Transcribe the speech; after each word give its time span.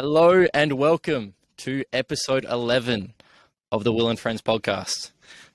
Hello 0.00 0.46
and 0.54 0.74
welcome 0.74 1.34
to 1.56 1.82
episode 1.92 2.44
11 2.44 3.14
of 3.72 3.82
the 3.82 3.92
Will 3.92 4.08
and 4.08 4.16
Friends 4.16 4.40
podcast. 4.40 5.10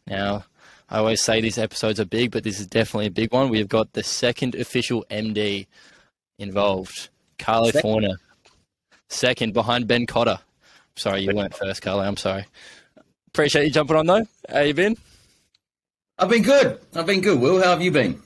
Now, 0.06 0.43
I 0.90 0.98
always 0.98 1.22
say 1.22 1.40
these 1.40 1.58
episodes 1.58 1.98
are 1.98 2.06
big, 2.06 2.32
but 2.32 2.43
this 2.43 2.59
is 2.59 2.67
definitely 2.67 3.06
a 3.06 3.11
big 3.11 3.32
one. 3.32 3.48
We've 3.48 3.69
got 3.69 3.93
the 3.93 4.03
second 4.03 4.56
official 4.56 5.06
MD 5.09 5.66
involved, 6.40 7.08
Carlo 7.40 7.67
second. 7.67 7.82
Fauna. 7.82 8.16
Second, 9.07 9.54
behind 9.54 9.88
Ben 9.88 10.05
Cotter. 10.05 10.39
Sorry, 10.98 11.21
you 11.21 11.34
weren't 11.34 11.55
first, 11.55 11.82
Carlo. 11.82 12.04
I'm 12.04 12.18
sorry. 12.18 12.44
Appreciate 13.30 13.64
you 13.64 13.71
jumping 13.71 13.96
on, 13.96 14.07
though. 14.07 14.25
How 14.50 14.60
you 14.60 14.73
been? 14.73 14.98
I've 16.20 16.28
been 16.28 16.44
good. 16.44 16.82
I've 16.94 17.05
been 17.05 17.21
good. 17.21 17.39
Will, 17.39 17.64
how 17.64 17.70
have 17.70 17.82
you 17.82 17.91
been? 17.91 18.21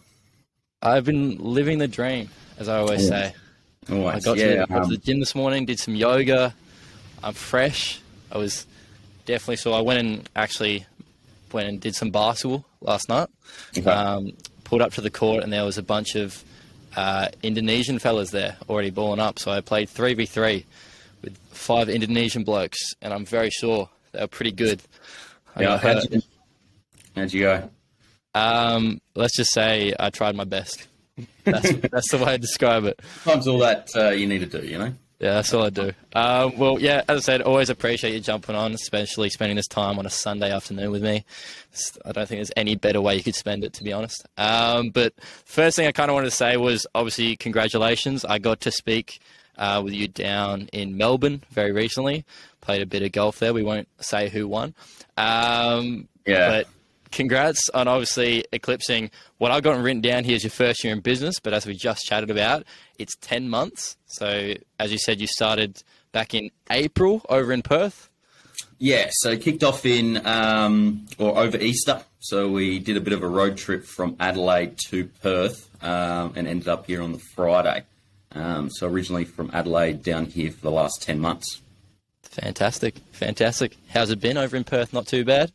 I've 0.82 1.06
been 1.06 1.38
living 1.38 1.78
the 1.78 1.88
dream, 1.88 2.30
as 2.58 2.70
I 2.70 2.80
always 2.80 3.08
say. 3.08 3.36
I 3.90 4.20
got, 4.20 4.38
yeah, 4.38 4.66
to, 4.66 4.76
um, 4.76 4.84
to 4.84 4.96
the 4.96 4.98
gym 4.98 5.20
this 5.20 5.36
morning, 5.36 5.66
did 5.66 5.80
some 5.80 5.96
yoga. 5.96 6.54
I'm 7.24 7.34
fresh. 7.34 8.00
I 8.32 8.38
was 8.38 8.66
definitely 9.26 9.58
so. 9.58 9.74
I 9.74 9.82
went 9.82 10.00
and 10.00 10.30
actually 10.36 10.86
went 11.52 11.68
and 11.70 11.80
did 11.80 11.96
some 11.96 12.12
basketball 12.12 12.66
last 12.82 13.10
night. 13.10 13.30
Okay. 13.78 13.90
Um, 13.90 14.34
pulled 14.64 14.82
up 14.82 14.94
to 14.94 15.02
the 15.02 15.10
court 15.10 15.44
and 15.44 15.52
there 15.54 15.64
was 15.64 15.78
a 15.78 15.84
bunch 15.84 16.16
of 16.16 16.44
uh, 16.96 17.30
Indonesian 17.42 18.00
fellas 18.00 18.32
there 18.32 18.58
already 18.68 18.90
balling 18.90 19.20
up. 19.20 19.40
So 19.40 19.52
I 19.52 19.62
played 19.62 19.90
three 19.90 20.14
v 20.14 20.26
three 20.26 20.66
with 21.22 21.38
five 21.52 21.90
Indonesian 21.90 22.44
blokes, 22.44 22.94
and 23.02 23.14
I'm 23.14 23.26
very 23.26 23.50
sure 23.50 23.90
they 24.12 24.20
were 24.20 24.28
pretty 24.28 24.52
good. 24.52 24.82
Yeah, 25.60 25.78
how'd 25.78 26.12
you, 26.12 26.22
how'd 27.16 27.34
you 27.34 27.42
go? 27.42 27.70
Um, 28.36 29.02
let's 29.16 29.36
just 29.36 29.52
say 29.54 29.94
I 30.00 30.10
tried 30.10 30.36
my 30.36 30.44
best. 30.44 30.88
That's, 31.44 31.72
that's 31.92 32.12
the 32.12 32.18
way 32.18 32.34
I 32.34 32.38
describe 32.38 32.86
it. 32.86 33.00
Sometimes 33.24 33.48
all 33.48 33.60
that 33.60 33.90
uh, 33.96 34.10
you 34.10 34.28
need 34.28 34.40
to 34.40 34.62
do, 34.62 34.66
you 34.66 34.78
know? 34.78 34.94
Yeah, 35.20 35.34
that's 35.34 35.52
all 35.52 35.64
I 35.64 35.72
do. 35.72 35.94
Um, 36.14 36.58
well, 36.58 36.80
yeah, 36.80 37.02
as 37.10 37.18
I 37.18 37.22
said, 37.22 37.42
always 37.42 37.72
appreciate 37.72 38.14
you 38.14 38.20
jumping 38.20 38.56
on, 38.56 38.74
especially 38.74 39.30
spending 39.32 39.56
this 39.56 39.68
time 39.68 39.98
on 39.98 40.06
a 40.06 40.12
Sunday 40.12 40.52
afternoon 40.52 40.92
with 40.92 41.02
me. 41.02 41.26
I 42.06 42.12
don't 42.12 42.28
think 42.28 42.38
there's 42.38 42.52
any 42.56 42.76
better 42.76 43.02
way 43.02 43.16
you 43.16 43.24
could 43.24 43.34
spend 43.34 43.64
it, 43.64 43.74
to 43.74 43.84
be 43.84 43.92
honest. 43.94 44.28
Um, 44.38 44.90
but 44.90 45.14
first 45.46 45.76
thing 45.76 45.88
I 45.88 45.92
kind 45.92 46.12
of 46.12 46.14
wanted 46.14 46.30
to 46.30 46.36
say 46.36 46.56
was 46.58 46.86
obviously 46.94 47.36
congratulations. 47.36 48.26
I 48.26 48.38
got 48.38 48.62
to 48.62 48.72
speak 48.72 49.20
uh, 49.58 49.82
with 49.84 49.94
you 49.94 50.08
down 50.08 50.70
in 50.72 50.98
Melbourne 50.98 51.42
very 51.50 51.72
recently. 51.72 52.24
Played 52.62 52.84
a 52.84 52.86
bit 52.86 53.02
of 53.02 53.12
golf 53.12 53.40
there. 53.40 53.56
We 53.56 53.64
won't 53.64 53.88
say 54.00 54.30
who 54.30 54.48
won. 54.48 54.76
Um, 55.18 56.08
yeah. 56.28 56.50
But 56.50 56.68
congrats 57.12 57.70
on 57.74 57.88
obviously 57.88 58.46
eclipsing 58.52 59.12
what 59.38 59.52
I've 59.52 59.64
got 59.64 59.78
written 59.80 60.02
down 60.02 60.24
here 60.24 60.36
is 60.36 60.44
your 60.44 60.52
first 60.52 60.84
year 60.84 60.94
in 60.94 61.00
business, 61.00 61.40
but 61.40 61.54
as 61.54 61.66
we 61.66 61.76
just 61.76 62.06
chatted 62.06 62.30
about, 62.30 62.64
it's 62.98 63.16
10 63.22 63.50
months. 63.50 63.98
So, 64.08 64.54
as 64.80 64.92
you 64.92 64.98
said, 64.98 65.22
you 65.22 65.28
started 65.28 65.82
back 66.12 66.34
in 66.34 66.50
April 66.72 67.24
over 67.30 67.52
in 67.52 67.62
Perth. 67.62 68.10
Yeah, 68.80 69.10
so 69.12 69.38
kicked 69.38 69.64
off 69.64 69.86
in 69.86 70.26
um, 70.26 71.08
or 71.18 71.38
over 71.38 71.58
Easter. 71.58 72.04
So 72.20 72.50
we 72.50 72.80
did 72.80 72.98
a 72.98 73.02
bit 73.02 73.14
of 73.14 73.24
a 73.24 73.28
road 73.28 73.58
trip 73.58 73.86
from 73.86 74.16
Adelaide 74.20 74.78
to 74.90 75.06
Perth 75.22 75.70
um, 75.84 76.34
and 76.36 76.48
ended 76.48 76.68
up 76.68 76.86
here 76.86 77.02
on 77.02 77.12
the 77.12 77.22
Friday. 77.36 77.84
Um, 78.34 78.70
so 78.70 78.88
originally 78.88 79.26
from 79.26 79.50
Adelaide 79.54 80.04
down 80.04 80.26
here 80.26 80.52
for 80.52 80.62
the 80.62 80.72
last 80.72 81.02
10 81.02 81.20
months. 81.20 81.62
Fantastic, 82.24 82.96
fantastic. 83.12 83.78
How's 83.90 84.12
it 84.12 84.20
been 84.20 84.38
over 84.38 84.56
in 84.56 84.64
Perth? 84.64 84.94
Not 84.94 85.08
too 85.08 85.26
bad. 85.26 85.52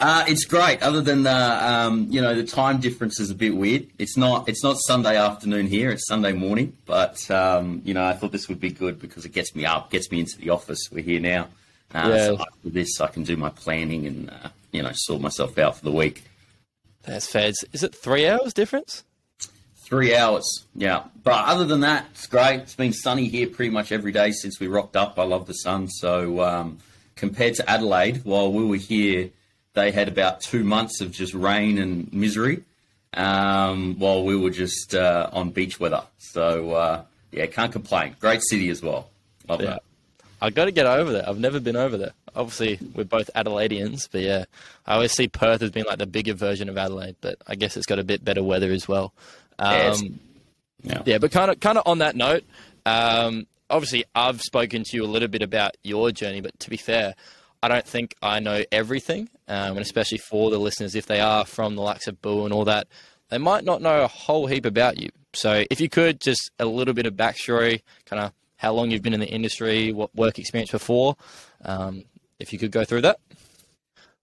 Uh, 0.00 0.24
it's 0.28 0.44
great. 0.44 0.80
Other 0.80 1.00
than 1.00 1.24
the, 1.24 1.32
um, 1.32 2.06
you 2.10 2.20
know, 2.20 2.34
the 2.34 2.44
time 2.44 2.78
difference 2.78 3.18
is 3.18 3.30
a 3.30 3.34
bit 3.34 3.56
weird. 3.56 3.88
It's 3.98 4.16
not, 4.16 4.48
it's 4.48 4.62
not 4.62 4.76
Sunday 4.78 5.16
afternoon 5.16 5.66
here. 5.66 5.90
It's 5.90 6.06
Sunday 6.06 6.32
morning. 6.32 6.76
But 6.86 7.28
um, 7.30 7.82
you 7.84 7.94
know, 7.94 8.04
I 8.04 8.12
thought 8.12 8.30
this 8.30 8.48
would 8.48 8.60
be 8.60 8.70
good 8.70 9.00
because 9.00 9.24
it 9.24 9.32
gets 9.32 9.56
me 9.56 9.66
up, 9.66 9.90
gets 9.90 10.10
me 10.12 10.20
into 10.20 10.38
the 10.38 10.50
office. 10.50 10.78
We're 10.92 11.02
here 11.02 11.20
now. 11.20 11.48
Uh, 11.92 12.10
yeah. 12.10 12.26
So 12.26 12.38
after 12.38 12.70
this, 12.70 13.00
I 13.00 13.08
can 13.08 13.24
do 13.24 13.36
my 13.36 13.50
planning 13.50 14.06
and 14.06 14.30
uh, 14.30 14.48
you 14.70 14.82
know 14.82 14.90
sort 14.94 15.20
myself 15.20 15.58
out 15.58 15.78
for 15.78 15.84
the 15.84 15.92
week. 15.92 16.22
That's 17.02 17.26
fair. 17.26 17.50
Is 17.72 17.82
it 17.82 17.94
three 17.94 18.28
hours 18.28 18.54
difference? 18.54 19.02
Three 19.76 20.14
hours, 20.14 20.66
yeah. 20.74 21.04
But 21.24 21.46
other 21.46 21.64
than 21.64 21.80
that, 21.80 22.06
it's 22.10 22.26
great. 22.26 22.60
It's 22.60 22.74
been 22.74 22.92
sunny 22.92 23.28
here 23.28 23.48
pretty 23.48 23.70
much 23.70 23.90
every 23.90 24.12
day 24.12 24.32
since 24.32 24.60
we 24.60 24.66
rocked 24.68 24.96
up. 24.96 25.18
I 25.18 25.22
love 25.24 25.46
the 25.46 25.54
sun. 25.54 25.88
So 25.88 26.42
um, 26.42 26.78
compared 27.16 27.54
to 27.54 27.68
Adelaide, 27.68 28.22
while 28.24 28.52
we 28.52 28.66
were 28.66 28.76
here 28.76 29.30
they 29.78 29.90
had 29.92 30.08
about 30.08 30.40
two 30.40 30.64
months 30.64 31.00
of 31.00 31.12
just 31.12 31.34
rain 31.34 31.78
and 31.78 32.12
misery, 32.12 32.64
um, 33.14 33.98
while 33.98 34.24
we 34.24 34.36
were 34.36 34.50
just 34.50 34.94
uh, 34.94 35.30
on 35.32 35.50
beach 35.50 35.78
weather. 35.80 36.02
So 36.18 36.72
uh, 36.72 37.02
yeah, 37.32 37.46
can't 37.46 37.72
complain. 37.72 38.16
Great 38.20 38.42
city 38.42 38.68
as 38.70 38.82
well. 38.82 39.10
Love 39.48 39.62
yeah. 39.62 39.70
that. 39.70 39.82
I 40.40 40.50
got 40.50 40.66
to 40.66 40.72
get 40.72 40.86
over 40.86 41.10
there. 41.10 41.28
I've 41.28 41.38
never 41.38 41.58
been 41.58 41.76
over 41.76 41.96
there. 41.96 42.12
Obviously, 42.34 42.78
we're 42.94 43.04
both 43.04 43.28
Adelaideans, 43.34 44.08
but 44.10 44.20
yeah, 44.20 44.44
I 44.86 44.94
always 44.94 45.12
see 45.12 45.26
Perth 45.26 45.62
as 45.62 45.70
being 45.70 45.86
like 45.86 45.98
the 45.98 46.06
bigger 46.06 46.34
version 46.34 46.68
of 46.68 46.78
Adelaide. 46.78 47.16
But 47.20 47.38
I 47.46 47.56
guess 47.56 47.76
it's 47.76 47.86
got 47.86 47.98
a 47.98 48.04
bit 48.04 48.24
better 48.24 48.44
weather 48.44 48.70
as 48.70 48.86
well. 48.86 49.12
Um, 49.58 50.20
yeah, 50.82 51.02
yeah, 51.04 51.18
but 51.18 51.32
kind 51.32 51.50
of, 51.50 51.58
kind 51.58 51.76
of 51.76 51.84
on 51.86 51.98
that 51.98 52.14
note, 52.14 52.44
um, 52.86 53.48
obviously, 53.68 54.04
I've 54.14 54.40
spoken 54.40 54.84
to 54.84 54.96
you 54.96 55.04
a 55.04 55.10
little 55.10 55.26
bit 55.26 55.42
about 55.42 55.76
your 55.82 56.12
journey. 56.12 56.40
But 56.40 56.58
to 56.60 56.70
be 56.70 56.76
fair, 56.76 57.14
I 57.62 57.68
don't 57.68 57.86
think 57.86 58.14
I 58.22 58.40
know 58.40 58.62
everything, 58.70 59.28
um, 59.48 59.72
and 59.72 59.80
especially 59.80 60.18
for 60.18 60.50
the 60.50 60.58
listeners, 60.58 60.94
if 60.94 61.06
they 61.06 61.20
are 61.20 61.44
from 61.44 61.74
the 61.74 61.82
likes 61.82 62.06
of 62.06 62.20
Boo 62.22 62.44
and 62.44 62.54
all 62.54 62.64
that, 62.66 62.86
they 63.30 63.38
might 63.38 63.64
not 63.64 63.82
know 63.82 64.02
a 64.04 64.08
whole 64.08 64.46
heap 64.46 64.64
about 64.64 64.98
you. 64.98 65.10
So 65.32 65.64
if 65.70 65.80
you 65.80 65.88
could, 65.88 66.20
just 66.20 66.50
a 66.58 66.64
little 66.64 66.94
bit 66.94 67.06
of 67.06 67.14
backstory, 67.14 67.82
kind 68.06 68.22
of 68.22 68.32
how 68.56 68.72
long 68.72 68.90
you've 68.90 69.02
been 69.02 69.14
in 69.14 69.20
the 69.20 69.28
industry, 69.28 69.92
what 69.92 70.14
work 70.14 70.38
experience 70.38 70.70
before, 70.70 71.16
um, 71.64 72.04
if 72.38 72.52
you 72.52 72.58
could 72.58 72.72
go 72.72 72.84
through 72.84 73.02
that. 73.02 73.18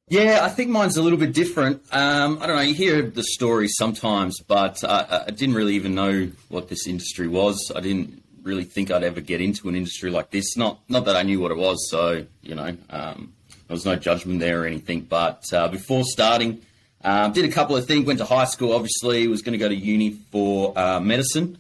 Yeah, 0.08 0.42
I 0.44 0.50
think 0.50 0.70
mine's 0.70 0.98
a 0.98 1.02
little 1.02 1.18
bit 1.18 1.34
different. 1.34 1.82
Um, 1.92 2.38
I 2.40 2.46
don't 2.46 2.56
know. 2.58 2.62
You 2.62 2.76
hear 2.76 3.02
the 3.02 3.24
stories 3.24 3.74
sometimes, 3.76 4.40
but 4.40 4.84
I, 4.84 5.24
I 5.28 5.32
didn't 5.32 5.56
really 5.56 5.76
even 5.76 5.96
know 5.96 6.30
what 6.50 6.70
this 6.70 6.86
industry 6.86 7.28
was. 7.28 7.72
I 7.76 7.80
didn't 7.80 8.22
really 8.46 8.64
think 8.64 8.92
I'd 8.92 9.04
ever 9.04 9.20
get 9.20 9.42
into 9.42 9.68
an 9.68 9.76
industry 9.76 10.10
like 10.10 10.30
this. 10.30 10.56
Not 10.56 10.80
not 10.88 11.06
that 11.06 11.16
I 11.16 11.24
knew 11.24 11.42
what 11.42 11.52
it 11.52 11.58
was, 11.58 11.90
so 11.90 12.26
you 12.42 12.56
know, 12.56 12.78
um, 12.90 13.34
there 13.68 13.76
was 13.76 13.86
no 13.86 13.96
judgment 13.96 14.40
there 14.40 14.64
or 14.64 14.66
anything. 14.66 15.02
But 15.02 15.44
uh, 15.52 15.68
before 15.68 16.04
starting, 16.06 16.62
um, 17.04 17.34
did 17.34 17.44
a 17.44 17.52
couple 17.52 17.76
of 17.76 17.86
things. 17.86 18.06
Went 18.06 18.20
to 18.20 18.26
high 18.26 18.46
school. 18.46 18.74
Obviously, 18.74 19.28
was 19.28 19.42
going 19.42 19.54
to 19.54 19.60
go 19.60 19.68
to 19.68 19.76
uni 19.76 20.12
for 20.32 20.78
uh, 20.78 21.00
medicine. 21.00 21.58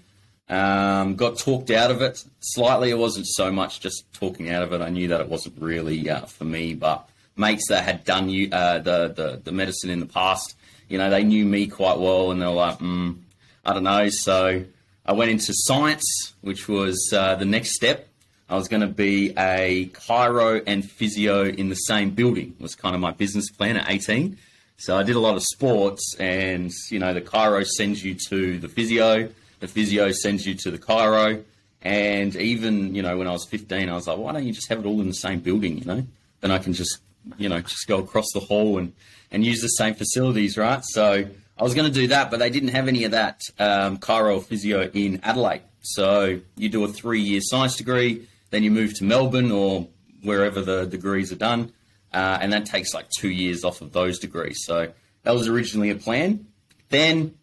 Um, 0.47 1.15
got 1.15 1.39
talked 1.39 1.71
out 1.71 1.89
of 1.89 2.03
it 2.03 2.23
slightly. 2.39 2.91
It 2.91 2.99
wasn't 2.99 3.25
so 3.27 3.51
much 3.51 3.79
just 3.79 4.03
talking 4.13 4.51
out 4.51 4.61
of 4.61 4.73
it. 4.73 4.81
I 4.81 4.89
knew 4.89 5.07
that 5.07 5.19
it 5.19 5.27
wasn't 5.27 5.59
really 5.59 6.07
uh, 6.07 6.25
for 6.25 6.45
me. 6.45 6.75
But 6.75 7.09
mates 7.35 7.67
that 7.69 7.83
had 7.83 8.05
done 8.05 8.29
uh, 8.51 8.79
the, 8.79 9.07
the 9.07 9.41
the 9.43 9.51
medicine 9.51 9.89
in 9.89 9.99
the 9.99 10.05
past, 10.05 10.55
you 10.87 10.99
know, 10.99 11.09
they 11.09 11.23
knew 11.23 11.45
me 11.45 11.65
quite 11.65 11.97
well, 11.97 12.29
and 12.29 12.39
they 12.39 12.45
were 12.45 12.51
like, 12.51 12.77
mm, 12.77 13.17
I 13.65 13.73
don't 13.73 13.83
know. 13.83 14.09
So 14.09 14.65
I 15.05 15.13
went 15.13 15.29
into 15.29 15.53
science, 15.53 16.33
which 16.41 16.67
was 16.67 17.11
uh, 17.13 17.35
the 17.35 17.45
next 17.45 17.75
step. 17.75 18.07
I 18.49 18.55
was 18.55 18.67
going 18.67 18.81
to 18.81 18.87
be 18.87 19.33
a 19.37 19.89
chiro 19.93 20.63
and 20.65 20.89
physio 20.89 21.45
in 21.45 21.69
the 21.69 21.75
same 21.75 22.11
building. 22.11 22.55
Was 22.59 22.75
kind 22.75 22.95
of 22.95 23.01
my 23.01 23.11
business 23.11 23.49
plan 23.49 23.77
at 23.77 23.89
18. 23.89 24.37
So 24.77 24.97
I 24.97 25.03
did 25.03 25.15
a 25.15 25.19
lot 25.19 25.35
of 25.35 25.43
sports, 25.43 26.15
and 26.19 26.71
you 26.89 26.99
know 26.99 27.13
the 27.13 27.21
chiro 27.21 27.65
sends 27.65 28.03
you 28.03 28.15
to 28.29 28.59
the 28.59 28.67
physio, 28.67 29.29
the 29.59 29.67
physio 29.67 30.11
sends 30.11 30.45
you 30.45 30.53
to 30.55 30.71
the 30.71 30.77
chiro, 30.77 31.43
and 31.81 32.35
even 32.35 32.93
you 32.93 33.01
know 33.01 33.17
when 33.17 33.27
I 33.27 33.31
was 33.31 33.45
15, 33.45 33.89
I 33.89 33.93
was 33.93 34.07
like, 34.07 34.17
why 34.17 34.33
don't 34.33 34.45
you 34.45 34.53
just 34.53 34.67
have 34.69 34.79
it 34.79 34.85
all 34.85 34.99
in 35.01 35.07
the 35.07 35.13
same 35.13 35.39
building? 35.39 35.77
You 35.77 35.85
know, 35.85 36.03
then 36.41 36.51
I 36.51 36.57
can 36.57 36.73
just 36.73 36.99
you 37.37 37.47
know 37.47 37.61
just 37.61 37.87
go 37.87 37.99
across 37.99 38.25
the 38.33 38.41
hall 38.41 38.77
and 38.77 38.91
and 39.31 39.45
use 39.45 39.61
the 39.61 39.69
same 39.69 39.93
facilities, 39.93 40.57
right? 40.57 40.83
So 40.83 41.25
I 41.57 41.63
was 41.63 41.73
going 41.73 41.91
to 41.91 41.93
do 41.93 42.07
that, 42.07 42.31
but 42.31 42.39
they 42.39 42.49
didn't 42.49 42.69
have 42.69 42.87
any 42.87 43.05
of 43.05 43.11
that 43.11 43.41
um, 43.59 43.97
physio 43.97 44.89
in 44.93 45.21
Adelaide. 45.23 45.61
So 45.81 46.41
you 46.57 46.69
do 46.69 46.83
a 46.83 46.87
three 46.87 47.21
year 47.21 47.39
science 47.41 47.75
degree, 47.77 48.27
then 48.49 48.63
you 48.63 48.71
move 48.71 48.93
to 48.95 49.03
Melbourne 49.03 49.51
or 49.51 49.87
wherever 50.21 50.61
the 50.61 50.85
degrees 50.85 51.31
are 51.31 51.37
done, 51.37 51.71
uh, 52.13 52.39
and 52.41 52.51
that 52.51 52.65
takes 52.65 52.93
like 52.93 53.07
two 53.09 53.29
years 53.29 53.63
off 53.63 53.81
of 53.81 53.93
those 53.93 54.19
degrees. 54.19 54.57
So 54.65 54.91
that 55.23 55.33
was 55.33 55.47
originally 55.47 55.91
a 55.91 55.95
plan. 55.95 56.47
Then 56.89 57.35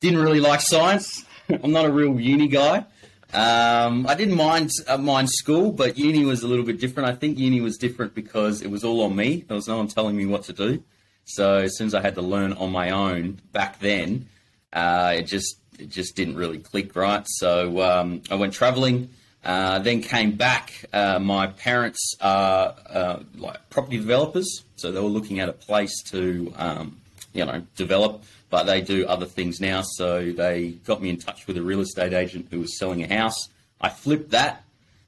didn't 0.00 0.20
really 0.20 0.40
like 0.40 0.60
science. 0.60 1.24
I'm 1.50 1.72
not 1.72 1.84
a 1.84 1.90
real 1.90 2.18
uni 2.18 2.48
guy. 2.48 2.84
Um, 3.32 4.06
I 4.06 4.14
didn't 4.14 4.36
mind 4.36 4.70
uh, 4.86 4.96
mind 4.96 5.28
school, 5.28 5.72
but 5.72 5.98
uni 5.98 6.24
was 6.24 6.42
a 6.42 6.48
little 6.48 6.64
bit 6.64 6.80
different. 6.80 7.10
I 7.10 7.14
think 7.14 7.38
uni 7.38 7.60
was 7.60 7.76
different 7.76 8.14
because 8.14 8.62
it 8.62 8.70
was 8.70 8.84
all 8.84 9.02
on 9.02 9.14
me. 9.14 9.44
There 9.46 9.54
was 9.54 9.68
no 9.68 9.76
one 9.76 9.88
telling 9.88 10.16
me 10.16 10.24
what 10.24 10.44
to 10.44 10.54
do. 10.54 10.82
So 11.28 11.58
as 11.58 11.76
soon 11.76 11.86
as 11.88 11.94
I 11.94 12.00
had 12.00 12.14
to 12.16 12.22
learn 12.22 12.52
on 12.54 12.72
my 12.72 12.90
own 12.90 13.40
back 13.52 13.78
then, 13.80 14.28
uh, 14.72 15.14
it 15.18 15.22
just 15.22 15.56
it 15.78 15.88
just 15.90 16.16
didn't 16.16 16.36
really 16.36 16.58
click 16.58 16.96
right. 16.96 17.24
So 17.26 17.80
um, 17.82 18.22
I 18.30 18.34
went 18.34 18.52
travelling. 18.54 19.10
Uh, 19.44 19.78
then 19.78 20.02
came 20.02 20.32
back. 20.32 20.84
Uh, 20.92 21.18
my 21.20 21.46
parents 21.46 22.14
are 22.20 22.74
uh, 22.90 23.20
like 23.36 23.70
property 23.70 23.96
developers, 23.96 24.64
so 24.76 24.90
they 24.90 25.00
were 25.00 25.06
looking 25.08 25.38
at 25.40 25.48
a 25.48 25.52
place 25.52 26.02
to 26.10 26.52
um, 26.56 27.00
you 27.32 27.44
know 27.44 27.62
develop, 27.76 28.24
but 28.50 28.64
they 28.64 28.80
do 28.80 29.06
other 29.06 29.26
things 29.26 29.60
now. 29.60 29.82
So 29.82 30.32
they 30.32 30.70
got 30.84 31.00
me 31.00 31.08
in 31.10 31.18
touch 31.18 31.46
with 31.46 31.56
a 31.56 31.62
real 31.62 31.80
estate 31.80 32.12
agent 32.12 32.48
who 32.50 32.60
was 32.60 32.76
selling 32.78 33.02
a 33.04 33.14
house. 33.14 33.48
I 33.80 33.90
flipped 33.90 34.30
that. 34.30 34.64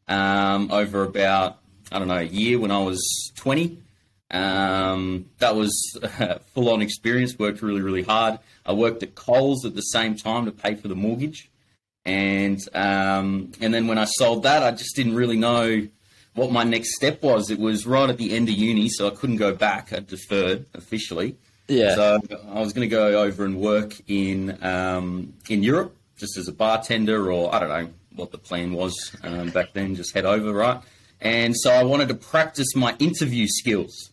um, 0.08 0.70
over 0.70 1.02
about 1.02 1.58
I 1.92 1.98
don't 1.98 2.08
know 2.08 2.16
a 2.18 2.22
year 2.22 2.58
when 2.58 2.70
I 2.70 2.78
was 2.82 3.00
20. 3.36 3.78
Um, 4.30 5.26
that 5.38 5.56
was 5.56 5.72
full 6.54 6.70
on 6.70 6.82
experience. 6.82 7.38
Worked 7.38 7.62
really 7.62 7.82
really 7.82 8.02
hard. 8.02 8.38
I 8.64 8.72
worked 8.72 9.02
at 9.02 9.14
Coles 9.14 9.64
at 9.64 9.74
the 9.74 9.82
same 9.82 10.16
time 10.16 10.44
to 10.44 10.52
pay 10.52 10.74
for 10.74 10.88
the 10.88 10.94
mortgage, 10.94 11.50
and 12.04 12.58
um, 12.74 13.52
and 13.60 13.74
then 13.74 13.86
when 13.86 13.98
I 13.98 14.04
sold 14.04 14.44
that, 14.44 14.62
I 14.62 14.70
just 14.70 14.94
didn't 14.96 15.14
really 15.14 15.36
know 15.36 15.88
what 16.34 16.52
my 16.52 16.64
next 16.64 16.94
step 16.94 17.22
was. 17.22 17.50
It 17.50 17.58
was 17.58 17.86
right 17.86 18.08
at 18.08 18.18
the 18.18 18.34
end 18.34 18.48
of 18.48 18.54
uni, 18.54 18.88
so 18.88 19.08
I 19.08 19.10
couldn't 19.10 19.36
go 19.36 19.54
back. 19.54 19.92
I 19.92 20.00
deferred 20.00 20.66
officially. 20.74 21.36
Yeah. 21.68 21.94
So 21.94 22.20
I 22.48 22.60
was 22.60 22.72
going 22.72 22.88
to 22.88 22.94
go 22.94 23.22
over 23.22 23.44
and 23.44 23.60
work 23.60 23.94
in 24.08 24.58
um, 24.62 25.34
in 25.48 25.62
Europe, 25.62 25.96
just 26.18 26.36
as 26.36 26.48
a 26.48 26.52
bartender, 26.52 27.32
or 27.32 27.54
I 27.54 27.60
don't 27.60 27.68
know 27.68 27.88
what 28.16 28.32
the 28.32 28.38
plan 28.38 28.72
was 28.72 29.16
um, 29.22 29.50
back 29.50 29.72
then. 29.72 29.94
Just 29.94 30.14
head 30.14 30.26
over, 30.26 30.52
right? 30.52 30.80
And 31.20 31.54
so 31.56 31.70
I 31.70 31.84
wanted 31.84 32.08
to 32.08 32.14
practice 32.14 32.74
my 32.74 32.96
interview 32.98 33.46
skills, 33.46 34.10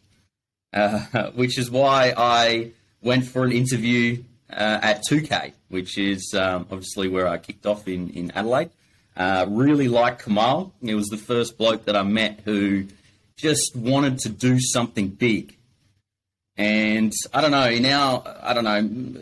uh, 0.78 1.32
which 1.36 1.58
is 1.58 1.70
why 1.72 2.14
I 2.16 2.72
went 3.02 3.26
for 3.26 3.44
an 3.44 3.52
interview 3.52 4.24
uh, 4.50 4.80
at 4.82 5.04
2K, 5.10 5.54
which 5.70 5.98
is 5.98 6.34
um, 6.38 6.68
obviously 6.72 7.08
where 7.08 7.28
I 7.28 7.38
kicked 7.38 7.66
off 7.66 7.88
in 7.88 8.10
in 8.12 8.32
Adelaide. 8.32 8.70
Uh, 9.16 9.46
really 9.50 9.88
liked 9.88 10.24
Kamal. 10.24 10.72
He 10.82 10.94
was 10.94 11.08
the 11.08 11.18
first 11.18 11.58
bloke 11.58 11.86
that 11.86 11.96
I 11.96 12.04
met 12.04 12.42
who 12.46 12.86
just 13.36 13.76
wanted 13.76 14.20
to 14.20 14.30
do 14.30 14.60
something 14.60 15.10
big. 15.10 15.56
And 16.56 17.14
I 17.34 17.42
don't 17.42 17.52
know, 17.52 17.70
now, 17.78 18.24
I 18.42 18.54
don't 18.54 18.64
know, 18.64 19.22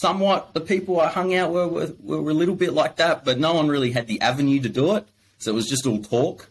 somewhat 0.00 0.54
the 0.54 0.60
people 0.60 1.00
I 1.00 1.08
hung 1.08 1.34
out 1.34 1.52
were, 1.52 1.68
were, 1.68 1.92
were 2.00 2.30
a 2.30 2.34
little 2.34 2.56
bit 2.56 2.72
like 2.72 2.96
that, 2.96 3.24
but 3.24 3.38
no 3.38 3.54
one 3.54 3.68
really 3.68 3.92
had 3.92 4.08
the 4.08 4.20
avenue 4.20 4.60
to 4.60 4.68
do 4.68 4.96
it. 4.96 5.06
So 5.38 5.52
it 5.52 5.54
was 5.54 5.68
just 5.68 5.86
all 5.86 6.02
talk. 6.02 6.48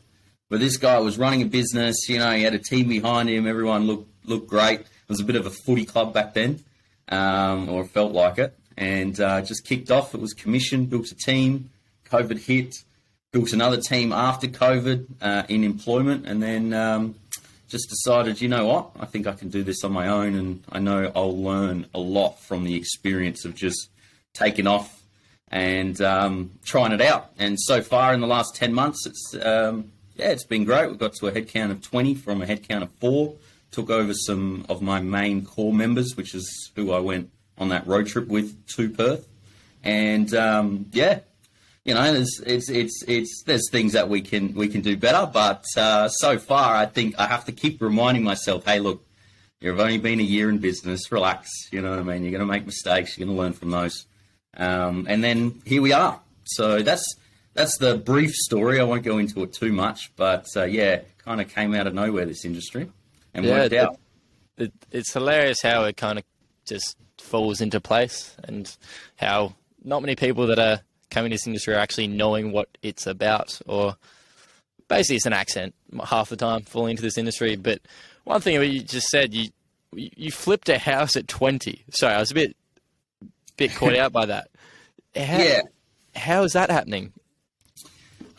But 0.51 0.59
this 0.59 0.75
guy 0.75 0.99
was 0.99 1.17
running 1.17 1.41
a 1.41 1.45
business, 1.45 2.09
you 2.09 2.19
know, 2.19 2.29
he 2.31 2.43
had 2.43 2.53
a 2.53 2.59
team 2.59 2.89
behind 2.89 3.29
him, 3.29 3.47
everyone 3.47 3.87
looked, 3.87 4.09
looked 4.27 4.49
great. 4.49 4.81
It 4.81 4.87
was 5.07 5.21
a 5.21 5.23
bit 5.23 5.37
of 5.37 5.45
a 5.45 5.49
footy 5.49 5.85
club 5.85 6.13
back 6.13 6.33
then, 6.33 6.59
um, 7.07 7.69
or 7.69 7.85
felt 7.85 8.11
like 8.11 8.37
it. 8.37 8.53
And 8.75 9.17
uh, 9.17 9.43
just 9.43 9.65
kicked 9.65 9.91
off. 9.91 10.13
It 10.13 10.19
was 10.19 10.33
commissioned, 10.33 10.89
built 10.89 11.09
a 11.09 11.15
team. 11.15 11.69
COVID 12.09 12.37
hit, 12.37 12.75
built 13.31 13.53
another 13.53 13.79
team 13.79 14.11
after 14.11 14.47
COVID 14.47 15.05
uh, 15.21 15.43
in 15.47 15.63
employment, 15.63 16.25
and 16.25 16.43
then 16.43 16.73
um, 16.73 17.15
just 17.69 17.87
decided, 17.87 18.41
you 18.41 18.49
know 18.49 18.65
what, 18.65 18.91
I 18.99 19.05
think 19.05 19.27
I 19.27 19.31
can 19.31 19.47
do 19.47 19.63
this 19.63 19.85
on 19.85 19.93
my 19.93 20.09
own, 20.09 20.35
and 20.35 20.63
I 20.69 20.79
know 20.79 21.13
I'll 21.15 21.41
learn 21.41 21.85
a 21.93 21.99
lot 21.99 22.41
from 22.41 22.65
the 22.65 22.75
experience 22.75 23.45
of 23.45 23.55
just 23.55 23.87
taking 24.33 24.67
off 24.67 25.01
and 25.47 26.01
um, 26.01 26.51
trying 26.65 26.91
it 26.91 26.99
out. 26.99 27.31
And 27.39 27.57
so 27.57 27.81
far 27.81 28.13
in 28.13 28.19
the 28.19 28.27
last 28.27 28.53
10 28.57 28.73
months, 28.73 29.05
it's 29.05 29.33
um, 29.45 29.93
yeah, 30.21 30.29
it's 30.29 30.45
been 30.45 30.65
great. 30.65 30.91
We 30.91 30.97
got 30.97 31.13
to 31.13 31.27
a 31.27 31.31
headcount 31.31 31.71
of 31.71 31.81
20 31.81 32.13
from 32.13 32.43
a 32.43 32.45
headcount 32.45 32.83
of 32.83 32.91
four. 32.99 33.37
Took 33.71 33.89
over 33.89 34.13
some 34.13 34.65
of 34.69 34.81
my 34.81 35.01
main 35.01 35.43
core 35.43 35.73
members, 35.73 36.15
which 36.15 36.35
is 36.35 36.71
who 36.75 36.91
I 36.91 36.99
went 36.99 37.31
on 37.57 37.69
that 37.69 37.87
road 37.87 38.05
trip 38.05 38.27
with 38.27 38.67
to 38.75 38.89
Perth. 38.91 39.27
And 39.83 40.31
um, 40.35 40.85
yeah, 40.91 41.21
you 41.83 41.95
know, 41.95 42.13
there's 42.13 42.39
it's 42.45 42.69
it's 42.69 43.03
it's 43.07 43.43
there's 43.47 43.67
things 43.71 43.93
that 43.93 44.09
we 44.09 44.21
can 44.21 44.53
we 44.53 44.67
can 44.67 44.81
do 44.81 44.95
better, 44.95 45.25
but 45.25 45.65
uh, 45.75 46.07
so 46.07 46.37
far 46.37 46.75
I 46.75 46.85
think 46.85 47.15
I 47.17 47.25
have 47.25 47.45
to 47.45 47.51
keep 47.51 47.81
reminding 47.81 48.23
myself, 48.23 48.65
hey, 48.65 48.79
look, 48.79 49.03
you've 49.59 49.79
only 49.79 49.97
been 49.97 50.19
a 50.19 50.23
year 50.23 50.51
in 50.51 50.59
business, 50.59 51.11
relax. 51.11 51.49
You 51.71 51.81
know 51.81 51.89
what 51.89 51.99
I 51.99 52.03
mean? 52.03 52.21
You're 52.21 52.31
going 52.31 52.41
to 52.41 52.45
make 52.45 52.67
mistakes, 52.67 53.17
you're 53.17 53.25
going 53.25 53.35
to 53.35 53.41
learn 53.41 53.53
from 53.53 53.71
those, 53.71 54.05
um, 54.55 55.07
and 55.09 55.23
then 55.23 55.63
here 55.65 55.81
we 55.81 55.93
are. 55.93 56.19
So 56.43 56.83
that's 56.83 57.15
that's 57.53 57.77
the 57.77 57.97
brief 57.97 58.31
story. 58.31 58.79
I 58.79 58.83
won't 58.83 59.03
go 59.03 59.17
into 59.17 59.43
it 59.43 59.53
too 59.53 59.71
much, 59.71 60.11
but 60.15 60.45
uh, 60.55 60.63
yeah, 60.63 61.01
kind 61.17 61.41
of 61.41 61.49
came 61.49 61.73
out 61.73 61.87
of 61.87 61.93
nowhere 61.93 62.25
this 62.25 62.45
industry 62.45 62.89
and 63.33 63.45
yeah, 63.45 63.51
worked 63.51 63.73
out. 63.73 63.97
It, 64.57 64.63
it, 64.63 64.73
it's 64.91 65.13
hilarious 65.13 65.61
how 65.61 65.83
it 65.83 65.97
kind 65.97 66.19
of 66.19 66.25
just 66.65 66.97
falls 67.19 67.61
into 67.61 67.79
place, 67.79 68.35
and 68.43 68.75
how 69.17 69.55
not 69.83 70.01
many 70.01 70.15
people 70.15 70.47
that 70.47 70.59
are 70.59 70.81
coming 71.09 71.29
to 71.31 71.35
this 71.35 71.47
industry 71.47 71.73
are 71.73 71.79
actually 71.79 72.07
knowing 72.07 72.51
what 72.51 72.69
it's 72.81 73.05
about, 73.05 73.59
or 73.67 73.95
basically 74.87 75.17
it's 75.17 75.25
an 75.25 75.33
accent 75.33 75.73
half 76.05 76.29
the 76.29 76.37
time 76.37 76.61
falling 76.61 76.91
into 76.91 77.03
this 77.03 77.17
industry. 77.17 77.55
But 77.55 77.81
one 78.23 78.41
thing 78.41 78.61
you 78.61 78.81
just 78.81 79.07
said, 79.07 79.33
you 79.33 79.49
you 79.93 80.31
flipped 80.31 80.69
a 80.69 80.77
house 80.77 81.15
at 81.15 81.27
twenty. 81.27 81.83
Sorry, 81.91 82.13
I 82.13 82.19
was 82.19 82.31
a 82.31 82.35
bit 82.35 82.55
bit 83.57 83.75
caught 83.75 83.95
out 83.97 84.13
by 84.13 84.25
that. 84.27 84.49
How, 85.15 85.37
yeah, 85.37 85.61
how 86.15 86.43
is 86.43 86.53
that 86.53 86.71
happening? 86.71 87.11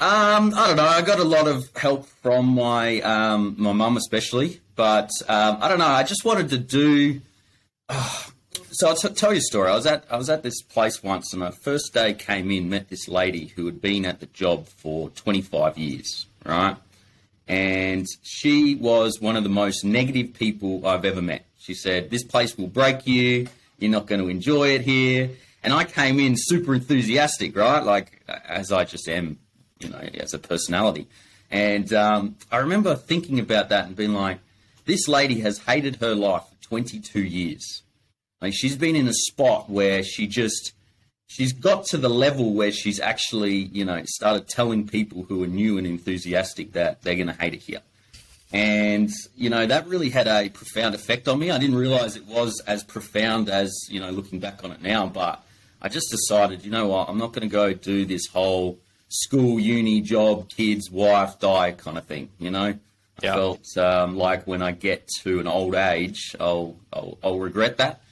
Um, 0.03 0.53
I 0.57 0.67
don't 0.67 0.77
know. 0.79 0.85
I 0.85 1.01
got 1.03 1.21
a 1.21 1.25
lot 1.25 1.47
of 1.47 1.71
help 1.77 2.07
from 2.07 2.57
my 2.57 3.01
um, 3.03 3.55
my 3.57 3.71
mum, 3.71 3.97
especially. 3.97 4.61
But 4.75 5.11
um, 5.29 5.59
I 5.61 5.69
don't 5.69 5.79
know. 5.79 5.87
I 5.87 6.03
just 6.03 6.25
wanted 6.25 6.51
to 6.51 6.59
do. 6.59 7.21
Uh, 7.89 8.23
so 8.73 8.89
I'll 8.89 8.97
t- 8.97 9.11
tell 9.11 9.33
you 9.33 9.39
a 9.39 9.43
story. 9.43 9.71
I 9.71 9.77
was 9.77 9.87
at 9.87 10.05
I 10.11 10.17
was 10.17 10.29
at 10.29 10.43
this 10.43 10.61
place 10.61 11.05
once, 11.05 11.33
and 11.33 11.39
my 11.39 11.53
first 11.53 11.95
day 11.95 12.15
came 12.15 12.51
in, 12.51 12.69
met 12.69 12.89
this 12.89 13.07
lady 13.07 13.53
who 13.55 13.65
had 13.67 13.81
been 13.81 14.05
at 14.05 14.19
the 14.19 14.27
job 14.27 14.67
for 14.67 15.11
25 15.11 15.79
years, 15.79 16.27
right? 16.45 16.77
And 17.47 18.05
she 18.25 18.75
was 18.75 19.21
one 19.21 19.37
of 19.37 19.45
the 19.45 19.51
most 19.51 19.85
negative 19.85 20.35
people 20.35 20.85
I've 20.85 21.05
ever 21.05 21.23
met. 21.23 21.45
She 21.59 21.75
said, 21.75 22.11
"This 22.11 22.25
place 22.25 22.59
will 22.59 22.67
break 22.67 23.07
you. 23.07 23.47
You're 23.79 23.93
not 23.93 24.07
going 24.07 24.21
to 24.21 24.27
enjoy 24.27 24.71
it 24.71 24.81
here." 24.81 25.31
And 25.63 25.73
I 25.73 25.85
came 25.85 26.19
in 26.19 26.35
super 26.37 26.75
enthusiastic, 26.75 27.55
right? 27.55 27.85
Like 27.85 28.25
as 28.27 28.73
I 28.73 28.83
just 28.85 29.09
am, 29.09 29.39
you 29.83 29.91
know, 29.91 29.99
as 30.15 30.35
a 30.35 30.39
personality. 30.39 31.07
And 31.51 31.93
um, 31.93 32.37
I 32.51 32.59
remember 32.59 32.95
thinking 32.95 33.39
about 33.39 33.69
that 33.69 33.87
and 33.87 33.97
being 33.97 34.15
like, 34.15 34.39
"This 34.85 35.09
lady 35.09 35.41
has 35.41 35.59
hated 35.59 35.97
her 35.97 36.15
life 36.15 36.45
for 36.49 36.69
22 36.69 37.21
years." 37.21 37.83
Like 38.41 38.55
she's 38.55 38.77
been 38.77 38.97
in 38.97 39.07
a 39.07 39.13
spot 39.13 39.71
where 39.71 40.03
she 40.03 40.27
just 40.27 40.73
she's 41.33 41.53
got 41.53 41.87
to 41.87 41.97
the 41.97 42.11
level 42.11 42.53
where 42.53 42.73
she's 42.73 43.01
actually, 43.01 43.55
you 43.55 43.85
know, 43.85 44.03
started 44.05 44.49
telling 44.49 44.87
people 44.87 45.25
who 45.25 45.43
are 45.43 45.47
new 45.47 45.79
and 45.79 45.87
enthusiastic 45.87 46.73
that 46.73 47.03
they're 47.03 47.15
going 47.15 47.29
to 47.29 47.33
hate 47.33 47.55
it 47.55 47.63
here. 47.63 47.81
And, 48.53 49.11
you 49.35 49.49
know, 49.49 49.65
that 49.65 49.87
really 49.87 50.11
had 50.11 50.29
a 50.29 50.51
profound 50.51 50.95
effect 50.95 51.27
on 51.29 51.39
me. 51.39 51.51
I 51.51 51.59
didn't 51.59 51.77
realize 51.77 52.17
it 52.17 52.27
was 52.27 52.61
as 52.67 52.85
profound 52.85 53.49
as, 53.49 53.73
you 53.89 53.99
know, 53.99 54.11
looking 54.11 54.41
back 54.41 54.63
on 54.63 54.73
it 54.73 54.83
now, 54.83 55.07
but 55.07 55.43
I 55.81 55.89
just 55.89 56.11
decided, 56.11 56.63
you 56.63 56.71
know 56.71 56.89
what, 56.89 57.09
I'm 57.09 57.17
not 57.17 57.33
going 57.33 57.49
to 57.49 57.53
go 57.53 57.73
do 57.73 58.05
this 58.05 58.27
whole 58.27 58.79
school, 59.13 59.61
uni, 59.61 60.01
job, 60.01 60.49
kids, 60.49 60.91
wife, 60.91 61.39
die 61.39 61.73
kind 61.73 61.99
of 61.99 62.07
thing, 62.07 62.31
you 62.39 62.51
know? 62.51 62.75
I 63.23 63.27
felt 63.27 63.77
um, 63.77 64.17
like 64.17 64.47
when 64.47 64.63
I 64.63 64.73
get 64.73 65.07
to 65.21 65.39
an 65.39 65.47
old 65.47 65.75
age, 65.77 66.35
I'll, 66.41 66.77
I'll, 66.93 67.19
I'll 67.23 67.39
regret 67.39 67.77
that 67.77 68.03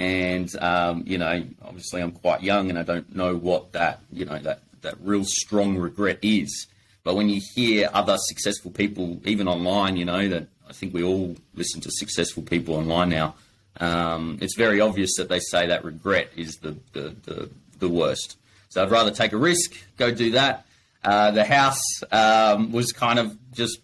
and 0.00 0.50
um, 0.56 1.04
you 1.06 1.18
know, 1.18 1.44
obviously, 1.62 2.00
I'm 2.00 2.12
quite 2.12 2.42
young, 2.42 2.70
and 2.70 2.78
I 2.78 2.82
don't 2.82 3.14
know 3.14 3.36
what 3.36 3.72
that 3.72 4.00
you 4.10 4.24
know 4.24 4.38
that 4.38 4.62
that 4.80 4.94
real 5.00 5.24
strong 5.24 5.76
regret 5.76 6.18
is. 6.22 6.66
But 7.04 7.16
when 7.16 7.28
you 7.28 7.40
hear 7.54 7.90
other 7.92 8.16
successful 8.16 8.70
people, 8.70 9.20
even 9.26 9.46
online, 9.46 9.98
you 9.98 10.06
know 10.06 10.26
that 10.28 10.48
I 10.68 10.72
think 10.72 10.94
we 10.94 11.04
all 11.04 11.36
listen 11.54 11.82
to 11.82 11.90
successful 11.90 12.42
people 12.42 12.76
online 12.76 13.10
now. 13.10 13.34
Um, 13.78 14.38
it's 14.40 14.56
very 14.56 14.80
obvious 14.80 15.16
that 15.18 15.28
they 15.28 15.38
say 15.38 15.66
that 15.66 15.84
regret 15.84 16.30
is 16.34 16.56
the, 16.56 16.76
the, 16.92 17.14
the, 17.24 17.50
the, 17.78 17.88
worst. 17.88 18.36
So 18.70 18.82
I'd 18.82 18.90
rather 18.90 19.10
take 19.10 19.32
a 19.32 19.36
risk, 19.36 19.72
go 19.96 20.12
do 20.12 20.32
that. 20.32 20.64
Uh, 21.02 21.32
the 21.32 21.44
house 21.44 21.82
um, 22.12 22.72
was 22.72 22.92
kind 22.92 23.18
of 23.18 23.36
just 23.52 23.80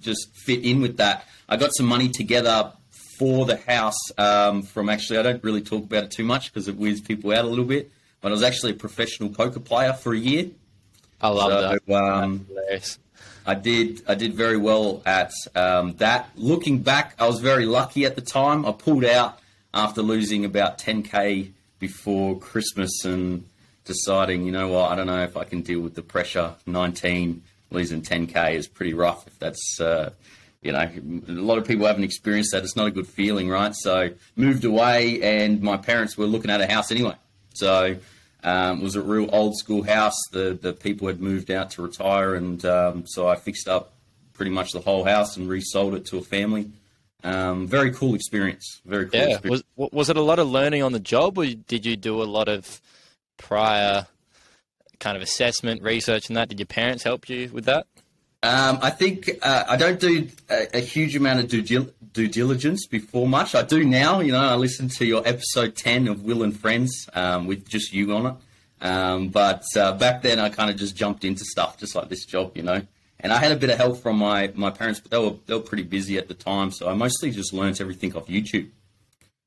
just 0.00 0.28
fit 0.36 0.64
in 0.64 0.80
with 0.80 0.98
that. 0.98 1.24
I 1.48 1.56
got 1.56 1.70
some 1.74 1.86
money 1.86 2.08
together 2.08 2.72
for 3.18 3.46
the 3.46 3.56
house 3.56 3.98
um, 4.16 4.62
from 4.62 4.88
actually, 4.88 5.18
I 5.18 5.22
don't 5.22 5.42
really 5.42 5.60
talk 5.60 5.84
about 5.84 6.04
it 6.04 6.10
too 6.10 6.24
much 6.24 6.52
because 6.52 6.68
it 6.68 6.76
weirds 6.76 7.00
people 7.00 7.32
out 7.32 7.44
a 7.44 7.48
little 7.48 7.64
bit. 7.64 7.90
But 8.20 8.28
I 8.28 8.32
was 8.32 8.42
actually 8.42 8.72
a 8.72 8.76
professional 8.76 9.28
poker 9.30 9.60
player 9.60 9.92
for 9.92 10.12
a 10.12 10.18
year. 10.18 10.50
I 11.20 11.28
love 11.28 11.50
so, 11.50 11.78
that. 11.86 11.94
Um, 11.94 12.46
I 13.46 13.54
did. 13.54 14.02
I 14.08 14.14
did 14.14 14.34
very 14.34 14.56
well 14.56 15.02
at 15.06 15.32
um, 15.54 15.94
that. 15.96 16.30
Looking 16.36 16.80
back, 16.80 17.14
I 17.18 17.26
was 17.26 17.40
very 17.40 17.66
lucky 17.66 18.04
at 18.04 18.14
the 18.14 18.20
time. 18.20 18.66
I 18.66 18.72
pulled 18.72 19.04
out 19.04 19.38
after 19.72 20.02
losing 20.02 20.44
about 20.44 20.78
10k 20.78 21.52
before 21.78 22.38
Christmas 22.38 23.04
and 23.04 23.46
deciding, 23.88 24.46
you 24.46 24.52
know 24.52 24.68
what, 24.68 24.92
I 24.92 24.94
don't 24.94 25.08
know 25.08 25.24
if 25.24 25.36
I 25.36 25.42
can 25.42 25.62
deal 25.62 25.80
with 25.80 25.96
the 25.96 26.02
pressure. 26.02 26.54
19 26.66 27.42
losing 27.72 28.02
10k 28.02 28.54
is 28.54 28.68
pretty 28.68 28.94
rough. 28.94 29.26
If 29.26 29.38
that's 29.40 29.80
uh, 29.80 30.10
you 30.62 30.72
know, 30.72 30.80
a 30.80 31.32
lot 31.32 31.58
of 31.58 31.66
people 31.66 31.86
haven't 31.86 32.04
experienced 32.04 32.52
that. 32.52 32.64
It's 32.64 32.76
not 32.76 32.86
a 32.86 32.90
good 32.90 33.06
feeling, 33.06 33.48
right? 33.48 33.74
So 33.74 34.10
moved 34.36 34.64
away, 34.64 35.22
and 35.22 35.62
my 35.62 35.76
parents 35.76 36.16
were 36.16 36.26
looking 36.26 36.50
at 36.50 36.60
a 36.60 36.66
house 36.66 36.90
anyway. 36.90 37.14
So 37.54 37.96
um, 38.42 38.80
it 38.80 38.82
was 38.82 38.96
a 38.96 39.02
real 39.02 39.28
old 39.32 39.56
school 39.56 39.82
house. 39.82 40.16
The 40.32 40.58
the 40.60 40.72
people 40.72 41.06
had 41.06 41.20
moved 41.20 41.50
out 41.50 41.70
to 41.72 41.82
retire, 41.82 42.34
and 42.34 42.64
um, 42.64 43.04
so 43.06 43.28
I 43.28 43.36
fixed 43.36 43.68
up 43.68 43.92
pretty 44.34 44.50
much 44.50 44.72
the 44.72 44.80
whole 44.80 45.04
house 45.04 45.36
and 45.36 45.48
resold 45.48 45.94
it 45.94 46.06
to 46.06 46.18
a 46.18 46.22
family. 46.22 46.70
Um, 47.24 47.66
very 47.66 47.92
cool 47.92 48.14
experience. 48.14 48.80
Very 48.84 49.08
cool. 49.08 49.20
Yeah. 49.20 49.34
Experience. 49.34 49.64
Was 49.76 49.92
was 49.92 50.10
it 50.10 50.16
a 50.16 50.22
lot 50.22 50.40
of 50.40 50.48
learning 50.48 50.82
on 50.82 50.92
the 50.92 51.00
job, 51.00 51.38
or 51.38 51.46
did 51.46 51.86
you 51.86 51.96
do 51.96 52.20
a 52.20 52.24
lot 52.24 52.48
of 52.48 52.80
prior 53.38 54.06
kind 55.00 55.16
of 55.16 55.22
assessment, 55.22 55.82
research, 55.82 56.28
and 56.28 56.36
that? 56.36 56.48
Did 56.48 56.58
your 56.58 56.66
parents 56.66 57.04
help 57.04 57.28
you 57.28 57.50
with 57.52 57.64
that? 57.64 57.86
Um, 58.42 58.78
I 58.82 58.90
think 58.90 59.30
uh, 59.42 59.64
I 59.68 59.76
don't 59.76 59.98
do 59.98 60.28
a, 60.48 60.76
a, 60.76 60.80
huge 60.80 61.16
amount 61.16 61.40
of 61.40 61.48
due, 61.48 61.92
due 62.12 62.28
diligence 62.28 62.86
before 62.86 63.26
much. 63.26 63.56
I 63.56 63.62
do 63.62 63.84
now. 63.84 64.20
You 64.20 64.30
know, 64.30 64.38
I 64.38 64.54
listened 64.54 64.92
to 64.92 65.04
your 65.04 65.26
episode 65.26 65.74
ten 65.74 66.06
of 66.06 66.22
Will 66.22 66.44
and 66.44 66.56
Friends 66.56 67.08
um, 67.14 67.48
with 67.48 67.68
just 67.68 67.92
you 67.92 68.12
on 68.12 68.26
it. 68.26 68.34
Um, 68.80 69.28
but 69.30 69.64
uh, 69.76 69.92
back 69.94 70.22
then, 70.22 70.38
I 70.38 70.50
kind 70.50 70.70
of 70.70 70.76
just 70.76 70.94
jumped 70.94 71.24
into 71.24 71.44
stuff, 71.44 71.78
just 71.78 71.96
like 71.96 72.08
this 72.08 72.24
job, 72.24 72.56
you 72.56 72.62
know. 72.62 72.82
And 73.18 73.32
I 73.32 73.38
had 73.38 73.50
a 73.50 73.56
bit 73.56 73.70
of 73.70 73.76
help 73.76 73.98
from 73.98 74.18
my, 74.18 74.52
my 74.54 74.70
parents, 74.70 75.00
but 75.00 75.10
they 75.10 75.18
were 75.18 75.34
they 75.46 75.54
were 75.54 75.60
pretty 75.60 75.82
busy 75.82 76.16
at 76.16 76.28
the 76.28 76.34
time, 76.34 76.70
so 76.70 76.88
I 76.88 76.94
mostly 76.94 77.32
just 77.32 77.52
learnt 77.52 77.80
everything 77.80 78.14
off 78.14 78.28
YouTube. 78.28 78.70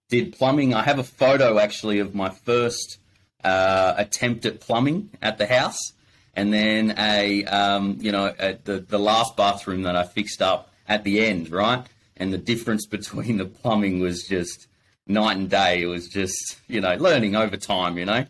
Did 0.10 0.34
plumbing. 0.34 0.74
I 0.74 0.84
have 0.84 1.00
a 1.00 1.04
photo 1.04 1.60
actually 1.60 2.00
of 2.00 2.14
my 2.14 2.30
first 2.30 2.98
uh, 3.44 3.94
attempt 3.98 4.46
at 4.46 4.60
plumbing 4.60 5.10
at 5.22 5.38
the 5.38 5.48
house 5.48 5.94
and 6.36 6.54
then 6.54 6.96
a 6.98 7.44
um, 7.46 7.98
you 8.00 8.12
know 8.12 8.32
the 8.64 8.86
the 8.88 9.00
last 9.00 9.36
bathroom 9.36 9.84
that 9.84 9.96
I 9.96 10.04
fixed 10.04 10.42
up 10.42 10.72
at 10.88 11.04
the 11.04 11.26
end, 11.26 11.52
right? 11.52 11.86
And 12.18 12.34
the 12.34 12.38
difference 12.38 12.86
between 12.98 13.38
the 13.38 13.46
plumbing 13.46 14.00
was 14.00 14.24
just 14.24 14.68
night 15.08 15.38
and 15.38 15.50
day. 15.50 15.82
It 15.82 15.88
was 15.88 16.08
just 16.08 16.58
you 16.68 16.82
know 16.82 16.96
learning 16.96 17.36
over 17.36 17.58
time, 17.58 17.98
you 17.98 18.06
know. 18.06 18.26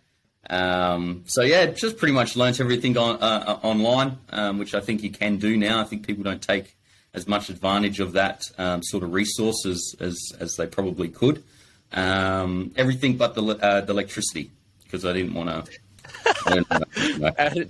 Um, 0.49 1.23
so 1.27 1.43
yeah, 1.43 1.67
just 1.67 1.97
pretty 1.97 2.13
much 2.13 2.35
learnt 2.35 2.59
everything 2.59 2.97
on 2.97 3.17
uh, 3.21 3.43
uh, 3.47 3.67
online, 3.67 4.17
um, 4.29 4.57
which 4.57 4.73
I 4.73 4.79
think 4.79 5.03
you 5.03 5.11
can 5.11 5.37
do 5.37 5.55
now. 5.55 5.79
I 5.79 5.83
think 5.83 6.05
people 6.05 6.23
don't 6.23 6.41
take 6.41 6.75
as 7.13 7.27
much 7.27 7.49
advantage 7.49 7.99
of 7.99 8.13
that 8.13 8.41
um, 8.57 8.81
sort 8.83 9.03
of 9.03 9.13
resources 9.13 9.95
as, 9.99 10.17
as 10.39 10.55
they 10.55 10.65
probably 10.65 11.09
could. 11.09 11.43
Um, 11.91 12.71
everything 12.77 13.17
but 13.17 13.35
the 13.35 13.43
uh, 13.43 13.81
the 13.81 13.91
electricity 13.91 14.49
because 14.91 15.05
I 15.05 15.13
didn't 15.13 15.33
want 15.33 15.69
to. 16.45 17.69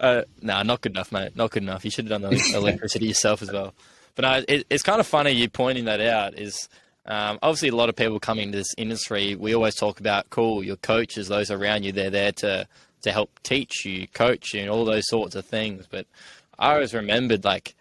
Uh, 0.00 0.22
nah, 0.40 0.62
not 0.62 0.80
good 0.80 0.92
enough, 0.92 1.12
mate. 1.12 1.36
Not 1.36 1.50
good 1.50 1.62
enough. 1.62 1.84
You 1.84 1.90
should 1.90 2.08
have 2.08 2.22
done 2.22 2.30
the 2.30 2.52
electricity 2.56 3.06
yourself 3.06 3.42
as 3.42 3.52
well. 3.52 3.74
But 4.14 4.22
no, 4.22 4.44
it, 4.48 4.66
it's 4.68 4.82
kind 4.82 5.00
of 5.00 5.06
funny 5.06 5.30
you 5.30 5.48
pointing 5.48 5.84
that 5.84 6.00
out. 6.00 6.38
Is 6.38 6.68
um, 7.06 7.38
obviously 7.42 7.68
a 7.68 7.76
lot 7.76 7.88
of 7.88 7.96
people 7.96 8.18
coming 8.18 8.46
into 8.46 8.58
this 8.58 8.74
industry. 8.76 9.34
We 9.34 9.54
always 9.54 9.74
talk 9.74 10.00
about 10.00 10.30
cool. 10.30 10.64
Your 10.64 10.76
coaches, 10.76 11.28
those 11.28 11.50
around 11.50 11.84
you, 11.84 11.92
they're 11.92 12.10
there 12.10 12.32
to 12.32 12.66
to 13.02 13.12
help 13.12 13.30
teach 13.42 13.84
you, 13.84 14.06
coach 14.08 14.54
you, 14.54 14.60
and 14.60 14.70
all 14.70 14.84
those 14.84 15.08
sorts 15.08 15.34
of 15.34 15.44
things. 15.44 15.86
But 15.88 16.06
I 16.58 16.74
always 16.74 16.94
remembered, 16.94 17.44
like, 17.44 17.74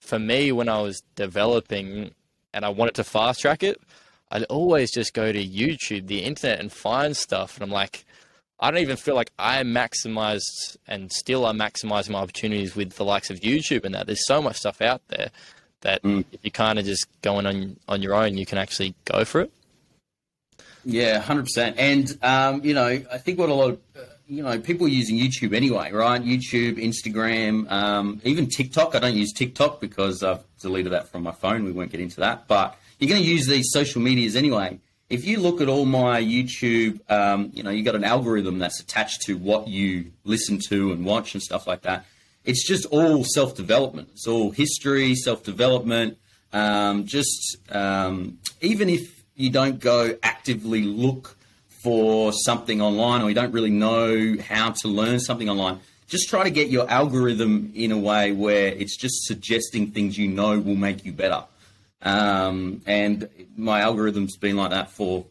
for 0.00 0.18
me, 0.18 0.52
when 0.52 0.68
I 0.68 0.80
was 0.80 1.02
developing 1.14 2.12
and 2.52 2.64
I 2.64 2.68
wanted 2.68 2.94
to 2.96 3.04
fast 3.04 3.40
track 3.40 3.62
it, 3.62 3.80
I'd 4.30 4.44
always 4.44 4.92
just 4.92 5.14
go 5.14 5.32
to 5.32 5.46
YouTube, 5.46 6.06
the 6.06 6.22
internet, 6.24 6.60
and 6.60 6.72
find 6.72 7.16
stuff. 7.16 7.56
And 7.56 7.64
I'm 7.64 7.70
like, 7.70 8.04
I 8.58 8.70
don't 8.70 8.80
even 8.80 8.96
feel 8.96 9.14
like 9.14 9.30
I 9.38 9.62
maximized 9.62 10.76
and 10.86 11.12
still 11.12 11.44
are 11.44 11.52
maximizing 11.52 12.10
my 12.10 12.20
opportunities 12.20 12.74
with 12.74 12.96
the 12.96 13.04
likes 13.04 13.30
of 13.30 13.40
YouTube 13.40 13.84
and 13.84 13.94
that. 13.94 14.06
There's 14.06 14.26
so 14.26 14.40
much 14.40 14.56
stuff 14.56 14.80
out 14.80 15.02
there 15.08 15.30
that 15.82 16.02
mm. 16.02 16.24
if 16.32 16.40
you're 16.42 16.50
kind 16.50 16.78
of 16.78 16.84
just 16.84 17.06
going 17.22 17.46
on 17.46 17.76
on 17.86 18.02
your 18.02 18.14
own, 18.14 18.36
you 18.38 18.46
can 18.46 18.58
actually 18.58 18.94
go 19.04 19.24
for 19.24 19.42
it. 19.42 19.52
Yeah, 20.84 21.18
hundred 21.18 21.44
percent. 21.44 21.76
And 21.78 22.16
um, 22.22 22.64
you 22.64 22.72
know, 22.72 22.86
I 22.86 23.18
think 23.18 23.38
what 23.38 23.50
a 23.50 23.54
lot 23.54 23.70
of 23.70 23.80
uh, 23.94 24.00
you 24.26 24.42
know 24.42 24.58
people 24.58 24.86
are 24.86 24.90
using 24.90 25.16
YouTube 25.18 25.54
anyway, 25.54 25.92
right? 25.92 26.22
YouTube, 26.22 26.78
Instagram, 26.82 27.70
um, 27.70 28.22
even 28.24 28.48
TikTok. 28.48 28.94
I 28.94 29.00
don't 29.00 29.16
use 29.16 29.32
TikTok 29.32 29.80
because 29.80 30.22
I've 30.22 30.44
deleted 30.60 30.92
that 30.92 31.08
from 31.08 31.24
my 31.24 31.32
phone. 31.32 31.64
We 31.64 31.72
won't 31.72 31.90
get 31.90 32.00
into 32.00 32.20
that, 32.20 32.48
but 32.48 32.78
you're 32.98 33.10
going 33.10 33.20
to 33.20 33.28
use 33.28 33.46
these 33.46 33.70
social 33.70 34.00
medias 34.00 34.34
anyway 34.34 34.78
if 35.08 35.24
you 35.24 35.38
look 35.38 35.60
at 35.60 35.68
all 35.68 35.84
my 35.84 36.20
YouTube, 36.20 36.98
um, 37.10 37.50
you 37.54 37.62
know, 37.62 37.70
you 37.70 37.82
got 37.82 37.94
an 37.94 38.04
algorithm 38.04 38.58
that's 38.58 38.80
attached 38.80 39.22
to 39.22 39.36
what 39.36 39.68
you 39.68 40.12
listen 40.24 40.58
to 40.68 40.92
and 40.92 41.04
watch 41.04 41.34
and 41.34 41.42
stuff 41.42 41.66
like 41.66 41.82
that. 41.82 42.06
It's 42.44 42.66
just 42.66 42.86
all 42.86 43.24
self 43.24 43.54
development. 43.54 44.08
It's 44.12 44.26
all 44.26 44.50
history, 44.50 45.14
self 45.14 45.42
development. 45.42 46.18
Um, 46.52 47.06
just 47.06 47.56
um, 47.70 48.38
even 48.60 48.88
if 48.88 49.24
you 49.36 49.50
don't 49.50 49.78
go 49.78 50.16
actively 50.22 50.82
look 50.82 51.36
for 51.82 52.32
something 52.32 52.80
online 52.80 53.22
or 53.22 53.28
you 53.28 53.34
don't 53.34 53.52
really 53.52 53.70
know 53.70 54.36
how 54.40 54.70
to 54.70 54.88
learn 54.88 55.20
something 55.20 55.48
online, 55.48 55.80
just 56.08 56.28
try 56.28 56.44
to 56.44 56.50
get 56.50 56.68
your 56.68 56.88
algorithm 56.90 57.72
in 57.74 57.92
a 57.92 57.98
way 57.98 58.32
where 58.32 58.68
it's 58.68 58.96
just 58.96 59.24
suggesting 59.24 59.90
things 59.90 60.16
you 60.16 60.28
know 60.28 60.58
will 60.58 60.76
make 60.76 61.04
you 61.04 61.12
better. 61.12 61.44
Um, 62.02 62.82
and 62.86 63.28
my 63.56 63.80
algorithm's 63.80 64.36
been 64.36 64.56
like 64.56 64.70
that 64.70 64.90
for, 64.90 65.26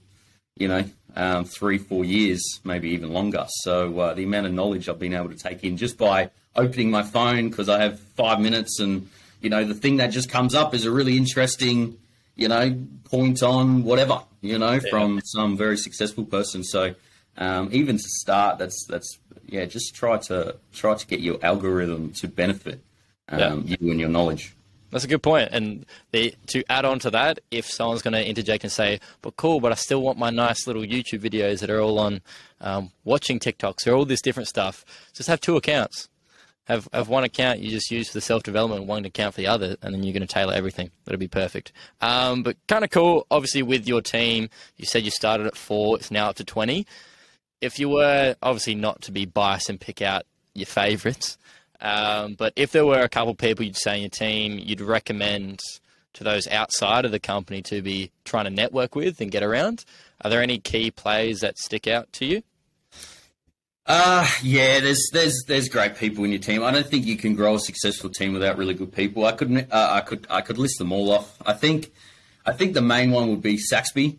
you 0.58 0.68
know, 0.68 0.84
um, 1.16 1.46
three, 1.46 1.78
four 1.78 2.04
years, 2.04 2.42
maybe 2.64 2.90
even 2.90 3.14
longer. 3.14 3.46
So 3.62 3.98
uh, 4.00 4.14
the 4.14 4.24
amount 4.24 4.48
of 4.48 4.54
knowledge 4.54 4.90
I've 4.90 5.00
been 5.00 5.14
able 5.14 5.30
to 5.30 5.38
take 5.38 5.64
in 5.64 5.78
just 5.78 5.98
by 5.98 6.32
opening 6.56 6.92
my 6.92 7.04
phone 7.04 7.50
because 7.50 7.70
I 7.70 7.82
have 7.82 8.00
five 8.00 8.40
minutes 8.40 8.80
and, 8.80 9.10
you 9.42 9.50
know, 9.50 9.64
the 9.64 9.76
thing 9.76 9.98
that 9.98 10.08
just 10.08 10.30
comes 10.30 10.56
up 10.56 10.74
is 10.74 10.86
a 10.86 10.92
really 10.92 11.18
interesting, 11.18 11.98
you 12.36 12.48
know, 12.48 12.78
point 13.06 13.44
on 13.44 13.84
whatever, 13.84 14.22
you 14.42 14.58
know, 14.58 14.74
yeah. 14.74 14.90
from 14.90 15.22
some 15.24 15.56
very 15.56 15.78
successful 15.78 16.26
person. 16.26 16.64
So 16.64 16.96
um, 17.38 17.70
even 17.72 17.98
to 17.98 18.04
start, 18.04 18.58
that's, 18.58 18.86
that's, 18.90 19.20
yeah, 19.48 19.66
just 19.66 19.94
try 19.94 20.18
to 20.18 20.56
try 20.74 20.96
to 20.96 21.08
get 21.08 21.20
your 21.20 21.38
algorithm 21.44 22.12
to 22.14 22.28
benefit 22.28 22.80
um, 23.30 23.66
yeah. 23.68 23.76
you 23.80 23.92
and 23.92 24.00
your 24.00 24.10
knowledge. 24.10 24.55
That's 24.96 25.04
a 25.04 25.10
good 25.10 25.24
point. 25.24 25.50
And 25.52 25.86
the, 26.12 26.34
to 26.48 26.64
add 26.72 26.86
on 26.86 27.00
to 27.00 27.10
that, 27.10 27.40
if 27.52 27.66
someone's 27.66 28.02
going 28.02 28.14
to 28.14 28.26
interject 28.26 28.64
and 28.64 28.72
say, 28.72 29.02
"But 29.22 29.36
cool, 29.36 29.60
but 29.60 29.74
I 29.74 29.76
still 29.76 30.02
want 30.02 30.18
my 30.18 30.30
nice 30.30 30.68
little 30.68 30.84
YouTube 30.84 31.20
videos 31.20 31.60
that 31.60 31.70
are 31.70 31.82
all 31.82 32.00
on 32.00 32.22
um, 32.62 32.92
watching 33.04 33.38
TikToks 33.38 33.86
or 33.88 33.92
all 33.92 34.06
this 34.06 34.22
different 34.22 34.48
stuff," 34.48 34.86
just 35.14 35.28
have 35.28 35.42
two 35.42 35.58
accounts. 35.58 36.08
Have 36.64 36.88
have 36.94 37.10
one 37.10 37.26
account 37.26 37.60
you 37.60 37.72
just 37.72 37.92
use 37.92 38.08
for 38.08 38.14
the 38.14 38.22
self 38.22 38.44
development, 38.44 38.86
one 38.86 39.04
account 39.04 39.36
for 39.36 39.42
the 39.42 39.48
other, 39.48 39.76
and 39.82 39.94
then 39.94 40.02
you're 40.02 40.14
going 40.14 40.26
to 40.26 40.34
tailor 40.34 40.54
everything. 40.54 40.92
That'll 41.04 41.20
be 41.20 41.28
perfect. 41.28 41.74
Um, 42.00 42.42
but 42.42 42.56
kind 42.68 42.86
of 42.86 42.90
cool. 42.90 43.28
Obviously, 43.30 43.64
with 43.64 43.86
your 43.90 44.02
team, 44.02 44.50
you 44.78 44.86
said 44.86 45.04
you 45.04 45.12
started 45.12 45.46
at 45.46 45.58
four. 45.58 45.98
It's 45.98 46.10
now 46.10 46.30
up 46.30 46.38
to 46.38 46.46
twenty. 46.46 46.88
If 47.60 47.80
you 47.80 47.90
were 47.90 48.38
obviously 48.42 48.76
not 48.76 49.02
to 49.02 49.12
be 49.12 49.26
biased 49.26 49.70
and 49.70 49.78
pick 49.78 50.02
out 50.02 50.24
your 50.54 50.68
favourites, 50.68 51.38
um, 51.82 52.36
but 52.36 52.54
if 52.56 52.72
there 52.72 52.86
were 52.86 53.02
a 53.02 53.10
couple 53.10 53.36
people 53.36 53.66
you'd 53.66 53.78
say 53.78 53.96
in 53.98 54.02
your 54.02 54.10
team, 54.10 54.60
you'd 54.60 54.82
recommend 54.82 55.60
to 56.14 56.24
those 56.24 56.48
outside 56.48 57.06
of 57.06 57.12
the 57.12 57.20
company 57.20 57.62
to 57.64 57.82
be 57.82 58.12
trying 58.24 58.46
to 58.46 58.50
network 58.50 58.96
with 58.96 59.20
and 59.22 59.32
get 59.32 59.44
around. 59.44 59.86
Are 60.22 60.30
there 60.30 60.42
any 60.42 60.58
key 60.58 60.92
players 60.92 61.42
that 61.42 61.58
stick 61.58 61.88
out 61.88 62.12
to 62.14 62.26
you? 62.26 62.42
Uh 63.86 64.28
yeah, 64.42 64.80
there's 64.80 65.06
there's 65.14 65.44
there's 65.48 65.70
great 65.70 65.96
people 65.96 66.24
in 66.24 66.32
your 66.32 66.40
team. 66.40 66.64
I 66.64 66.72
don't 66.72 66.88
think 66.88 67.06
you 67.06 67.18
can 67.18 67.36
grow 67.36 67.56
a 67.56 67.60
successful 67.60 68.10
team 68.10 68.34
without 68.34 68.58
really 68.58 68.74
good 68.74 68.92
people. 68.92 69.26
I 69.26 69.34
could 69.34 69.68
uh, 69.70 69.90
I 69.92 70.02
could 70.02 70.26
I 70.28 70.42
could 70.42 70.58
list 70.58 70.80
them 70.80 70.92
all 70.92 71.12
off. 71.12 71.38
I 71.46 71.54
think 71.54 71.92
I 72.48 72.54
think 72.54 72.74
the 72.74 72.82
main 72.82 73.12
one 73.12 73.30
would 73.30 73.44
be 73.44 73.58
Saxby 73.58 74.18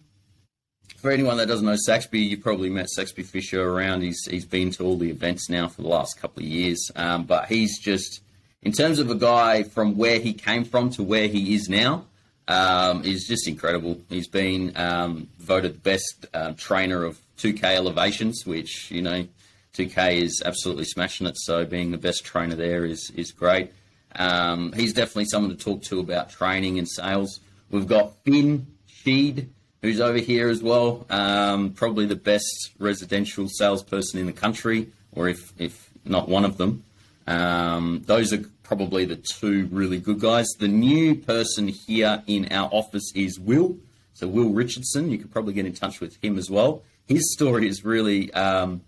for 0.96 1.10
anyone 1.10 1.36
that 1.36 1.46
doesn't 1.46 1.66
know 1.66 1.76
Saxby, 1.76 2.20
you 2.20 2.36
probably 2.38 2.70
met 2.70 2.88
Saxby 2.88 3.22
Fisher 3.22 3.62
around. 3.62 4.02
He's 4.02 4.20
he's 4.28 4.44
been 4.44 4.70
to 4.72 4.84
all 4.84 4.96
the 4.96 5.10
events 5.10 5.48
now 5.48 5.68
for 5.68 5.82
the 5.82 5.88
last 5.88 6.20
couple 6.20 6.42
of 6.42 6.48
years. 6.48 6.90
Um, 6.96 7.24
but 7.24 7.46
he's 7.46 7.78
just, 7.78 8.22
in 8.62 8.72
terms 8.72 8.98
of 8.98 9.10
a 9.10 9.14
guy 9.14 9.62
from 9.62 9.96
where 9.96 10.18
he 10.18 10.32
came 10.32 10.64
from 10.64 10.90
to 10.90 11.02
where 11.02 11.28
he 11.28 11.54
is 11.54 11.68
now, 11.68 12.06
um, 12.48 13.04
is 13.04 13.26
just 13.26 13.46
incredible. 13.46 14.00
He's 14.08 14.28
been 14.28 14.72
um, 14.76 15.28
voted 15.38 15.74
the 15.74 15.78
best 15.78 16.26
uh, 16.32 16.52
trainer 16.56 17.04
of 17.04 17.18
2K 17.38 17.62
elevations, 17.64 18.44
which 18.46 18.90
you 18.90 19.02
know, 19.02 19.26
2K 19.74 20.22
is 20.22 20.42
absolutely 20.44 20.84
smashing 20.84 21.26
it. 21.26 21.36
So 21.36 21.64
being 21.64 21.90
the 21.90 21.98
best 21.98 22.24
trainer 22.24 22.54
there 22.54 22.84
is 22.84 23.12
is 23.14 23.32
great. 23.32 23.72
Um, 24.14 24.72
he's 24.72 24.94
definitely 24.94 25.26
someone 25.26 25.56
to 25.56 25.62
talk 25.62 25.82
to 25.84 26.00
about 26.00 26.30
training 26.30 26.78
and 26.78 26.88
sales. 26.88 27.40
We've 27.70 27.86
got 27.86 28.14
Finn 28.24 28.66
Sheed 28.88 29.48
who's 29.82 30.00
over 30.00 30.18
here 30.18 30.48
as 30.48 30.62
well. 30.62 31.06
Um, 31.10 31.70
probably 31.70 32.06
the 32.06 32.16
best 32.16 32.72
residential 32.78 33.48
salesperson 33.48 34.18
in 34.18 34.26
the 34.26 34.32
country, 34.32 34.88
or 35.12 35.28
if, 35.28 35.52
if 35.58 35.90
not 36.04 36.28
one 36.28 36.44
of 36.44 36.56
them. 36.56 36.84
Um, 37.26 38.02
those 38.06 38.32
are 38.32 38.44
probably 38.62 39.04
the 39.04 39.16
two 39.16 39.68
really 39.70 39.98
good 39.98 40.20
guys. 40.20 40.46
The 40.58 40.68
new 40.68 41.14
person 41.14 41.68
here 41.68 42.22
in 42.26 42.52
our 42.52 42.68
office 42.72 43.12
is 43.14 43.38
Will. 43.38 43.76
So 44.14 44.26
Will 44.26 44.50
Richardson, 44.50 45.10
you 45.10 45.18
could 45.18 45.30
probably 45.30 45.52
get 45.52 45.66
in 45.66 45.74
touch 45.74 46.00
with 46.00 46.22
him 46.22 46.38
as 46.38 46.50
well. 46.50 46.82
His 47.06 47.32
story 47.32 47.68
is 47.68 47.84
really, 47.84 48.32
um, 48.32 48.80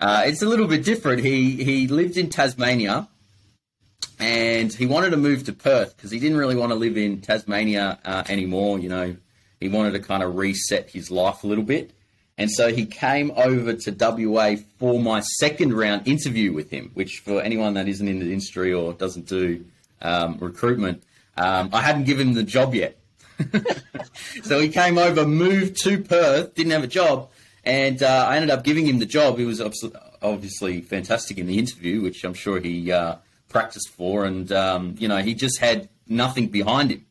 uh, 0.00 0.24
it's 0.26 0.42
a 0.42 0.46
little 0.46 0.66
bit 0.66 0.84
different. 0.84 1.22
He 1.22 1.62
he 1.62 1.86
lived 1.86 2.16
in 2.16 2.30
Tasmania, 2.30 3.08
and 4.18 4.72
he 4.72 4.86
wanted 4.86 5.10
to 5.10 5.16
move 5.16 5.44
to 5.44 5.52
Perth 5.52 5.96
because 5.96 6.10
he 6.10 6.18
didn't 6.18 6.38
really 6.38 6.56
want 6.56 6.72
to 6.72 6.76
live 6.76 6.96
in 6.96 7.20
Tasmania 7.20 7.98
uh, 8.04 8.24
anymore. 8.28 8.78
You 8.78 8.88
know, 8.88 9.16
he 9.60 9.68
wanted 9.68 9.92
to 9.92 10.00
kind 10.00 10.22
of 10.22 10.36
reset 10.36 10.90
his 10.90 11.10
life 11.10 11.44
a 11.44 11.46
little 11.46 11.64
bit. 11.64 11.92
And 12.36 12.50
so 12.50 12.72
he 12.72 12.86
came 12.86 13.32
over 13.34 13.74
to 13.74 13.90
WA 13.90 14.56
for 14.78 15.00
my 15.00 15.20
second 15.20 15.74
round 15.74 16.06
interview 16.06 16.52
with 16.52 16.70
him, 16.70 16.92
which 16.94 17.18
for 17.24 17.42
anyone 17.42 17.74
that 17.74 17.88
isn't 17.88 18.06
in 18.06 18.20
the 18.20 18.32
industry 18.32 18.72
or 18.72 18.92
doesn't 18.92 19.26
do 19.26 19.64
um, 20.00 20.38
recruitment, 20.38 21.02
um, 21.36 21.70
I 21.72 21.82
hadn't 21.82 22.04
given 22.04 22.28
him 22.28 22.34
the 22.34 22.44
job 22.44 22.74
yet. 22.74 22.96
so 24.42 24.60
he 24.60 24.68
came 24.68 24.98
over, 24.98 25.26
moved 25.26 25.82
to 25.82 26.00
Perth, 26.00 26.54
didn't 26.54 26.72
have 26.72 26.84
a 26.84 26.88
job, 26.88 27.30
and 27.64 28.02
uh, 28.02 28.26
I 28.28 28.36
ended 28.36 28.50
up 28.50 28.64
giving 28.64 28.86
him 28.86 28.98
the 28.98 29.06
job. 29.06 29.38
He 29.38 29.44
was 29.44 29.60
obviously 30.22 30.80
fantastic 30.80 31.38
in 31.38 31.46
the 31.46 31.58
interview, 31.58 32.02
which 32.02 32.24
I'm 32.24 32.34
sure 32.34 32.60
he 32.60 32.90
uh, 32.90 33.16
practiced 33.48 33.90
for, 33.90 34.24
and 34.24 34.50
um, 34.52 34.94
you 34.98 35.08
know 35.08 35.18
he 35.18 35.34
just 35.34 35.58
had 35.58 35.88
nothing 36.06 36.48
behind 36.48 36.90
him. 36.90 37.06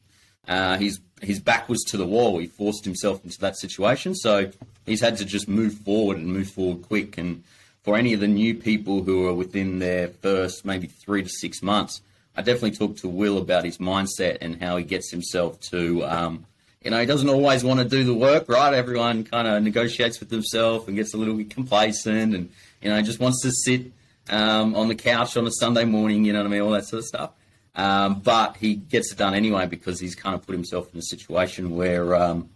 Uh, 0.48 0.78
his 0.78 1.00
his 1.22 1.40
back 1.40 1.68
was 1.70 1.84
to 1.88 1.98
the 1.98 2.06
wall. 2.06 2.38
He 2.38 2.48
forced 2.48 2.86
himself 2.86 3.24
into 3.24 3.40
that 3.40 3.58
situation, 3.58 4.16
so 4.16 4.52
he's 4.86 5.02
had 5.02 5.18
to 5.18 5.26
just 5.26 5.48
move 5.48 5.74
forward 5.74 6.18
and 6.18 6.28
move 6.28 6.50
forward 6.50 6.84
quick. 6.84 7.18
And 7.18 7.44
for 7.84 7.98
any 7.98 8.14
of 8.14 8.20
the 8.20 8.28
new 8.28 8.54
people 8.56 9.04
who 9.04 9.28
are 9.28 9.34
within 9.34 9.80
their 9.80 10.10
first 10.10 10.66
maybe 10.66 10.88
three 10.88 11.24
to 11.24 11.30
six 11.30 11.62
months, 11.62 12.02
I 12.36 12.42
definitely 12.42 12.72
talked 12.72 13.00
to 13.00 13.10
Will 13.10 13.40
about 13.40 13.66
his 13.66 13.80
mindset 13.80 14.38
and 14.42 14.62
how 14.62 14.78
he 14.78 14.84
gets 14.84 15.10
himself 15.10 15.60
to. 15.72 16.06
Um, 16.06 16.46
you 16.84 16.92
know, 16.92 17.00
he 17.00 17.06
doesn't 17.06 17.30
always 17.30 17.64
want 17.64 17.80
to 17.80 17.86
do 17.86 18.04
the 18.04 18.14
work, 18.14 18.48
right? 18.48 18.74
Everyone 18.74 19.24
kind 19.24 19.48
of 19.48 19.64
negotiates 19.64 20.20
with 20.20 20.30
themselves 20.30 20.88
and 20.88 20.96
gets 20.96 21.14
a 21.14 21.18
little 21.18 21.34
bit 21.34 21.50
complacent 21.50 22.36
and, 22.36 22.50
you 22.82 22.90
know, 22.90 23.02
just 23.02 23.20
wants 23.20 23.42
to 23.42 23.52
sit 23.52 23.92
um, 24.30 24.76
on 24.76 24.88
the 24.88 24.96
couch 24.96 25.36
on 25.36 25.48
a 25.48 25.52
Sunday 25.52 25.86
morning, 25.86 26.26
you 26.26 26.34
know 26.34 26.40
what 26.40 26.48
I 26.48 26.50
mean? 26.52 26.62
All 26.62 26.72
that 26.72 26.86
sort 26.86 27.00
of 27.00 27.06
stuff. 27.06 27.32
Um, 27.78 28.20
but 28.22 28.58
he 28.58 28.76
gets 28.76 29.12
it 29.12 29.18
done 29.20 29.34
anyway 29.36 29.68
because 29.68 30.00
he's 30.00 30.16
kind 30.16 30.34
of 30.36 30.46
put 30.46 30.54
himself 30.54 30.92
in 30.94 31.00
a 31.00 31.04
situation 31.04 31.76
where, 31.76 32.16
um, 32.16 32.50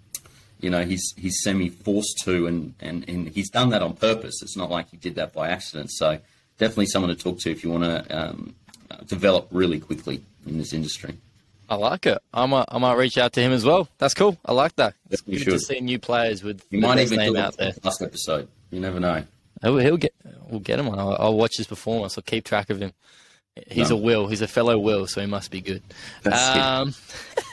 you 0.59 0.69
know, 0.69 0.83
he's 0.83 1.13
he's 1.15 1.41
semi 1.43 1.69
forced 1.69 2.21
to, 2.23 2.47
and, 2.47 2.73
and, 2.79 3.07
and 3.07 3.29
he's 3.29 3.49
done 3.49 3.69
that 3.69 3.81
on 3.83 3.93
purpose. 3.95 4.41
It's 4.41 4.57
not 4.57 4.69
like 4.71 4.89
he 4.89 4.97
did 4.97 5.15
that 5.15 5.31
by 5.31 5.49
accident. 5.49 5.91
So 5.91 6.17
definitely 6.57 6.87
someone 6.87 7.15
to 7.15 7.23
talk 7.23 7.39
to 7.41 7.51
if 7.51 7.63
you 7.63 7.69
want 7.71 7.83
to 7.83 8.17
um, 8.19 8.55
develop 9.05 9.47
really 9.51 9.79
quickly 9.79 10.23
in 10.47 10.57
this 10.57 10.73
industry. 10.73 11.17
I 11.69 11.75
like 11.75 12.05
it. 12.05 12.17
I 12.33 12.45
might, 12.47 12.65
I 12.67 12.79
might 12.79 12.95
reach 12.95 13.17
out 13.17 13.31
to 13.33 13.41
him 13.41 13.53
as 13.53 13.63
well. 13.63 13.87
That's 13.97 14.13
cool. 14.13 14.37
I 14.43 14.51
like 14.53 14.75
that. 14.75 14.93
It's 15.09 15.21
You 15.25 15.37
good 15.37 15.43
should. 15.45 15.51
to 15.53 15.59
see 15.59 15.79
new 15.79 15.99
players 15.99 16.43
with 16.43 16.63
You 16.69 16.81
the 16.81 16.87
might 16.87 16.99
even 16.99 17.17
name 17.19 17.35
out 17.37 17.55
there. 17.57 17.71
last 17.83 18.01
episode. 18.01 18.49
You 18.71 18.79
never 18.81 18.99
know. 18.99 19.23
He'll, 19.61 19.77
he'll 19.77 19.97
get, 19.97 20.13
we'll 20.49 20.59
get 20.59 20.79
him 20.79 20.89
on. 20.89 20.99
I'll, 20.99 21.15
I'll 21.19 21.37
watch 21.37 21.55
his 21.57 21.67
performance. 21.67 22.17
I'll 22.17 22.23
keep 22.23 22.43
track 22.43 22.69
of 22.71 22.79
him. 22.81 22.91
He's 23.67 23.89
No. 23.89 23.97
a 23.97 23.99
Will. 23.99 24.27
He's 24.27 24.41
a 24.41 24.47
fellow 24.47 24.77
Will, 24.79 25.07
so 25.07 25.19
he 25.21 25.27
must 25.27 25.51
be 25.51 25.61
good. 25.61 25.83
Um, 26.25 26.93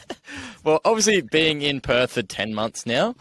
well, 0.64 0.80
obviously, 0.84 1.20
being 1.22 1.62
in 1.62 1.80
Perth 1.80 2.12
for 2.12 2.22
10 2.22 2.54
months 2.54 2.86
now, 2.86 3.14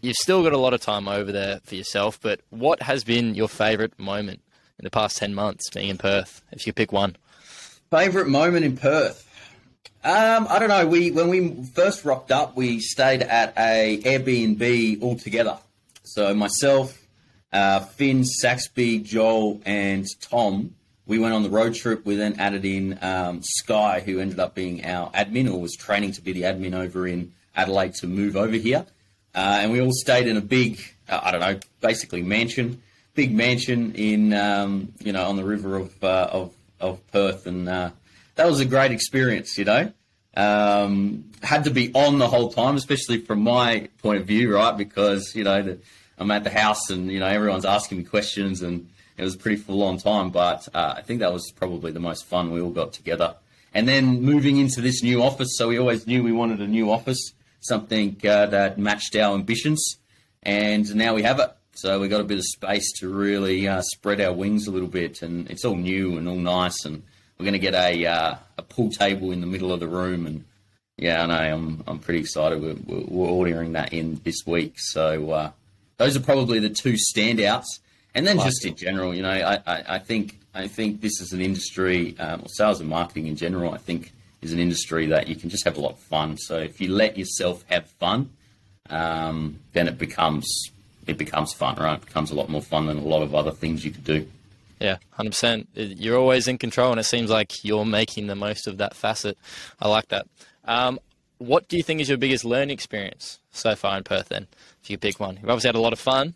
you've 0.00 0.16
still 0.16 0.42
got 0.42 0.52
a 0.52 0.58
lot 0.58 0.72
of 0.72 0.80
time 0.80 1.08
over 1.08 1.32
there 1.32 1.60
for 1.64 1.74
yourself, 1.74 2.18
but 2.22 2.40
what 2.50 2.82
has 2.82 3.04
been 3.04 3.34
your 3.34 3.48
favourite 3.48 3.98
moment 3.98 4.40
in 4.78 4.84
the 4.84 4.90
past 4.90 5.16
10 5.18 5.34
months 5.34 5.68
being 5.70 5.88
in 5.88 5.98
Perth, 5.98 6.42
if 6.52 6.66
you 6.66 6.72
pick 6.72 6.90
one? 6.90 7.16
Favorite 7.90 8.28
moment 8.28 8.64
in 8.64 8.76
Perth? 8.76 9.22
Um, 10.04 10.46
I 10.48 10.58
don't 10.58 10.68
know. 10.68 10.86
We 10.86 11.10
when 11.10 11.28
we 11.28 11.64
first 11.74 12.04
rocked 12.04 12.30
up, 12.30 12.56
we 12.56 12.78
stayed 12.78 13.22
at 13.22 13.52
a 13.58 14.00
Airbnb 14.04 15.02
all 15.02 15.16
together. 15.16 15.58
So 16.04 16.32
myself, 16.32 16.96
uh, 17.52 17.80
Finn, 17.80 18.24
Saxby, 18.24 19.00
Joel, 19.00 19.60
and 19.66 20.06
Tom. 20.20 20.74
We 21.06 21.18
went 21.18 21.34
on 21.34 21.42
the 21.42 21.50
road 21.50 21.74
trip. 21.74 22.04
We 22.04 22.16
then 22.16 22.40
added 22.40 22.64
in 22.64 22.98
um, 23.00 23.40
Sky, 23.42 24.00
who 24.00 24.18
ended 24.18 24.40
up 24.40 24.54
being 24.54 24.84
our 24.84 25.10
admin 25.12 25.50
or 25.52 25.60
was 25.60 25.74
training 25.74 26.12
to 26.12 26.20
be 26.20 26.32
the 26.32 26.42
admin 26.42 26.74
over 26.74 27.06
in 27.06 27.32
Adelaide 27.54 27.94
to 27.94 28.06
move 28.06 28.36
over 28.36 28.56
here. 28.56 28.84
Uh, 29.34 29.58
and 29.60 29.70
we 29.70 29.80
all 29.80 29.92
stayed 29.92 30.26
in 30.26 30.36
a 30.36 30.40
big, 30.40 30.80
uh, 31.08 31.20
I 31.22 31.30
don't 31.30 31.40
know, 31.40 31.60
basically 31.80 32.22
mansion, 32.22 32.82
big 33.14 33.34
mansion 33.34 33.94
in, 33.94 34.32
um, 34.32 34.92
you 34.98 35.12
know, 35.12 35.28
on 35.28 35.36
the 35.36 35.44
river 35.44 35.76
of 35.76 36.02
uh, 36.02 36.28
of, 36.32 36.54
of 36.80 37.06
Perth, 37.12 37.46
and 37.46 37.68
uh, 37.68 37.90
that 38.36 38.46
was 38.46 38.60
a 38.60 38.64
great 38.64 38.92
experience. 38.92 39.58
You 39.58 39.66
know, 39.66 39.92
um, 40.36 41.24
had 41.42 41.64
to 41.64 41.70
be 41.70 41.92
on 41.94 42.18
the 42.18 42.28
whole 42.28 42.50
time, 42.50 42.76
especially 42.76 43.18
from 43.18 43.42
my 43.42 43.88
point 44.02 44.20
of 44.20 44.26
view, 44.26 44.54
right? 44.54 44.76
Because 44.76 45.34
you 45.34 45.44
know, 45.44 45.62
the, 45.62 45.78
I'm 46.18 46.30
at 46.30 46.44
the 46.44 46.50
house, 46.50 46.88
and 46.90 47.12
you 47.12 47.20
know, 47.20 47.26
everyone's 47.26 47.66
asking 47.66 47.98
me 47.98 48.04
questions, 48.04 48.62
and 48.62 48.88
it 49.16 49.22
was 49.22 49.34
a 49.34 49.38
pretty 49.38 49.56
full 49.56 49.82
on 49.82 49.98
time. 49.98 50.30
But 50.30 50.68
uh, 50.74 50.94
I 50.96 51.02
think 51.02 51.20
that 51.20 51.32
was 51.32 51.50
probably 51.52 51.92
the 51.92 52.00
most 52.00 52.26
fun 52.26 52.50
we 52.50 52.60
all 52.60 52.70
got 52.70 52.92
together. 52.92 53.36
And 53.74 53.86
then 53.86 54.22
moving 54.22 54.56
into 54.58 54.80
this 54.80 55.02
new 55.02 55.22
office, 55.22 55.56
so 55.56 55.68
we 55.68 55.78
always 55.78 56.06
knew 56.06 56.22
we 56.22 56.32
wanted 56.32 56.60
a 56.60 56.66
new 56.66 56.90
office, 56.90 57.32
something 57.60 58.16
uh, 58.24 58.46
that 58.46 58.78
matched 58.78 59.14
our 59.16 59.34
ambitions, 59.34 59.98
and 60.42 60.94
now 60.94 61.14
we 61.14 61.22
have 61.22 61.40
it. 61.40 61.50
So 61.74 62.00
we 62.00 62.08
got 62.08 62.22
a 62.22 62.24
bit 62.24 62.38
of 62.38 62.44
space 62.44 62.90
to 63.00 63.12
really 63.12 63.68
uh, 63.68 63.82
spread 63.82 64.18
our 64.22 64.32
wings 64.32 64.66
a 64.66 64.70
little 64.70 64.88
bit, 64.88 65.20
and 65.20 65.50
it's 65.50 65.62
all 65.62 65.76
new 65.76 66.16
and 66.16 66.26
all 66.26 66.36
nice. 66.36 66.86
And 66.86 67.02
we're 67.38 67.44
going 67.44 67.52
to 67.52 67.58
get 67.58 67.74
a 67.74 68.06
uh, 68.06 68.36
a 68.56 68.62
pool 68.62 68.90
table 68.90 69.30
in 69.30 69.42
the 69.42 69.46
middle 69.46 69.70
of 69.70 69.80
the 69.80 69.88
room, 69.88 70.26
and 70.26 70.44
yeah, 70.96 71.22
I 71.22 71.26
know 71.26 71.34
I'm 71.34 71.84
I'm 71.86 71.98
pretty 71.98 72.20
excited. 72.20 72.62
We're, 72.62 72.76
we're 72.86 73.28
ordering 73.28 73.72
that 73.72 73.92
in 73.92 74.22
this 74.24 74.46
week, 74.46 74.76
so 74.78 75.30
uh, 75.32 75.50
those 75.98 76.16
are 76.16 76.20
probably 76.20 76.60
the 76.60 76.70
two 76.70 76.94
standouts. 76.94 77.66
And 78.16 78.26
then 78.26 78.38
just 78.38 78.64
in 78.64 78.74
general, 78.74 79.14
you 79.14 79.20
know, 79.20 79.28
I, 79.28 79.60
I, 79.66 79.84
I 79.96 79.98
think 79.98 80.40
I 80.54 80.68
think 80.68 81.02
this 81.02 81.20
is 81.20 81.32
an 81.32 81.42
industry, 81.42 82.18
um, 82.18 82.40
or 82.40 82.48
sales 82.48 82.80
and 82.80 82.88
marketing 82.88 83.26
in 83.26 83.36
general. 83.36 83.74
I 83.74 83.76
think 83.76 84.10
is 84.40 84.54
an 84.54 84.58
industry 84.58 85.06
that 85.06 85.28
you 85.28 85.36
can 85.36 85.50
just 85.50 85.64
have 85.64 85.76
a 85.76 85.80
lot 85.80 85.92
of 85.92 85.98
fun. 85.98 86.38
So 86.38 86.56
if 86.56 86.80
you 86.80 86.88
let 86.88 87.18
yourself 87.18 87.62
have 87.68 87.86
fun, 88.00 88.30
um, 88.88 89.58
then 89.74 89.86
it 89.86 89.98
becomes 89.98 90.46
it 91.06 91.18
becomes 91.18 91.52
fun, 91.52 91.76
right? 91.76 91.98
It 91.98 92.06
becomes 92.06 92.30
a 92.30 92.34
lot 92.34 92.48
more 92.48 92.62
fun 92.62 92.86
than 92.86 92.96
a 92.96 93.02
lot 93.02 93.22
of 93.22 93.34
other 93.34 93.52
things 93.52 93.84
you 93.84 93.90
could 93.90 94.04
do. 94.04 94.26
Yeah, 94.80 94.96
hundred 95.10 95.30
percent. 95.30 95.68
You're 95.74 96.18
always 96.18 96.48
in 96.48 96.56
control, 96.56 96.92
and 96.92 96.98
it 96.98 97.04
seems 97.04 97.30
like 97.30 97.64
you're 97.64 97.84
making 97.84 98.28
the 98.28 98.34
most 98.34 98.66
of 98.66 98.78
that 98.78 98.94
facet. 98.94 99.36
I 99.78 99.88
like 99.88 100.08
that. 100.08 100.26
Um, 100.64 100.98
what 101.36 101.68
do 101.68 101.76
you 101.76 101.82
think 101.82 102.00
is 102.00 102.08
your 102.08 102.16
biggest 102.16 102.46
learning 102.46 102.70
experience 102.70 103.40
so 103.52 103.74
far 103.74 103.98
in 103.98 104.04
Perth? 104.04 104.30
Then, 104.30 104.46
if 104.82 104.88
you 104.88 104.96
could 104.96 105.02
pick 105.02 105.20
one, 105.20 105.36
you've 105.36 105.50
obviously 105.50 105.68
had 105.68 105.74
a 105.74 105.80
lot 105.80 105.92
of 105.92 105.98
fun. 105.98 106.34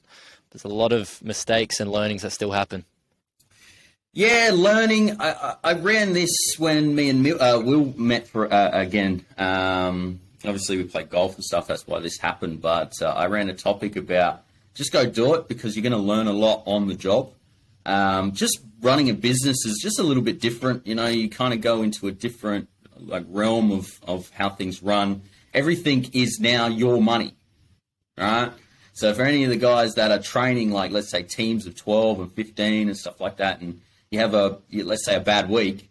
There's 0.50 0.64
a 0.64 0.68
lot 0.68 0.92
of 0.92 1.22
mistakes 1.22 1.80
and 1.80 1.90
learnings 1.90 2.22
that 2.22 2.30
still 2.30 2.50
happen. 2.50 2.84
Yeah, 4.12 4.50
learning. 4.52 5.20
I, 5.20 5.56
I, 5.62 5.72
ran 5.74 6.14
this 6.14 6.30
when 6.58 6.96
me 6.96 7.10
and 7.10 7.22
Mil, 7.22 7.40
uh, 7.40 7.60
Will 7.60 7.94
met 7.96 8.26
for 8.26 8.52
uh, 8.52 8.70
again. 8.72 9.24
Um, 9.38 10.18
obviously, 10.44 10.78
we 10.78 10.84
played 10.84 11.10
golf 11.10 11.36
and 11.36 11.44
stuff. 11.44 11.68
That's 11.68 11.86
why 11.86 12.00
this 12.00 12.18
happened. 12.18 12.60
But 12.60 12.92
uh, 13.00 13.06
I 13.06 13.26
ran 13.26 13.48
a 13.48 13.54
topic 13.54 13.94
about 13.94 14.42
just 14.74 14.92
go 14.92 15.08
do 15.08 15.34
it 15.34 15.46
because 15.46 15.76
you're 15.76 15.84
going 15.84 15.92
to 15.92 15.98
learn 15.98 16.26
a 16.26 16.32
lot 16.32 16.64
on 16.66 16.88
the 16.88 16.94
job. 16.94 17.32
Um, 17.86 18.32
just 18.32 18.60
running 18.80 19.10
a 19.10 19.14
business 19.14 19.64
is 19.64 19.78
just 19.80 20.00
a 20.00 20.02
little 20.02 20.24
bit 20.24 20.40
different. 20.40 20.88
You 20.88 20.96
know, 20.96 21.06
you 21.06 21.28
kind 21.28 21.54
of 21.54 21.60
go 21.60 21.82
into 21.82 22.08
a 22.08 22.12
different 22.12 22.68
like 22.98 23.24
realm 23.28 23.70
of 23.70 23.88
of 24.02 24.28
how 24.30 24.50
things 24.50 24.82
run. 24.82 25.22
Everything 25.54 26.10
is 26.12 26.38
now 26.40 26.66
your 26.66 27.00
money, 27.00 27.34
right? 28.18 28.50
So 29.00 29.14
for 29.14 29.22
any 29.22 29.44
of 29.44 29.50
the 29.50 29.56
guys 29.56 29.94
that 29.94 30.10
are 30.10 30.18
training, 30.18 30.72
like 30.72 30.90
let's 30.90 31.08
say 31.08 31.22
teams 31.22 31.64
of 31.64 31.74
12 31.74 32.20
and 32.20 32.32
15 32.32 32.88
and 32.88 32.98
stuff 32.98 33.18
like 33.18 33.38
that, 33.38 33.62
and 33.62 33.80
you 34.10 34.18
have 34.18 34.34
a, 34.34 34.58
let's 34.70 35.06
say 35.06 35.16
a 35.16 35.20
bad 35.20 35.48
week, 35.48 35.88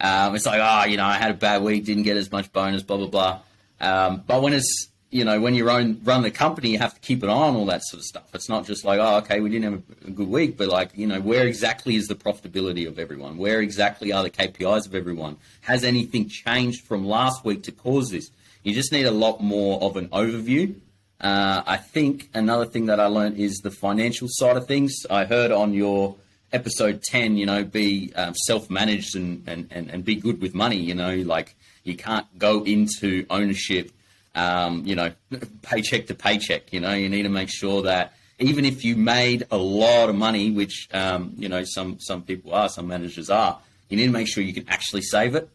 um, 0.00 0.34
it's 0.34 0.46
like, 0.46 0.62
oh, 0.62 0.88
you 0.88 0.96
know, 0.96 1.04
I 1.04 1.18
had 1.18 1.32
a 1.32 1.34
bad 1.34 1.60
week, 1.60 1.84
didn't 1.84 2.04
get 2.04 2.16
as 2.16 2.32
much 2.32 2.50
bonus, 2.54 2.82
blah, 2.82 2.96
blah, 2.96 3.08
blah. 3.08 3.40
Um, 3.78 4.22
but 4.26 4.40
when 4.40 4.54
it's, 4.54 4.88
you 5.10 5.22
know, 5.22 5.38
when 5.38 5.54
you 5.54 5.68
own, 5.68 6.00
run 6.02 6.22
the 6.22 6.30
company, 6.30 6.70
you 6.70 6.78
have 6.78 6.94
to 6.94 7.00
keep 7.00 7.22
an 7.22 7.28
eye 7.28 7.34
on 7.34 7.56
all 7.56 7.66
that 7.66 7.82
sort 7.84 7.98
of 7.98 8.06
stuff. 8.06 8.34
It's 8.34 8.48
not 8.48 8.64
just 8.64 8.86
like, 8.86 9.00
oh, 9.00 9.16
okay, 9.16 9.40
we 9.40 9.50
didn't 9.50 9.72
have 9.74 9.82
a 10.06 10.10
good 10.12 10.28
week, 10.28 10.56
but 10.56 10.68
like, 10.68 10.96
you 10.96 11.06
know, 11.06 11.20
where 11.20 11.46
exactly 11.46 11.94
is 11.96 12.06
the 12.06 12.14
profitability 12.14 12.88
of 12.88 12.98
everyone? 12.98 13.36
Where 13.36 13.60
exactly 13.60 14.12
are 14.12 14.22
the 14.22 14.30
KPIs 14.30 14.86
of 14.86 14.94
everyone? 14.94 15.36
Has 15.60 15.84
anything 15.84 16.30
changed 16.30 16.86
from 16.86 17.04
last 17.04 17.44
week 17.44 17.64
to 17.64 17.72
cause 17.72 18.08
this? 18.12 18.30
You 18.62 18.72
just 18.72 18.92
need 18.92 19.04
a 19.04 19.10
lot 19.10 19.42
more 19.42 19.78
of 19.82 19.98
an 19.98 20.08
overview. 20.08 20.74
Uh, 21.20 21.62
I 21.66 21.76
think 21.78 22.28
another 22.34 22.66
thing 22.66 22.86
that 22.86 23.00
I 23.00 23.06
learned 23.06 23.38
is 23.38 23.58
the 23.58 23.70
financial 23.70 24.28
side 24.30 24.56
of 24.56 24.66
things. 24.66 24.94
I 25.08 25.24
heard 25.24 25.50
on 25.50 25.72
your 25.72 26.16
episode 26.52 27.02
10, 27.02 27.36
you 27.36 27.46
know, 27.46 27.64
be 27.64 28.12
um, 28.14 28.34
self 28.34 28.68
managed 28.70 29.16
and, 29.16 29.42
and, 29.46 29.68
and, 29.70 29.90
and 29.90 30.04
be 30.04 30.16
good 30.16 30.40
with 30.40 30.54
money. 30.54 30.76
You 30.76 30.94
know, 30.94 31.16
like 31.16 31.56
you 31.84 31.96
can't 31.96 32.26
go 32.38 32.62
into 32.64 33.24
ownership, 33.30 33.92
um, 34.34 34.84
you 34.84 34.94
know, 34.94 35.12
paycheck 35.62 36.06
to 36.08 36.14
paycheck. 36.14 36.72
You 36.72 36.80
know, 36.80 36.92
you 36.92 37.08
need 37.08 37.22
to 37.22 37.30
make 37.30 37.48
sure 37.50 37.82
that 37.82 38.12
even 38.38 38.66
if 38.66 38.84
you 38.84 38.96
made 38.96 39.46
a 39.50 39.56
lot 39.56 40.10
of 40.10 40.14
money, 40.14 40.50
which, 40.50 40.88
um, 40.92 41.32
you 41.38 41.48
know, 41.48 41.64
some, 41.64 41.98
some 42.00 42.22
people 42.22 42.52
are, 42.52 42.68
some 42.68 42.86
managers 42.86 43.30
are, 43.30 43.58
you 43.88 43.96
need 43.96 44.06
to 44.06 44.12
make 44.12 44.28
sure 44.28 44.42
you 44.42 44.52
can 44.52 44.68
actually 44.68 45.00
save 45.02 45.34
it 45.34 45.48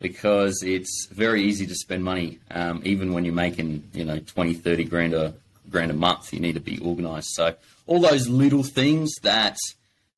because 0.00 0.62
it's 0.64 1.06
very 1.12 1.42
easy 1.44 1.66
to 1.66 1.74
spend 1.74 2.02
money, 2.02 2.38
um, 2.50 2.80
even 2.84 3.12
when 3.12 3.24
you're 3.24 3.34
making, 3.34 3.84
you 3.92 4.04
know, 4.04 4.18
20, 4.18 4.54
30 4.54 4.84
grand 4.84 5.14
a, 5.14 5.34
grand 5.70 5.90
a 5.90 5.94
month. 5.94 6.32
You 6.32 6.40
need 6.40 6.54
to 6.54 6.60
be 6.60 6.78
organized. 6.78 7.28
So 7.32 7.54
all 7.86 8.00
those 8.00 8.26
little 8.28 8.62
things 8.62 9.14
that 9.22 9.58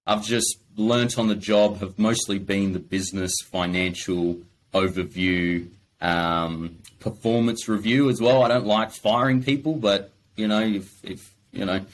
I've 0.07 0.25
just 0.25 0.59
learnt 0.77 1.19
on 1.19 1.29
the 1.29 1.35
job 1.35 1.81
have 1.81 1.99
mostly 1.99 2.39
been 2.39 2.73
the 2.73 2.79
business, 2.79 3.35
financial 3.45 4.39
overview, 4.73 5.69
um, 6.01 6.79
performance 7.01 7.69
review 7.69 8.09
as 8.09 8.21
well. 8.21 8.43
I 8.43 8.49
don't 8.49 8.67
like 8.67 8.93
firing 8.93 9.43
people, 9.43 9.75
but 9.75 10.11
you 10.37 10.49
know, 10.49 10.61
if, 10.61 11.05
if 11.05 11.35
you 11.53 11.65
know, 11.65 11.85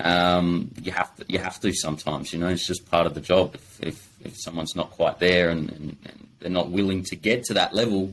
um, 0.00 0.70
you 0.82 0.92
have 0.92 1.14
to 1.16 1.24
you 1.28 1.38
have 1.38 1.60
to 1.60 1.72
sometimes. 1.72 2.32
You 2.32 2.38
know, 2.40 2.48
it's 2.48 2.66
just 2.66 2.90
part 2.90 3.06
of 3.06 3.14
the 3.14 3.20
job. 3.20 3.54
If 3.54 3.82
if, 3.82 4.08
if 4.24 4.40
someone's 4.40 4.74
not 4.74 4.90
quite 4.90 5.18
there 5.18 5.50
and, 5.50 5.70
and, 5.70 5.96
and 6.04 6.28
they're 6.40 6.50
not 6.50 6.70
willing 6.70 7.02
to 7.04 7.16
get 7.16 7.44
to 7.44 7.54
that 7.54 7.74
level, 7.74 8.12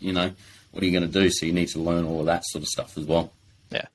you 0.00 0.12
know, 0.12 0.32
what 0.70 0.82
are 0.82 0.86
you 0.86 0.92
going 0.98 1.10
to 1.10 1.20
do? 1.20 1.30
So 1.30 1.46
you 1.46 1.52
need 1.52 1.68
to 1.68 1.78
learn 1.78 2.04
all 2.04 2.20
of 2.20 2.26
that 2.26 2.44
sort 2.46 2.62
of 2.62 2.68
stuff 2.68 2.98
as 2.98 3.04
well. 3.04 3.32
Yeah, 3.70 3.86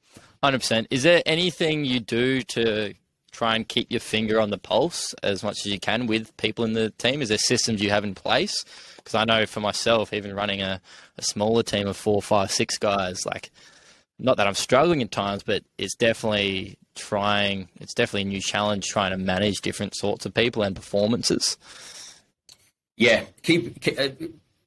hundred 0.41 0.60
percent. 0.60 0.88
Is 0.89 1.04
there 1.04 1.21
anything 1.26 1.86
you 1.86 2.00
do 2.00 2.41
to 2.43 2.93
try 3.32 3.56
and 3.56 3.67
keep 3.67 3.89
your 3.89 4.00
finger 4.00 4.39
on 4.39 4.50
the 4.50 4.58
pulse 4.58 5.13
as 5.24 5.43
much 5.43 5.65
as 5.65 5.71
you 5.71 5.80
can 5.80 6.06
with 6.06 6.36
people 6.38 6.65
in 6.65 6.74
the 6.74 6.91
team? 6.91 7.21
Is 7.21 7.30
there 7.30 7.38
systems 7.38 7.82
you 7.82 7.89
have 7.89 8.04
in 8.04 8.13
place? 8.13 8.63
Because 8.97 9.15
I 9.15 9.26
know 9.26 9.45
for 9.45 9.62
myself, 9.62 10.13
even 10.13 10.36
running 10.36 10.62
a, 10.62 10.82
a 11.17 11.21
smaller 11.21 11.63
team 11.63 11.88
of 11.88 11.97
four, 11.97 12.21
five, 12.21 12.52
six 12.52 12.78
guys, 12.78 13.26
like 13.26 13.50
not 14.19 14.38
that 14.38 14.47
I'm 14.47 14.54
struggling 14.54 15.02
at 15.02 15.12
times, 15.12 15.43
but 15.43 15.63
it's 15.78 15.95
definitely 15.95 16.78
trying. 16.95 17.69
It's 17.80 17.93
definitely 17.93 18.23
a 18.23 18.34
new 18.34 18.41
challenge 18.41 18.88
trying 18.88 19.12
to 19.12 19.17
manage 19.17 19.62
different 19.62 19.95
sorts 19.95 20.25
of 20.25 20.34
people 20.34 20.63
and 20.63 20.75
performances. 20.75 21.58
Yeah, 22.97 23.23
keep, 23.43 23.82
keep 23.82 23.99
uh, 23.99 24.10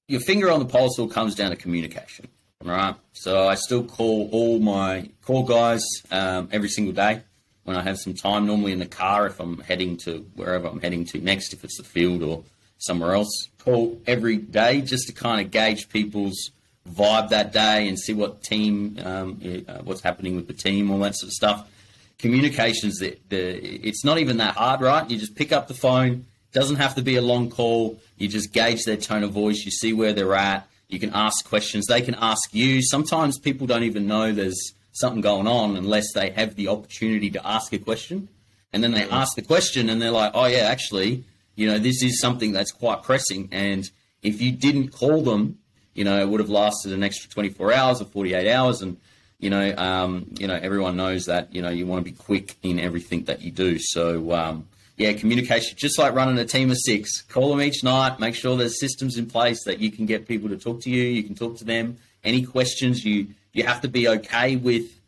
your 0.08 0.20
finger 0.20 0.50
on 0.50 0.58
the 0.58 0.66
pulse. 0.66 0.98
All 0.98 1.08
comes 1.08 1.34
down 1.34 1.50
to 1.50 1.56
communication, 1.56 2.28
right? 2.62 2.94
So 3.12 3.48
I 3.48 3.54
still 3.54 3.84
call 3.84 4.28
all 4.32 4.58
my 4.58 5.10
call 5.22 5.44
guys 5.44 5.84
um, 6.10 6.48
every 6.50 6.68
single 6.68 6.94
day 6.94 7.22
when 7.64 7.76
I 7.76 7.82
have 7.82 7.98
some 7.98 8.14
time. 8.14 8.46
Normally 8.46 8.72
in 8.72 8.78
the 8.78 8.86
car 8.86 9.26
if 9.26 9.38
I'm 9.40 9.58
heading 9.58 9.96
to 9.98 10.26
wherever 10.34 10.66
I'm 10.66 10.80
heading 10.80 11.04
to 11.06 11.20
next, 11.20 11.52
if 11.52 11.64
it's 11.64 11.78
the 11.78 11.84
field 11.84 12.22
or 12.22 12.44
somewhere 12.78 13.14
else. 13.14 13.48
Call 13.58 14.00
every 14.06 14.36
day 14.36 14.80
just 14.80 15.06
to 15.06 15.12
kind 15.12 15.40
of 15.40 15.50
gauge 15.50 15.88
people's 15.88 16.50
vibe 16.88 17.30
that 17.30 17.52
day 17.52 17.88
and 17.88 17.98
see 17.98 18.12
what 18.12 18.42
team, 18.42 18.98
um, 19.04 19.64
uh, 19.66 19.78
what's 19.78 20.02
happening 20.02 20.36
with 20.36 20.46
the 20.46 20.52
team, 20.52 20.90
all 20.90 20.98
that 20.98 21.16
sort 21.16 21.28
of 21.28 21.32
stuff. 21.32 21.70
Communications, 22.18 22.98
the, 22.98 23.18
the, 23.28 23.38
it's 23.86 24.04
not 24.04 24.18
even 24.18 24.38
that 24.38 24.54
hard, 24.56 24.80
right? 24.80 25.08
You 25.10 25.18
just 25.18 25.34
pick 25.34 25.52
up 25.52 25.68
the 25.68 25.74
phone. 25.74 26.26
Doesn't 26.52 26.76
have 26.76 26.94
to 26.94 27.02
be 27.02 27.16
a 27.16 27.22
long 27.22 27.50
call. 27.50 28.00
You 28.16 28.28
just 28.28 28.52
gauge 28.52 28.84
their 28.84 28.96
tone 28.96 29.24
of 29.24 29.32
voice. 29.32 29.64
You 29.64 29.70
see 29.70 29.92
where 29.92 30.12
they're 30.12 30.34
at. 30.34 30.68
You 30.88 31.00
can 31.00 31.10
ask 31.12 31.44
questions. 31.44 31.86
They 31.86 32.00
can 32.00 32.14
ask 32.14 32.54
you. 32.54 32.82
Sometimes 32.82 33.38
people 33.38 33.66
don't 33.66 33.82
even 33.82 34.06
know 34.06 34.32
there's 34.32 34.72
something 34.92 35.20
going 35.20 35.48
on 35.48 35.76
unless 35.76 36.12
they 36.12 36.30
have 36.30 36.54
the 36.54 36.68
opportunity 36.68 37.30
to 37.30 37.46
ask 37.46 37.72
a 37.72 37.78
question. 37.78 38.28
And 38.72 38.82
then 38.82 38.92
they 38.92 39.02
mm-hmm. 39.02 39.14
ask 39.14 39.34
the 39.34 39.42
question 39.42 39.88
and 39.88 40.00
they're 40.00 40.10
like, 40.10 40.32
oh, 40.34 40.46
yeah, 40.46 40.68
actually, 40.68 41.24
you 41.56 41.66
know, 41.66 41.78
this 41.78 42.02
is 42.02 42.20
something 42.20 42.52
that's 42.52 42.70
quite 42.70 43.02
pressing. 43.02 43.48
And 43.50 43.90
if 44.22 44.40
you 44.40 44.52
didn't 44.52 44.88
call 44.88 45.22
them 45.22 45.58
you 45.94 46.04
know, 46.04 46.20
it 46.20 46.28
would 46.28 46.40
have 46.40 46.50
lasted 46.50 46.92
an 46.92 47.02
extra 47.02 47.30
24 47.30 47.72
hours 47.72 48.02
or 48.02 48.04
48 48.04 48.52
hours. 48.52 48.82
And, 48.82 48.98
you 49.44 49.50
know, 49.50 49.76
um, 49.76 50.26
you 50.38 50.46
know, 50.46 50.58
everyone 50.60 50.96
knows 50.96 51.26
that, 51.26 51.54
you 51.54 51.60
know, 51.60 51.68
you 51.68 51.86
want 51.86 52.02
to 52.02 52.10
be 52.10 52.16
quick 52.16 52.56
in 52.62 52.80
everything 52.80 53.24
that 53.24 53.42
you 53.42 53.50
do. 53.50 53.78
So, 53.78 54.32
um, 54.32 54.66
yeah, 54.96 55.12
communication, 55.12 55.76
just 55.76 55.98
like 55.98 56.14
running 56.14 56.38
a 56.38 56.46
team 56.46 56.70
of 56.70 56.78
six, 56.78 57.20
call 57.20 57.50
them 57.50 57.60
each 57.60 57.84
night, 57.84 58.18
make 58.18 58.34
sure 58.34 58.56
there's 58.56 58.80
systems 58.80 59.18
in 59.18 59.26
place 59.26 59.62
that 59.64 59.80
you 59.80 59.90
can 59.90 60.06
get 60.06 60.26
people 60.26 60.48
to 60.48 60.56
talk 60.56 60.80
to 60.82 60.90
you. 60.90 61.02
You 61.02 61.22
can 61.22 61.34
talk 61.34 61.58
to 61.58 61.64
them. 61.64 61.98
Any 62.24 62.42
questions, 62.42 63.04
you, 63.04 63.26
you 63.52 63.64
have 63.64 63.82
to 63.82 63.88
be 63.88 64.08
okay 64.08 64.56
with 64.56 64.98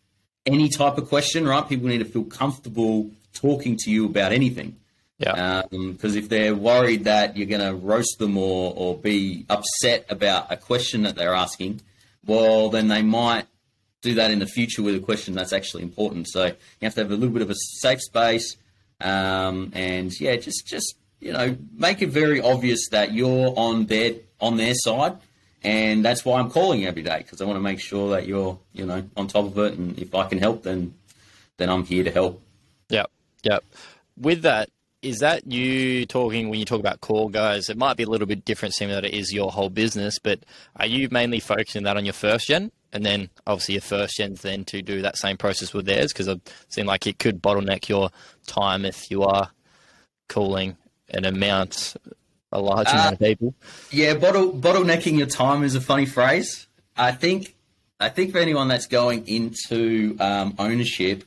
any 0.44 0.68
type 0.68 0.98
of 0.98 1.08
question, 1.08 1.48
right? 1.48 1.66
People 1.66 1.88
need 1.88 1.98
to 1.98 2.04
feel 2.04 2.24
comfortable 2.24 3.10
talking 3.32 3.78
to 3.84 3.90
you 3.90 4.04
about 4.04 4.32
anything. 4.32 4.76
Yeah. 5.18 5.62
Because 5.70 6.12
um, 6.12 6.18
if 6.18 6.28
they're 6.28 6.54
worried 6.54 7.04
that 7.04 7.38
you're 7.38 7.46
going 7.46 7.66
to 7.66 7.74
roast 7.74 8.18
them 8.18 8.36
or, 8.36 8.74
or 8.76 8.98
be 8.98 9.46
upset 9.48 10.04
about 10.10 10.52
a 10.52 10.58
question 10.58 11.04
that 11.04 11.16
they're 11.16 11.32
asking, 11.32 11.80
well, 12.26 12.68
then 12.68 12.88
they 12.88 13.00
might 13.00 13.46
do 14.06 14.14
that 14.14 14.30
in 14.30 14.38
the 14.38 14.46
future 14.46 14.82
with 14.82 14.94
a 14.94 15.00
question 15.00 15.34
that's 15.34 15.52
actually 15.52 15.82
important. 15.82 16.28
So 16.28 16.46
you 16.46 16.54
have 16.82 16.94
to 16.94 17.00
have 17.02 17.10
a 17.10 17.14
little 17.14 17.32
bit 17.32 17.42
of 17.42 17.50
a 17.50 17.54
safe 17.54 18.00
space, 18.00 18.56
um, 19.00 19.72
and 19.74 20.12
yeah, 20.20 20.36
just 20.36 20.66
just 20.66 20.96
you 21.20 21.32
know 21.32 21.56
make 21.72 22.02
it 22.02 22.08
very 22.08 22.40
obvious 22.40 22.88
that 22.90 23.12
you're 23.12 23.52
on 23.56 23.86
their 23.86 24.14
on 24.40 24.56
their 24.56 24.74
side, 24.74 25.16
and 25.62 26.04
that's 26.04 26.24
why 26.24 26.38
I'm 26.38 26.50
calling 26.50 26.80
you 26.82 26.88
every 26.88 27.02
day 27.02 27.18
because 27.18 27.40
I 27.40 27.44
want 27.44 27.56
to 27.56 27.62
make 27.62 27.80
sure 27.80 28.10
that 28.10 28.26
you're 28.26 28.58
you 28.72 28.86
know 28.86 29.04
on 29.16 29.26
top 29.28 29.46
of 29.46 29.58
it, 29.58 29.74
and 29.74 29.98
if 29.98 30.14
I 30.14 30.26
can 30.26 30.38
help, 30.38 30.62
then 30.62 30.94
then 31.56 31.68
I'm 31.68 31.84
here 31.84 32.04
to 32.04 32.10
help. 32.10 32.42
Yep, 32.90 33.10
yep. 33.42 33.64
With 34.16 34.42
that, 34.42 34.70
is 35.02 35.18
that 35.20 35.50
you 35.50 36.06
talking 36.06 36.48
when 36.48 36.58
you 36.58 36.64
talk 36.64 36.80
about 36.80 37.00
core 37.00 37.30
guys? 37.30 37.68
It 37.68 37.76
might 37.76 37.96
be 37.96 38.02
a 38.02 38.08
little 38.08 38.26
bit 38.26 38.44
different, 38.44 38.74
seeing 38.74 38.90
that 38.90 39.04
it 39.04 39.14
is 39.14 39.32
your 39.32 39.50
whole 39.50 39.70
business, 39.70 40.18
but 40.18 40.40
are 40.76 40.86
you 40.86 41.08
mainly 41.10 41.40
focusing 41.40 41.84
that 41.84 41.96
on 41.96 42.04
your 42.04 42.14
first 42.14 42.48
gen? 42.48 42.72
And 42.96 43.04
then 43.04 43.28
obviously 43.46 43.74
your 43.74 43.82
first 43.82 44.16
gens 44.16 44.40
then 44.40 44.64
to 44.64 44.80
do 44.80 45.02
that 45.02 45.18
same 45.18 45.36
process 45.36 45.74
with 45.74 45.84
theirs 45.84 46.12
because 46.12 46.28
it 46.28 46.40
seems 46.68 46.88
like 46.88 47.06
it 47.06 47.18
could 47.18 47.42
bottleneck 47.42 47.88
your 47.88 48.10
time 48.46 48.86
if 48.86 49.10
you 49.10 49.22
are 49.22 49.50
calling 50.28 50.76
an 51.10 51.26
amount, 51.26 51.94
a 52.52 52.60
large 52.60 52.88
uh, 52.88 52.92
amount 52.92 53.12
of 53.12 53.18
people. 53.18 53.54
Yeah, 53.90 54.14
bottle, 54.14 54.50
bottlenecking 54.50 55.18
your 55.18 55.26
time 55.26 55.62
is 55.62 55.74
a 55.74 55.80
funny 55.80 56.06
phrase. 56.06 56.66
I 56.96 57.12
think 57.12 57.54
I 58.00 58.08
think 58.08 58.32
for 58.32 58.38
anyone 58.38 58.68
that's 58.68 58.86
going 58.86 59.26
into 59.28 60.16
um, 60.20 60.54
ownership, 60.58 61.24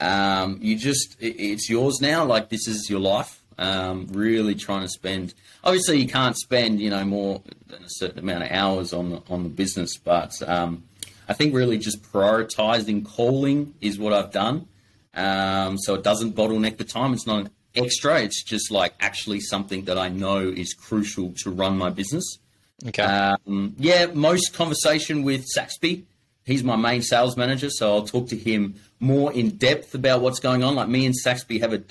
um, 0.00 0.58
you 0.60 0.76
just 0.76 1.16
it, 1.20 1.36
it's 1.38 1.70
yours 1.70 2.00
now. 2.00 2.24
Like 2.24 2.48
this 2.48 2.66
is 2.66 2.88
your 2.90 3.00
life. 3.00 3.40
Um, 3.56 4.08
really 4.10 4.56
trying 4.56 4.82
to 4.82 4.88
spend. 4.88 5.32
Obviously, 5.62 5.98
you 5.98 6.08
can't 6.08 6.36
spend 6.36 6.80
you 6.80 6.90
know 6.90 7.04
more 7.04 7.40
than 7.68 7.84
a 7.84 7.88
certain 7.88 8.18
amount 8.18 8.42
of 8.42 8.50
hours 8.50 8.92
on 8.92 9.10
the, 9.10 9.22
on 9.30 9.44
the 9.44 9.48
business, 9.48 9.96
but 9.96 10.34
um, 10.48 10.82
I 11.28 11.32
think 11.32 11.54
really 11.54 11.78
just 11.78 12.02
prioritizing 12.02 13.04
calling 13.04 13.74
is 13.80 13.98
what 13.98 14.12
I've 14.12 14.30
done. 14.30 14.68
Um, 15.14 15.78
so 15.78 15.94
it 15.94 16.02
doesn't 16.02 16.34
bottleneck 16.34 16.76
the 16.76 16.84
time. 16.84 17.12
It's 17.12 17.26
not 17.26 17.46
an 17.46 17.50
extra. 17.74 18.20
It's 18.20 18.42
just 18.42 18.70
like 18.70 18.94
actually 19.00 19.40
something 19.40 19.84
that 19.84 19.98
I 19.98 20.08
know 20.08 20.38
is 20.38 20.74
crucial 20.74 21.32
to 21.42 21.50
run 21.50 21.78
my 21.78 21.90
business. 21.90 22.38
Okay. 22.86 23.02
Um, 23.02 23.74
yeah, 23.78 24.06
most 24.06 24.52
conversation 24.52 25.22
with 25.22 25.44
Saxby 25.46 26.04
he's 26.44 26.62
my 26.62 26.76
main 26.76 27.02
sales 27.02 27.36
manager, 27.36 27.70
so 27.70 27.94
I'll 27.94 28.06
talk 28.06 28.28
to 28.28 28.36
him 28.36 28.74
more 29.00 29.32
in 29.32 29.56
depth 29.56 29.94
about 29.94 30.20
what's 30.20 30.40
going 30.40 30.62
on. 30.62 30.74
Like 30.74 30.88
me 30.88 31.06
and 31.06 31.14
Saxby 31.14 31.58
have 31.60 31.72
a, 31.72 31.82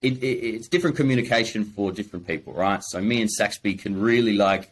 it, 0.00 0.22
it, 0.22 0.26
it's 0.26 0.68
different 0.68 0.96
communication 0.96 1.64
for 1.64 1.92
different 1.92 2.26
people, 2.26 2.52
right? 2.52 2.82
So 2.82 3.00
me 3.00 3.20
and 3.20 3.30
Saxby 3.30 3.74
can 3.74 4.00
really 4.00 4.34
like, 4.34 4.70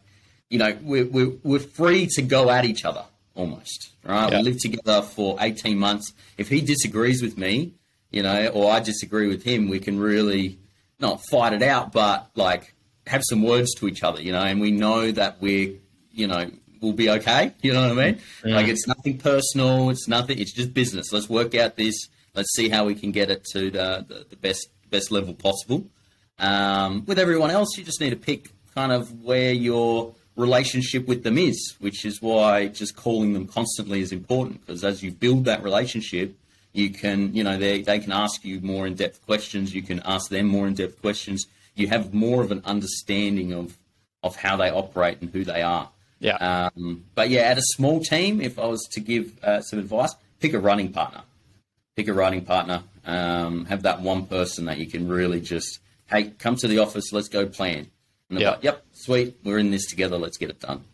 you 0.49 0.59
know, 0.59 0.77
we're, 0.83 1.07
we're, 1.07 1.33
we're 1.43 1.59
free 1.59 2.07
to 2.15 2.23
go 2.23 2.51
at 2.51 2.65
each 2.65 2.85
other 2.85 3.05
almost, 3.41 3.91
right? 4.05 4.31
Yeah. 4.31 4.39
We 4.39 4.45
live 4.45 4.59
together 4.61 5.03
for 5.03 5.37
18 5.41 5.79
months. 5.79 6.13
If 6.37 6.49
he 6.49 6.61
disagrees 6.61 7.23
with 7.23 7.39
me, 7.39 7.75
you 8.11 8.23
know, 8.23 8.49
or 8.49 8.71
I 8.71 8.81
disagree 8.81 9.29
with 9.29 9.43
him, 9.43 9.69
we 9.69 9.81
can 9.81 9.99
really 9.99 10.59
not 10.99 11.21
fight 11.31 11.53
it 11.53 11.63
out, 11.63 11.93
but 11.93 12.31
like 12.35 12.75
have 13.07 13.23
some 13.25 13.43
words 13.43 13.75
to 13.77 13.89
each 13.89 14.03
other, 14.03 14.21
you 14.21 14.33
know, 14.33 14.43
and 14.43 14.61
we 14.61 14.71
know 14.71 15.11
that 15.11 15.41
we're, 15.41 15.75
you 16.13 16.27
know, 16.27 16.51
we'll 16.81 16.93
be 16.93 17.11
okay. 17.11 17.53
You 17.63 17.73
know 17.73 17.89
what 17.89 17.99
I 17.99 18.11
mean? 18.11 18.21
Yeah. 18.45 18.57
Like 18.57 18.69
it's 18.69 18.87
nothing 18.87 19.19
personal. 19.19 19.91
It's 19.91 20.07
nothing. 20.07 20.39
It's 20.39 20.53
just 20.53 20.75
business. 20.75 21.13
Let's 21.13 21.29
work 21.29 21.55
out 21.55 21.77
this. 21.77 22.09
Let's 22.35 22.55
see 22.55 22.69
how 22.69 22.85
we 22.85 22.95
can 22.95 23.11
get 23.11 23.31
it 23.31 23.45
to 23.53 23.71
the, 23.71 24.05
the, 24.07 24.27
the 24.31 24.37
best 24.37 24.69
best 24.91 25.11
level 25.11 25.35
possible. 25.35 25.87
Um, 26.39 27.05
with 27.07 27.19
everyone 27.19 27.51
else, 27.51 27.77
you 27.77 27.85
just 27.85 28.01
need 28.01 28.11
to 28.11 28.17
pick 28.17 28.51
kind 28.75 28.93
of 28.93 29.23
where 29.23 29.53
your 29.53 30.15
relationship 30.41 31.07
with 31.07 31.23
them 31.23 31.39
is, 31.39 31.77
which 31.79 32.05
is 32.05 32.21
why 32.21 32.69
just 32.69 32.97
calling 32.97 33.33
them 33.33 33.47
constantly 33.47 34.01
is 34.01 34.13
important 34.13 34.65
because 34.65 34.83
as 34.85 35.03
you 35.03 35.13
build 35.13 35.45
that 35.45 35.63
relationship, 35.63 36.35
you 36.73 36.91
can, 36.91 37.35
you 37.35 37.43
know, 37.43 37.59
they, 37.59 37.83
they 37.83 37.99
can 37.99 38.13
ask 38.13 38.45
you 38.45 38.61
more 38.61 38.87
in 38.87 38.95
depth 38.95 39.25
questions. 39.27 39.75
You 39.75 39.83
can 39.83 40.01
ask 40.05 40.31
them 40.31 40.47
more 40.47 40.67
in 40.67 40.75
depth 40.75 41.01
questions. 41.01 41.47
You 41.75 41.89
have 41.89 42.15
more 42.15 42.43
of 42.43 42.53
an 42.53 42.63
understanding 42.65 43.53
of, 43.53 43.77
of 44.23 44.37
how 44.37 44.57
they 44.57 44.71
operate 44.71 45.21
and 45.21 45.31
who 45.31 45.45
they 45.45 45.63
are. 45.63 45.91
Yeah. 46.21 46.37
Um, 46.37 47.05
but 47.15 47.31
yeah, 47.31 47.43
at 47.43 47.59
a 47.59 47.63
small 47.63 48.01
team, 48.01 48.41
if 48.41 48.59
I 48.59 48.67
was 48.67 48.87
to 48.93 49.01
give 49.01 49.43
uh, 49.43 49.63
some 49.63 49.79
advice, 49.79 50.15
pick 50.39 50.53
a 50.53 50.61
running 50.61 50.93
partner. 50.93 51.23
Pick 51.97 52.09
a 52.09 52.13
running 52.13 52.45
partner. 52.45 52.83
Um, 53.05 53.65
have 53.65 53.83
that 53.83 54.01
one 54.01 54.27
person 54.27 54.67
that 54.67 54.79
you 54.79 54.87
can 54.87 55.09
really 55.09 55.41
just, 55.41 55.81
hey, 56.09 56.33
come 56.39 56.57
to 56.57 56.69
the 56.69 56.79
office, 56.79 57.13
let's 57.13 57.29
go 57.29 57.47
plan. 57.47 57.91
And 58.31 58.39
they're 58.39 58.51
like, 58.53 58.65
yep, 58.65 58.85
sweet, 58.93 59.37
we're 59.45 59.59
in 59.59 59.71
this 59.71 59.87
together, 59.87 60.17
let's 60.17 60.39
get 60.39 60.51
it 60.51 60.61
done. 60.61 60.85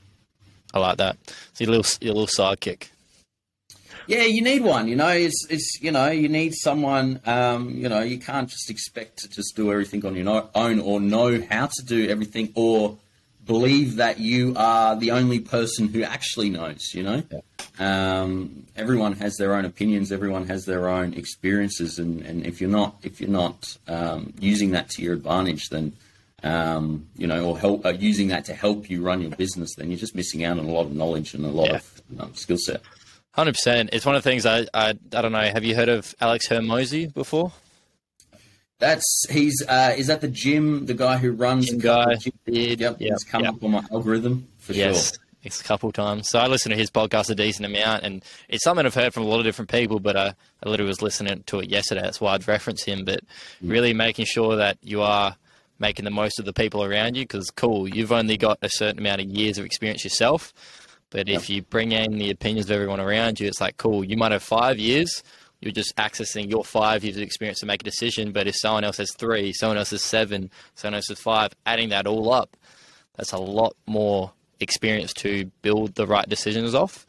I 0.74 0.78
like 0.78 0.96
that. 0.98 1.16
So 1.54 1.64
your 1.64 1.76
little, 1.76 1.98
your 2.00 2.14
little 2.14 2.26
sidekick. 2.26 2.88
Yeah, 4.06 4.22
you 4.22 4.42
need 4.42 4.62
one. 4.62 4.86
You 4.86 4.96
know, 4.96 5.08
it's 5.08 5.46
it's 5.50 5.80
you 5.80 5.90
know 5.90 6.08
you 6.10 6.28
need 6.28 6.54
someone. 6.54 7.20
Um, 7.26 7.70
you 7.70 7.88
know, 7.88 8.00
you 8.00 8.18
can't 8.18 8.48
just 8.48 8.70
expect 8.70 9.18
to 9.18 9.28
just 9.28 9.56
do 9.56 9.72
everything 9.72 10.04
on 10.06 10.14
your 10.14 10.48
own 10.54 10.78
or 10.78 11.00
know 11.00 11.42
how 11.50 11.66
to 11.66 11.84
do 11.84 12.08
everything 12.08 12.52
or 12.54 12.98
believe 13.44 13.96
that 13.96 14.20
you 14.20 14.54
are 14.56 14.96
the 14.96 15.10
only 15.10 15.40
person 15.40 15.88
who 15.88 16.02
actually 16.02 16.50
knows. 16.50 16.94
You 16.94 17.02
know, 17.02 17.22
yeah. 17.32 18.22
um, 18.22 18.66
everyone 18.76 19.14
has 19.14 19.36
their 19.38 19.54
own 19.54 19.64
opinions. 19.64 20.12
Everyone 20.12 20.46
has 20.46 20.66
their 20.66 20.88
own 20.88 21.14
experiences, 21.14 21.98
and, 21.98 22.22
and 22.22 22.46
if 22.46 22.60
you're 22.60 22.70
not 22.70 22.96
if 23.02 23.20
you're 23.20 23.28
not 23.28 23.76
um, 23.88 24.34
using 24.38 24.70
that 24.70 24.88
to 24.90 25.02
your 25.02 25.14
advantage, 25.14 25.68
then 25.70 25.94
um, 26.46 27.08
you 27.16 27.26
know, 27.26 27.44
or 27.44 27.58
help 27.58 27.84
uh, 27.84 27.90
using 27.90 28.28
that 28.28 28.44
to 28.46 28.54
help 28.54 28.88
you 28.88 29.02
run 29.02 29.20
your 29.20 29.30
business, 29.30 29.74
then 29.76 29.90
you're 29.90 29.98
just 29.98 30.14
missing 30.14 30.44
out 30.44 30.58
on 30.58 30.64
a 30.64 30.70
lot 30.70 30.82
of 30.82 30.94
knowledge 30.94 31.34
and 31.34 31.44
a 31.44 31.48
lot 31.48 31.68
yeah. 31.68 31.80
of 32.20 32.38
skill 32.38 32.58
set. 32.58 32.82
Hundred 33.32 33.52
percent. 33.52 33.90
It's 33.92 34.06
one 34.06 34.14
of 34.14 34.22
the 34.22 34.30
things 34.30 34.46
I, 34.46 34.66
I 34.72 34.90
I 35.12 35.22
don't 35.22 35.32
know. 35.32 35.40
Have 35.40 35.64
you 35.64 35.74
heard 35.74 35.90
of 35.90 36.14
Alex 36.20 36.48
Hormozi 36.48 37.12
before? 37.12 37.52
That's 38.78 39.26
he's 39.30 39.62
uh, 39.68 39.94
is 39.96 40.06
that 40.06 40.20
the 40.20 40.28
gym 40.28 40.86
the 40.86 40.94
guy 40.94 41.16
who 41.18 41.32
runs 41.32 41.68
gym 41.68 41.78
guy 41.78 42.14
gym? 42.14 42.32
Yep, 42.46 42.80
yep, 42.80 42.96
he's 42.98 43.24
come 43.24 43.44
yep. 43.44 43.54
up 43.54 43.64
on 43.64 43.72
my 43.72 43.84
algorithm 43.90 44.48
for 44.58 44.72
yes, 44.72 45.18
sure. 45.42 45.50
a 45.60 45.64
couple 45.64 45.92
times. 45.92 46.28
So 46.30 46.38
I 46.38 46.46
listen 46.46 46.70
to 46.70 46.76
his 46.76 46.90
podcast 46.90 47.28
a 47.30 47.34
decent 47.34 47.66
amount, 47.66 48.04
and 48.04 48.24
it's 48.48 48.64
something 48.64 48.86
I've 48.86 48.94
heard 48.94 49.12
from 49.12 49.24
a 49.24 49.26
lot 49.26 49.38
of 49.38 49.44
different 49.44 49.70
people. 49.70 50.00
But 50.00 50.16
I, 50.16 50.34
I 50.62 50.68
literally 50.68 50.88
was 50.88 51.02
listening 51.02 51.42
to 51.46 51.60
it 51.60 51.70
yesterday. 51.70 52.02
That's 52.02 52.20
why 52.20 52.32
I'd 52.32 52.48
reference 52.48 52.84
him. 52.84 53.04
But 53.04 53.20
really 53.62 53.92
making 53.92 54.26
sure 54.26 54.56
that 54.56 54.78
you 54.82 55.02
are 55.02 55.36
making 55.78 56.04
the 56.04 56.10
most 56.10 56.38
of 56.38 56.44
the 56.44 56.52
people 56.52 56.82
around 56.82 57.16
you, 57.16 57.24
because 57.24 57.50
cool, 57.50 57.88
you've 57.88 58.12
only 58.12 58.36
got 58.36 58.58
a 58.62 58.68
certain 58.68 58.98
amount 58.98 59.20
of 59.20 59.26
years 59.26 59.58
of 59.58 59.64
experience 59.64 60.04
yourself. 60.04 60.52
But 61.10 61.28
if 61.28 61.48
you 61.48 61.62
bring 61.62 61.92
in 61.92 62.18
the 62.18 62.30
opinions 62.30 62.68
of 62.68 62.74
everyone 62.74 63.00
around 63.00 63.38
you, 63.38 63.46
it's 63.46 63.60
like 63.60 63.76
cool. 63.76 64.04
You 64.04 64.16
might 64.16 64.32
have 64.32 64.42
five 64.42 64.78
years. 64.78 65.22
You're 65.60 65.72
just 65.72 65.96
accessing 65.96 66.50
your 66.50 66.64
five 66.64 67.04
years 67.04 67.16
of 67.16 67.22
experience 67.22 67.60
to 67.60 67.66
make 67.66 67.80
a 67.80 67.84
decision. 67.84 68.32
But 68.32 68.46
if 68.46 68.56
someone 68.56 68.84
else 68.84 68.98
has 68.98 69.12
three, 69.14 69.52
someone 69.52 69.78
else 69.78 69.90
has 69.90 70.02
seven, 70.02 70.50
someone 70.74 70.96
else 70.96 71.08
has 71.08 71.20
five, 71.20 71.52
adding 71.64 71.90
that 71.90 72.06
all 72.06 72.32
up, 72.32 72.56
that's 73.16 73.32
a 73.32 73.38
lot 73.38 73.74
more 73.86 74.32
experience 74.60 75.12
to 75.14 75.50
build 75.62 75.94
the 75.94 76.06
right 76.06 76.28
decisions 76.28 76.74
off. 76.74 77.06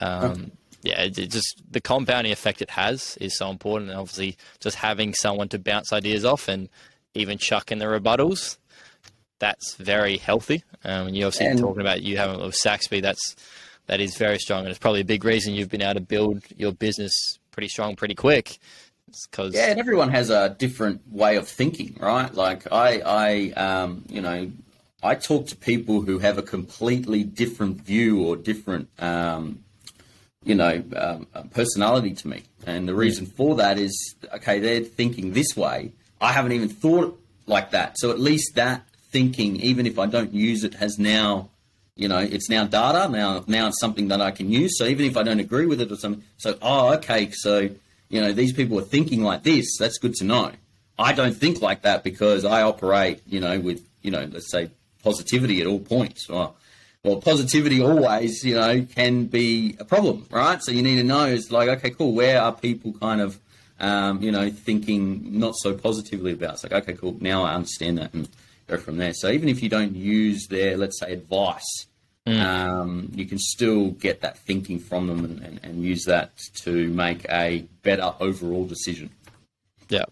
Um, 0.00 0.52
yeah, 0.82 1.02
it, 1.02 1.18
it 1.18 1.30
just 1.30 1.62
the 1.70 1.80
compounding 1.80 2.32
effect 2.32 2.60
it 2.60 2.70
has 2.70 3.16
is 3.20 3.36
so 3.36 3.50
important. 3.50 3.90
And 3.90 3.98
obviously, 3.98 4.36
just 4.60 4.76
having 4.76 5.14
someone 5.14 5.48
to 5.50 5.58
bounce 5.58 5.92
ideas 5.92 6.24
off 6.24 6.48
and 6.48 6.68
even 7.14 7.38
chuck 7.38 7.70
in 7.72 7.78
the 7.78 7.84
rebuttals, 7.86 8.58
that's 9.38 9.74
very 9.76 10.16
healthy. 10.16 10.62
Um, 10.84 11.08
and 11.08 11.16
you 11.16 11.26
obviously 11.26 11.46
And- 11.46 11.58
talking 11.58 11.80
about 11.80 12.02
you 12.02 12.16
having 12.16 12.40
with 12.40 12.54
Saxby, 12.54 13.00
that's 13.00 13.36
that 13.86 14.00
is 14.00 14.16
very 14.16 14.38
strong, 14.38 14.60
and 14.60 14.68
it's 14.70 14.78
probably 14.78 15.02
a 15.02 15.04
big 15.04 15.24
reason 15.24 15.52
you've 15.54 15.68
been 15.68 15.82
able 15.82 15.94
to 15.94 16.00
build 16.00 16.42
your 16.56 16.72
business 16.72 17.12
pretty 17.52 17.68
strong, 17.68 17.96
pretty 17.96 18.14
quick. 18.14 18.58
Because 19.30 19.54
Yeah, 19.54 19.70
and 19.70 19.78
everyone 19.78 20.08
has 20.08 20.30
a 20.30 20.56
different 20.58 21.02
way 21.12 21.36
of 21.36 21.46
thinking, 21.46 21.96
right? 22.00 22.32
Like 22.34 22.72
I, 22.72 23.00
I, 23.04 23.50
um, 23.60 24.04
you 24.08 24.22
know, 24.22 24.50
I 25.02 25.14
talk 25.16 25.48
to 25.48 25.56
people 25.56 26.00
who 26.00 26.18
have 26.18 26.38
a 26.38 26.42
completely 26.42 27.22
different 27.24 27.82
view 27.82 28.22
or 28.24 28.36
different, 28.36 28.88
um, 28.98 29.60
you 30.44 30.54
know, 30.54 30.82
um, 30.96 31.26
personality 31.52 32.14
to 32.14 32.28
me, 32.28 32.42
and 32.66 32.88
the 32.88 32.94
reason 32.94 33.26
for 33.26 33.54
that 33.56 33.78
is 33.78 34.14
okay, 34.32 34.58
they're 34.60 34.80
thinking 34.80 35.34
this 35.34 35.54
way. 35.56 35.92
I 36.20 36.32
haven't 36.32 36.52
even 36.52 36.68
thought 36.68 37.20
like 37.46 37.70
that, 37.72 37.98
so 37.98 38.10
at 38.10 38.20
least 38.20 38.54
that 38.54 38.82
thinking, 39.10 39.56
even 39.56 39.86
if 39.86 39.98
I 39.98 40.06
don't 40.06 40.32
use 40.32 40.64
it, 40.64 40.74
has 40.74 40.98
now 40.98 41.50
you 41.96 42.08
know, 42.08 42.18
it's 42.18 42.50
now 42.50 42.64
data. 42.64 43.08
Now, 43.08 43.44
now 43.46 43.68
it's 43.68 43.78
something 43.78 44.08
that 44.08 44.20
I 44.20 44.32
can 44.32 44.50
use. 44.50 44.76
So 44.78 44.84
even 44.84 45.06
if 45.06 45.16
I 45.16 45.22
don't 45.22 45.38
agree 45.38 45.66
with 45.66 45.80
it 45.80 45.92
or 45.92 45.96
something, 45.96 46.24
so 46.38 46.58
oh, 46.60 46.94
okay, 46.94 47.30
so 47.30 47.70
you 48.08 48.20
know, 48.20 48.32
these 48.32 48.52
people 48.52 48.78
are 48.78 48.82
thinking 48.82 49.22
like 49.22 49.42
this. 49.42 49.76
That's 49.78 49.98
good 49.98 50.14
to 50.14 50.24
know. 50.24 50.52
I 50.98 51.12
don't 51.12 51.36
think 51.36 51.60
like 51.60 51.82
that 51.82 52.04
because 52.04 52.44
I 52.44 52.62
operate, 52.62 53.22
you 53.26 53.40
know, 53.40 53.58
with 53.58 53.86
you 54.02 54.10
know, 54.10 54.28
let's 54.30 54.50
say 54.50 54.70
positivity 55.02 55.60
at 55.60 55.66
all 55.66 55.80
points. 55.80 56.28
Well, 56.28 56.56
well, 57.02 57.20
positivity 57.20 57.82
always, 57.82 58.42
you 58.44 58.54
know, 58.54 58.86
can 58.94 59.26
be 59.26 59.76
a 59.78 59.84
problem, 59.84 60.26
right? 60.30 60.62
So 60.62 60.72
you 60.72 60.82
need 60.82 60.96
to 60.96 61.04
know 61.04 61.26
it's 61.26 61.50
like, 61.50 61.68
okay, 61.68 61.90
cool. 61.90 62.14
Where 62.14 62.40
are 62.40 62.52
people 62.52 62.94
kind 62.94 63.20
of, 63.20 63.38
um, 63.80 64.22
you 64.22 64.30
know, 64.30 64.50
thinking 64.50 65.38
not 65.38 65.54
so 65.56 65.74
positively 65.74 66.32
about? 66.32 66.54
It's 66.54 66.64
like, 66.64 66.72
okay, 66.72 66.94
cool. 66.94 67.16
Now 67.20 67.42
I 67.42 67.54
understand 67.54 67.98
that 67.98 68.14
and 68.14 68.28
go 68.66 68.76
from 68.76 68.96
there. 68.96 69.12
So 69.14 69.30
even 69.30 69.48
if 69.48 69.62
you 69.62 69.68
don't 69.68 69.94
use 69.94 70.46
their, 70.48 70.76
let's 70.76 71.00
say, 71.00 71.12
advice, 71.12 71.86
um, 72.26 73.10
you 73.14 73.26
can 73.26 73.38
still 73.38 73.90
get 73.90 74.22
that 74.22 74.38
thinking 74.38 74.78
from 74.78 75.08
them 75.08 75.24
and, 75.24 75.40
and, 75.42 75.60
and 75.62 75.84
use 75.84 76.04
that 76.04 76.32
to 76.62 76.88
make 76.88 77.26
a 77.28 77.66
better 77.82 78.14
overall 78.18 78.64
decision. 78.64 79.10
Yeah, 79.90 80.04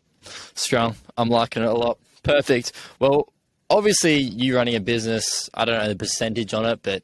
strong. 0.54 0.96
I'm 1.16 1.30
liking 1.30 1.62
it 1.62 1.68
a 1.68 1.72
lot. 1.72 1.98
Perfect. 2.22 2.72
Well, 2.98 3.32
obviously, 3.70 4.18
you 4.18 4.56
running 4.56 4.74
a 4.74 4.80
business, 4.80 5.48
I 5.54 5.64
don't 5.64 5.78
know 5.78 5.88
the 5.88 5.96
percentage 5.96 6.52
on 6.52 6.66
it, 6.66 6.80
but 6.82 7.02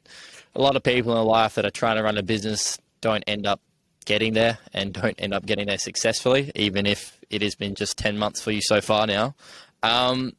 a 0.55 0.61
lot 0.61 0.75
of 0.75 0.83
people 0.83 1.19
in 1.19 1.27
life 1.27 1.55
that 1.55 1.65
are 1.65 1.71
trying 1.71 1.97
to 1.97 2.03
run 2.03 2.17
a 2.17 2.23
business 2.23 2.77
don't 3.01 3.23
end 3.25 3.47
up 3.47 3.61
getting 4.09 4.33
there 4.33 4.57
and 4.73 4.91
don't 4.91 5.15
end 5.19 5.35
up 5.35 5.45
getting 5.45 5.67
there 5.67 5.77
successfully, 5.77 6.51
even 6.55 6.87
if 6.87 7.19
it 7.29 7.43
has 7.43 7.53
been 7.53 7.75
just 7.75 7.95
10 7.99 8.17
months 8.17 8.41
for 8.41 8.49
you 8.49 8.59
so 8.59 8.81
far 8.81 9.05
now. 9.05 9.35
Um, 9.83 10.33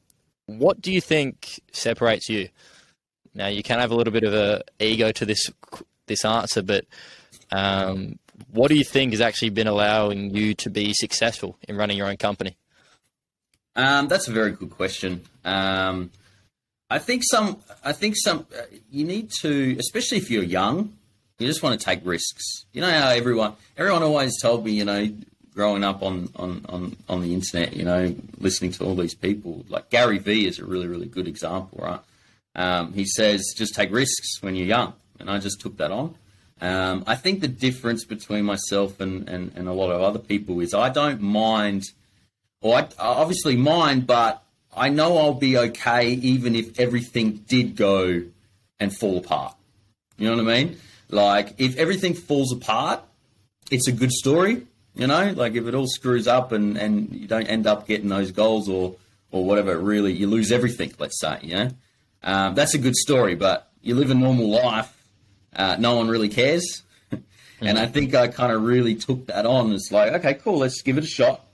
what 0.46 0.82
do 0.82 0.92
you 0.92 1.00
think 1.00 1.60
separates 1.70 2.28
you? 2.28 2.48
Now, 3.32 3.46
you 3.46 3.62
can 3.62 3.78
have 3.78 3.92
a 3.92 3.94
little 3.94 4.12
bit 4.12 4.24
of 4.24 4.34
a 4.34 4.62
ego 4.80 5.12
to 5.12 5.24
this 5.24 5.48
this 6.08 6.24
answer, 6.24 6.62
but 6.62 6.84
um, 7.52 8.18
what 8.50 8.68
do 8.68 8.74
you 8.74 8.82
think 8.82 9.12
has 9.12 9.20
actually 9.20 9.50
been 9.50 9.68
allowing 9.68 10.34
you 10.34 10.54
to 10.54 10.68
be 10.68 10.92
successful 10.92 11.56
in 11.68 11.76
running 11.76 11.96
your 11.96 12.08
own 12.08 12.16
company? 12.16 12.56
Um, 13.76 14.08
that's 14.08 14.26
a 14.26 14.32
very 14.32 14.50
good 14.50 14.70
question. 14.70 15.22
Um, 15.44 16.10
I 16.90 16.98
think 16.98 17.22
some. 17.22 17.58
I 17.84 17.92
think 17.92 18.16
some. 18.16 18.48
Uh, 18.52 18.62
you 18.90 19.04
need 19.04 19.30
to, 19.42 19.76
especially 19.78 20.18
if 20.18 20.28
you're 20.28 20.42
young, 20.42 20.98
you 21.40 21.46
just 21.46 21.62
want 21.62 21.78
to 21.78 21.84
take 21.84 22.00
risks. 22.04 22.66
You 22.72 22.82
know 22.82 22.90
how 22.90 23.08
everyone, 23.08 23.54
everyone 23.76 24.02
always 24.02 24.40
told 24.40 24.64
me, 24.64 24.72
you 24.72 24.84
know, 24.84 25.08
growing 25.54 25.82
up 25.84 26.02
on 26.02 26.28
on 26.36 26.64
on 26.68 26.96
on 27.08 27.22
the 27.22 27.34
internet, 27.34 27.74
you 27.74 27.84
know, 27.84 28.14
listening 28.38 28.72
to 28.72 28.84
all 28.84 28.94
these 28.94 29.14
people, 29.14 29.64
like 29.68 29.90
Gary 29.90 30.18
Vee 30.18 30.46
is 30.46 30.58
a 30.58 30.64
really 30.64 30.86
really 30.86 31.06
good 31.06 31.26
example, 31.26 31.78
right? 31.82 32.00
Um, 32.54 32.92
he 32.92 33.04
says 33.04 33.54
just 33.56 33.74
take 33.74 33.92
risks 33.92 34.42
when 34.42 34.54
you're 34.54 34.66
young, 34.66 34.94
and 35.18 35.30
I 35.30 35.38
just 35.38 35.60
took 35.60 35.76
that 35.78 35.90
on. 35.90 36.14
Um, 36.60 37.04
I 37.06 37.16
think 37.16 37.40
the 37.40 37.48
difference 37.48 38.04
between 38.04 38.44
myself 38.44 39.00
and, 39.00 39.26
and, 39.30 39.50
and 39.56 39.66
a 39.66 39.72
lot 39.72 39.90
of 39.90 40.02
other 40.02 40.18
people 40.18 40.60
is 40.60 40.74
I 40.74 40.90
don't 40.90 41.22
mind 41.22 41.84
well, 42.60 42.74
I, 42.74 43.02
I 43.02 43.08
obviously 43.14 43.56
mind, 43.56 44.06
but 44.06 44.42
I 44.76 44.90
know 44.90 45.16
I'll 45.16 45.34
be 45.34 45.56
okay 45.56 46.10
even 46.10 46.54
if 46.54 46.78
everything 46.78 47.44
did 47.48 47.76
go 47.76 48.22
and 48.78 48.96
fall 48.96 49.18
apart. 49.18 49.54
You 50.18 50.28
know 50.28 50.42
what 50.42 50.52
I 50.52 50.64
mean? 50.64 50.76
Like, 51.12 51.54
if 51.58 51.76
everything 51.76 52.14
falls 52.14 52.52
apart, 52.52 53.02
it's 53.70 53.88
a 53.88 53.92
good 53.92 54.12
story. 54.12 54.66
You 54.94 55.06
know, 55.06 55.32
like 55.36 55.54
if 55.54 55.66
it 55.66 55.74
all 55.74 55.86
screws 55.86 56.26
up 56.26 56.52
and, 56.52 56.76
and 56.76 57.12
you 57.12 57.28
don't 57.28 57.46
end 57.46 57.66
up 57.66 57.86
getting 57.86 58.08
those 58.08 58.32
goals 58.32 58.68
or, 58.68 58.96
or 59.30 59.44
whatever, 59.44 59.78
really, 59.78 60.12
you 60.12 60.26
lose 60.26 60.50
everything, 60.50 60.92
let's 60.98 61.20
say, 61.20 61.38
you 61.42 61.54
know? 61.54 61.70
Um, 62.22 62.54
that's 62.54 62.74
a 62.74 62.78
good 62.78 62.96
story, 62.96 63.34
but 63.34 63.70
you 63.82 63.94
live 63.94 64.10
a 64.10 64.14
normal 64.14 64.50
life, 64.50 64.92
uh, 65.54 65.76
no 65.78 65.96
one 65.96 66.08
really 66.08 66.28
cares. 66.28 66.82
and 67.60 67.78
I 67.78 67.86
think 67.86 68.14
I 68.14 68.28
kind 68.28 68.52
of 68.52 68.62
really 68.62 68.96
took 68.96 69.26
that 69.26 69.46
on. 69.46 69.72
It's 69.72 69.90
like, 69.92 70.12
okay, 70.14 70.34
cool, 70.34 70.58
let's 70.58 70.82
give 70.82 70.98
it 70.98 71.04
a 71.04 71.06
shot. 71.06 71.46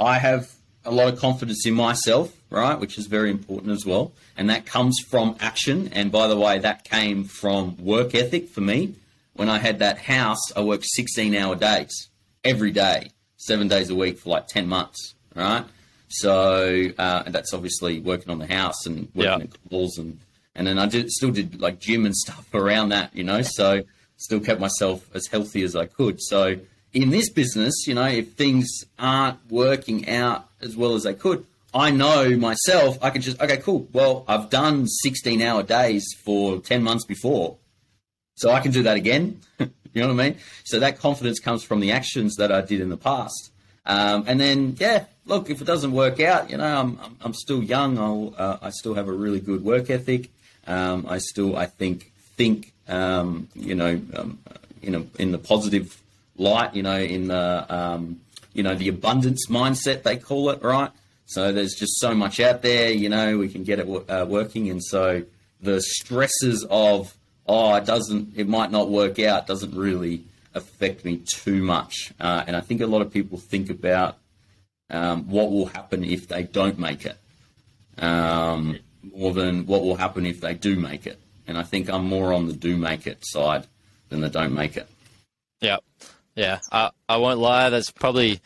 I 0.00 0.18
have 0.18 0.50
a 0.90 0.94
lot 0.94 1.12
of 1.12 1.18
confidence 1.18 1.66
in 1.66 1.74
myself, 1.74 2.32
right, 2.50 2.78
which 2.78 2.98
is 2.98 3.06
very 3.06 3.30
important 3.30 3.72
as 3.72 3.84
well. 3.86 4.12
And 4.36 4.48
that 4.50 4.66
comes 4.66 4.98
from 5.10 5.36
action. 5.40 5.88
And 5.92 6.10
by 6.12 6.26
the 6.28 6.36
way, 6.36 6.58
that 6.58 6.84
came 6.84 7.24
from 7.24 7.76
work 7.78 8.14
ethic 8.14 8.48
for 8.48 8.60
me. 8.60 8.94
When 9.34 9.48
I 9.48 9.58
had 9.58 9.78
that 9.80 9.98
house, 9.98 10.40
I 10.56 10.62
worked 10.62 10.84
16 10.86 11.34
hour 11.34 11.54
days 11.54 12.08
every 12.44 12.70
day, 12.72 13.10
seven 13.36 13.68
days 13.68 13.88
a 13.90 13.94
week 13.94 14.18
for 14.18 14.30
like 14.30 14.46
10 14.48 14.68
months, 14.68 15.14
right? 15.34 15.64
So 16.08 16.90
uh, 16.98 17.22
and 17.26 17.34
that's 17.34 17.52
obviously 17.52 18.00
working 18.00 18.30
on 18.30 18.38
the 18.38 18.46
house 18.46 18.86
and 18.86 19.08
working 19.14 19.40
Yeah. 19.40 19.44
at 19.44 19.70
Coles 19.70 19.98
and 19.98 20.18
and 20.54 20.66
then 20.66 20.76
I 20.78 20.86
did 20.86 21.08
still 21.10 21.30
did 21.30 21.60
like 21.60 21.78
gym 21.78 22.04
and 22.06 22.16
stuff 22.24 22.52
around 22.54 22.88
that, 22.88 23.14
you 23.14 23.22
know. 23.24 23.42
So 23.42 23.82
still 24.16 24.40
kept 24.40 24.60
myself 24.60 25.08
as 25.14 25.26
healthy 25.28 25.62
as 25.62 25.76
I 25.76 25.86
could. 25.86 26.20
So 26.20 26.56
in 26.92 27.10
this 27.10 27.30
business, 27.30 27.86
you 27.86 27.94
know, 27.94 28.06
if 28.06 28.32
things 28.32 28.66
aren't 28.98 29.38
working 29.50 30.08
out 30.08 30.48
as 30.60 30.76
well 30.76 30.94
as 30.94 31.04
they 31.04 31.14
could, 31.14 31.44
I 31.74 31.90
know 31.90 32.36
myself. 32.36 32.98
I 33.02 33.10
can 33.10 33.22
just 33.22 33.40
okay, 33.40 33.58
cool. 33.58 33.86
Well, 33.92 34.24
I've 34.26 34.50
done 34.50 34.86
16 34.86 35.42
hour 35.42 35.62
days 35.62 36.06
for 36.24 36.60
10 36.60 36.82
months 36.82 37.04
before, 37.04 37.56
so 38.36 38.50
I 38.50 38.60
can 38.60 38.72
do 38.72 38.82
that 38.84 38.96
again. 38.96 39.40
you 39.58 39.68
know 39.94 40.08
what 40.08 40.20
I 40.20 40.30
mean? 40.30 40.38
So 40.64 40.80
that 40.80 40.98
confidence 40.98 41.40
comes 41.40 41.62
from 41.62 41.80
the 41.80 41.92
actions 41.92 42.36
that 42.36 42.50
I 42.50 42.62
did 42.62 42.80
in 42.80 42.88
the 42.88 42.96
past. 42.96 43.50
Um, 43.84 44.24
and 44.26 44.38
then, 44.38 44.76
yeah, 44.78 45.04
look, 45.24 45.48
if 45.50 45.60
it 45.60 45.64
doesn't 45.64 45.92
work 45.92 46.20
out, 46.20 46.50
you 46.50 46.58
know, 46.58 46.64
I'm, 46.64 46.98
I'm, 47.02 47.16
I'm 47.22 47.34
still 47.34 47.62
young. 47.62 47.98
I'll, 47.98 48.34
uh, 48.36 48.58
I 48.60 48.70
still 48.70 48.94
have 48.94 49.08
a 49.08 49.12
really 49.12 49.40
good 49.40 49.64
work 49.64 49.88
ethic. 49.88 50.30
Um, 50.66 51.06
I 51.08 51.18
still, 51.18 51.56
I 51.56 51.66
think, 51.66 52.12
think, 52.36 52.72
um, 52.86 53.48
you 53.54 53.74
know, 53.74 54.00
um, 54.14 54.38
you 54.82 54.90
know, 54.90 55.06
in 55.18 55.32
the 55.32 55.38
positive 55.38 56.00
light, 56.38 56.74
you 56.74 56.82
know, 56.82 56.98
in 56.98 57.28
the, 57.28 57.66
um, 57.68 58.20
you 58.54 58.62
know, 58.62 58.74
the 58.74 58.88
abundance 58.88 59.46
mindset 59.48 60.02
they 60.02 60.16
call 60.16 60.50
it, 60.50 60.62
right? 60.62 60.90
So 61.26 61.52
there's 61.52 61.74
just 61.74 62.00
so 62.00 62.14
much 62.14 62.40
out 62.40 62.62
there, 62.62 62.90
you 62.90 63.10
know, 63.10 63.36
we 63.36 63.48
can 63.48 63.62
get 63.64 63.78
it 63.78 64.10
uh, 64.10 64.24
working, 64.26 64.70
and 64.70 64.82
so 64.82 65.24
the 65.60 65.82
stresses 65.82 66.64
of 66.70 67.14
oh, 67.48 67.74
it 67.74 67.86
doesn't, 67.86 68.36
it 68.36 68.46
might 68.46 68.70
not 68.70 68.90
work 68.90 69.18
out, 69.18 69.46
doesn't 69.46 69.74
really 69.74 70.22
affect 70.54 71.04
me 71.04 71.16
too 71.16 71.62
much. 71.62 72.12
Uh, 72.20 72.44
and 72.46 72.54
I 72.54 72.60
think 72.60 72.80
a 72.80 72.86
lot 72.86 73.00
of 73.00 73.12
people 73.12 73.38
think 73.38 73.70
about 73.70 74.18
um, 74.90 75.28
what 75.28 75.50
will 75.50 75.66
happen 75.66 76.04
if 76.04 76.28
they 76.28 76.42
don't 76.42 76.78
make 76.78 77.06
it, 77.06 77.16
um, 77.98 78.78
more 79.02 79.32
than 79.32 79.66
what 79.66 79.82
will 79.82 79.96
happen 79.96 80.26
if 80.26 80.40
they 80.40 80.54
do 80.54 80.76
make 80.76 81.06
it. 81.06 81.18
And 81.46 81.56
I 81.56 81.62
think 81.62 81.88
I'm 81.88 82.04
more 82.04 82.32
on 82.34 82.46
the 82.46 82.52
do 82.52 82.76
make 82.76 83.06
it 83.06 83.18
side 83.22 83.66
than 84.10 84.20
the 84.20 84.28
don't 84.28 84.52
make 84.52 84.76
it. 84.76 84.86
Yeah, 85.60 85.78
yeah. 86.38 86.60
I 86.70 86.90
I 87.08 87.16
won't 87.16 87.40
lie. 87.40 87.68
That's 87.70 87.90
probably 87.90 88.40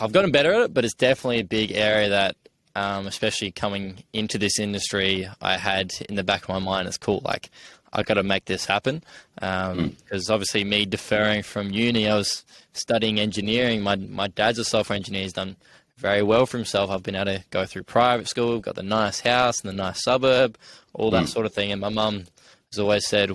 I've 0.00 0.12
gotten 0.12 0.30
better 0.30 0.52
at 0.52 0.60
it, 0.62 0.74
but 0.74 0.84
it's 0.84 0.94
definitely 0.94 1.40
a 1.40 1.44
big 1.44 1.72
area 1.72 2.08
that, 2.10 2.36
um, 2.74 3.06
especially 3.06 3.50
coming 3.50 4.02
into 4.12 4.38
this 4.38 4.58
industry, 4.58 5.28
I 5.40 5.56
had 5.56 5.92
in 6.08 6.16
the 6.16 6.24
back 6.24 6.42
of 6.42 6.48
my 6.48 6.58
mind. 6.58 6.88
It's 6.88 6.98
cool. 6.98 7.22
Like 7.24 7.50
I 7.92 8.02
got 8.02 8.14
to 8.14 8.22
make 8.22 8.44
this 8.44 8.66
happen. 8.66 9.02
Because 9.34 9.72
um, 9.72 9.96
mm. 10.10 10.30
obviously, 10.30 10.64
me 10.64 10.84
deferring 10.84 11.42
from 11.42 11.70
uni, 11.70 12.08
I 12.08 12.16
was 12.16 12.44
studying 12.72 13.18
engineering. 13.18 13.82
My 13.82 13.96
my 13.96 14.28
dad's 14.28 14.58
a 14.58 14.64
software 14.64 14.96
engineer. 14.96 15.22
He's 15.22 15.32
done 15.32 15.56
very 15.96 16.22
well 16.22 16.44
for 16.44 16.58
himself. 16.58 16.90
I've 16.90 17.02
been 17.02 17.14
able 17.14 17.26
to 17.26 17.44
go 17.50 17.64
through 17.64 17.84
private 17.84 18.28
school, 18.28 18.58
got 18.60 18.74
the 18.74 18.82
nice 18.82 19.20
house 19.20 19.60
and 19.60 19.68
the 19.68 19.82
nice 19.82 20.02
suburb, 20.02 20.58
all 20.92 21.10
that 21.12 21.24
mm. 21.24 21.28
sort 21.28 21.46
of 21.46 21.54
thing. 21.54 21.72
And 21.72 21.80
my 21.80 21.90
mum 21.90 22.24
has 22.70 22.78
always 22.78 23.06
said, 23.08 23.30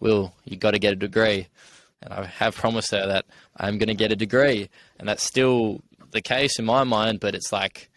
"Will, 0.00 0.32
you 0.44 0.56
got 0.56 0.70
to 0.70 0.78
get 0.78 0.94
a 0.94 0.96
degree." 0.96 1.48
And 2.02 2.12
I 2.12 2.24
have 2.24 2.56
promised 2.56 2.90
her 2.90 3.06
that 3.06 3.24
I'm 3.56 3.78
going 3.78 3.88
to 3.88 3.94
get 3.94 4.12
a 4.12 4.16
degree, 4.16 4.68
and 4.98 5.08
that's 5.08 5.22
still 5.22 5.80
the 6.10 6.20
case 6.20 6.58
in 6.58 6.64
my 6.64 6.84
mind. 6.84 7.20
But 7.20 7.34
it's 7.34 7.52
like 7.52 7.88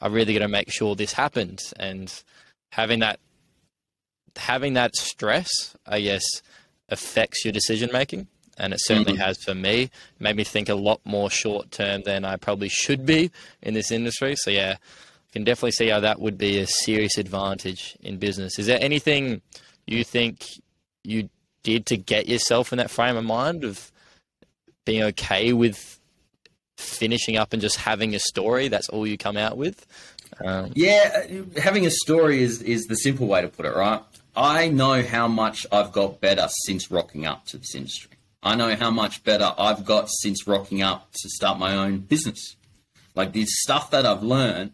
I 0.00 0.08
really 0.08 0.34
got 0.34 0.40
to 0.40 0.48
make 0.48 0.70
sure 0.70 0.94
this 0.94 1.12
happens, 1.12 1.72
and 1.78 2.12
having 2.70 3.00
that 3.00 3.18
having 4.36 4.74
that 4.74 4.94
stress, 4.94 5.76
I 5.86 6.00
guess, 6.00 6.24
affects 6.88 7.44
your 7.44 7.52
decision 7.52 7.90
making. 7.92 8.28
And 8.56 8.72
it 8.72 8.80
certainly 8.82 9.12
mm-hmm. 9.12 9.22
has 9.22 9.42
for 9.42 9.54
me. 9.54 9.82
It 9.82 9.90
made 10.18 10.36
me 10.36 10.44
think 10.44 10.68
a 10.68 10.74
lot 10.74 11.00
more 11.04 11.30
short 11.30 11.70
term 11.70 12.02
than 12.02 12.24
I 12.24 12.36
probably 12.36 12.68
should 12.68 13.06
be 13.06 13.30
in 13.62 13.74
this 13.74 13.92
industry. 13.92 14.34
So, 14.36 14.50
yeah, 14.50 14.76
I 14.78 15.32
can 15.32 15.44
definitely 15.44 15.72
see 15.72 15.88
how 15.88 16.00
that 16.00 16.20
would 16.20 16.36
be 16.38 16.58
a 16.58 16.66
serious 16.66 17.18
advantage 17.18 17.96
in 18.00 18.18
business. 18.18 18.58
Is 18.58 18.66
there 18.66 18.78
anything 18.80 19.42
you 19.86 20.02
think 20.02 20.44
you 21.04 21.28
did 21.62 21.86
to 21.86 21.96
get 21.96 22.28
yourself 22.28 22.72
in 22.72 22.78
that 22.78 22.90
frame 22.90 23.16
of 23.16 23.24
mind 23.24 23.64
of 23.64 23.90
being 24.84 25.02
okay 25.02 25.52
with 25.52 25.98
finishing 26.76 27.36
up 27.36 27.52
and 27.52 27.60
just 27.60 27.76
having 27.76 28.14
a 28.14 28.18
story? 28.18 28.68
That's 28.68 28.88
all 28.88 29.06
you 29.06 29.18
come 29.18 29.36
out 29.36 29.56
with? 29.56 29.86
Um, 30.44 30.72
yeah, 30.74 31.26
having 31.56 31.86
a 31.86 31.90
story 31.90 32.42
is, 32.42 32.62
is 32.62 32.84
the 32.86 32.94
simple 32.94 33.26
way 33.26 33.42
to 33.42 33.48
put 33.48 33.66
it, 33.66 33.74
right? 33.74 34.02
I 34.36 34.68
know 34.68 35.02
how 35.02 35.26
much 35.26 35.66
I've 35.72 35.90
got 35.90 36.20
better 36.20 36.48
since 36.64 36.90
rocking 36.90 37.26
up 37.26 37.46
to 37.46 37.58
this 37.58 37.74
industry. 37.74 38.12
I 38.42 38.54
know 38.54 38.76
how 38.76 38.90
much 38.90 39.24
better 39.24 39.52
I've 39.58 39.84
got 39.84 40.08
since 40.08 40.46
rocking 40.46 40.80
up 40.80 41.10
to 41.12 41.28
start 41.28 41.58
my 41.58 41.74
own 41.74 41.98
business. 41.98 42.56
Like 43.16 43.32
the 43.32 43.44
stuff 43.46 43.90
that 43.90 44.06
I've 44.06 44.22
learned, 44.22 44.72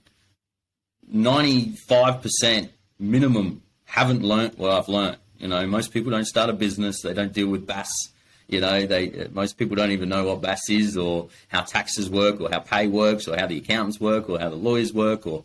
95% 1.11 2.69
minimum 2.99 3.63
haven't 3.85 4.23
learnt 4.23 4.59
what 4.59 4.71
I've 4.71 4.89
learned. 4.89 5.17
You 5.45 5.51
know, 5.51 5.67
most 5.67 5.93
people 5.93 6.11
don't 6.11 6.25
start 6.25 6.49
a 6.49 6.55
business, 6.55 7.03
they 7.03 7.13
don't 7.13 7.35
deal 7.35 7.49
with 7.49 7.67
BAS. 7.67 7.93
You 8.49 8.63
know, 8.63 8.87
they 8.87 9.29
most 9.31 9.59
people 9.59 9.77
don't 9.77 9.91
even 9.91 10.09
know 10.09 10.25
what 10.25 10.41
BAS 10.41 10.71
is 10.71 10.97
or 10.97 11.29
how 11.49 11.61
taxes 11.61 12.09
work 12.09 12.41
or 12.41 12.49
how 12.51 12.61
pay 12.61 12.87
works 12.87 13.29
or 13.29 13.37
how 13.37 13.47
the 13.47 13.59
accountants 13.59 14.01
work 14.01 14.31
or 14.31 14.39
how 14.39 14.49
the 14.49 14.57
lawyers 14.57 14.95
work 14.95 15.27
or 15.27 15.45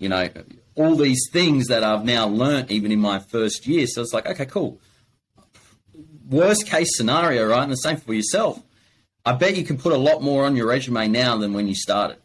you 0.00 0.08
know, 0.08 0.28
all 0.74 0.96
these 0.96 1.28
things 1.32 1.68
that 1.68 1.84
I've 1.84 2.04
now 2.04 2.26
learnt 2.26 2.72
even 2.72 2.90
in 2.90 2.98
my 2.98 3.20
first 3.20 3.68
year. 3.68 3.86
So 3.86 4.02
it's 4.02 4.12
like, 4.12 4.26
okay, 4.26 4.46
cool. 4.46 4.80
Worst 6.28 6.66
case 6.66 6.96
scenario, 6.96 7.46
right? 7.46 7.62
And 7.62 7.70
the 7.70 7.76
same 7.76 7.98
for 7.98 8.14
yourself. 8.14 8.60
I 9.24 9.32
bet 9.34 9.54
you 9.56 9.62
can 9.62 9.78
put 9.78 9.92
a 9.92 9.96
lot 9.96 10.24
more 10.24 10.44
on 10.44 10.56
your 10.56 10.66
resume 10.66 11.06
now 11.06 11.36
than 11.36 11.52
when 11.52 11.68
you 11.68 11.76
started. 11.76 12.16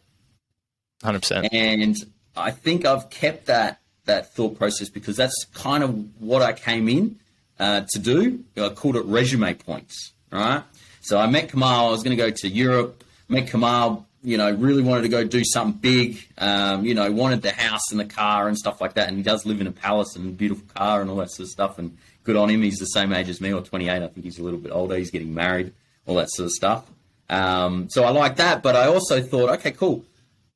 100%. 1.04 1.50
And 1.52 1.96
I 2.36 2.50
think 2.50 2.84
I've 2.84 3.10
kept 3.10 3.46
that 3.46 3.78
that 4.06 4.34
thought 4.34 4.58
process 4.58 4.88
because 4.88 5.16
that's 5.16 5.46
kind 5.54 5.84
of 5.84 6.20
what 6.20 6.42
I 6.42 6.52
came 6.52 6.88
in 6.88 7.18
uh, 7.58 7.82
to 7.90 7.98
do. 7.98 8.44
I 8.56 8.68
called 8.70 8.96
it 8.96 9.04
resume 9.04 9.54
points, 9.54 10.12
right? 10.30 10.62
So 11.00 11.18
I 11.18 11.26
met 11.26 11.50
Kamal. 11.50 11.88
I 11.88 11.90
was 11.90 12.02
going 12.02 12.16
to 12.16 12.22
go 12.22 12.30
to 12.30 12.48
Europe. 12.48 13.04
Met 13.28 13.48
Kamal 13.48 14.06
you 14.22 14.36
know, 14.36 14.52
really 14.52 14.82
wanted 14.82 15.02
to 15.02 15.08
go 15.08 15.24
do 15.24 15.42
something 15.44 15.78
big, 15.80 16.28
um, 16.38 16.84
you 16.84 16.94
know, 16.94 17.10
wanted 17.10 17.42
the 17.42 17.50
house 17.50 17.90
and 17.90 17.98
the 17.98 18.04
car 18.04 18.46
and 18.46 18.56
stuff 18.56 18.80
like 18.80 18.94
that. 18.94 19.08
And 19.08 19.16
he 19.16 19.22
does 19.22 19.44
live 19.44 19.60
in 19.60 19.66
a 19.66 19.72
palace 19.72 20.14
and 20.14 20.28
a 20.28 20.32
beautiful 20.32 20.64
car 20.74 21.00
and 21.00 21.10
all 21.10 21.16
that 21.16 21.30
sort 21.30 21.46
of 21.46 21.50
stuff. 21.50 21.78
And 21.78 21.98
good 22.22 22.36
on 22.36 22.48
him. 22.48 22.62
He's 22.62 22.78
the 22.78 22.86
same 22.86 23.12
age 23.12 23.28
as 23.28 23.40
me, 23.40 23.52
or 23.52 23.62
28. 23.62 23.90
I 23.90 24.06
think 24.06 24.24
he's 24.24 24.38
a 24.38 24.44
little 24.44 24.60
bit 24.60 24.70
older. 24.70 24.96
He's 24.96 25.10
getting 25.10 25.34
married, 25.34 25.72
all 26.06 26.14
that 26.16 26.30
sort 26.30 26.46
of 26.46 26.52
stuff. 26.52 26.86
Um, 27.28 27.88
so 27.90 28.04
I 28.04 28.10
like 28.10 28.36
that. 28.36 28.62
But 28.62 28.76
I 28.76 28.86
also 28.86 29.20
thought, 29.20 29.50
okay, 29.58 29.72
cool. 29.72 30.04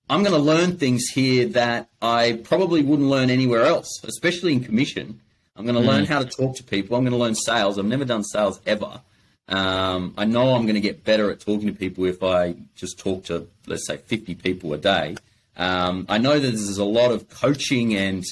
I'm 0.09 0.23
going 0.23 0.35
to 0.35 0.39
learn 0.39 0.77
things 0.77 1.09
here 1.09 1.47
that 1.49 1.89
I 2.01 2.41
probably 2.45 2.83
wouldn't 2.83 3.09
learn 3.09 3.29
anywhere 3.29 3.65
else, 3.65 4.01
especially 4.05 4.53
in 4.53 4.63
commission. 4.63 5.21
I'm 5.57 5.65
going 5.65 5.75
to 5.75 5.81
mm. 5.81 5.87
learn 5.87 6.05
how 6.05 6.21
to 6.21 6.27
talk 6.27 6.57
to 6.57 6.63
people. 6.63 6.97
I'm 6.97 7.03
going 7.03 7.13
to 7.13 7.19
learn 7.19 7.35
sales. 7.35 7.79
I've 7.79 7.87
never 7.87 8.05
done 8.05 8.23
sales 8.23 8.61
ever. 8.67 9.01
Um, 9.49 10.15
I 10.17 10.25
know 10.25 10.55
I'm 10.55 10.63
going 10.63 10.75
to 10.75 10.81
get 10.81 11.05
better 11.05 11.31
at 11.31 11.41
talking 11.41 11.67
to 11.67 11.73
people 11.73 12.05
if 12.05 12.23
I 12.23 12.55
just 12.75 12.99
talk 12.99 13.25
to, 13.25 13.49
let's 13.67 13.87
say, 13.87 13.97
50 13.97 14.35
people 14.37 14.73
a 14.75 14.79
day. 14.79 15.17
Um, 15.57 16.07
I 16.09 16.19
know 16.19 16.39
that 16.39 16.51
there's 16.51 16.79
a 16.79 16.85
lot 16.85 17.13
of 17.13 17.29
coaching 17.29 17.95
and 17.95 18.25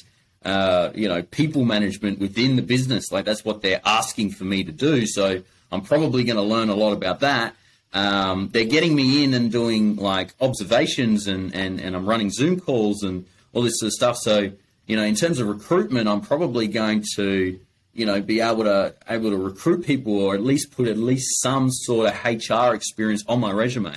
uh, 0.44 0.90
you 0.94 1.08
know 1.08 1.22
people 1.22 1.64
management 1.64 2.18
within 2.18 2.56
the 2.56 2.62
business. 2.62 3.10
Like 3.10 3.24
that's 3.24 3.44
what 3.44 3.62
they're 3.62 3.80
asking 3.84 4.32
for 4.32 4.44
me 4.44 4.62
to 4.64 4.72
do. 4.72 5.06
So 5.06 5.42
I'm 5.72 5.80
probably 5.80 6.24
going 6.24 6.36
to 6.36 6.42
learn 6.42 6.68
a 6.68 6.74
lot 6.74 6.92
about 6.92 7.20
that. 7.20 7.56
Um, 7.94 8.50
they're 8.52 8.64
getting 8.64 8.94
me 8.94 9.24
in 9.24 9.32
and 9.34 9.50
doing 9.50 9.96
like 9.96 10.34
observations 10.40 11.26
and, 11.26 11.54
and, 11.54 11.80
and 11.80 11.96
I'm 11.96 12.06
running 12.06 12.30
Zoom 12.30 12.60
calls 12.60 13.02
and 13.02 13.24
all 13.52 13.62
this 13.62 13.78
sort 13.78 13.88
of 13.88 13.92
stuff. 13.92 14.16
So, 14.18 14.50
you 14.86 14.96
know, 14.96 15.04
in 15.04 15.14
terms 15.14 15.38
of 15.38 15.46
recruitment, 15.46 16.08
I'm 16.08 16.20
probably 16.20 16.66
going 16.66 17.04
to 17.16 17.58
you 17.94 18.04
know, 18.04 18.20
be 18.20 18.40
able 18.40 18.64
to 18.64 18.94
able 19.08 19.30
to 19.30 19.36
recruit 19.36 19.86
people 19.86 20.18
or 20.18 20.34
at 20.34 20.42
least 20.42 20.72
put 20.72 20.88
at 20.88 20.98
least 20.98 21.40
some 21.40 21.70
sort 21.70 22.12
of 22.12 22.24
HR 22.24 22.74
experience 22.74 23.24
on 23.28 23.40
my 23.40 23.52
resume. 23.52 23.96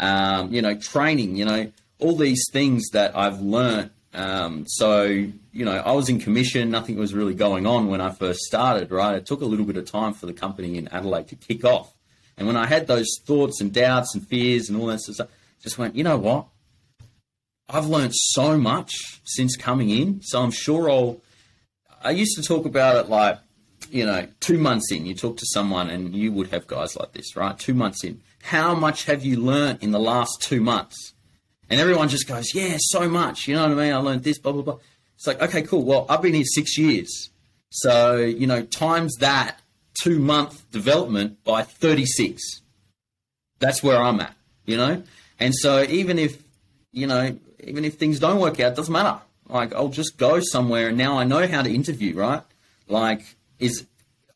Um, 0.00 0.52
you 0.52 0.62
know, 0.62 0.76
training, 0.76 1.36
you 1.36 1.44
know, 1.44 1.72
all 1.98 2.16
these 2.16 2.44
things 2.52 2.88
that 2.92 3.16
I've 3.16 3.40
learned. 3.40 3.90
Um, 4.12 4.64
so, 4.68 5.02
you 5.04 5.64
know, 5.64 5.76
I 5.76 5.92
was 5.92 6.08
in 6.08 6.20
commission, 6.20 6.70
nothing 6.70 6.96
was 6.96 7.14
really 7.14 7.34
going 7.34 7.66
on 7.66 7.88
when 7.88 8.00
I 8.00 8.10
first 8.10 8.40
started, 8.40 8.92
right? 8.92 9.16
It 9.16 9.26
took 9.26 9.40
a 9.40 9.44
little 9.44 9.66
bit 9.66 9.76
of 9.76 9.90
time 9.90 10.14
for 10.14 10.26
the 10.26 10.32
company 10.32 10.78
in 10.78 10.88
Adelaide 10.88 11.28
to 11.28 11.36
kick 11.36 11.64
off. 11.64 11.93
And 12.36 12.46
when 12.46 12.56
I 12.56 12.66
had 12.66 12.86
those 12.86 13.08
thoughts 13.24 13.60
and 13.60 13.72
doubts 13.72 14.14
and 14.14 14.26
fears 14.26 14.68
and 14.68 14.80
all 14.80 14.86
that 14.86 15.00
sort 15.00 15.10
of 15.10 15.14
stuff, 15.14 15.28
just 15.62 15.78
went, 15.78 15.94
you 15.94 16.04
know 16.04 16.18
what? 16.18 16.46
I've 17.68 17.86
learned 17.86 18.14
so 18.14 18.58
much 18.58 18.92
since 19.24 19.56
coming 19.56 19.88
in, 19.88 20.20
so 20.22 20.42
I'm 20.42 20.50
sure 20.50 20.90
I'll 20.90 21.20
I 22.04 22.10
used 22.10 22.36
to 22.36 22.42
talk 22.42 22.66
about 22.66 22.96
it 22.96 23.08
like, 23.08 23.38
you 23.90 24.04
know, 24.04 24.28
two 24.40 24.58
months 24.58 24.92
in, 24.92 25.06
you 25.06 25.14
talk 25.14 25.38
to 25.38 25.46
someone 25.46 25.88
and 25.88 26.14
you 26.14 26.32
would 26.32 26.48
have 26.48 26.66
guys 26.66 26.96
like 26.96 27.12
this, 27.12 27.34
right? 27.34 27.58
Two 27.58 27.72
months 27.72 28.04
in. 28.04 28.20
How 28.42 28.74
much 28.74 29.04
have 29.04 29.24
you 29.24 29.40
learned 29.40 29.82
in 29.82 29.90
the 29.90 29.98
last 29.98 30.42
two 30.42 30.60
months? 30.60 31.14
And 31.70 31.80
everyone 31.80 32.10
just 32.10 32.28
goes, 32.28 32.54
yeah, 32.54 32.76
so 32.78 33.08
much. 33.08 33.48
You 33.48 33.54
know 33.54 33.62
what 33.62 33.78
I 33.78 33.84
mean? 33.84 33.94
I 33.94 33.96
learned 33.96 34.22
this, 34.22 34.38
blah, 34.38 34.52
blah, 34.52 34.62
blah. 34.62 34.78
It's 35.16 35.26
like, 35.26 35.40
okay, 35.40 35.62
cool. 35.62 35.82
Well, 35.82 36.04
I've 36.10 36.20
been 36.20 36.34
here 36.34 36.44
six 36.44 36.76
years. 36.76 37.30
So, 37.70 38.16
you 38.16 38.46
know, 38.46 38.62
times 38.62 39.16
that 39.20 39.60
two 40.00 40.18
month 40.18 40.70
development 40.70 41.42
by 41.44 41.62
36. 41.62 42.42
That's 43.58 43.82
where 43.82 44.00
I'm 44.00 44.20
at, 44.20 44.34
you 44.66 44.76
know? 44.76 45.02
And 45.38 45.54
so 45.54 45.82
even 45.82 46.18
if, 46.18 46.42
you 46.92 47.06
know, 47.06 47.38
even 47.60 47.84
if 47.84 47.94
things 47.94 48.18
don't 48.18 48.40
work 48.40 48.60
out, 48.60 48.76
doesn't 48.76 48.92
matter. 48.92 49.20
Like 49.48 49.74
I'll 49.74 49.88
just 49.88 50.16
go 50.16 50.40
somewhere 50.40 50.88
and 50.88 50.98
now 50.98 51.18
I 51.18 51.24
know 51.24 51.46
how 51.46 51.62
to 51.62 51.72
interview, 51.72 52.14
right? 52.16 52.42
Like 52.88 53.36
is 53.58 53.86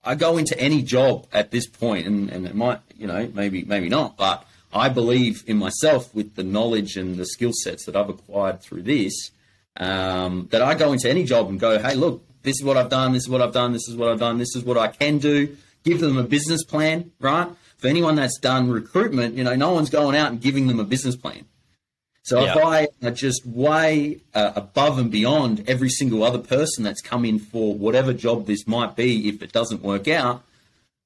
I 0.04 0.14
go 0.14 0.38
into 0.38 0.58
any 0.58 0.82
job 0.82 1.26
at 1.32 1.50
this 1.50 1.66
point 1.66 2.06
and, 2.06 2.30
and 2.30 2.46
it 2.46 2.54
might, 2.54 2.80
you 2.96 3.06
know, 3.06 3.30
maybe 3.34 3.64
maybe 3.64 3.88
not, 3.88 4.16
but 4.16 4.46
I 4.72 4.88
believe 4.88 5.42
in 5.46 5.56
myself 5.56 6.14
with 6.14 6.34
the 6.34 6.42
knowledge 6.42 6.96
and 6.96 7.16
the 7.16 7.26
skill 7.26 7.52
sets 7.52 7.86
that 7.86 7.96
I've 7.96 8.08
acquired 8.10 8.60
through 8.60 8.82
this, 8.82 9.30
um, 9.76 10.48
that 10.50 10.60
I 10.62 10.74
go 10.74 10.92
into 10.92 11.08
any 11.08 11.24
job 11.24 11.48
and 11.48 11.58
go, 11.58 11.78
hey, 11.78 11.94
look, 11.94 12.22
this 12.48 12.60
is 12.60 12.64
what 12.64 12.76
I've 12.76 12.88
done, 12.88 13.12
this 13.12 13.24
is 13.24 13.28
what 13.28 13.42
I've 13.42 13.52
done, 13.52 13.72
this 13.72 13.88
is 13.88 13.94
what 13.94 14.08
I've 14.08 14.18
done, 14.18 14.38
this 14.38 14.56
is 14.56 14.64
what 14.64 14.78
I 14.78 14.88
can 14.88 15.18
do. 15.18 15.56
Give 15.84 16.00
them 16.00 16.16
a 16.16 16.22
business 16.22 16.64
plan, 16.64 17.12
right? 17.20 17.48
For 17.76 17.88
anyone 17.88 18.16
that's 18.16 18.38
done 18.38 18.70
recruitment, 18.70 19.36
you 19.36 19.44
know, 19.44 19.54
no 19.54 19.72
one's 19.72 19.90
going 19.90 20.16
out 20.16 20.30
and 20.30 20.40
giving 20.40 20.66
them 20.66 20.80
a 20.80 20.84
business 20.84 21.14
plan. 21.14 21.44
So 22.22 22.42
yeah. 22.42 22.50
if 22.50 22.64
I 22.64 22.88
are 23.06 23.10
just 23.10 23.46
way 23.46 24.20
uh, 24.34 24.52
above 24.56 24.98
and 24.98 25.10
beyond 25.10 25.68
every 25.68 25.88
single 25.90 26.24
other 26.24 26.38
person 26.38 26.84
that's 26.84 27.00
come 27.00 27.24
in 27.24 27.38
for 27.38 27.74
whatever 27.74 28.12
job 28.12 28.46
this 28.46 28.66
might 28.66 28.96
be, 28.96 29.28
if 29.28 29.42
it 29.42 29.52
doesn't 29.52 29.82
work 29.82 30.08
out, 30.08 30.42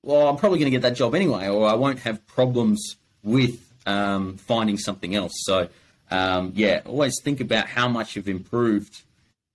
well, 0.03 0.29
I'm 0.29 0.37
probably 0.37 0.59
going 0.59 0.71
to 0.71 0.77
get 0.77 0.83
that 0.83 0.97
job 0.97 1.15
anyway, 1.15 1.49
or 1.49 1.69
I 1.69 1.75
won't 1.75 2.01
have 2.01 2.25
problems 2.27 2.97
with 3.23 3.61
um, 3.85 4.37
finding 4.37 4.79
something 4.79 5.15
else. 5.15 5.33
So, 5.45 5.69
um, 6.11 6.53
yeah, 6.55 6.83
always 6.87 7.15
think 7.23 7.41
about 7.41 7.67
how 7.67 7.89
much 7.89 8.17
you've 8.17 8.29
improved 8.29 9.03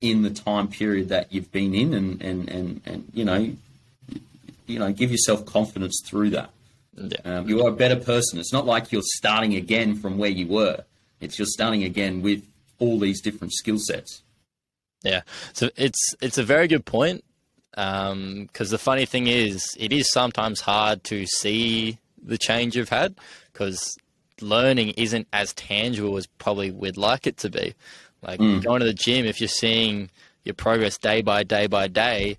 in 0.02 0.22
the 0.22 0.30
time 0.30 0.68
period 0.68 1.10
that 1.10 1.32
you've 1.32 1.52
been 1.52 1.74
in, 1.74 1.94
and 1.94 2.22
and 2.22 2.50
and, 2.50 2.82
and 2.86 3.12
you 3.14 3.26
know, 3.26 3.52
you 4.68 4.80
know, 4.80 4.92
give 4.92 5.12
yourself 5.12 5.46
confidence 5.46 6.02
through 6.06 6.32
that. 6.32 6.50
Yeah. 6.96 7.18
Um, 7.26 7.48
you 7.48 7.64
are 7.64 7.70
a 7.70 7.76
better 7.76 7.96
person. 7.96 8.40
It's 8.40 8.54
not 8.54 8.66
like 8.66 8.92
you're 8.92 9.04
starting 9.04 9.56
again 9.56 9.96
from 9.96 10.18
where 10.18 10.30
you 10.30 10.48
were 10.48 10.84
it's 11.20 11.40
you're 11.40 11.46
starting 11.46 11.84
again 11.84 12.22
with 12.22 12.44
all 12.80 13.00
these 13.00 13.22
different 13.22 13.54
skill 13.54 13.78
sets. 13.80 14.22
Yeah, 15.04 15.22
so 15.54 15.70
it's 15.76 16.14
it's 16.22 16.38
a 16.38 16.44
very 16.44 16.68
good 16.68 16.86
point 16.86 17.24
because 17.72 18.12
um, 18.12 18.50
the 18.56 18.78
funny 18.78 19.06
thing 19.06 19.28
is, 19.28 19.76
it 19.80 19.92
is 19.92 20.12
sometimes 20.12 20.62
hard 20.62 21.04
to 21.06 21.26
see 21.28 22.00
the 22.22 22.38
change 22.38 22.76
you've 22.76 22.90
had 22.90 23.16
because 23.54 23.98
learning 24.42 24.90
isn't 24.92 25.28
as 25.32 25.54
tangible 25.54 26.18
as 26.18 26.26
probably 26.26 26.72
we'd 26.72 26.98
like 26.98 27.28
it 27.28 27.38
to 27.38 27.50
be. 27.50 27.74
Like 28.22 28.40
mm. 28.40 28.64
going 28.64 28.80
to 28.80 28.86
the 28.86 28.94
gym, 28.94 29.26
if 29.26 29.40
you're 29.40 29.48
seeing 29.48 30.10
your 30.44 30.56
progress 30.56 30.98
day 30.98 31.22
by 31.22 31.44
day 31.44 31.68
by 31.68 31.88
day, 31.88 32.38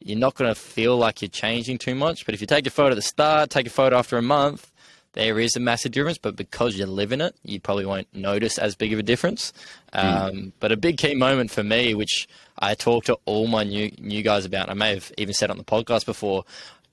you're 0.00 0.18
not 0.18 0.34
going 0.34 0.52
to 0.52 0.58
feel 0.58 0.96
like 0.96 1.22
you're 1.22 1.28
changing 1.28 1.78
too 1.78 1.94
much. 1.94 2.26
But 2.26 2.34
if 2.34 2.40
you 2.40 2.46
take 2.46 2.66
a 2.66 2.70
photo 2.70 2.90
at 2.90 2.96
the 2.96 3.02
start, 3.02 3.50
take 3.50 3.66
a 3.66 3.70
photo 3.70 3.96
after 3.96 4.18
a 4.18 4.22
month, 4.22 4.70
there 5.12 5.38
is 5.38 5.56
a 5.56 5.60
massive 5.60 5.92
difference. 5.92 6.18
But 6.18 6.36
because 6.36 6.76
you 6.76 6.86
live 6.86 7.12
in 7.12 7.20
it, 7.20 7.36
you 7.44 7.60
probably 7.60 7.86
won't 7.86 8.08
notice 8.14 8.58
as 8.58 8.74
big 8.74 8.92
of 8.92 8.98
a 8.98 9.02
difference. 9.02 9.52
Um, 9.92 10.52
But 10.58 10.72
a 10.72 10.76
big 10.76 10.96
key 10.98 11.14
moment 11.14 11.50
for 11.50 11.62
me, 11.62 11.94
which 11.94 12.26
I 12.58 12.74
talk 12.74 13.04
to 13.04 13.18
all 13.24 13.46
my 13.46 13.64
new 13.64 13.90
new 13.98 14.22
guys 14.22 14.44
about, 14.44 14.70
I 14.70 14.74
may 14.74 14.94
have 14.94 15.12
even 15.18 15.34
said 15.34 15.50
on 15.50 15.58
the 15.58 15.64
podcast 15.64 16.06
before. 16.06 16.44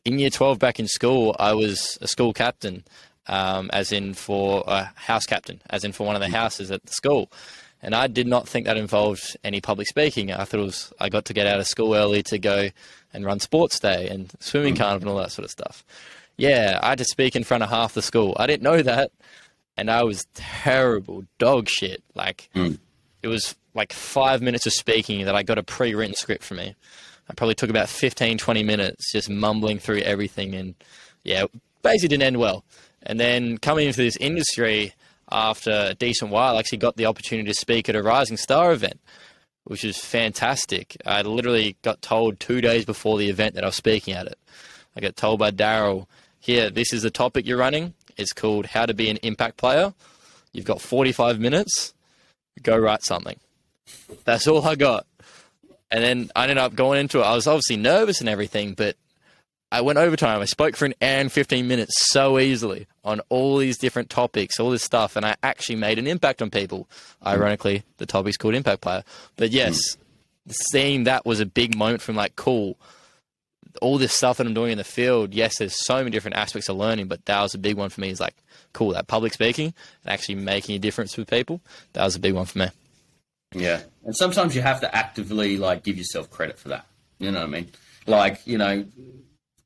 In 0.05 0.17
year 0.19 0.29
12 0.29 0.59
back 0.59 0.79
in 0.79 0.87
school, 0.87 1.35
I 1.39 1.53
was 1.53 1.97
a 2.01 2.07
school 2.07 2.33
captain, 2.33 2.83
um, 3.27 3.69
as 3.73 3.91
in 3.91 4.13
for 4.13 4.63
a 4.65 4.91
house 4.95 5.25
captain, 5.25 5.61
as 5.69 5.83
in 5.83 5.91
for 5.91 6.05
one 6.05 6.15
of 6.15 6.21
the 6.21 6.29
houses 6.29 6.71
at 6.71 6.83
the 6.85 6.93
school. 6.93 7.29
And 7.81 7.95
I 7.95 8.07
did 8.07 8.27
not 8.27 8.47
think 8.47 8.65
that 8.65 8.77
involved 8.77 9.37
any 9.43 9.61
public 9.61 9.87
speaking. 9.87 10.31
I 10.31 10.43
thought 10.43 10.59
it 10.59 10.63
was 10.63 10.93
I 10.99 11.09
got 11.09 11.25
to 11.25 11.33
get 11.33 11.47
out 11.47 11.59
of 11.59 11.67
school 11.67 11.95
early 11.95 12.23
to 12.23 12.37
go 12.37 12.69
and 13.13 13.25
run 13.25 13.39
sports 13.39 13.79
day 13.79 14.09
and 14.09 14.31
swimming 14.39 14.75
hmm. 14.75 14.81
carnival 14.81 15.09
and 15.09 15.17
all 15.17 15.23
that 15.23 15.31
sort 15.31 15.45
of 15.45 15.51
stuff. 15.51 15.85
Yeah, 16.37 16.79
I 16.81 16.89
had 16.89 16.97
to 16.99 17.05
speak 17.05 17.35
in 17.35 17.43
front 17.43 17.63
of 17.63 17.69
half 17.69 17.93
the 17.93 18.01
school. 18.01 18.35
I 18.37 18.47
didn't 18.47 18.63
know 18.63 18.81
that, 18.81 19.11
and 19.75 19.89
I 19.89 20.03
was 20.03 20.25
terrible, 20.33 21.25
dog 21.37 21.69
shit. 21.69 22.03
Like 22.15 22.49
hmm. 22.53 22.73
it 23.23 23.27
was 23.27 23.55
like 23.73 23.93
five 23.93 24.41
minutes 24.41 24.65
of 24.65 24.73
speaking 24.73 25.25
that 25.25 25.35
I 25.35 25.43
got 25.43 25.57
a 25.57 25.63
pre-written 25.63 26.15
script 26.15 26.43
for 26.43 26.55
me. 26.55 26.75
I 27.29 27.33
probably 27.33 27.55
took 27.55 27.69
about 27.69 27.87
15, 27.87 28.39
20 28.39 28.63
minutes 28.63 29.11
just 29.11 29.29
mumbling 29.29 29.79
through 29.79 29.99
everything, 29.99 30.55
and 30.55 30.75
yeah, 31.23 31.45
basically 31.81 32.09
didn't 32.09 32.23
end 32.23 32.37
well. 32.37 32.65
And 33.03 33.19
then 33.19 33.57
coming 33.57 33.87
into 33.87 34.01
this 34.01 34.17
industry 34.17 34.93
after 35.31 35.71
a 35.71 35.93
decent 35.95 36.31
while, 36.31 36.55
I 36.55 36.59
actually 36.59 36.79
got 36.79 36.97
the 36.97 37.05
opportunity 37.05 37.47
to 37.49 37.53
speak 37.53 37.89
at 37.89 37.95
a 37.95 38.03
Rising 38.03 38.37
Star 38.37 38.71
event, 38.71 38.99
which 39.63 39.83
was 39.83 39.97
fantastic. 39.97 40.97
I 41.05 41.21
literally 41.21 41.77
got 41.81 42.01
told 42.01 42.39
two 42.39 42.61
days 42.61 42.85
before 42.85 43.17
the 43.17 43.29
event 43.29 43.55
that 43.55 43.63
I 43.63 43.67
was 43.67 43.75
speaking 43.75 44.13
at 44.13 44.27
it. 44.27 44.37
I 44.95 45.01
got 45.01 45.15
told 45.15 45.39
by 45.39 45.51
Daryl, 45.51 46.07
here, 46.39 46.69
this 46.69 46.93
is 46.93 47.03
the 47.03 47.11
topic 47.11 47.45
you're 47.45 47.57
running. 47.57 47.93
It's 48.17 48.33
called 48.33 48.67
How 48.67 48.85
to 48.85 48.93
Be 48.93 49.09
an 49.09 49.17
Impact 49.17 49.57
Player. 49.57 49.93
You've 50.51 50.65
got 50.65 50.81
45 50.81 51.39
minutes. 51.39 51.93
Go 52.61 52.77
write 52.77 53.03
something. 53.03 53.39
That's 54.25 54.47
all 54.47 54.65
I 54.65 54.75
got. 54.75 55.05
And 55.91 56.03
then 56.03 56.29
I 56.35 56.43
ended 56.43 56.57
up 56.57 56.75
going 56.75 56.99
into 56.99 57.19
it. 57.19 57.23
I 57.23 57.35
was 57.35 57.47
obviously 57.47 57.77
nervous 57.77 58.19
and 58.19 58.29
everything, 58.29 58.73
but 58.73 58.95
I 59.71 59.81
went 59.81 59.99
overtime. 59.99 60.41
I 60.41 60.45
spoke 60.45 60.75
for 60.75 60.85
an 60.85 60.95
hour 61.01 61.19
and 61.19 61.31
15 61.31 61.67
minutes 61.67 61.93
so 62.11 62.39
easily 62.39 62.87
on 63.03 63.21
all 63.29 63.57
these 63.57 63.77
different 63.77 64.09
topics, 64.09 64.59
all 64.59 64.71
this 64.71 64.83
stuff, 64.83 65.15
and 65.15 65.25
I 65.25 65.35
actually 65.43 65.75
made 65.75 65.99
an 65.99 66.07
impact 66.07 66.41
on 66.41 66.49
people. 66.49 66.89
Ironically, 67.25 67.83
the 67.97 68.07
topic's 68.07 68.37
called 68.37 68.55
Impact 68.55 68.81
Player. 68.81 69.03
But 69.35 69.51
yes, 69.51 69.95
hmm. 69.95 70.51
seeing 70.71 71.03
that 71.03 71.25
was 71.25 71.39
a 71.39 71.45
big 71.45 71.75
moment 71.77 72.01
from 72.01 72.15
like, 72.15 72.35
cool, 72.35 72.77
all 73.81 73.97
this 73.97 74.13
stuff 74.13 74.37
that 74.37 74.47
I'm 74.47 74.53
doing 74.53 74.71
in 74.71 74.77
the 74.77 74.83
field, 74.83 75.33
yes, 75.33 75.59
there's 75.59 75.85
so 75.85 75.97
many 75.97 76.09
different 76.09 76.37
aspects 76.37 76.69
of 76.69 76.77
learning, 76.77 77.07
but 77.07 77.25
that 77.25 77.41
was 77.41 77.53
a 77.53 77.59
big 77.59 77.77
one 77.77 77.89
for 77.89 78.01
me. 78.01 78.09
Is 78.09 78.19
like, 78.19 78.35
cool, 78.73 78.93
that 78.93 79.07
public 79.07 79.33
speaking 79.33 79.73
and 80.03 80.13
actually 80.13 80.35
making 80.35 80.75
a 80.75 80.79
difference 80.79 81.15
with 81.15 81.29
people. 81.29 81.61
That 81.93 82.03
was 82.03 82.15
a 82.15 82.19
big 82.19 82.33
one 82.33 82.45
for 82.45 82.57
me. 82.57 82.69
Yeah, 83.53 83.81
and 84.03 84.15
sometimes 84.15 84.55
you 84.55 84.61
have 84.61 84.81
to 84.81 84.95
actively 84.95 85.57
like 85.57 85.83
give 85.83 85.97
yourself 85.97 86.29
credit 86.29 86.57
for 86.57 86.69
that. 86.69 86.85
You 87.19 87.31
know 87.31 87.39
what 87.39 87.47
I 87.47 87.51
mean? 87.51 87.69
Like 88.07 88.45
you 88.45 88.57
know, 88.57 88.85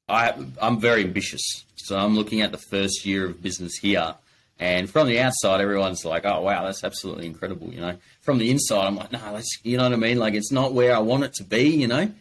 I 0.09 0.33
I'm 0.61 0.79
very 0.79 1.03
ambitious, 1.03 1.65
so 1.75 1.97
I'm 1.97 2.15
looking 2.15 2.41
at 2.41 2.51
the 2.51 2.57
first 2.57 3.05
year 3.05 3.25
of 3.27 3.41
business 3.41 3.75
here, 3.77 4.15
and 4.59 4.89
from 4.89 5.07
the 5.07 5.19
outside, 5.19 5.61
everyone's 5.61 6.05
like, 6.05 6.25
"Oh 6.25 6.41
wow, 6.41 6.65
that's 6.65 6.83
absolutely 6.83 7.25
incredible." 7.25 7.73
You 7.73 7.81
know, 7.81 7.97
from 8.21 8.37
the 8.37 8.51
inside, 8.51 8.85
I'm 8.87 8.95
like, 8.95 9.11
"No, 9.11 9.19
that's 9.33 9.59
you 9.63 9.77
know 9.77 9.83
what 9.83 9.93
I 9.93 9.97
mean? 9.97 10.19
Like 10.19 10.33
it's 10.33 10.51
not 10.51 10.73
where 10.73 10.95
I 10.95 10.99
want 10.99 11.23
it 11.23 11.33
to 11.35 11.43
be." 11.43 11.69
You 11.69 11.87
know, 11.87 12.11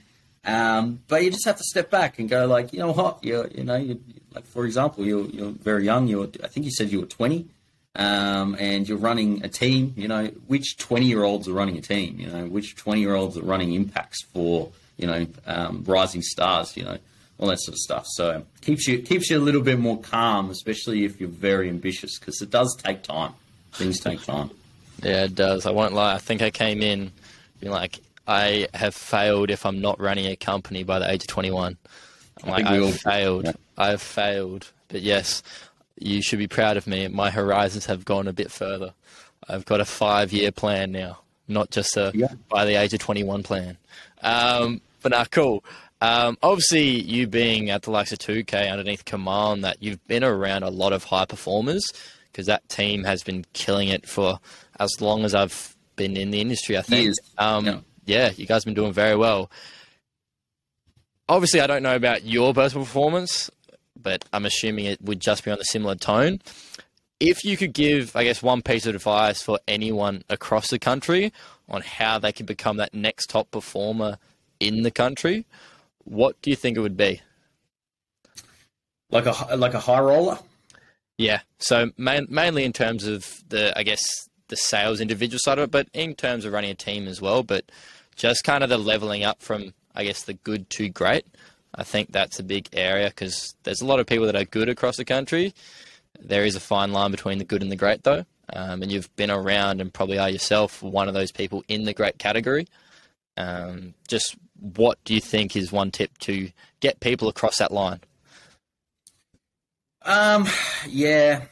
um, 0.44 1.00
but 1.08 1.22
you 1.22 1.30
just 1.30 1.44
have 1.44 1.56
to 1.56 1.64
step 1.64 1.90
back 1.90 2.18
and 2.18 2.28
go 2.28 2.46
like, 2.46 2.72
you 2.72 2.80
know 2.80 2.92
what? 2.92 3.22
You're, 3.22 3.46
you 3.48 3.64
know, 3.64 3.76
you're, 3.76 3.98
like 4.34 4.46
for 4.46 4.64
example, 4.64 5.04
you're 5.04 5.26
you're 5.26 5.50
very 5.50 5.84
young. 5.84 6.08
You're 6.08 6.28
I 6.42 6.48
think 6.48 6.64
you 6.64 6.72
said 6.72 6.90
you 6.90 7.00
were 7.00 7.06
20 7.06 7.46
um, 7.94 8.56
and 8.58 8.88
you're 8.88 8.98
running 8.98 9.44
a 9.44 9.48
team, 9.48 9.94
you 9.96 10.08
know, 10.08 10.26
which 10.46 10.78
20 10.78 11.06
year 11.06 11.22
olds 11.22 11.48
are 11.48 11.52
running 11.52 11.76
a 11.76 11.80
team, 11.80 12.18
you 12.18 12.26
know, 12.26 12.46
which 12.46 12.76
20 12.76 13.00
year 13.00 13.14
olds 13.14 13.36
are 13.36 13.42
running 13.42 13.74
impacts 13.74 14.24
for, 14.24 14.70
you 14.96 15.06
know, 15.06 15.26
um, 15.46 15.84
rising 15.86 16.22
stars, 16.22 16.76
you 16.76 16.84
know, 16.84 16.98
all 17.38 17.48
that 17.48 17.60
sort 17.60 17.74
of 17.74 17.78
stuff. 17.78 18.06
So 18.08 18.44
keeps 18.60 18.86
you 18.86 19.00
keeps 19.00 19.30
you 19.30 19.38
a 19.38 19.40
little 19.40 19.62
bit 19.62 19.78
more 19.78 19.98
calm, 20.00 20.50
especially 20.50 21.04
if 21.04 21.20
you're 21.20 21.28
very 21.28 21.68
ambitious, 21.68 22.18
because 22.18 22.40
it 22.42 22.50
does 22.50 22.76
take 22.76 23.02
time. 23.02 23.32
Things 23.72 24.00
take 24.00 24.22
time. 24.22 24.50
Yeah, 25.02 25.24
it 25.24 25.34
does. 25.34 25.66
I 25.66 25.70
won't 25.70 25.94
lie. 25.94 26.14
I 26.14 26.18
think 26.18 26.42
I 26.42 26.50
came 26.50 26.82
in 26.82 27.10
being 27.60 27.72
like, 27.72 27.98
I 28.28 28.68
have 28.74 28.94
failed 28.94 29.50
if 29.50 29.66
I'm 29.66 29.80
not 29.80 29.98
running 29.98 30.26
a 30.26 30.36
company 30.36 30.84
by 30.84 30.98
the 30.98 31.10
age 31.10 31.22
of 31.22 31.28
21. 31.28 31.76
I'm 32.44 32.50
like, 32.50 32.68
we 32.68 32.78
all- 32.78 32.88
I've 32.88 33.00
failed. 33.00 33.44
yeah. 33.46 33.52
I've 33.76 34.02
failed. 34.02 34.70
But 34.88 35.00
yes, 35.02 35.42
you 35.98 36.22
should 36.22 36.38
be 36.38 36.46
proud 36.46 36.76
of 36.76 36.86
me. 36.86 37.08
My 37.08 37.30
horizons 37.30 37.86
have 37.86 38.04
gone 38.04 38.28
a 38.28 38.32
bit 38.32 38.50
further. 38.50 38.92
I've 39.48 39.64
got 39.64 39.80
a 39.80 39.84
five 39.84 40.32
year 40.32 40.52
plan 40.52 40.92
now, 40.92 41.18
not 41.48 41.70
just 41.70 41.96
a 41.96 42.12
Yeah. 42.14 42.28
by 42.48 42.64
the 42.64 42.74
age 42.74 42.92
of 42.94 43.00
21 43.00 43.42
plan. 43.42 43.76
Um, 44.22 44.80
but 45.02 45.10
nah, 45.12 45.24
cool. 45.24 45.64
Um, 46.02 46.36
obviously, 46.42 46.82
you 47.00 47.28
being 47.28 47.70
at 47.70 47.82
the 47.82 47.92
likes 47.92 48.10
of 48.10 48.18
2K 48.18 48.68
underneath 48.68 49.04
Command, 49.04 49.62
that 49.62 49.80
you've 49.80 50.04
been 50.08 50.24
around 50.24 50.64
a 50.64 50.68
lot 50.68 50.92
of 50.92 51.04
high 51.04 51.26
performers 51.26 51.84
because 52.32 52.46
that 52.46 52.68
team 52.68 53.04
has 53.04 53.22
been 53.22 53.44
killing 53.52 53.86
it 53.86 54.08
for 54.08 54.40
as 54.80 54.90
long 55.00 55.24
as 55.24 55.32
I've 55.32 55.76
been 55.94 56.16
in 56.16 56.32
the 56.32 56.40
industry. 56.40 56.76
I 56.76 56.82
think. 56.82 57.14
Um, 57.38 57.66
Yeah. 57.66 57.80
yeah, 58.04 58.30
you 58.36 58.46
guys 58.46 58.64
have 58.64 58.74
been 58.74 58.74
doing 58.82 58.92
very 58.92 59.14
well. 59.14 59.48
Obviously, 61.28 61.60
I 61.60 61.68
don't 61.68 61.84
know 61.84 61.94
about 61.94 62.24
your 62.24 62.52
personal 62.52 62.84
performance, 62.84 63.48
but 63.94 64.24
I'm 64.32 64.44
assuming 64.44 64.86
it 64.86 65.00
would 65.02 65.20
just 65.20 65.44
be 65.44 65.52
on 65.52 65.60
a 65.60 65.64
similar 65.64 65.94
tone. 65.94 66.40
If 67.20 67.44
you 67.44 67.56
could 67.56 67.72
give, 67.74 68.16
I 68.16 68.24
guess, 68.24 68.42
one 68.42 68.60
piece 68.62 68.86
of 68.86 68.96
advice 68.96 69.40
for 69.40 69.60
anyone 69.68 70.24
across 70.28 70.68
the 70.68 70.80
country 70.80 71.32
on 71.68 71.82
how 71.82 72.18
they 72.18 72.32
can 72.32 72.44
become 72.44 72.76
that 72.78 72.92
next 72.92 73.26
top 73.30 73.52
performer 73.52 74.18
in 74.58 74.82
the 74.82 74.90
country, 74.90 75.46
what 76.04 76.40
do 76.42 76.50
you 76.50 76.56
think 76.56 76.76
it 76.76 76.80
would 76.80 76.96
be? 76.96 77.20
Like 79.10 79.26
a 79.26 79.56
like 79.56 79.74
a 79.74 79.80
high 79.80 80.00
roller. 80.00 80.38
Yeah. 81.18 81.40
So 81.58 81.90
main, 81.96 82.26
mainly 82.28 82.64
in 82.64 82.72
terms 82.72 83.06
of 83.06 83.42
the, 83.48 83.76
I 83.78 83.82
guess, 83.82 84.02
the 84.48 84.56
sales 84.56 85.00
individual 85.00 85.38
side 85.40 85.58
of 85.58 85.64
it, 85.64 85.70
but 85.70 85.88
in 85.92 86.14
terms 86.14 86.44
of 86.44 86.52
running 86.52 86.70
a 86.70 86.74
team 86.74 87.06
as 87.06 87.20
well. 87.20 87.42
But 87.42 87.70
just 88.16 88.44
kind 88.44 88.64
of 88.64 88.70
the 88.70 88.78
leveling 88.78 89.22
up 89.22 89.42
from, 89.42 89.74
I 89.94 90.04
guess, 90.04 90.22
the 90.22 90.34
good 90.34 90.68
to 90.70 90.88
great. 90.88 91.26
I 91.74 91.84
think 91.84 92.12
that's 92.12 92.38
a 92.38 92.42
big 92.42 92.68
area 92.72 93.08
because 93.08 93.54
there's 93.62 93.80
a 93.80 93.86
lot 93.86 94.00
of 94.00 94.06
people 94.06 94.26
that 94.26 94.36
are 94.36 94.44
good 94.44 94.68
across 94.68 94.96
the 94.96 95.04
country. 95.04 95.54
There 96.20 96.44
is 96.44 96.56
a 96.56 96.60
fine 96.60 96.92
line 96.92 97.10
between 97.10 97.38
the 97.38 97.44
good 97.44 97.62
and 97.62 97.72
the 97.72 97.76
great, 97.76 98.02
though. 98.02 98.24
Um, 98.52 98.82
and 98.82 98.92
you've 98.92 99.14
been 99.16 99.30
around 99.30 99.80
and 99.80 99.92
probably 99.92 100.18
are 100.18 100.28
yourself 100.28 100.82
one 100.82 101.08
of 101.08 101.14
those 101.14 101.32
people 101.32 101.64
in 101.68 101.84
the 101.84 101.94
great 101.94 102.18
category. 102.18 102.66
Um, 103.38 103.94
just 104.08 104.36
what 104.62 104.98
do 105.04 105.14
you 105.14 105.20
think 105.20 105.56
is 105.56 105.72
one 105.72 105.90
tip 105.90 106.16
to 106.18 106.50
get 106.80 107.00
people 107.00 107.28
across 107.28 107.58
that 107.58 107.72
line? 107.72 108.00
Um, 110.04 110.46
yeah, 110.88 111.42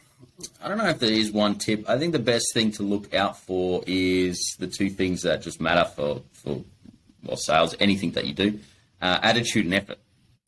I 0.61 0.67
don't 0.67 0.77
know 0.77 0.89
if 0.89 0.99
there 0.99 1.11
is 1.11 1.31
one 1.31 1.55
tip. 1.55 1.89
I 1.89 1.97
think 1.97 2.13
the 2.13 2.19
best 2.19 2.53
thing 2.53 2.71
to 2.73 2.83
look 2.83 3.13
out 3.13 3.37
for 3.37 3.83
is 3.87 4.55
the 4.59 4.67
two 4.67 4.89
things 4.89 5.21
that 5.23 5.41
just 5.41 5.61
matter 5.61 5.85
for 5.85 6.21
for 6.33 6.63
well 7.23 7.37
sales, 7.37 7.75
anything 7.79 8.11
that 8.11 8.25
you 8.25 8.33
do, 8.33 8.59
uh, 9.01 9.19
attitude 9.21 9.65
and 9.65 9.73
effort. 9.73 9.99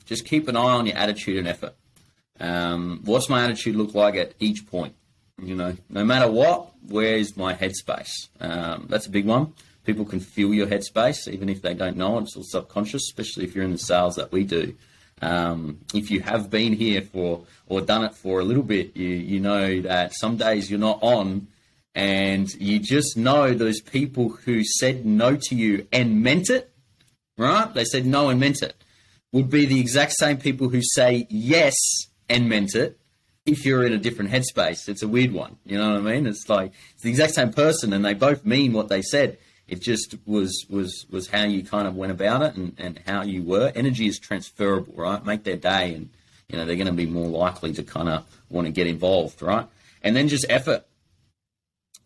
Just 0.05 0.25
keep 0.25 0.47
an 0.47 0.57
eye 0.57 0.59
on 0.59 0.85
your 0.85 0.97
attitude 0.97 1.37
and 1.37 1.47
effort. 1.47 1.75
Um, 2.39 3.01
what's 3.05 3.29
my 3.29 3.43
attitude 3.43 3.75
look 3.75 3.93
like 3.93 4.15
at 4.15 4.33
each 4.39 4.67
point? 4.67 4.95
You 5.41 5.55
know, 5.55 5.75
no 5.89 6.03
matter 6.03 6.29
what, 6.29 6.71
where's 6.87 7.37
my 7.37 7.53
headspace? 7.53 8.11
Um, 8.39 8.87
that's 8.89 9.07
a 9.07 9.09
big 9.09 9.25
one. 9.25 9.53
People 9.85 10.05
can 10.05 10.19
feel 10.19 10.53
your 10.53 10.67
headspace 10.67 11.27
even 11.27 11.49
if 11.49 11.61
they 11.61 11.73
don't 11.73 11.97
know 11.97 12.17
it. 12.17 12.23
It's 12.23 12.35
all 12.35 12.43
subconscious, 12.43 13.03
especially 13.03 13.43
if 13.43 13.55
you're 13.55 13.65
in 13.65 13.71
the 13.71 13.77
sales 13.77 14.15
that 14.15 14.31
we 14.31 14.43
do. 14.43 14.75
Um, 15.21 15.79
if 15.93 16.11
you 16.11 16.21
have 16.21 16.49
been 16.49 16.73
here 16.73 17.01
for 17.01 17.45
or 17.67 17.81
done 17.81 18.03
it 18.03 18.15
for 18.15 18.39
a 18.39 18.43
little 18.43 18.63
bit, 18.63 18.95
you 18.95 19.09
you 19.09 19.39
know 19.39 19.81
that 19.81 20.13
some 20.15 20.37
days 20.37 20.69
you're 20.69 20.79
not 20.79 20.99
on, 21.01 21.47
and 21.95 22.49
you 22.55 22.79
just 22.79 23.15
know 23.15 23.53
those 23.53 23.79
people 23.79 24.29
who 24.29 24.63
said 24.63 25.05
no 25.05 25.35
to 25.35 25.55
you 25.55 25.87
and 25.91 26.21
meant 26.21 26.49
it, 26.49 26.73
right? 27.37 27.73
They 27.73 27.85
said 27.85 28.05
no 28.05 28.29
and 28.29 28.39
meant 28.39 28.61
it. 28.61 28.75
Would 29.31 29.49
be 29.49 29.65
the 29.65 29.79
exact 29.79 30.13
same 30.13 30.37
people 30.37 30.69
who 30.69 30.81
say 30.83 31.25
yes 31.29 31.75
and 32.29 32.49
meant 32.49 32.75
it 32.75 32.99
if 33.45 33.65
you're 33.65 33.85
in 33.85 33.93
a 33.93 33.97
different 33.97 34.31
headspace. 34.31 34.87
It's 34.87 35.03
a 35.03 35.07
weird 35.07 35.31
one. 35.31 35.57
You 35.65 35.77
know 35.77 35.91
what 35.91 35.99
I 35.99 36.13
mean? 36.13 36.27
It's 36.27 36.47
like 36.49 36.73
it's 36.93 37.03
the 37.03 37.09
exact 37.09 37.35
same 37.35 37.51
person 37.51 37.93
and 37.93 38.03
they 38.03 38.13
both 38.13 38.45
mean 38.45 38.73
what 38.73 38.89
they 38.89 39.01
said. 39.01 39.37
It 39.67 39.81
just 39.81 40.15
was 40.25 40.65
was 40.69 41.05
was 41.09 41.27
how 41.29 41.43
you 41.43 41.63
kind 41.63 41.87
of 41.87 41.95
went 41.95 42.11
about 42.11 42.41
it 42.41 42.55
and, 42.55 42.75
and 42.77 42.99
how 43.07 43.21
you 43.23 43.43
were. 43.43 43.71
Energy 43.75 44.07
is 44.07 44.19
transferable, 44.19 44.93
right? 44.95 45.25
Make 45.25 45.43
their 45.43 45.57
day 45.57 45.93
and 45.95 46.09
you 46.49 46.57
know, 46.57 46.65
they're 46.65 46.75
gonna 46.75 46.91
be 46.91 47.05
more 47.05 47.27
likely 47.27 47.73
to 47.73 47.83
kind 47.83 48.09
of 48.09 48.25
want 48.49 48.67
to 48.67 48.71
get 48.73 48.87
involved, 48.87 49.41
right? 49.41 49.65
And 50.03 50.15
then 50.15 50.27
just 50.27 50.45
effort. 50.49 50.85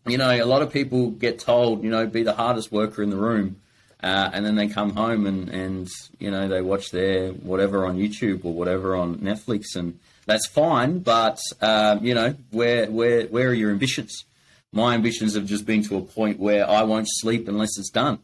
You 0.06 0.16
know, 0.16 0.30
a 0.30 0.44
lot 0.44 0.62
of 0.62 0.72
people 0.72 1.10
get 1.10 1.38
told, 1.38 1.82
you 1.84 1.90
know, 1.90 2.06
be 2.06 2.22
the 2.22 2.32
hardest 2.34 2.72
worker 2.72 3.02
in 3.02 3.10
the 3.10 3.16
room. 3.16 3.56
uh, 4.02 4.30
and 4.32 4.44
then 4.46 4.54
they 4.54 4.68
come 4.68 4.94
home 4.94 5.26
and, 5.26 5.48
and 5.48 5.88
you 6.18 6.30
know 6.30 6.46
they 6.48 6.62
watch 6.62 6.90
their 6.90 7.30
whatever 7.32 7.84
on 7.84 7.98
YouTube 7.98 8.44
or 8.44 8.52
whatever 8.52 8.94
on 8.94 9.16
Netflix, 9.18 9.74
and 9.74 9.98
that's 10.26 10.46
fine. 10.46 11.00
But 11.00 11.40
uh, 11.60 11.98
you 12.00 12.14
know 12.14 12.34
where 12.50 12.86
where 12.90 13.26
where 13.26 13.48
are 13.48 13.54
your 13.54 13.70
ambitions? 13.72 14.24
My 14.72 14.94
ambitions 14.94 15.34
have 15.34 15.46
just 15.46 15.64
been 15.64 15.82
to 15.84 15.96
a 15.96 16.02
point 16.02 16.38
where 16.38 16.68
I 16.68 16.82
won't 16.82 17.08
sleep 17.08 17.48
unless 17.48 17.78
it's 17.78 17.90
done. 17.90 18.18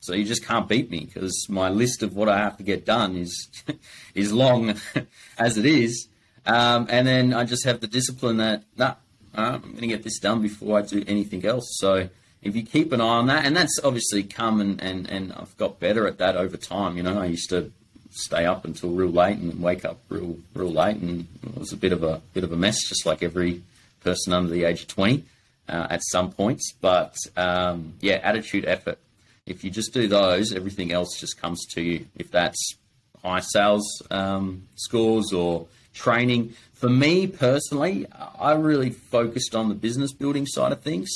So 0.00 0.12
you 0.12 0.24
just 0.24 0.44
can't 0.44 0.68
beat 0.68 0.90
me 0.90 1.06
because 1.06 1.46
my 1.48 1.70
list 1.70 2.02
of 2.02 2.14
what 2.14 2.28
I 2.28 2.36
have 2.36 2.58
to 2.58 2.62
get 2.62 2.84
done 2.84 3.16
is 3.16 3.48
is 4.14 4.32
long 4.32 4.74
as 5.38 5.56
it 5.56 5.64
is, 5.64 6.08
um, 6.44 6.86
and 6.90 7.06
then 7.06 7.32
I 7.32 7.44
just 7.44 7.64
have 7.64 7.80
the 7.80 7.86
discipline 7.86 8.36
that 8.36 8.64
nah, 8.76 8.96
I'm 9.34 9.62
going 9.62 9.76
to 9.76 9.86
get 9.86 10.02
this 10.02 10.18
done 10.18 10.42
before 10.42 10.78
I 10.78 10.82
do 10.82 11.02
anything 11.06 11.46
else. 11.46 11.76
So 11.78 12.10
if 12.42 12.54
you 12.54 12.64
keep 12.64 12.92
an 12.92 13.00
eye 13.00 13.04
on 13.04 13.28
that, 13.28 13.46
and 13.46 13.56
that's 13.56 13.80
obviously 13.82 14.24
come 14.24 14.60
and, 14.60 14.78
and, 14.82 15.08
and 15.08 15.32
I've 15.32 15.56
got 15.56 15.80
better 15.80 16.06
at 16.06 16.18
that 16.18 16.36
over 16.36 16.58
time. 16.58 16.98
You 16.98 17.02
know, 17.02 17.18
I 17.18 17.26
used 17.26 17.48
to 17.48 17.72
stay 18.10 18.44
up 18.44 18.66
until 18.66 18.90
real 18.90 19.08
late 19.08 19.38
and 19.38 19.58
wake 19.62 19.86
up 19.86 20.00
real 20.10 20.36
real 20.54 20.70
late, 20.70 20.96
and 20.96 21.26
it 21.42 21.56
was 21.56 21.72
a 21.72 21.78
bit 21.78 21.92
of 21.92 22.02
a 22.02 22.20
bit 22.34 22.44
of 22.44 22.52
a 22.52 22.56
mess, 22.56 22.86
just 22.86 23.06
like 23.06 23.22
every 23.22 23.62
person 24.00 24.34
under 24.34 24.50
the 24.50 24.64
age 24.64 24.82
of 24.82 24.88
twenty 24.88 25.24
uh, 25.68 25.86
at 25.90 26.02
some 26.04 26.30
points. 26.32 26.72
But 26.80 27.16
um, 27.36 27.94
yeah, 28.00 28.14
attitude, 28.22 28.64
effort. 28.64 28.98
If 29.46 29.62
you 29.62 29.70
just 29.70 29.92
do 29.92 30.08
those, 30.08 30.52
everything 30.52 30.92
else 30.92 31.18
just 31.18 31.40
comes 31.40 31.66
to 31.74 31.82
you. 31.82 32.06
If 32.16 32.30
that's 32.30 32.76
high 33.22 33.40
sales 33.40 34.02
um, 34.10 34.64
scores 34.76 35.32
or 35.32 35.66
training. 35.94 36.54
For 36.74 36.88
me 36.88 37.26
personally, 37.26 38.06
I 38.38 38.52
really 38.52 38.90
focused 38.90 39.54
on 39.54 39.68
the 39.68 39.74
business 39.74 40.12
building 40.12 40.46
side 40.46 40.72
of 40.72 40.82
things. 40.82 41.10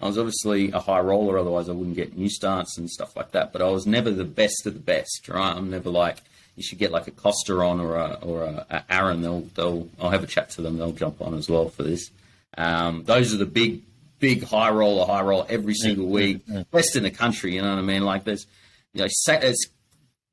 I 0.00 0.06
was 0.06 0.18
obviously 0.18 0.70
a 0.72 0.80
high 0.80 1.00
roller, 1.00 1.38
otherwise 1.38 1.68
I 1.68 1.72
wouldn't 1.72 1.96
get 1.96 2.16
new 2.16 2.28
starts 2.28 2.76
and 2.76 2.90
stuff 2.90 3.16
like 3.16 3.30
that. 3.32 3.52
But 3.52 3.62
I 3.62 3.70
was 3.70 3.86
never 3.86 4.10
the 4.10 4.24
best 4.24 4.66
of 4.66 4.74
the 4.74 4.80
best, 4.80 5.28
right? 5.28 5.56
I'm 5.56 5.70
never 5.70 5.88
like 5.88 6.18
you 6.56 6.62
should 6.62 6.78
get 6.78 6.92
like 6.92 7.08
a 7.08 7.10
Costa 7.10 7.54
on 7.54 7.80
or 7.80 7.96
a 7.96 8.18
or 8.20 8.42
a, 8.42 8.66
a 8.70 8.84
Aaron. 8.90 9.22
They'll 9.22 9.42
they'll 9.54 9.88
I'll 9.98 10.10
have 10.10 10.24
a 10.24 10.26
chat 10.26 10.50
to 10.50 10.62
them. 10.62 10.76
They'll 10.76 10.92
jump 10.92 11.22
on 11.22 11.34
as 11.34 11.48
well 11.48 11.68
for 11.68 11.84
this. 11.84 12.10
Um, 12.58 13.04
those 13.04 13.32
are 13.32 13.38
the 13.38 13.46
big 13.46 13.82
big 14.18 14.44
high 14.44 14.70
roller, 14.70 15.06
high 15.06 15.22
roll 15.22 15.46
every 15.48 15.74
single 15.74 16.06
week, 16.06 16.42
best 16.70 16.96
in 16.96 17.02
the 17.02 17.10
country. 17.10 17.54
You 17.54 17.62
know 17.62 17.70
what 17.70 17.78
I 17.78 17.82
mean? 17.82 18.04
Like 18.04 18.24
there's 18.24 18.46
you 18.92 19.00
know, 19.00 19.06
it's, 19.06 19.66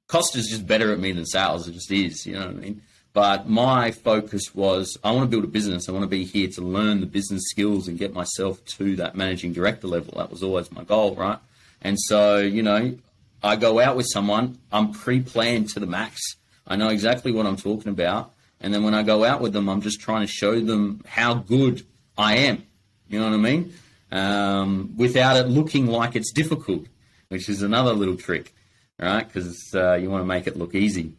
Costa's 0.08 0.50
just 0.50 0.68
better 0.68 0.94
at 0.94 1.00
me 1.00 1.12
than 1.12 1.26
sales. 1.26 1.68
It 1.68 1.74
just 1.74 1.92
is. 1.92 2.26
You 2.26 2.34
know 2.34 2.48
what 2.48 2.50
I 2.50 2.54
mean? 2.54 2.82
But 3.14 3.50
my 3.50 3.92
focus 3.92 4.56
was 4.56 4.98
I 5.04 5.12
want 5.12 5.24
to 5.24 5.30
build 5.30 5.44
a 5.44 5.48
business. 5.48 5.90
I 5.90 5.92
want 5.92 6.04
to 6.04 6.08
be 6.08 6.24
here 6.24 6.48
to 6.50 6.62
learn 6.62 7.02
the 7.02 7.06
business 7.06 7.44
skills 7.46 7.88
and 7.88 7.98
get 7.98 8.14
myself 8.14 8.64
to 8.78 8.96
that 8.98 9.16
managing 9.16 9.52
director 9.52 9.88
level. 9.88 10.14
That 10.18 10.30
was 10.30 10.44
always 10.44 10.72
my 10.72 10.84
goal, 10.84 11.16
right? 11.16 11.40
And 11.82 12.00
so, 12.00 12.38
you 12.38 12.64
know, 12.64 12.98
I 13.44 13.56
go 13.56 13.80
out 13.80 13.98
with 13.98 14.06
someone, 14.10 14.60
I'm 14.72 14.94
pre 14.94 15.20
planned 15.22 15.70
to 15.70 15.80
the 15.80 15.88
max. 15.88 16.22
I 16.68 16.76
know 16.76 16.90
exactly 16.90 17.32
what 17.32 17.46
I'm 17.46 17.58
talking 17.58 17.92
about. 17.92 18.34
And 18.62 18.74
then 18.74 18.84
when 18.84 18.94
I 18.94 19.04
go 19.04 19.26
out 19.26 19.42
with 19.42 19.54
them, 19.54 19.68
I'm 19.68 19.82
just 19.82 20.00
trying 20.00 20.22
to 20.22 20.32
show 20.32 20.60
them 20.60 21.04
how 21.08 21.34
good 21.34 21.86
I 22.18 22.38
am. 22.38 22.64
You 23.12 23.20
know 23.20 23.26
what 23.26 23.34
I 23.34 23.38
mean? 23.38 23.74
Um, 24.12 24.93
without 24.97 25.38
it 25.38 25.47
looking 25.47 25.88
like 25.88 26.16
it's 26.16 26.32
difficult, 26.32 26.86
which 27.28 27.49
is 27.49 27.62
another 27.62 27.93
little 27.93 28.16
trick, 28.16 28.53
right? 28.97 29.28
Because 29.28 29.72
uh, 29.76 29.93
you 29.93 30.09
want 30.09 30.22
to 30.22 30.28
make 30.28 30.47
it 30.47 30.57
look 30.57 30.74
easy. 30.74 31.14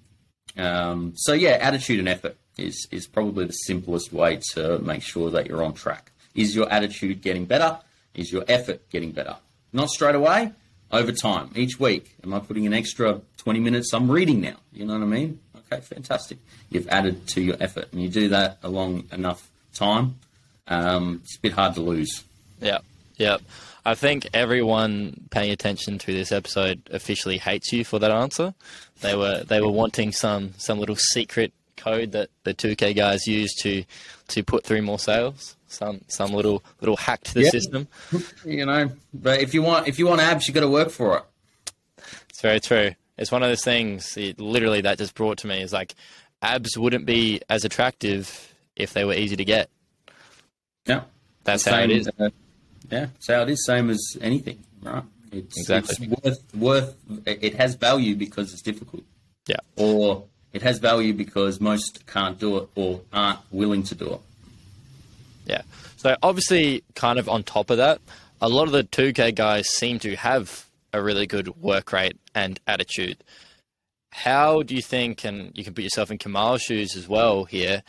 Um, 0.57 1.13
so 1.17 1.33
yeah, 1.35 1.59
attitude 1.61 1.99
and 1.99 2.09
effort 2.09 2.37
is 2.59 2.89
is 2.91 3.07
probably 3.07 3.47
the 3.47 3.53
simplest 3.53 4.13
way 4.13 4.41
to 4.53 4.79
make 4.79 5.03
sure 5.03 5.31
that 5.31 5.47
you're 5.47 5.63
on 5.63 5.75
track. 5.75 6.11
Is 6.35 6.57
your 6.57 6.69
attitude 6.71 7.21
getting 7.21 7.45
better? 7.45 7.79
Is 8.15 8.33
your 8.33 8.45
effort 8.49 8.89
getting 8.91 9.13
better? 9.13 9.37
Not 9.73 9.91
straight 9.91 10.15
away, 10.15 10.53
over 10.91 11.13
time, 11.13 11.51
each 11.55 11.81
week. 11.81 12.15
Am 12.23 12.35
I 12.35 12.41
putting 12.41 12.67
an 12.67 12.75
extra 12.75 13.21
20 13.39 13.61
minutes? 13.61 13.93
I'm 13.93 14.11
reading 14.11 14.41
now. 14.41 14.57
You 14.73 14.85
know 14.85 14.95
what 14.95 15.03
I 15.03 15.07
mean? 15.07 15.41
Okay, 15.57 15.81
fantastic. 15.81 16.39
You've 16.71 16.89
added 16.89 17.27
to 17.29 17.41
your 17.41 17.57
effort, 17.61 17.89
and 17.93 18.03
you 18.03 18.09
do 18.09 18.29
that 18.29 18.59
along 18.63 19.05
enough 19.13 19.51
time. 19.75 20.17
Um, 20.69 21.21
it's 21.25 21.37
a 21.37 21.41
bit 21.41 21.53
hard 21.53 21.75
to 21.75 21.81
lose. 21.81 22.25
Yeah, 22.61 22.79
yeah. 23.17 23.39
I 23.85 23.95
think 23.95 24.29
everyone 24.33 25.27
paying 25.31 25.51
attention 25.51 25.99
to 25.99 26.13
this 26.13 26.31
episode 26.31 26.83
officially 26.91 27.39
hates 27.39 27.73
you 27.73 27.85
for 27.85 27.99
that 27.99 28.13
answer. 28.13 28.55
They 29.01 29.17
were 29.17 29.43
they 29.43 29.61
were 29.61 29.71
wanting 29.71 30.13
some 30.13 30.55
some 30.57 30.79
little 30.79 30.97
secret 30.97 31.53
code 31.77 32.13
that 32.13 32.31
the 32.45 32.55
2K 32.55 32.95
guys 32.95 33.27
use 33.27 33.53
to 33.63 33.85
to 34.29 34.45
put 34.45 34.65
through 34.65 34.83
more 34.83 34.99
sales. 34.99 35.57
Some 35.67 36.03
some 36.07 36.33
little 36.33 36.63
little 36.81 36.97
hack 36.97 37.25
to 37.25 37.35
the 37.35 37.45
system. 37.47 37.89
You 38.45 38.67
know, 38.67 38.93
but 39.13 39.41
if 39.41 39.55
you 39.55 39.63
want 39.63 39.89
if 39.89 39.99
you 39.99 40.07
want 40.07 40.21
abs, 40.21 40.47
you 40.47 40.55
got 40.55 40.61
to 40.61 40.69
work 40.69 40.91
for 40.91 41.17
it. 41.17 41.25
It's 42.29 42.41
very 42.41 42.61
true. 42.61 42.93
It's 43.19 43.33
one 43.33 43.43
of 43.43 43.49
those 43.49 43.65
things. 43.65 44.17
It, 44.17 44.41
literally, 44.41 44.83
that 44.83 44.99
just 44.99 45.15
brought 45.15 45.39
to 45.39 45.47
me 45.47 45.63
is 45.63 45.73
like 45.73 45.95
abs 46.41 46.77
wouldn't 46.77 47.07
be 47.07 47.41
as 47.49 47.65
attractive 47.65 48.53
if 48.77 48.93
they 48.93 49.05
were 49.05 49.15
easy 49.15 49.37
to 49.37 49.45
get. 49.45 49.71
Yeah, 50.87 51.03
that's 51.45 51.65
how 51.65 51.81
it 51.81 51.91
is. 51.91 52.09
Uh, 52.19 52.31
yeah, 52.91 53.07
so 53.19 53.43
it 53.43 53.51
is 53.51 53.65
same 53.65 53.91
as 53.91 54.17
anything, 54.21 54.63
right? 54.83 55.05
It's, 55.31 55.59
exactly. 55.59 56.09
It's 56.25 56.55
worth, 56.55 56.55
worth, 56.55 57.27
it 57.27 57.55
has 57.55 57.75
value 57.75 58.15
because 58.15 58.53
it's 58.53 58.63
difficult. 58.63 59.03
Yeah. 59.47 59.57
Or 59.77 60.25
it 60.53 60.63
has 60.63 60.79
value 60.79 61.15
because 61.15 61.61
most 61.61 62.07
can't 62.07 62.39
do 62.39 62.59
it 62.59 62.69
or 62.75 63.01
aren't 63.13 63.41
willing 63.51 63.83
to 63.85 63.95
do 63.95 64.13
it. 64.15 64.21
Yeah. 65.47 65.63
So 65.97 66.17
obviously, 66.23 66.85
kind 66.95 67.19
of 67.19 67.29
on 67.29 67.43
top 67.43 67.71
of 67.71 67.79
that, 67.79 68.01
a 68.41 68.49
lot 68.49 68.65
of 68.65 68.73
the 68.73 68.85
2K 68.85 69.35
guys 69.35 69.69
seem 69.69 69.99
to 70.01 70.17
have 70.17 70.67
a 70.93 71.03
really 71.03 71.27
good 71.27 71.49
work 71.63 71.93
rate 71.93 72.19
and 72.35 72.61
attitude. 72.67 73.25
How 74.11 74.63
do 74.63 74.75
you 74.75 74.83
think, 74.83 75.25
and 75.25 75.57
you 75.57 75.65
can 75.65 75.73
put 75.73 75.85
yourself 75.85 76.11
in 76.11 76.19
Kamal's 76.19 76.61
shoes 76.61 76.97
as 76.97 77.09
well 77.09 77.45
here, 77.45 77.83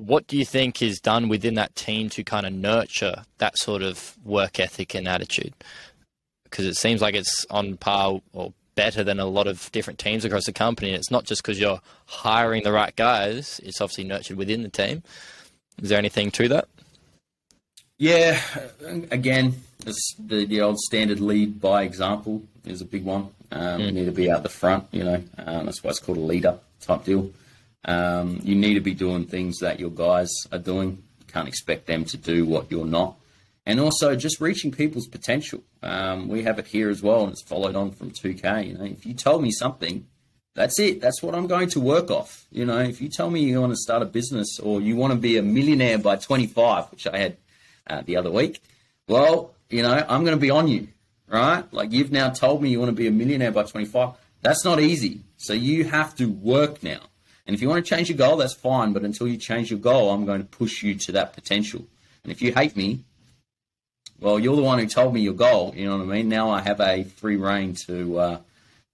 what 0.00 0.26
do 0.26 0.38
you 0.38 0.46
think 0.46 0.80
is 0.80 0.98
done 0.98 1.28
within 1.28 1.54
that 1.54 1.74
team 1.76 2.08
to 2.08 2.24
kind 2.24 2.46
of 2.46 2.52
nurture 2.54 3.22
that 3.36 3.58
sort 3.58 3.82
of 3.82 4.16
work 4.24 4.58
ethic 4.58 4.94
and 4.94 5.06
attitude? 5.06 5.52
Because 6.44 6.64
it 6.64 6.76
seems 6.76 7.02
like 7.02 7.14
it's 7.14 7.44
on 7.50 7.76
par 7.76 8.20
or 8.32 8.54
better 8.74 9.04
than 9.04 9.20
a 9.20 9.26
lot 9.26 9.46
of 9.46 9.70
different 9.72 9.98
teams 9.98 10.24
across 10.24 10.46
the 10.46 10.52
company. 10.52 10.88
And 10.88 10.96
it's 10.96 11.10
not 11.10 11.24
just 11.24 11.42
because 11.42 11.60
you're 11.60 11.80
hiring 12.06 12.62
the 12.62 12.72
right 12.72 12.96
guys, 12.96 13.60
it's 13.62 13.80
obviously 13.80 14.04
nurtured 14.04 14.38
within 14.38 14.62
the 14.62 14.70
team. 14.70 15.02
Is 15.82 15.90
there 15.90 15.98
anything 15.98 16.30
to 16.30 16.48
that? 16.48 16.68
Yeah, 17.98 18.40
again, 19.10 19.60
the, 20.18 20.46
the 20.46 20.62
old 20.62 20.78
standard 20.78 21.20
lead 21.20 21.60
by 21.60 21.82
example 21.82 22.42
is 22.64 22.80
a 22.80 22.86
big 22.86 23.04
one. 23.04 23.28
Um, 23.52 23.80
mm. 23.80 23.86
You 23.86 23.92
need 23.92 24.04
to 24.06 24.12
be 24.12 24.30
out 24.30 24.42
the 24.42 24.48
front, 24.48 24.86
you 24.92 25.04
know, 25.04 25.22
um, 25.36 25.66
that's 25.66 25.84
why 25.84 25.90
it's 25.90 26.00
called 26.00 26.16
a 26.16 26.22
leader 26.22 26.58
type 26.80 27.04
deal. 27.04 27.30
Um, 27.84 28.40
you 28.42 28.54
need 28.54 28.74
to 28.74 28.80
be 28.80 28.94
doing 28.94 29.26
things 29.26 29.58
that 29.58 29.80
your 29.80 29.90
guys 29.90 30.30
are 30.52 30.58
doing. 30.58 31.02
You 31.20 31.26
can't 31.26 31.48
expect 31.48 31.86
them 31.86 32.04
to 32.06 32.16
do 32.16 32.44
what 32.44 32.70
you're 32.70 32.86
not. 32.86 33.16
And 33.66 33.80
also 33.80 34.16
just 34.16 34.40
reaching 34.40 34.72
people's 34.72 35.06
potential. 35.06 35.62
Um, 35.82 36.28
we 36.28 36.42
have 36.42 36.58
it 36.58 36.66
here 36.66 36.90
as 36.90 37.02
well, 37.02 37.22
and 37.24 37.32
it's 37.32 37.42
followed 37.42 37.76
on 37.76 37.90
from 37.92 38.10
2K. 38.10 38.68
You 38.68 38.78
know, 38.78 38.84
if 38.84 39.06
you 39.06 39.14
tell 39.14 39.38
me 39.38 39.50
something, 39.50 40.06
that's 40.54 40.78
it. 40.78 41.00
That's 41.00 41.22
what 41.22 41.34
I'm 41.34 41.46
going 41.46 41.68
to 41.70 41.80
work 41.80 42.10
off. 42.10 42.46
You 42.50 42.64
know, 42.64 42.78
if 42.78 43.00
you 43.00 43.08
tell 43.08 43.30
me 43.30 43.40
you 43.40 43.60
want 43.60 43.72
to 43.72 43.76
start 43.76 44.02
a 44.02 44.06
business 44.06 44.58
or 44.58 44.80
you 44.80 44.96
want 44.96 45.12
to 45.12 45.18
be 45.18 45.36
a 45.36 45.42
millionaire 45.42 45.98
by 45.98 46.16
25, 46.16 46.90
which 46.90 47.06
I 47.06 47.18
had 47.18 47.36
uh, 47.86 48.02
the 48.02 48.16
other 48.16 48.30
week, 48.30 48.60
well, 49.06 49.54
you 49.68 49.82
know, 49.82 50.04
I'm 50.08 50.24
going 50.24 50.36
to 50.36 50.40
be 50.40 50.50
on 50.50 50.68
you, 50.68 50.88
right? 51.28 51.64
Like 51.72 51.92
you've 51.92 52.12
now 52.12 52.30
told 52.30 52.62
me 52.62 52.70
you 52.70 52.80
want 52.80 52.90
to 52.90 52.96
be 52.96 53.06
a 53.06 53.12
millionaire 53.12 53.52
by 53.52 53.62
25. 53.62 54.10
That's 54.42 54.64
not 54.64 54.80
easy. 54.80 55.20
So 55.36 55.52
you 55.52 55.84
have 55.84 56.14
to 56.16 56.26
work 56.26 56.82
now. 56.82 57.00
And 57.46 57.54
if 57.54 57.62
you 57.62 57.68
want 57.68 57.84
to 57.84 57.88
change 57.88 58.08
your 58.08 58.18
goal, 58.18 58.36
that's 58.36 58.54
fine. 58.54 58.92
But 58.92 59.02
until 59.02 59.26
you 59.26 59.36
change 59.36 59.70
your 59.70 59.80
goal, 59.80 60.10
I'm 60.10 60.24
going 60.24 60.42
to 60.42 60.48
push 60.48 60.82
you 60.82 60.94
to 60.94 61.12
that 61.12 61.32
potential. 61.32 61.84
And 62.22 62.32
if 62.32 62.42
you 62.42 62.52
hate 62.52 62.76
me, 62.76 63.00
well, 64.20 64.38
you're 64.38 64.56
the 64.56 64.62
one 64.62 64.78
who 64.78 64.86
told 64.86 65.14
me 65.14 65.20
your 65.20 65.34
goal. 65.34 65.72
You 65.74 65.86
know 65.86 65.96
what 65.96 66.02
I 66.02 66.06
mean? 66.06 66.28
Now 66.28 66.50
I 66.50 66.60
have 66.60 66.80
a 66.80 67.04
free 67.04 67.36
reign 67.36 67.74
to 67.86 68.18
uh, 68.18 68.38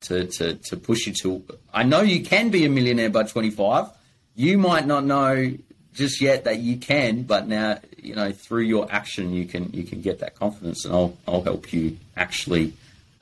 to, 0.03 0.27
to 0.27 0.55
to 0.55 0.77
push 0.77 1.07
you 1.07 1.13
to. 1.15 1.43
I 1.75 1.83
know 1.83 2.01
you 2.01 2.23
can 2.23 2.51
be 2.51 2.65
a 2.65 2.69
millionaire 2.69 3.11
by 3.11 3.25
25. 3.25 3.89
You 4.37 4.59
might 4.59 4.87
not 4.87 5.05
know 5.05 5.55
just 5.95 6.21
yet 6.21 6.45
that 6.45 6.61
you 6.61 6.77
can, 6.77 7.23
but 7.23 7.49
now 7.49 7.81
you 8.01 8.15
know 8.15 8.31
through 8.31 8.63
your 8.63 8.91
action 8.91 9.33
you 9.33 9.47
can 9.47 9.73
you 9.73 9.83
can 9.83 10.01
get 10.01 10.21
that 10.21 10.37
confidence, 10.37 10.85
and 10.85 10.95
I'll 10.95 11.17
I'll 11.27 11.43
help 11.43 11.73
you 11.73 11.99
actually 12.17 12.75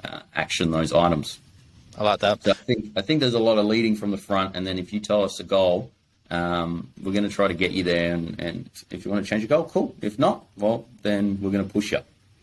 uh, 0.02 0.20
action 0.34 0.70
those 0.70 0.92
items. 0.92 1.38
I 1.96 2.04
like 2.04 2.20
that. 2.20 2.42
So 2.42 2.50
I 2.50 2.54
think 2.54 2.92
I 2.96 3.02
think 3.02 3.20
there's 3.20 3.34
a 3.34 3.38
lot 3.38 3.58
of 3.58 3.66
leading 3.66 3.96
from 3.96 4.10
the 4.10 4.16
front, 4.16 4.56
and 4.56 4.66
then 4.66 4.78
if 4.78 4.92
you 4.92 5.00
tell 5.00 5.22
us 5.22 5.40
a 5.40 5.44
goal, 5.44 5.90
um, 6.30 6.90
we're 7.02 7.12
going 7.12 7.28
to 7.28 7.30
try 7.30 7.48
to 7.48 7.54
get 7.54 7.72
you 7.72 7.82
there. 7.82 8.14
And, 8.14 8.40
and 8.40 8.70
if 8.90 9.04
you 9.04 9.10
want 9.10 9.24
to 9.24 9.28
change 9.28 9.42
your 9.42 9.48
goal, 9.48 9.64
cool. 9.64 9.94
If 10.00 10.18
not, 10.18 10.44
well, 10.56 10.86
then 11.02 11.38
we're 11.40 11.50
going 11.50 11.66
to 11.66 11.72
push 11.72 11.92
you. 11.92 11.98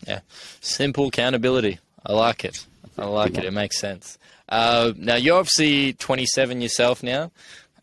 Yeah, 0.07 0.21
simple 0.61 1.07
accountability. 1.07 1.79
I 2.05 2.13
like 2.13 2.45
it. 2.45 2.65
I 2.97 3.05
like 3.05 3.37
it. 3.37 3.45
It 3.45 3.53
makes 3.53 3.79
sense. 3.79 4.17
Uh, 4.49 4.93
now 4.97 5.15
you're 5.15 5.37
obviously 5.37 5.93
27 5.93 6.61
yourself 6.61 7.03
now. 7.03 7.31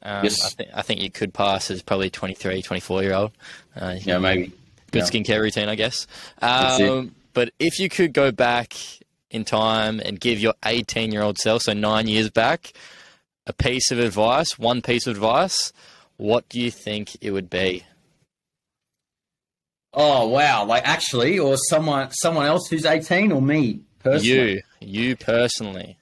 Um, 0.03 0.25
yes. 0.25 0.45
I, 0.45 0.63
th- 0.63 0.71
I, 0.75 0.83
think 0.83 1.01
you 1.01 1.11
could 1.11 1.33
pass 1.33 1.71
as 1.71 1.83
probably 1.83 2.11
23, 2.11 2.63
24 2.63 3.03
year 3.03 3.15
old. 3.15 3.33
Uh, 3.75 3.97
yeah, 4.01 4.19
maybe. 4.19 4.53
Good 4.91 5.01
yeah. 5.01 5.05
skincare 5.05 5.41
routine, 5.41 5.69
I 5.69 5.75
guess. 5.75 6.07
Um, 6.41 7.15
but 7.33 7.53
if 7.59 7.79
you 7.79 7.89
could 7.89 8.13
go 8.13 8.31
back 8.31 8.75
in 9.31 9.45
time 9.45 10.01
and 10.01 10.19
give 10.19 10.41
your 10.41 10.55
18 10.65 11.13
year 11.13 11.23
old 11.23 11.39
self, 11.39 11.63
so 11.63 11.73
nine 11.73 12.09
years 12.09 12.31
back, 12.31 12.73
a 13.47 13.53
piece 13.53 13.91
of 13.91 13.99
advice, 13.99 14.59
one 14.59 14.83
piece 14.83 15.07
of 15.07 15.17
advice, 15.17 15.73
what 16.17 16.49
do 16.49 16.61
you 16.61 16.71
think 16.71 17.17
it 17.21 17.31
would 17.31 17.49
be? 17.49 17.85
Oh 19.95 20.29
wow! 20.29 20.65
Like 20.65 20.87
actually, 20.87 21.39
or 21.39 21.57
someone 21.57 22.11
someone 22.11 22.47
else 22.47 22.69
who's 22.69 22.85
eighteen, 22.85 23.33
or 23.33 23.41
me 23.41 23.81
personally. 24.01 24.63
You, 24.81 25.09
you 25.09 25.17
personally. 25.17 25.97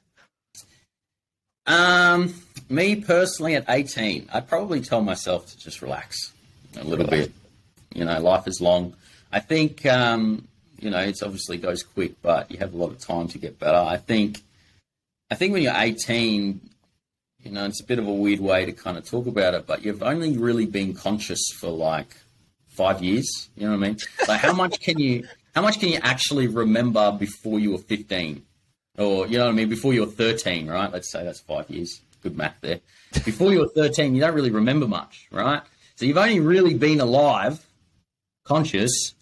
Um, 1.67 2.35
me 2.69 2.97
personally 2.97 3.55
at 3.55 3.65
eighteen, 3.69 4.29
I'd 4.33 4.49
probably 4.49 4.81
tell 4.81 5.03
myself 5.03 5.47
to 5.47 5.59
just 5.59 5.83
relax 5.83 6.33
a 6.77 6.85
little 6.85 7.07
bit. 7.07 7.33
You 7.95 8.05
know, 8.05 8.21
life 8.21 8.49
is 8.49 8.61
long. 8.61 8.95
I 9.33 9.41
think 9.41 9.87
um, 9.87 10.49
you 10.79 10.91
know 10.91 10.99
it's 10.99 11.23
obviously 11.23 11.59
goes 11.59 11.83
quick, 11.83 12.21
but 12.23 12.51
you 12.51 12.59
have 12.59 12.75
a 12.75 12.77
lot 12.77 12.91
of 12.91 12.99
time 12.99 13.29
to 13.29 13.39
get 13.39 13.59
better. 13.59 13.77
I 13.77 13.97
think, 13.97 14.43
I 15.31 15.35
think 15.35 15.53
when 15.53 15.63
you're 15.63 15.77
eighteen, 15.77 16.61
you 17.43 17.53
know, 17.53 17.65
it's 17.65 17.81
a 17.81 17.85
bit 17.85 17.99
of 17.99 18.07
a 18.07 18.13
weird 18.13 18.41
way 18.41 18.65
to 18.65 18.73
kind 18.73 18.99
of 18.99 19.05
talk 19.05 19.27
about 19.27 19.55
it, 19.55 19.67
but 19.67 19.85
you've 19.85 20.03
only 20.03 20.37
really 20.37 20.67
been 20.67 20.95
conscious 20.95 21.45
for 21.59 21.69
like 21.69 22.17
five 22.77 23.03
years. 23.03 23.49
You 23.57 23.67
know 23.67 23.77
what 23.77 23.85
I 23.85 23.89
mean? 23.89 23.99
Like, 24.29 24.41
how 24.41 24.53
much 24.53 24.81
can 24.81 24.99
you, 24.99 25.27
how 25.55 25.63
much 25.63 25.79
can 25.81 25.89
you 25.89 25.99
actually 26.03 26.49
remember 26.49 27.13
before 27.13 27.59
you 27.59 27.73
were 27.73 27.79
15? 27.79 28.43
Or, 28.99 29.27
you 29.27 29.39
know 29.39 29.45
what 29.45 29.53
I 29.53 29.55
mean? 29.55 29.69
Before 29.69 29.95
you 29.95 30.01
were 30.01 30.11
13, 30.11 30.69
right? 30.69 30.93
Let's 30.93 31.11
say 31.13 31.23
that's 31.23 31.41
five 31.41 31.71
years. 31.71 32.01
Good 32.23 32.37
math 32.37 32.57
there. 32.61 32.81
Before 33.25 33.53
you 33.53 33.61
were 33.61 33.69
13, 33.69 34.15
you 34.15 34.21
don't 34.21 34.35
really 34.35 34.51
remember 34.51 34.89
much, 34.89 35.29
right? 35.31 35.63
So 35.95 36.07
you've 36.07 36.19
only 36.19 36.41
really 36.41 36.75
been 36.75 37.01
alive, 37.01 37.65
conscious, 38.45 39.15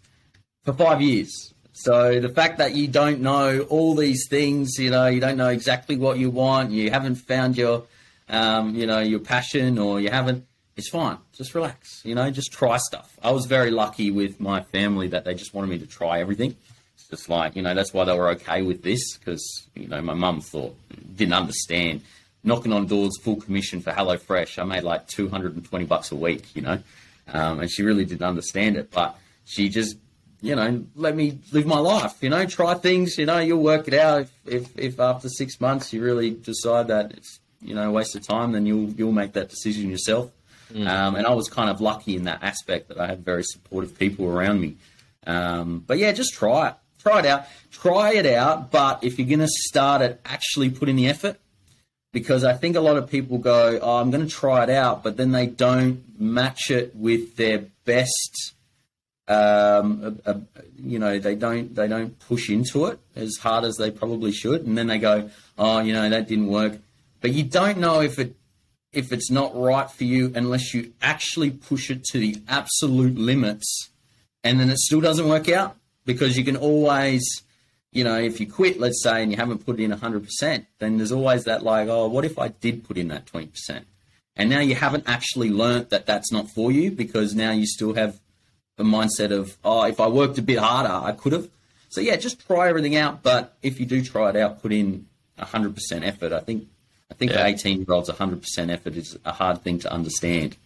for 0.64 0.72
five 0.72 1.00
years. 1.00 1.52
So 1.72 2.20
the 2.20 2.28
fact 2.28 2.58
that 2.58 2.74
you 2.74 2.86
don't 2.86 3.20
know 3.20 3.60
all 3.68 3.94
these 3.94 4.28
things, 4.28 4.78
you 4.78 4.90
know, 4.90 5.06
you 5.06 5.20
don't 5.20 5.36
know 5.36 5.48
exactly 5.48 5.96
what 5.96 6.18
you 6.18 6.30
want, 6.30 6.70
you 6.70 6.90
haven't 6.90 7.16
found 7.16 7.56
your 7.56 7.84
um, 8.28 8.74
you 8.74 8.86
know, 8.86 9.00
your 9.00 9.20
passion 9.20 9.78
or 9.78 10.00
you 10.00 10.10
haven't, 10.10 10.46
it's 10.76 10.88
fine. 10.88 11.18
Just 11.32 11.54
relax, 11.54 12.00
you 12.04 12.14
know, 12.14 12.30
just 12.30 12.52
try 12.52 12.76
stuff. 12.78 13.16
I 13.22 13.30
was 13.30 13.46
very 13.46 13.70
lucky 13.70 14.10
with 14.10 14.40
my 14.40 14.62
family 14.62 15.08
that 15.08 15.24
they 15.24 15.34
just 15.34 15.54
wanted 15.54 15.68
me 15.68 15.78
to 15.78 15.86
try 15.86 16.20
everything. 16.20 16.56
It's 16.94 17.08
just 17.08 17.28
like, 17.28 17.54
you 17.56 17.62
know, 17.62 17.74
that's 17.74 17.92
why 17.92 18.04
they 18.04 18.16
were 18.16 18.30
okay 18.30 18.62
with 18.62 18.82
this 18.82 19.16
because, 19.16 19.66
you 19.74 19.88
know, 19.88 20.00
my 20.02 20.14
mum 20.14 20.40
thought, 20.40 20.76
didn't 21.14 21.34
understand. 21.34 22.02
Knocking 22.42 22.72
on 22.72 22.86
doors, 22.86 23.16
full 23.22 23.36
commission 23.36 23.80
for 23.80 23.90
HelloFresh. 23.90 24.58
I 24.58 24.64
made 24.64 24.82
like 24.82 25.06
220 25.08 25.84
bucks 25.86 26.12
a 26.12 26.16
week, 26.16 26.44
you 26.54 26.62
know, 26.62 26.78
um, 27.28 27.60
and 27.60 27.70
she 27.70 27.82
really 27.82 28.04
didn't 28.04 28.26
understand 28.26 28.76
it. 28.76 28.90
But 28.90 29.16
she 29.46 29.68
just 29.68 29.96
you 30.44 30.54
know, 30.54 30.84
let 30.94 31.16
me 31.16 31.38
live 31.52 31.66
my 31.66 31.78
life. 31.78 32.14
You 32.20 32.28
know, 32.28 32.44
try 32.44 32.74
things. 32.74 33.16
You 33.16 33.26
know, 33.26 33.38
you'll 33.38 33.62
work 33.62 33.88
it 33.88 33.94
out. 33.94 34.20
If 34.22 34.30
if, 34.44 34.78
if 34.78 35.00
after 35.00 35.28
six 35.28 35.60
months 35.60 35.92
you 35.92 36.02
really 36.02 36.30
decide 36.30 36.88
that 36.88 37.12
it's 37.12 37.40
you 37.64 37.74
know, 37.74 37.90
waste 37.90 38.14
of 38.14 38.26
time, 38.26 38.52
then 38.52 38.66
you'll 38.66 38.90
you'll 38.90 39.12
make 39.12 39.32
that 39.32 39.48
decision 39.48 39.90
yourself. 39.90 40.30
Mm. 40.72 40.86
Um, 40.86 41.14
and 41.16 41.26
I 41.26 41.34
was 41.34 41.48
kind 41.48 41.70
of 41.70 41.80
lucky 41.80 42.14
in 42.14 42.24
that 42.24 42.42
aspect 42.42 42.88
that 42.88 43.00
I 43.00 43.06
had 43.06 43.24
very 43.24 43.42
supportive 43.42 43.98
people 43.98 44.26
around 44.26 44.60
me. 44.60 44.76
Um, 45.26 45.82
but 45.86 45.98
yeah, 45.98 46.12
just 46.12 46.34
try 46.34 46.68
it, 46.68 46.74
try 47.00 47.20
it 47.20 47.26
out, 47.26 47.46
try 47.70 48.14
it 48.14 48.26
out. 48.26 48.70
But 48.70 49.02
if 49.02 49.18
you're 49.18 49.28
going 49.28 49.38
to 49.40 49.48
start 49.48 50.02
it, 50.02 50.20
actually 50.24 50.70
put 50.70 50.88
in 50.88 50.96
the 50.96 51.08
effort, 51.08 51.38
because 52.12 52.44
I 52.44 52.52
think 52.52 52.76
a 52.76 52.80
lot 52.80 52.96
of 52.96 53.10
people 53.10 53.38
go, 53.38 53.78
"Oh, 53.80 53.96
I'm 53.96 54.10
going 54.10 54.26
to 54.26 54.32
try 54.32 54.62
it 54.64 54.70
out," 54.70 55.02
but 55.02 55.16
then 55.16 55.32
they 55.32 55.46
don't 55.46 56.20
match 56.20 56.70
it 56.70 56.94
with 56.94 57.36
their 57.36 57.64
best. 57.84 58.53
Um, 59.26 60.20
uh, 60.26 60.30
uh, 60.30 60.40
you 60.76 60.98
know, 60.98 61.18
they 61.18 61.34
don't 61.34 61.74
they 61.74 61.88
don't 61.88 62.18
push 62.18 62.50
into 62.50 62.86
it 62.86 62.98
as 63.16 63.38
hard 63.40 63.64
as 63.64 63.76
they 63.76 63.90
probably 63.90 64.32
should, 64.32 64.66
and 64.66 64.76
then 64.76 64.88
they 64.88 64.98
go, 64.98 65.30
"Oh, 65.56 65.80
you 65.80 65.94
know, 65.94 66.10
that 66.10 66.28
didn't 66.28 66.48
work." 66.48 66.78
but 67.24 67.32
you 67.32 67.42
don't 67.42 67.78
know 67.78 68.02
if 68.02 68.18
it 68.18 68.36
if 68.92 69.10
it's 69.10 69.30
not 69.30 69.56
right 69.56 69.90
for 69.90 70.04
you 70.04 70.30
unless 70.34 70.74
you 70.74 70.92
actually 71.00 71.50
push 71.50 71.90
it 71.90 72.04
to 72.04 72.18
the 72.18 72.36
absolute 72.48 73.16
limits 73.16 73.88
and 74.44 74.60
then 74.60 74.68
it 74.68 74.76
still 74.76 75.00
doesn't 75.00 75.26
work 75.26 75.48
out 75.48 75.74
because 76.04 76.36
you 76.36 76.44
can 76.44 76.54
always 76.54 77.24
you 77.92 78.04
know 78.04 78.18
if 78.18 78.40
you 78.40 78.46
quit 78.46 78.78
let's 78.78 79.02
say 79.02 79.22
and 79.22 79.32
you 79.32 79.38
haven't 79.38 79.64
put 79.64 79.80
in 79.80 79.90
100% 79.90 80.66
then 80.80 80.98
there's 80.98 81.12
always 81.12 81.44
that 81.44 81.62
like 81.62 81.88
oh 81.88 82.06
what 82.08 82.26
if 82.26 82.38
i 82.38 82.48
did 82.48 82.84
put 82.84 82.98
in 82.98 83.08
that 83.08 83.24
20% 83.24 83.84
and 84.36 84.50
now 84.50 84.60
you 84.60 84.74
haven't 84.74 85.04
actually 85.06 85.48
learnt 85.48 85.88
that 85.88 86.04
that's 86.04 86.30
not 86.30 86.50
for 86.50 86.70
you 86.70 86.90
because 86.90 87.34
now 87.34 87.52
you 87.52 87.64
still 87.64 87.94
have 87.94 88.20
the 88.76 88.84
mindset 88.84 89.30
of 89.30 89.56
oh 89.64 89.84
if 89.84 90.00
i 90.00 90.06
worked 90.06 90.38
a 90.38 90.42
bit 90.42 90.58
harder 90.58 91.06
i 91.06 91.12
could 91.12 91.32
have 91.32 91.48
so 91.88 92.00
yeah 92.00 92.16
just 92.16 92.46
try 92.46 92.68
everything 92.68 92.96
out 92.96 93.22
but 93.22 93.56
if 93.62 93.78
you 93.78 93.86
do 93.86 94.02
try 94.02 94.30
it 94.30 94.36
out 94.36 94.60
put 94.60 94.72
in 94.72 95.06
100% 95.38 96.06
effort 96.06 96.32
i 96.32 96.40
think 96.40 96.66
I 97.10 97.14
think 97.14 97.30
yeah. 97.30 97.42
for 97.42 97.46
18 97.46 97.78
year 97.78 97.86
olds, 97.90 98.10
100% 98.10 98.72
effort 98.72 98.96
is 98.96 99.16
a 99.24 99.32
hard 99.32 99.62
thing 99.62 99.78
to 99.80 99.92
understand. 99.92 100.56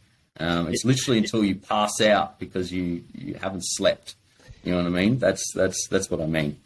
Um, 0.41 0.69
it's 0.69 0.85
literally 0.85 1.19
until 1.19 1.45
you 1.45 1.57
pass 1.57 2.01
out 2.01 2.39
because 2.39 2.73
you, 2.73 3.05
you 3.13 3.35
haven't 3.35 3.63
slept. 3.65 4.15
You 4.65 4.73
know 4.73 4.79
what 4.79 4.87
I 4.87 4.91
mean? 4.91 5.19
That's 5.19 5.43
that's 5.55 5.89
that's 5.89 6.11
what 6.11 6.21
I 6.21 6.27
mean. 6.27 6.59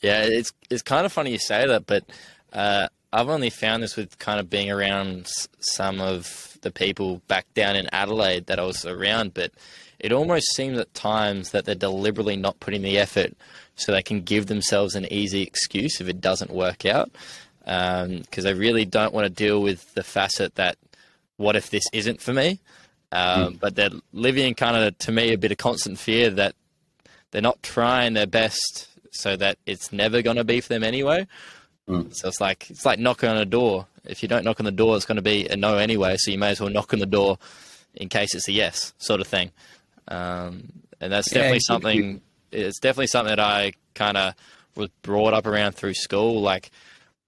Yeah, 0.00 0.22
it's 0.22 0.52
it's 0.70 0.82
kind 0.82 1.04
of 1.04 1.12
funny 1.12 1.32
you 1.32 1.38
say 1.38 1.66
that, 1.66 1.86
but 1.86 2.04
uh, 2.52 2.88
I've 3.12 3.28
only 3.28 3.50
found 3.50 3.82
this 3.82 3.96
with 3.96 4.18
kind 4.18 4.40
of 4.40 4.50
being 4.50 4.70
around 4.70 5.28
some 5.60 6.00
of 6.00 6.58
the 6.62 6.70
people 6.70 7.22
back 7.28 7.46
down 7.54 7.76
in 7.76 7.88
Adelaide 7.92 8.46
that 8.46 8.58
I 8.58 8.64
was 8.64 8.84
around, 8.84 9.34
but 9.34 9.52
it 10.00 10.12
almost 10.12 10.54
seems 10.54 10.78
at 10.78 10.92
times 10.94 11.50
that 11.50 11.64
they're 11.64 11.74
deliberately 11.74 12.36
not 12.36 12.60
putting 12.60 12.82
the 12.82 12.98
effort 12.98 13.34
so 13.76 13.92
they 13.92 14.02
can 14.02 14.22
give 14.22 14.46
themselves 14.46 14.94
an 14.94 15.10
easy 15.12 15.42
excuse 15.42 16.00
if 16.00 16.08
it 16.08 16.20
doesn't 16.20 16.50
work 16.50 16.84
out 16.86 17.10
because 17.68 18.44
um, 18.44 18.46
I 18.46 18.50
really 18.50 18.84
don't 18.84 19.12
want 19.12 19.26
to 19.26 19.30
deal 19.30 19.60
with 19.60 19.92
the 19.94 20.02
facet 20.02 20.54
that 20.54 20.76
what 21.36 21.54
if 21.54 21.70
this 21.70 21.84
isn't 21.92 22.20
for 22.20 22.32
me? 22.32 22.60
Um, 23.12 23.54
mm. 23.54 23.60
But 23.60 23.74
they're 23.74 23.90
living 24.12 24.46
in 24.46 24.54
kind 24.54 24.76
of, 24.76 24.96
to 24.98 25.12
me, 25.12 25.32
a 25.32 25.38
bit 25.38 25.52
of 25.52 25.58
constant 25.58 25.98
fear 25.98 26.30
that 26.30 26.54
they're 27.30 27.42
not 27.42 27.62
trying 27.62 28.14
their 28.14 28.26
best 28.26 28.88
so 29.12 29.36
that 29.36 29.58
it's 29.66 29.92
never 29.92 30.22
going 30.22 30.36
to 30.36 30.44
be 30.44 30.60
for 30.60 30.68
them 30.68 30.82
anyway. 30.82 31.26
Mm. 31.88 32.14
So 32.14 32.28
it's 32.28 32.40
like 32.40 32.70
it's 32.70 32.84
like 32.84 32.98
knocking 32.98 33.28
on 33.28 33.36
a 33.36 33.44
door. 33.44 33.86
If 34.04 34.22
you 34.22 34.28
don't 34.28 34.44
knock 34.44 34.60
on 34.60 34.64
the 34.66 34.72
door, 34.72 34.96
it's 34.96 35.04
going 35.04 35.16
to 35.16 35.22
be 35.22 35.46
a 35.48 35.56
no 35.56 35.76
anyway. 35.76 36.16
So 36.18 36.30
you 36.30 36.38
may 36.38 36.50
as 36.50 36.60
well 36.60 36.70
knock 36.70 36.92
on 36.92 37.00
the 37.00 37.06
door 37.06 37.38
in 37.94 38.08
case 38.08 38.34
it's 38.34 38.48
a 38.48 38.52
yes, 38.52 38.94
sort 38.98 39.20
of 39.20 39.26
thing. 39.26 39.50
Um, 40.08 40.72
and 41.00 41.12
that's 41.12 41.30
definitely 41.30 41.58
yeah, 41.58 41.66
something. 41.66 42.20
It's 42.50 42.78
definitely 42.78 43.08
something 43.08 43.36
that 43.36 43.40
I 43.40 43.72
kind 43.94 44.16
of 44.16 44.34
was 44.74 44.88
brought 45.02 45.34
up 45.34 45.46
around 45.46 45.72
through 45.72 45.94
school. 45.94 46.40
Like 46.40 46.70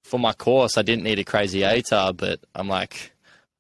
for 0.02 0.18
my 0.18 0.32
course, 0.32 0.76
I 0.76 0.82
didn't 0.82 1.04
need 1.04 1.18
a 1.18 1.24
crazy 1.24 1.60
ATAR, 1.60 2.16
but 2.16 2.40
I'm 2.54 2.68
like, 2.68 3.12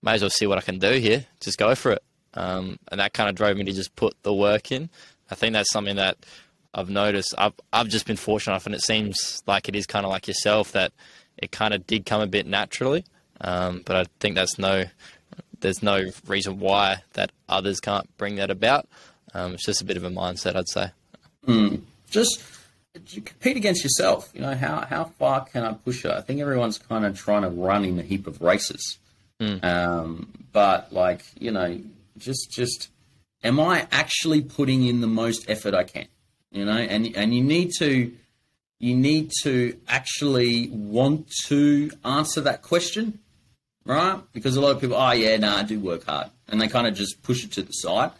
may 0.02 0.14
as 0.14 0.22
well 0.22 0.30
see 0.30 0.46
what 0.46 0.58
I 0.58 0.62
can 0.62 0.78
do 0.78 0.92
here. 0.92 1.26
Just 1.40 1.58
go 1.58 1.74
for 1.74 1.92
it. 1.92 2.02
Um, 2.34 2.78
and 2.90 3.00
that 3.00 3.12
kind 3.12 3.28
of 3.28 3.34
drove 3.34 3.56
me 3.56 3.64
to 3.64 3.72
just 3.72 3.94
put 3.96 4.14
the 4.22 4.32
work 4.32 4.72
in. 4.72 4.88
I 5.30 5.34
think 5.34 5.52
that's 5.52 5.70
something 5.70 5.96
that 5.96 6.16
I've 6.74 6.90
noticed. 6.90 7.34
I've, 7.36 7.54
I've 7.72 7.88
just 7.88 8.06
been 8.06 8.16
fortunate 8.16 8.52
enough, 8.52 8.66
and 8.66 8.74
it 8.74 8.82
seems 8.82 9.42
like 9.46 9.68
it 9.68 9.76
is 9.76 9.86
kind 9.86 10.06
of 10.06 10.10
like 10.10 10.28
yourself 10.28 10.72
that 10.72 10.92
it 11.36 11.52
kind 11.52 11.74
of 11.74 11.86
did 11.86 12.06
come 12.06 12.20
a 12.20 12.26
bit 12.26 12.46
naturally. 12.46 13.04
Um, 13.40 13.82
but 13.84 13.96
I 13.96 14.04
think 14.20 14.34
that's 14.34 14.58
no, 14.58 14.84
there's 15.60 15.82
no 15.82 16.10
reason 16.26 16.60
why 16.60 17.02
that 17.14 17.32
others 17.48 17.80
can't 17.80 18.08
bring 18.16 18.36
that 18.36 18.50
about. 18.50 18.88
Um, 19.34 19.54
it's 19.54 19.64
just 19.64 19.82
a 19.82 19.84
bit 19.84 19.96
of 19.96 20.04
a 20.04 20.10
mindset, 20.10 20.56
I'd 20.56 20.68
say. 20.68 20.90
Mm. 21.46 21.82
Just 22.10 22.42
you 23.08 23.22
compete 23.22 23.56
against 23.56 23.82
yourself. 23.84 24.30
You 24.34 24.40
know, 24.40 24.54
how, 24.54 24.80
how 24.88 25.04
far 25.04 25.44
can 25.44 25.64
I 25.64 25.72
push 25.72 26.04
it? 26.04 26.10
I 26.10 26.20
think 26.20 26.40
everyone's 26.40 26.78
kind 26.78 27.04
of 27.06 27.18
trying 27.18 27.42
to 27.42 27.48
run 27.48 27.84
in 27.84 27.98
a 27.98 28.02
heap 28.02 28.26
of 28.26 28.40
races. 28.40 28.98
Mm. 29.40 29.64
Um, 29.64 30.28
but 30.52 30.92
like, 30.92 31.24
you 31.38 31.50
know, 31.50 31.80
just, 32.18 32.50
just, 32.50 32.88
am 33.42 33.60
I 33.60 33.86
actually 33.92 34.42
putting 34.42 34.86
in 34.86 35.00
the 35.00 35.06
most 35.06 35.48
effort 35.48 35.74
I 35.74 35.84
can? 35.84 36.06
You 36.50 36.64
know, 36.64 36.76
and, 36.76 37.14
and 37.16 37.34
you 37.34 37.42
need 37.42 37.70
to, 37.78 38.12
you 38.80 38.96
need 38.96 39.30
to 39.42 39.78
actually 39.86 40.68
want 40.70 41.30
to 41.46 41.90
answer 42.04 42.40
that 42.40 42.62
question, 42.62 43.20
right? 43.84 44.20
Because 44.32 44.56
a 44.56 44.60
lot 44.60 44.72
of 44.72 44.80
people, 44.80 44.96
oh 44.96 45.12
yeah, 45.12 45.36
no, 45.36 45.50
nah, 45.50 45.58
I 45.58 45.62
do 45.62 45.78
work 45.78 46.04
hard. 46.04 46.30
And 46.48 46.60
they 46.60 46.66
kind 46.66 46.88
of 46.88 46.94
just 46.94 47.22
push 47.22 47.44
it 47.44 47.52
to 47.52 47.62
the 47.62 47.72
side 47.72 48.10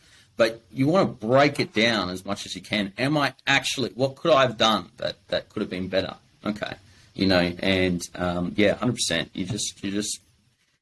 but 0.40 0.62
you 0.72 0.86
want 0.86 1.20
to 1.20 1.26
break 1.26 1.60
it 1.60 1.74
down 1.74 2.08
as 2.08 2.24
much 2.24 2.46
as 2.46 2.54
you 2.54 2.62
can. 2.62 2.94
Am 2.96 3.14
I 3.18 3.34
actually? 3.46 3.90
What 3.90 4.16
could 4.16 4.32
I 4.32 4.40
have 4.40 4.56
done 4.56 4.88
that 4.96 5.16
that 5.28 5.50
could 5.50 5.60
have 5.60 5.68
been 5.68 5.88
better? 5.88 6.14
Okay, 6.46 6.76
you 7.14 7.26
know, 7.26 7.52
and 7.58 8.00
um, 8.14 8.54
yeah, 8.56 8.72
hundred 8.72 8.94
percent. 8.94 9.28
You 9.34 9.44
just 9.44 9.84
you 9.84 9.90
just 9.90 10.18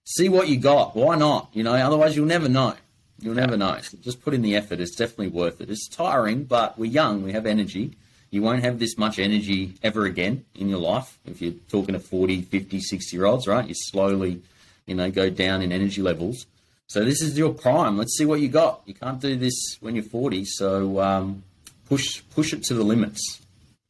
see 0.04 0.28
what 0.28 0.46
you 0.46 0.59
got. 0.59 0.94
Why 0.94 1.16
not? 1.16 1.48
You 1.54 1.64
know, 1.64 1.74
otherwise 1.74 2.14
you'll 2.14 2.26
never 2.26 2.48
know. 2.48 2.74
You'll 3.20 3.34
never 3.34 3.56
know. 3.56 3.76
So 3.82 3.98
just 4.00 4.22
put 4.22 4.32
in 4.32 4.42
the 4.42 4.54
effort. 4.54 4.78
It's 4.78 4.94
definitely 4.94 5.30
worth 5.30 5.61
it. 5.61 5.70
It's 5.70 5.88
tiring, 5.88 6.44
but 6.44 6.78
we're 6.78 6.92
young. 6.92 7.24
We 7.24 7.32
have 7.32 7.44
energy. 7.44 7.96
You 8.30 8.42
won't 8.42 8.62
have 8.62 8.78
this 8.78 8.96
much 8.96 9.18
energy 9.18 9.74
ever 9.82 10.04
again 10.04 10.44
in 10.54 10.68
your 10.68 10.78
life. 10.78 11.18
If 11.26 11.42
you're 11.42 11.54
talking 11.68 11.94
to 11.94 11.98
40, 11.98 12.42
50, 12.42 12.78
60 12.78 13.16
year 13.16 13.26
olds, 13.26 13.48
right? 13.48 13.66
You 13.66 13.74
slowly, 13.74 14.40
you 14.86 14.94
know, 14.94 15.11
go 15.11 15.30
down 15.30 15.62
in 15.62 15.72
energy 15.72 16.00
levels. 16.00 16.46
So 16.89 17.05
this 17.05 17.20
is 17.22 17.36
your 17.36 17.53
prime. 17.53 17.99
Let's 17.99 18.16
see 18.16 18.24
what 18.24 18.41
you 18.41 18.49
got. 18.49 18.80
You 18.86 18.95
can't 18.95 19.20
do 19.20 19.36
this 19.36 19.76
when 19.80 19.95
you're 19.95 20.05
40, 20.05 20.45
so 20.47 21.01
um, 21.01 21.43
push 21.86 22.22
push 22.34 22.53
it 22.55 22.62
to 22.64 22.74
the 22.74 22.82
limits. 22.82 23.41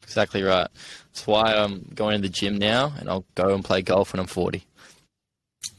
Exactly 0.02 0.42
right. 0.42 0.68
That's 1.12 1.26
why 1.26 1.54
I'm 1.54 1.90
going 1.94 2.20
to 2.22 2.28
the 2.28 2.32
gym 2.32 2.58
now, 2.58 2.92
and 2.98 3.08
I'll 3.08 3.24
go 3.34 3.54
and 3.54 3.64
play 3.64 3.82
golf 3.82 4.12
when 4.12 4.20
I'm 4.20 4.26
40. 4.26 4.64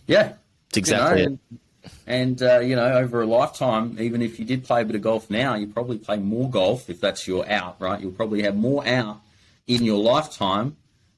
Yeah, 0.08 0.34
It's 0.70 0.78
exactly 0.78 1.22
you 1.24 1.30
know, 1.30 1.34
it. 1.34 1.60
and, 2.08 2.42
and 2.42 2.44
uh, 2.44 2.60
you 2.60 2.76
know, 2.76 2.94
over 2.94 3.22
a 3.22 3.26
lifetime, 3.26 3.98
even 4.00 4.22
if 4.22 4.40
you 4.40 4.46
did 4.46 4.64
play 4.64 4.82
a 4.82 4.86
bit 4.86 4.96
of 4.96 5.02
golf 5.02 5.30
now, 5.30 5.56
you 5.56 5.68
probably 5.68 5.98
play 5.98 6.18
more 6.18 6.50
golf 6.50 6.90
if 6.90 7.02
that's 7.02 7.28
your 7.28 7.50
out, 7.50 7.76
right? 7.80 8.00
You'll 8.00 8.12
probably 8.12 8.44
have 8.44 8.56
more 8.56 8.88
out 8.88 9.20
in 9.68 9.84
your 9.84 9.98
lifetime, 10.00 10.78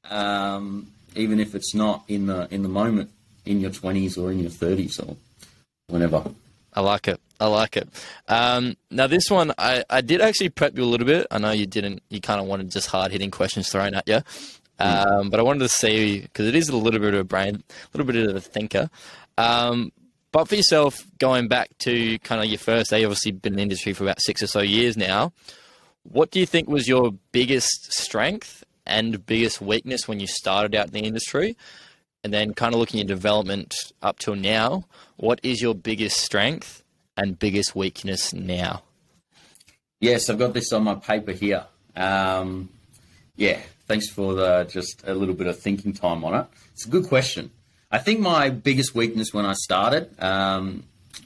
um, 0.10 0.88
even 1.16 1.39
if 1.39 1.54
it's 1.54 1.76
not 1.76 2.04
in 2.08 2.26
the 2.26 2.47
in 2.54 2.64
the 2.64 2.70
moment 2.70 3.12
in 3.45 3.60
your 3.60 3.72
twenties 3.72 4.18
or 4.18 4.32
in 4.32 4.39
your 4.39 4.49
thirties 4.49 4.99
or 4.99 5.16
whenever. 5.92 6.24
I 6.74 6.82
like 6.82 7.08
it. 7.08 7.20
I 7.39 7.48
like 7.48 7.76
it. 7.76 7.89
Um, 8.28 8.78
now, 8.89 9.08
this 9.08 9.30
one, 9.30 9.52
I, 9.58 9.84
I 9.89 10.02
did 10.02 10.22
actually 10.22 10.50
prep 10.50 10.78
you 10.78 10.84
a 10.84 10.86
little 10.86 11.08
bit. 11.08 11.28
I 11.30 11.38
know 11.38 11.52
you 11.52 11.66
didn't, 11.66 12.02
you 12.10 12.22
kind 12.22 12.39
of 12.39 12.48
wanted 12.48 12.70
just 12.70 12.88
hard 12.88 13.12
hitting 13.12 13.32
questions 13.32 13.70
thrown 13.70 13.94
at 13.94 14.08
you. 14.08 14.22
Um, 14.80 15.30
but 15.30 15.39
I 15.39 15.44
wanted 15.44 15.60
to 15.60 15.70
see, 15.70 16.22
because 16.22 16.48
it 16.48 16.56
is 16.56 16.70
a 16.70 16.76
little 16.76 17.00
bit 17.00 17.14
of 17.14 17.20
a 17.20 17.24
brain, 17.24 17.56
a 17.56 17.98
little 17.98 18.12
bit 18.12 18.28
of 18.28 18.36
a 18.36 18.42
thinker. 18.42 18.89
Um, 19.38 19.92
but 20.32 20.48
for 20.48 20.56
yourself, 20.56 21.06
going 21.20 21.48
back 21.48 21.70
to 21.80 22.18
kind 22.20 22.42
of 22.42 22.48
your 22.48 22.58
first 22.58 22.89
day, 22.89 23.04
obviously 23.04 23.32
been 23.32 23.54
in 23.54 23.58
the 23.58 23.64
industry 23.64 23.94
for 23.94 24.06
about 24.06 24.22
six 24.22 24.42
or 24.42 24.48
so 24.48 24.62
years 24.62 24.96
now. 24.96 25.34
What 26.04 26.32
do 26.32 26.39
you 26.39 26.46
think 26.46 26.68
was 26.68 26.88
your 26.88 27.12
biggest 27.32 27.94
strength 27.94 28.64
and 28.88 29.24
biggest 29.26 29.62
weakness 29.62 30.08
when 30.08 30.20
you 30.20 30.28
started 30.28 30.74
out 30.74 30.88
in 30.88 30.94
the 30.94 31.02
industry? 31.02 31.58
And 32.24 32.34
then 32.34 32.54
kind 32.54 32.74
of 32.74 32.80
looking 32.80 33.02
at 33.02 33.08
development 33.08 33.74
up 34.02 34.20
till 34.20 34.36
now, 34.36 34.86
what 35.22 35.39
is 35.43 35.61
your 35.61 35.76
biggest 35.76 36.17
strength 36.17 36.84
and 37.15 37.38
biggest 37.38 37.76
weakness 37.76 38.34
now? 38.34 38.82
Yes, 39.99 40.30
I've 40.30 40.39
got 40.39 40.53
this 40.53 40.74
on 40.74 40.84
my 40.84 40.95
paper 40.95 41.32
here. 41.32 41.63
Um, 41.95 42.69
yeah, 43.36 43.59
thanks 43.88 44.09
for 44.09 44.34
the 44.34 44.67
just 44.69 45.03
a 45.05 45.13
little 45.13 45.36
bit 45.36 45.45
of 45.45 45.59
thinking 45.59 45.93
time 45.93 46.24
on 46.24 46.34
it. 46.34 46.47
It's 46.74 46.88
a 46.88 46.89
good 46.89 47.07
question. 47.07 47.51
I 47.91 47.99
think 47.99 48.19
my 48.19 48.49
biggest 48.49 48.95
weakness 48.95 49.32
when 49.32 49.45
I 49.45 49.53
started, 49.53 50.09
um, 50.19 50.86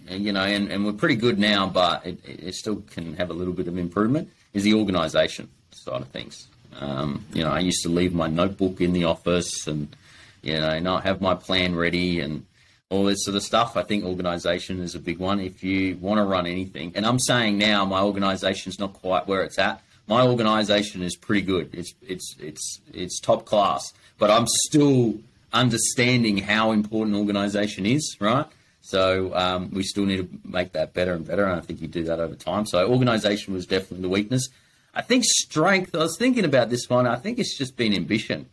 and, 0.10 0.26
you 0.26 0.34
know, 0.34 0.42
and, 0.42 0.70
and 0.70 0.86
we're 0.86 0.94
pretty 0.94 1.16
good 1.16 1.40
now, 1.40 1.68
but 1.68 2.06
it, 2.06 2.20
it 2.26 2.56
still 2.56 2.82
can 2.90 3.16
have 3.16 3.30
a 3.30 3.34
little 3.34 3.54
bit 3.54 3.68
of 3.70 3.78
improvement, 3.78 4.30
is 4.54 4.64
the 4.64 4.74
organisation 4.74 5.48
side 5.72 6.02
of 6.02 6.10
things. 6.10 6.48
Um, 6.80 7.24
you 7.34 7.44
know, 7.44 7.52
I 7.52 7.60
used 7.60 7.82
to 7.84 7.90
leave 7.90 8.14
my 8.14 8.28
notebook 8.28 8.82
in 8.82 8.92
the 8.92 9.06
office 9.06 9.68
and, 9.68 9.96
you 10.42 10.60
know, 10.60 10.80
not 10.80 11.04
have 11.04 11.22
my 11.22 11.36
plan 11.36 11.76
ready 11.76 12.20
and 12.20 12.46
all 12.90 13.04
this 13.04 13.24
sort 13.24 13.36
of 13.36 13.44
stuff. 13.44 13.76
I 13.76 13.84
think 13.84 14.04
organisation 14.04 14.80
is 14.80 14.96
a 14.96 15.00
big 15.00 15.18
one. 15.18 15.40
If 15.40 15.64
you 15.64 15.98
want 15.98 16.20
to 16.20 16.24
run 16.24 16.46
anything, 16.46 16.92
and 16.96 17.06
I'm 17.06 17.20
saying 17.20 17.58
now 17.58 17.86
my 17.86 18.02
organisation's 18.02 18.80
not 18.80 18.94
quite 18.94 19.28
where 19.28 19.44
it's 19.44 19.58
at. 19.58 19.82
My 20.08 20.22
organisation 20.22 21.02
is 21.02 21.16
pretty 21.16 21.42
good. 21.42 21.74
It's 21.74 21.94
it's 22.08 22.36
it's 22.40 22.80
it's 22.94 23.20
top 23.20 23.46
class, 23.46 23.92
but 24.20 24.30
I'm 24.30 24.46
still 24.48 25.16
understanding 25.52 26.38
how 26.38 26.72
important 26.72 27.16
organisation 27.18 27.86
is, 27.86 28.18
right? 28.20 28.46
So 28.82 29.34
um, 29.34 29.72
we 29.72 29.82
still 29.82 30.06
need 30.06 30.18
to 30.18 30.30
make 30.48 30.74
that 30.74 30.94
better 30.94 31.14
and 31.14 31.26
better, 31.26 31.46
and 31.46 31.60
I 31.60 31.62
think 31.62 31.82
you 31.82 31.88
do 31.88 32.04
that 32.04 32.20
over 32.20 32.36
time. 32.36 32.68
So 32.68 32.88
organisation 32.88 33.56
was 33.56 33.66
definitely 33.66 34.02
the 34.02 34.10
weakness. 34.10 34.48
I 34.94 35.02
think 35.02 35.24
strength. 35.26 35.96
I 35.96 36.00
was 36.00 36.18
thinking 36.20 36.46
about 36.46 36.70
this 36.70 36.88
one. 36.88 37.08
I 37.08 37.16
think 37.16 37.40
it's 37.40 37.58
just 37.58 37.76
been 37.76 37.94
ambition. 37.94 38.46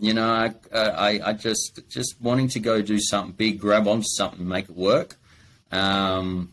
You 0.00 0.14
know, 0.14 0.28
I, 0.30 0.54
I, 0.72 1.20
I 1.24 1.32
just 1.32 1.80
just 1.88 2.20
wanting 2.20 2.48
to 2.48 2.60
go 2.60 2.82
do 2.82 3.00
something 3.00 3.32
big, 3.32 3.58
grab 3.58 3.88
onto 3.88 4.06
something, 4.06 4.46
make 4.46 4.66
it 4.66 4.76
work. 4.76 5.16
Um, 5.72 6.52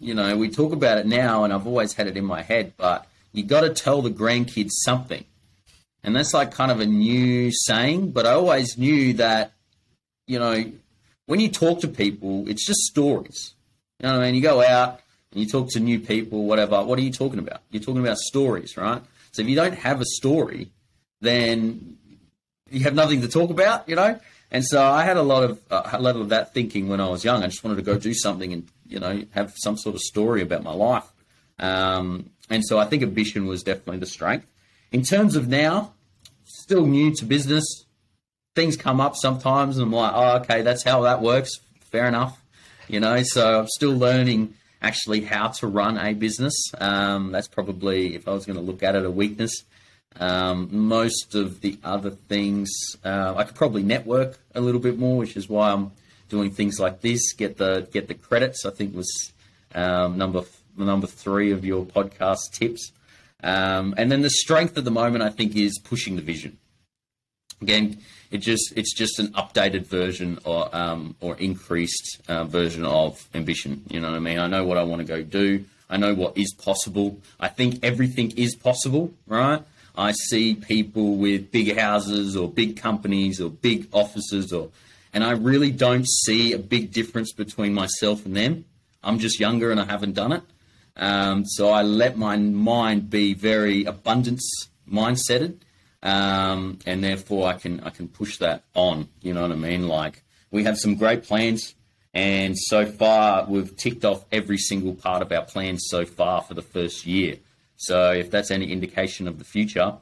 you 0.00 0.14
know, 0.14 0.36
we 0.36 0.48
talk 0.48 0.72
about 0.72 0.98
it 0.98 1.06
now, 1.06 1.44
and 1.44 1.52
I've 1.52 1.66
always 1.66 1.92
had 1.92 2.08
it 2.08 2.16
in 2.16 2.24
my 2.24 2.42
head, 2.42 2.72
but 2.76 3.06
you 3.32 3.44
got 3.44 3.60
to 3.60 3.70
tell 3.70 4.02
the 4.02 4.10
grandkids 4.10 4.70
something, 4.84 5.24
and 6.02 6.16
that's 6.16 6.34
like 6.34 6.50
kind 6.52 6.72
of 6.72 6.80
a 6.80 6.86
new 6.86 7.52
saying. 7.52 8.10
But 8.10 8.26
I 8.26 8.32
always 8.32 8.76
knew 8.76 9.12
that, 9.14 9.52
you 10.26 10.38
know, 10.38 10.72
when 11.26 11.38
you 11.38 11.48
talk 11.48 11.80
to 11.82 11.88
people, 11.88 12.48
it's 12.48 12.66
just 12.66 12.80
stories. 12.80 13.54
You 14.00 14.08
know 14.08 14.14
what 14.14 14.22
I 14.22 14.26
mean? 14.26 14.34
You 14.34 14.42
go 14.42 14.62
out 14.64 15.00
and 15.30 15.40
you 15.40 15.46
talk 15.46 15.70
to 15.70 15.80
new 15.80 16.00
people, 16.00 16.44
whatever. 16.44 16.82
What 16.82 16.98
are 16.98 17.02
you 17.02 17.12
talking 17.12 17.38
about? 17.38 17.60
You're 17.70 17.82
talking 17.82 18.00
about 18.00 18.18
stories, 18.18 18.76
right? 18.76 19.00
So 19.30 19.42
if 19.42 19.48
you 19.48 19.54
don't 19.54 19.74
have 19.74 20.00
a 20.00 20.06
story, 20.06 20.70
then 21.20 21.98
you 22.70 22.84
have 22.84 22.94
nothing 22.94 23.20
to 23.22 23.28
talk 23.28 23.50
about, 23.50 23.88
you 23.88 23.96
know. 23.96 24.18
And 24.50 24.64
so 24.64 24.82
I 24.82 25.04
had 25.04 25.16
a 25.16 25.22
lot 25.22 25.44
of 25.44 25.60
uh, 25.70 25.90
a 25.92 26.00
lot 26.00 26.16
of 26.16 26.30
that 26.30 26.52
thinking 26.52 26.88
when 26.88 27.00
I 27.00 27.08
was 27.08 27.24
young. 27.24 27.42
I 27.42 27.46
just 27.46 27.62
wanted 27.62 27.76
to 27.76 27.82
go 27.82 27.98
do 27.98 28.14
something 28.14 28.52
and 28.52 28.68
you 28.86 28.98
know 28.98 29.22
have 29.30 29.54
some 29.56 29.76
sort 29.76 29.94
of 29.94 30.00
story 30.00 30.42
about 30.42 30.62
my 30.62 30.72
life. 30.72 31.10
Um, 31.58 32.30
and 32.48 32.64
so 32.64 32.78
I 32.78 32.86
think 32.86 33.02
ambition 33.02 33.46
was 33.46 33.62
definitely 33.62 33.98
the 33.98 34.06
strength. 34.06 34.46
In 34.90 35.02
terms 35.02 35.36
of 35.36 35.46
now, 35.46 35.92
still 36.44 36.86
new 36.86 37.14
to 37.16 37.24
business. 37.24 37.64
Things 38.56 38.76
come 38.76 39.00
up 39.00 39.14
sometimes, 39.14 39.76
and 39.78 39.86
I'm 39.86 39.92
like, 39.92 40.12
oh, 40.12 40.36
okay, 40.38 40.62
that's 40.62 40.82
how 40.82 41.02
that 41.02 41.22
works. 41.22 41.50
Fair 41.92 42.08
enough, 42.08 42.42
you 42.88 42.98
know. 42.98 43.22
So 43.22 43.60
I'm 43.60 43.68
still 43.68 43.96
learning 43.96 44.54
actually 44.82 45.20
how 45.20 45.48
to 45.48 45.68
run 45.68 45.98
a 45.98 46.14
business. 46.14 46.54
Um, 46.78 47.30
that's 47.30 47.46
probably, 47.46 48.16
if 48.16 48.26
I 48.26 48.32
was 48.32 48.46
going 48.46 48.56
to 48.56 48.62
look 48.62 48.82
at 48.82 48.96
it, 48.96 49.04
a 49.04 49.10
weakness. 49.10 49.62
Um, 50.18 50.68
most 50.70 51.34
of 51.34 51.60
the 51.60 51.78
other 51.84 52.10
things, 52.10 52.70
uh, 53.04 53.34
I 53.36 53.44
could 53.44 53.54
probably 53.54 53.82
network 53.82 54.38
a 54.54 54.60
little 54.60 54.80
bit 54.80 54.98
more, 54.98 55.16
which 55.16 55.36
is 55.36 55.48
why 55.48 55.70
I'm 55.70 55.92
doing 56.28 56.50
things 56.50 56.80
like 56.80 57.00
this. 57.00 57.32
Get 57.32 57.58
the 57.58 57.86
get 57.92 58.08
the 58.08 58.14
credits. 58.14 58.66
I 58.66 58.70
think 58.70 58.94
was 58.94 59.32
um, 59.74 60.18
number 60.18 60.44
number 60.76 61.06
three 61.06 61.52
of 61.52 61.64
your 61.64 61.84
podcast 61.84 62.52
tips. 62.52 62.92
Um, 63.42 63.94
and 63.96 64.10
then 64.10 64.22
the 64.22 64.30
strength 64.30 64.76
at 64.76 64.84
the 64.84 64.90
moment, 64.90 65.22
I 65.22 65.30
think, 65.30 65.56
is 65.56 65.78
pushing 65.78 66.16
the 66.16 66.22
vision. 66.22 66.58
Again, 67.62 67.98
it 68.30 68.38
just 68.38 68.72
it's 68.76 68.94
just 68.94 69.18
an 69.18 69.28
updated 69.28 69.86
version 69.86 70.38
or 70.44 70.74
um, 70.74 71.16
or 71.20 71.36
increased 71.36 72.20
uh, 72.28 72.44
version 72.44 72.84
of 72.84 73.28
ambition. 73.34 73.84
You 73.88 74.00
know 74.00 74.10
what 74.10 74.16
I 74.16 74.20
mean? 74.20 74.38
I 74.38 74.46
know 74.46 74.64
what 74.64 74.78
I 74.78 74.82
want 74.82 75.00
to 75.00 75.06
go 75.06 75.22
do. 75.22 75.64
I 75.88 75.96
know 75.96 76.14
what 76.14 76.38
is 76.38 76.54
possible. 76.54 77.18
I 77.38 77.48
think 77.48 77.80
everything 77.82 78.32
is 78.36 78.54
possible, 78.54 79.12
right? 79.26 79.62
I 79.96 80.12
see 80.12 80.54
people 80.54 81.16
with 81.16 81.50
big 81.50 81.76
houses 81.76 82.36
or 82.36 82.48
big 82.48 82.76
companies 82.76 83.40
or 83.40 83.50
big 83.50 83.88
offices 83.92 84.52
or 84.52 84.70
and 85.12 85.24
I 85.24 85.32
really 85.32 85.72
don't 85.72 86.06
see 86.08 86.52
a 86.52 86.58
big 86.58 86.92
difference 86.92 87.32
between 87.32 87.74
myself 87.74 88.24
and 88.24 88.36
them. 88.36 88.64
I'm 89.02 89.18
just 89.18 89.40
younger 89.40 89.72
and 89.72 89.80
I 89.80 89.84
haven't 89.84 90.12
done 90.12 90.32
it. 90.32 90.42
Um, 90.96 91.44
so 91.46 91.70
I 91.70 91.82
let 91.82 92.16
my 92.16 92.36
mind 92.36 93.10
be 93.10 93.34
very 93.34 93.84
abundance 93.84 94.68
mindseted. 94.90 95.56
Um, 96.02 96.78
and 96.86 97.04
therefore 97.04 97.48
I 97.48 97.54
can 97.54 97.80
I 97.80 97.90
can 97.90 98.08
push 98.08 98.38
that 98.38 98.64
on. 98.74 99.08
You 99.20 99.34
know 99.34 99.42
what 99.42 99.52
I 99.52 99.56
mean? 99.56 99.86
Like 99.86 100.22
we 100.50 100.64
have 100.64 100.78
some 100.78 100.94
great 100.94 101.24
plans, 101.24 101.74
and 102.14 102.58
so 102.58 102.86
far 102.86 103.44
we've 103.46 103.76
ticked 103.76 104.04
off 104.04 104.24
every 104.32 104.56
single 104.56 104.94
part 104.94 105.20
of 105.20 105.30
our 105.30 105.44
plans 105.44 105.84
so 105.88 106.06
far 106.06 106.40
for 106.42 106.54
the 106.54 106.62
first 106.62 107.04
year. 107.04 107.36
So 107.80 108.12
if 108.12 108.30
that's 108.30 108.50
any 108.50 108.70
indication 108.70 109.26
of 109.26 109.38
the 109.38 109.44
future, 109.44 109.94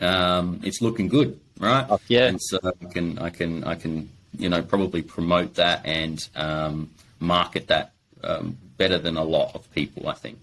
um, 0.00 0.60
it's 0.64 0.82
looking 0.82 1.06
good, 1.06 1.38
right? 1.60 1.86
Oh, 1.88 2.00
yeah. 2.08 2.26
And 2.26 2.40
so 2.42 2.58
I 2.64 2.84
can 2.86 3.18
I 3.20 3.30
can 3.30 3.62
I 3.62 3.76
can 3.76 4.10
you 4.36 4.48
know 4.48 4.60
probably 4.60 5.00
promote 5.00 5.54
that 5.54 5.86
and 5.86 6.18
um, 6.34 6.90
market 7.20 7.68
that 7.68 7.92
um, 8.24 8.58
better 8.76 8.98
than 8.98 9.16
a 9.16 9.22
lot 9.22 9.54
of 9.54 9.72
people. 9.72 10.08
I 10.08 10.14
think 10.14 10.38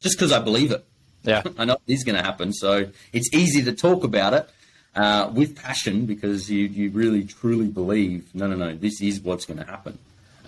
just 0.00 0.18
because 0.18 0.32
I 0.32 0.40
believe 0.40 0.72
it. 0.72 0.84
Yeah. 1.22 1.42
I 1.58 1.64
know 1.64 1.74
it 1.86 1.92
is 1.92 2.02
going 2.02 2.16
to 2.16 2.24
happen. 2.24 2.52
So 2.52 2.90
it's 3.12 3.32
easy 3.32 3.62
to 3.64 3.72
talk 3.72 4.02
about 4.02 4.34
it 4.34 4.50
uh, 4.96 5.30
with 5.32 5.54
passion 5.56 6.06
because 6.06 6.50
you, 6.50 6.66
you 6.66 6.90
really 6.90 7.24
truly 7.24 7.68
believe, 7.68 8.34
no, 8.34 8.46
no, 8.46 8.56
no, 8.56 8.74
this 8.74 9.00
is 9.00 9.20
what's 9.20 9.44
going 9.44 9.58
to 9.58 9.66
happen. 9.66 9.98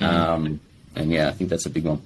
Um, 0.00 0.60
and 0.94 1.10
yeah, 1.10 1.28
I 1.28 1.32
think 1.32 1.50
that's 1.50 1.66
a 1.66 1.70
big 1.70 1.84
one. 1.84 2.00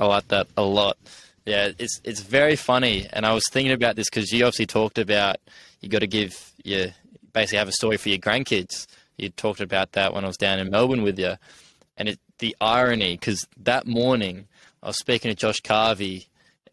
I 0.00 0.06
like 0.06 0.28
that 0.28 0.46
a 0.56 0.62
lot. 0.62 0.96
Yeah, 1.44 1.70
it's 1.78 2.00
it's 2.04 2.20
very 2.20 2.56
funny, 2.56 3.08
and 3.12 3.26
I 3.26 3.34
was 3.34 3.42
thinking 3.50 3.72
about 3.72 3.96
this 3.96 4.08
because 4.08 4.30
you 4.30 4.44
obviously 4.44 4.66
talked 4.66 4.98
about 4.98 5.38
you 5.80 5.88
got 5.88 6.00
to 6.00 6.06
give 6.06 6.52
your 6.62 6.88
basically 7.32 7.58
have 7.58 7.68
a 7.68 7.72
story 7.72 7.96
for 7.96 8.10
your 8.10 8.18
grandkids. 8.18 8.86
You 9.16 9.28
talked 9.30 9.60
about 9.60 9.92
that 9.92 10.14
when 10.14 10.24
I 10.24 10.28
was 10.28 10.36
down 10.36 10.60
in 10.60 10.70
Melbourne 10.70 11.02
with 11.02 11.18
you, 11.18 11.34
and 11.96 12.08
it, 12.08 12.20
the 12.38 12.56
irony 12.60 13.14
because 13.16 13.46
that 13.56 13.86
morning 13.86 14.46
I 14.82 14.88
was 14.88 14.98
speaking 14.98 15.30
to 15.30 15.34
Josh 15.34 15.60
Carvey 15.60 16.26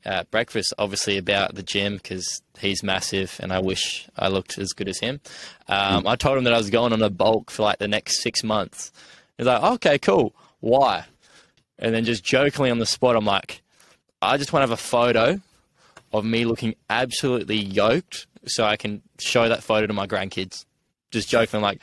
at 0.06 0.30
breakfast, 0.32 0.74
obviously 0.78 1.18
about 1.18 1.56
the 1.56 1.64
gym 1.64 1.96
because 1.96 2.42
he's 2.60 2.84
massive, 2.84 3.38
and 3.40 3.52
I 3.52 3.60
wish 3.60 4.08
I 4.18 4.28
looked 4.28 4.58
as 4.60 4.70
good 4.70 4.88
as 4.88 5.00
him. 5.00 5.20
Um, 5.68 6.06
I 6.08 6.16
told 6.16 6.38
him 6.38 6.44
that 6.44 6.54
I 6.54 6.58
was 6.58 6.70
going 6.70 6.94
on 6.94 7.02
a 7.02 7.10
bulk 7.10 7.50
for 7.50 7.64
like 7.64 7.80
the 7.80 7.88
next 7.88 8.22
six 8.22 8.44
months. 8.44 8.92
He's 9.38 9.48
like, 9.48 9.64
"Okay, 9.64 9.98
cool. 9.98 10.36
Why?" 10.60 11.06
And 11.80 11.96
then 11.96 12.06
just 12.06 12.24
jokingly 12.24 12.70
on 12.70 12.80
the 12.80 12.86
spot, 12.86 13.16
I'm 13.16 13.26
like, 13.26 13.62
I 14.22 14.38
just 14.38 14.52
want 14.52 14.62
to 14.62 14.70
have 14.70 14.78
a 14.80 14.82
photo 14.82 15.42
of 16.12 16.26
me 16.26 16.46
looking 16.46 16.76
absolutely 16.90 17.58
yoked 17.58 18.28
so 18.46 18.64
I 18.66 18.76
can 18.76 19.02
show 19.20 19.48
that 19.48 19.64
photo 19.64 19.88
to 19.88 19.94
my 19.94 20.08
grandkids. 20.08 20.66
Just 21.12 21.30
joking, 21.30 21.62
like, 21.62 21.82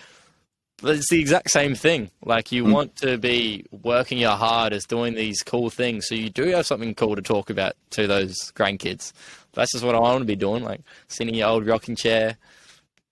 it's 0.83 1.09
the 1.09 1.21
exact 1.21 1.51
same 1.51 1.75
thing. 1.75 2.11
Like, 2.25 2.53
you 2.53 2.65
hmm. 2.65 2.73
want 2.73 2.97
to 2.97 3.19
be 3.19 3.65
working 3.71 4.19
your 4.19 4.37
hardest, 4.37 4.89
doing 4.89 5.15
these 5.15 5.43
cool 5.43 5.71
things, 5.71 6.07
so 6.07 6.15
you 6.15 6.31
do 6.31 6.45
have 6.49 6.67
something 6.67 6.95
cool 6.95 7.17
to 7.17 7.23
talk 7.23 7.51
about 7.51 7.75
to 7.91 8.07
those 8.07 8.37
grandkids. 8.53 9.13
That's 9.55 9.73
just 9.73 9.85
what 9.85 9.95
I 9.95 9.99
want 9.99 10.21
to 10.21 10.27
be 10.27 10.37
doing. 10.37 10.63
Like 10.63 10.83
sitting 11.09 11.35
in 11.35 11.39
your 11.39 11.49
old 11.49 11.67
rocking 11.67 11.97
chair, 11.97 12.37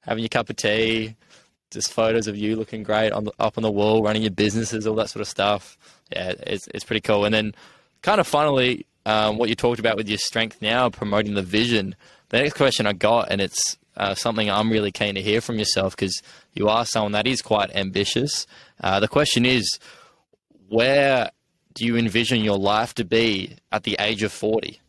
having 0.01 0.23
your 0.23 0.29
cup 0.29 0.51
of 0.51 0.57
tea, 0.57 1.17
just 1.71 1.93
photos 1.93 2.29
of 2.29 2.37
you 2.37 2.55
looking 2.55 2.83
great 2.83 3.13
on 3.13 3.25
the, 3.25 3.33
up 3.41 3.57
on 3.57 3.63
the 3.63 3.71
wall, 3.71 4.03
running 4.03 4.23
your 4.23 4.31
businesses, 4.31 4.87
all 4.87 4.95
that 4.97 5.09
sort 5.09 5.23
of 5.23 5.29
stuff. 5.29 5.79
Yeah, 6.13 6.35
it's 6.47 6.69
it's 6.75 6.85
pretty 6.85 7.01
cool. 7.01 7.25
And 7.25 7.35
then, 7.35 7.55
kind 8.03 8.21
of 8.21 8.27
finally, 8.27 8.87
um, 9.07 9.39
what 9.39 9.49
you 9.49 9.55
talked 9.55 9.81
about 9.81 9.97
with 9.97 10.09
your 10.09 10.19
strength 10.19 10.61
now, 10.63 10.89
promoting 10.91 11.35
the 11.35 11.43
vision. 11.43 11.95
The 12.31 12.39
next 12.39 12.55
question 12.55 12.87
I 12.87 12.93
got, 12.93 13.31
and 13.31 13.41
it's 13.41 13.77
uh, 13.97 14.15
something 14.15 14.51
I'm 14.51 14.71
really 14.71 14.91
keen 14.91 15.15
to 15.15 15.23
hear 15.23 15.41
from 15.41 15.59
yourself 15.59 15.97
because 15.97 16.23
you 16.53 16.69
are 16.69 16.85
someone 16.85 17.13
that 17.13 17.27
is 17.27 17.43
quite 17.43 17.75
ambitious. 17.75 18.47
Uh, 18.81 19.01
the 19.01 19.09
question 19.09 19.47
is, 19.47 19.79
where 20.69 21.31
do 21.75 21.85
you 21.85 21.97
envision 21.97 22.41
your 22.41 22.59
life 22.59 22.95
to 22.95 23.05
be 23.05 23.57
at 23.71 23.85
the 23.85 23.97
age 24.01 24.23
of 24.23 24.33
40? 24.33 24.81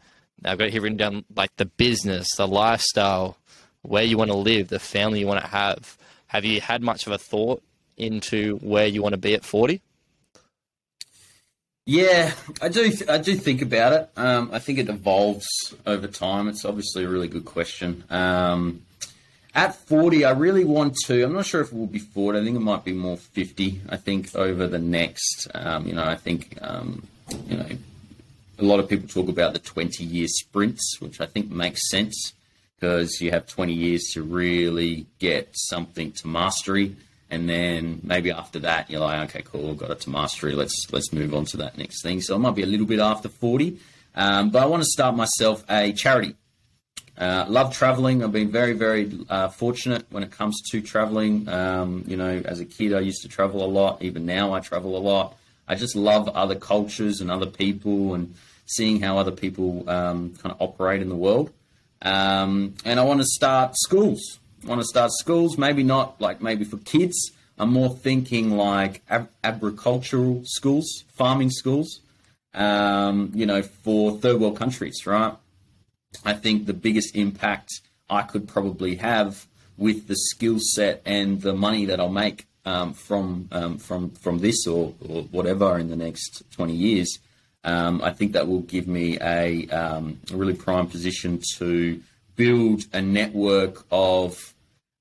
Now, 0.41 0.51
I've 0.51 0.59
got 0.59 0.69
here 0.69 0.81
written 0.81 0.97
down 0.97 1.25
like 1.35 1.55
the 1.57 1.65
business, 1.65 2.27
the 2.35 2.47
lifestyle, 2.47 3.37
where 3.81 4.03
you 4.03 4.17
want 4.17 4.31
to 4.31 4.37
live, 4.37 4.69
the 4.69 4.79
family 4.79 5.19
you 5.19 5.27
want 5.27 5.41
to 5.41 5.47
have. 5.47 5.97
Have 6.27 6.45
you 6.45 6.61
had 6.61 6.81
much 6.81 7.05
of 7.05 7.13
a 7.13 7.17
thought 7.17 7.61
into 7.97 8.57
where 8.57 8.87
you 8.87 9.01
want 9.01 9.13
to 9.13 9.17
be 9.17 9.33
at 9.33 9.43
40? 9.45 9.81
Yeah, 11.85 12.33
I 12.63 12.69
do. 12.69 12.91
I 13.07 13.19
do 13.19 13.35
think 13.35 13.61
about 13.61 13.93
it. 13.93 14.09
Um, 14.17 14.49
I 14.51 14.57
think 14.57 14.79
it 14.79 14.89
evolves 14.89 15.45
over 15.85 16.07
time. 16.07 16.47
It's 16.47 16.65
obviously 16.65 17.03
a 17.03 17.09
really 17.09 17.27
good 17.27 17.45
question. 17.45 18.03
Um, 18.09 18.81
at 19.53 19.75
40, 19.75 20.25
I 20.25 20.31
really 20.31 20.65
want 20.65 20.95
to. 21.05 21.23
I'm 21.23 21.33
not 21.33 21.45
sure 21.45 21.61
if 21.61 21.67
it 21.67 21.77
will 21.77 21.85
be 21.85 21.99
40. 21.99 22.39
I 22.39 22.43
think 22.43 22.55
it 22.55 22.61
might 22.61 22.83
be 22.83 22.91
more 22.91 23.17
50. 23.17 23.81
I 23.87 23.97
think 23.97 24.35
over 24.35 24.67
the 24.67 24.79
next, 24.79 25.47
um, 25.53 25.87
you 25.87 25.93
know, 25.93 26.03
I 26.03 26.15
think, 26.15 26.57
um, 26.61 27.07
you 27.47 27.57
know, 27.57 27.67
a 28.57 28.63
lot 28.63 28.79
of 28.79 28.89
people 28.89 29.07
talk 29.07 29.29
about 29.29 29.53
the 29.53 29.59
20 29.59 30.03
year 30.03 30.27
sprints, 30.27 30.97
which 30.99 31.21
I 31.21 31.27
think 31.27 31.51
makes 31.51 31.89
sense 31.89 32.33
because 32.79 33.21
you 33.21 33.29
have 33.29 33.45
20 33.45 33.73
years 33.73 34.09
to 34.13 34.23
really 34.23 35.05
get 35.19 35.49
something 35.53 36.11
to 36.13 36.27
mastery. 36.27 36.95
And 37.29 37.49
then 37.49 38.01
maybe 38.03 38.31
after 38.31 38.59
that, 38.59 38.89
you're 38.89 38.99
like, 38.99 39.29
okay, 39.29 39.43
cool, 39.43 39.73
got 39.73 39.91
it 39.91 40.01
to 40.01 40.09
mastery. 40.09 40.53
Let's 40.53 40.87
let's 40.91 41.11
move 41.11 41.33
on 41.33 41.45
to 41.45 41.57
that 41.57 41.77
next 41.77 42.03
thing. 42.03 42.21
So 42.21 42.35
it 42.35 42.39
might 42.39 42.55
be 42.55 42.63
a 42.63 42.67
little 42.67 42.85
bit 42.85 42.99
after 42.99 43.29
40, 43.29 43.79
um, 44.15 44.51
but 44.51 44.61
I 44.61 44.67
want 44.67 44.83
to 44.83 44.89
start 44.89 45.15
myself 45.15 45.63
a 45.69 45.91
charity 45.93 46.35
uh, 47.17 47.45
love 47.47 47.73
traveling. 47.73 48.23
I've 48.23 48.31
been 48.31 48.51
very, 48.51 48.73
very 48.73 49.11
uh, 49.29 49.47
fortunate 49.47 50.05
when 50.09 50.23
it 50.23 50.31
comes 50.31 50.61
to 50.71 50.81
traveling. 50.81 51.47
Um, 51.47 52.03
you 52.07 52.17
know, 52.17 52.41
as 52.45 52.59
a 52.59 52.65
kid, 52.65 52.93
I 52.93 52.99
used 52.99 53.21
to 53.21 53.29
travel 53.29 53.63
a 53.63 53.67
lot. 53.67 54.01
Even 54.01 54.25
now, 54.25 54.53
I 54.53 54.59
travel 54.59 54.97
a 54.97 54.99
lot. 54.99 55.37
I 55.67 55.75
just 55.75 55.95
love 55.95 56.27
other 56.29 56.55
cultures 56.55 57.21
and 57.21 57.31
other 57.31 57.45
people 57.45 58.13
and 58.13 58.35
seeing 58.65 59.01
how 59.01 59.17
other 59.17 59.31
people 59.31 59.89
um, 59.89 60.33
kind 60.41 60.53
of 60.53 60.61
operate 60.61 61.01
in 61.01 61.09
the 61.09 61.15
world. 61.15 61.51
Um, 62.01 62.75
and 62.83 62.99
I 62.99 63.03
want 63.03 63.21
to 63.21 63.25
start 63.25 63.75
schools. 63.77 64.39
Want 64.65 64.81
to 64.81 64.85
start 64.85 65.11
schools, 65.11 65.57
maybe 65.57 65.83
not 65.83 66.19
like 66.19 66.41
maybe 66.41 66.65
for 66.65 66.77
kids. 66.77 67.31
I'm 67.57 67.71
more 67.71 67.95
thinking 67.95 68.57
like 68.57 69.03
ab- 69.09 69.29
agricultural 69.43 70.41
schools, 70.43 71.03
farming 71.13 71.51
schools, 71.51 72.01
um, 72.53 73.31
you 73.33 73.45
know, 73.45 73.61
for 73.61 74.17
third 74.17 74.39
world 74.39 74.57
countries, 74.57 75.05
right? 75.05 75.35
I 76.23 76.33
think 76.33 76.65
the 76.65 76.73
biggest 76.73 77.15
impact 77.15 77.69
I 78.09 78.23
could 78.23 78.47
probably 78.47 78.95
have 78.95 79.45
with 79.77 80.07
the 80.07 80.15
skill 80.15 80.57
set 80.59 81.01
and 81.05 81.41
the 81.41 81.53
money 81.53 81.85
that 81.85 81.99
I'll 81.99 82.09
make 82.09 82.47
um, 82.65 82.93
from 82.93 83.47
um, 83.51 83.77
from 83.77 84.09
from 84.11 84.39
this 84.39 84.65
or, 84.65 84.93
or, 85.07 85.23
whatever 85.23 85.77
in 85.77 85.89
the 85.89 85.95
next 85.95 86.43
20 86.51 86.73
years, 86.73 87.19
um, 87.63 88.01
I 88.01 88.11
think 88.11 88.33
that 88.33 88.47
will 88.47 88.61
give 88.61 88.87
me 88.87 89.19
a, 89.21 89.67
um, 89.69 90.19
a, 90.31 90.35
really 90.35 90.55
prime 90.55 90.87
position 90.87 91.41
to 91.57 92.01
build 92.35 92.85
a 92.91 93.01
network 93.01 93.85
of 93.91 94.54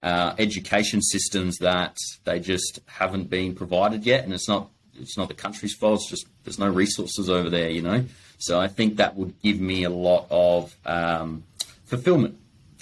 uh, 0.04 0.34
education 0.38 1.00
systems 1.00 1.56
that 1.58 1.96
they 2.24 2.38
just 2.38 2.78
haven't 2.86 3.30
been 3.30 3.54
provided 3.54 4.04
yet, 4.04 4.22
and 4.22 4.34
it's 4.34 4.46
not 4.46 4.68
it's 5.00 5.16
not 5.16 5.28
the 5.28 5.34
country's 5.34 5.74
fault. 5.74 6.00
It's 6.02 6.10
just 6.10 6.26
there's 6.44 6.58
no 6.58 6.68
resources 6.68 7.30
over 7.30 7.48
there, 7.48 7.70
you 7.70 7.80
know. 7.80 8.04
So 8.36 8.60
I 8.60 8.68
think 8.68 8.96
that 8.96 9.16
would 9.16 9.40
give 9.40 9.58
me 9.58 9.82
a 9.84 9.90
lot 9.90 10.26
of 10.30 10.76
um, 10.84 11.44
fulfillment. 11.86 12.36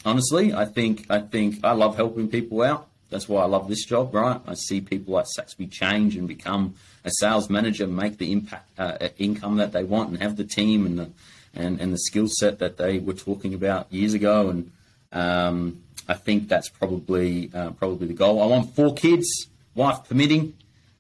Honestly, 0.04 0.52
I 0.52 0.64
think 0.64 1.06
I 1.10 1.20
think 1.20 1.64
I 1.64 1.72
love 1.72 1.94
helping 1.94 2.28
people 2.28 2.60
out. 2.60 2.88
That's 3.08 3.28
why 3.28 3.42
I 3.42 3.46
love 3.46 3.68
this 3.68 3.84
job, 3.84 4.12
right? 4.12 4.40
I 4.44 4.54
see 4.54 4.80
people 4.80 5.14
like 5.14 5.26
Saxby 5.36 5.68
change 5.68 6.16
and 6.16 6.26
become 6.26 6.74
a 7.04 7.10
sales 7.20 7.48
manager, 7.48 7.86
make 7.86 8.18
the 8.18 8.32
impact 8.32 8.68
uh, 8.78 9.10
income 9.16 9.58
that 9.58 9.72
they 9.72 9.84
want, 9.84 10.10
and 10.10 10.20
have 10.20 10.36
the 10.36 10.44
team 10.44 10.84
and 10.86 10.98
the 10.98 11.10
and, 11.54 11.80
and 11.80 11.92
the 11.92 11.98
skill 11.98 12.26
set 12.28 12.58
that 12.58 12.78
they 12.78 12.98
were 12.98 13.12
talking 13.12 13.54
about 13.54 13.92
years 13.92 14.12
ago. 14.12 14.48
And 14.48 14.72
um, 15.12 15.82
I 16.08 16.14
think 16.14 16.48
that's 16.48 16.68
probably 16.68 17.50
uh, 17.54 17.70
probably 17.70 18.08
the 18.08 18.14
goal. 18.14 18.42
I 18.42 18.46
want 18.46 18.74
four 18.74 18.94
kids, 18.94 19.26
wife 19.74 20.08
permitting. 20.08 20.54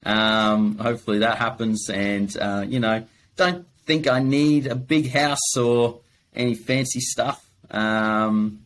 Um, 0.04 0.78
hopefully 0.78 1.18
that 1.20 1.38
happens, 1.38 1.88
and 1.88 2.34
uh, 2.36 2.64
you 2.66 2.80
know, 2.80 3.04
don't 3.36 3.66
think 3.84 4.08
I 4.08 4.20
need 4.20 4.66
a 4.66 4.74
big 4.74 5.10
house 5.10 5.56
or 5.56 6.00
any 6.34 6.54
fancy 6.54 7.00
stuff. 7.00 7.44
Um, 7.70 8.60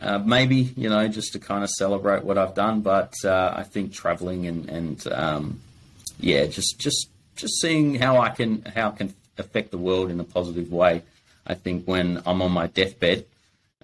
uh, 0.00 0.18
maybe 0.18 0.72
you 0.76 0.88
know 0.88 1.06
just 1.08 1.32
to 1.34 1.38
kind 1.38 1.62
of 1.62 1.70
celebrate 1.70 2.24
what 2.24 2.38
I've 2.38 2.54
done, 2.54 2.80
but 2.80 3.14
uh, 3.24 3.52
I 3.54 3.62
think 3.62 3.92
traveling 3.92 4.46
and, 4.46 4.68
and 4.68 5.06
um, 5.12 5.60
yeah, 6.18 6.46
just 6.46 6.78
just 6.78 7.08
just 7.36 7.60
seeing 7.60 7.94
how 7.94 8.18
I 8.18 8.30
can 8.30 8.62
how 8.62 8.88
I 8.88 8.92
can 8.92 9.14
affect 9.38 9.70
the 9.70 9.78
world 9.78 10.10
in 10.10 10.20
a 10.20 10.24
positive 10.24 10.72
way. 10.72 11.02
I 11.46 11.54
think 11.54 11.86
when 11.86 12.22
I'm 12.26 12.42
on 12.42 12.52
my 12.52 12.66
deathbed, 12.66 13.26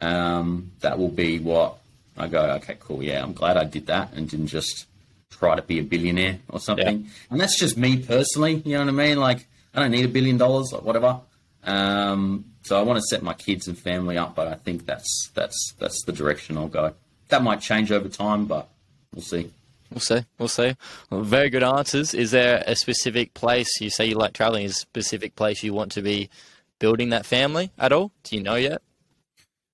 um, 0.00 0.72
that 0.80 0.98
will 0.98 1.08
be 1.08 1.38
what 1.38 1.78
I 2.16 2.28
go. 2.28 2.42
Okay, 2.56 2.76
cool. 2.80 3.02
Yeah, 3.02 3.22
I'm 3.22 3.32
glad 3.32 3.56
I 3.56 3.64
did 3.64 3.86
that 3.86 4.12
and 4.14 4.28
didn't 4.28 4.48
just 4.48 4.86
try 5.30 5.54
to 5.54 5.62
be 5.62 5.78
a 5.78 5.82
billionaire 5.82 6.38
or 6.48 6.60
something. 6.60 7.00
Yeah. 7.00 7.10
And 7.30 7.40
that's 7.40 7.58
just 7.58 7.76
me 7.76 7.98
personally. 7.98 8.62
You 8.64 8.74
know 8.74 8.84
what 8.84 8.88
I 8.88 9.08
mean? 9.08 9.18
Like 9.18 9.46
I 9.74 9.80
don't 9.80 9.90
need 9.90 10.04
a 10.04 10.08
billion 10.08 10.38
dollars, 10.38 10.72
or 10.72 10.80
whatever. 10.80 11.20
Um, 11.64 12.44
so 12.62 12.78
I 12.78 12.82
want 12.82 12.98
to 12.98 13.02
set 13.02 13.22
my 13.22 13.34
kids 13.34 13.68
and 13.68 13.78
family 13.78 14.16
up, 14.16 14.34
but 14.34 14.48
I 14.48 14.54
think 14.54 14.86
that's 14.86 15.30
that's 15.34 15.74
that's 15.78 16.02
the 16.04 16.12
direction 16.12 16.56
I'll 16.56 16.68
go. 16.68 16.94
That 17.28 17.42
might 17.42 17.60
change 17.60 17.92
over 17.92 18.08
time, 18.08 18.46
but 18.46 18.68
we'll 19.14 19.22
see. 19.22 19.50
We'll 19.90 20.00
see. 20.00 20.24
We'll 20.38 20.48
see. 20.48 20.76
Well, 21.10 21.22
very 21.22 21.48
good 21.50 21.62
answers. 21.62 22.12
Is 22.14 22.30
there 22.32 22.64
a 22.66 22.74
specific 22.74 23.34
place 23.34 23.68
you 23.80 23.90
say 23.90 24.06
you 24.06 24.16
like 24.16 24.32
traveling? 24.32 24.64
Is 24.64 24.72
a 24.72 24.74
specific 24.74 25.36
place 25.36 25.62
you 25.62 25.74
want 25.74 25.92
to 25.92 26.02
be 26.02 26.28
building 26.78 27.10
that 27.10 27.26
family 27.26 27.70
at 27.78 27.92
all? 27.92 28.10
Do 28.24 28.36
you 28.36 28.42
know 28.42 28.56
yet? 28.56 28.82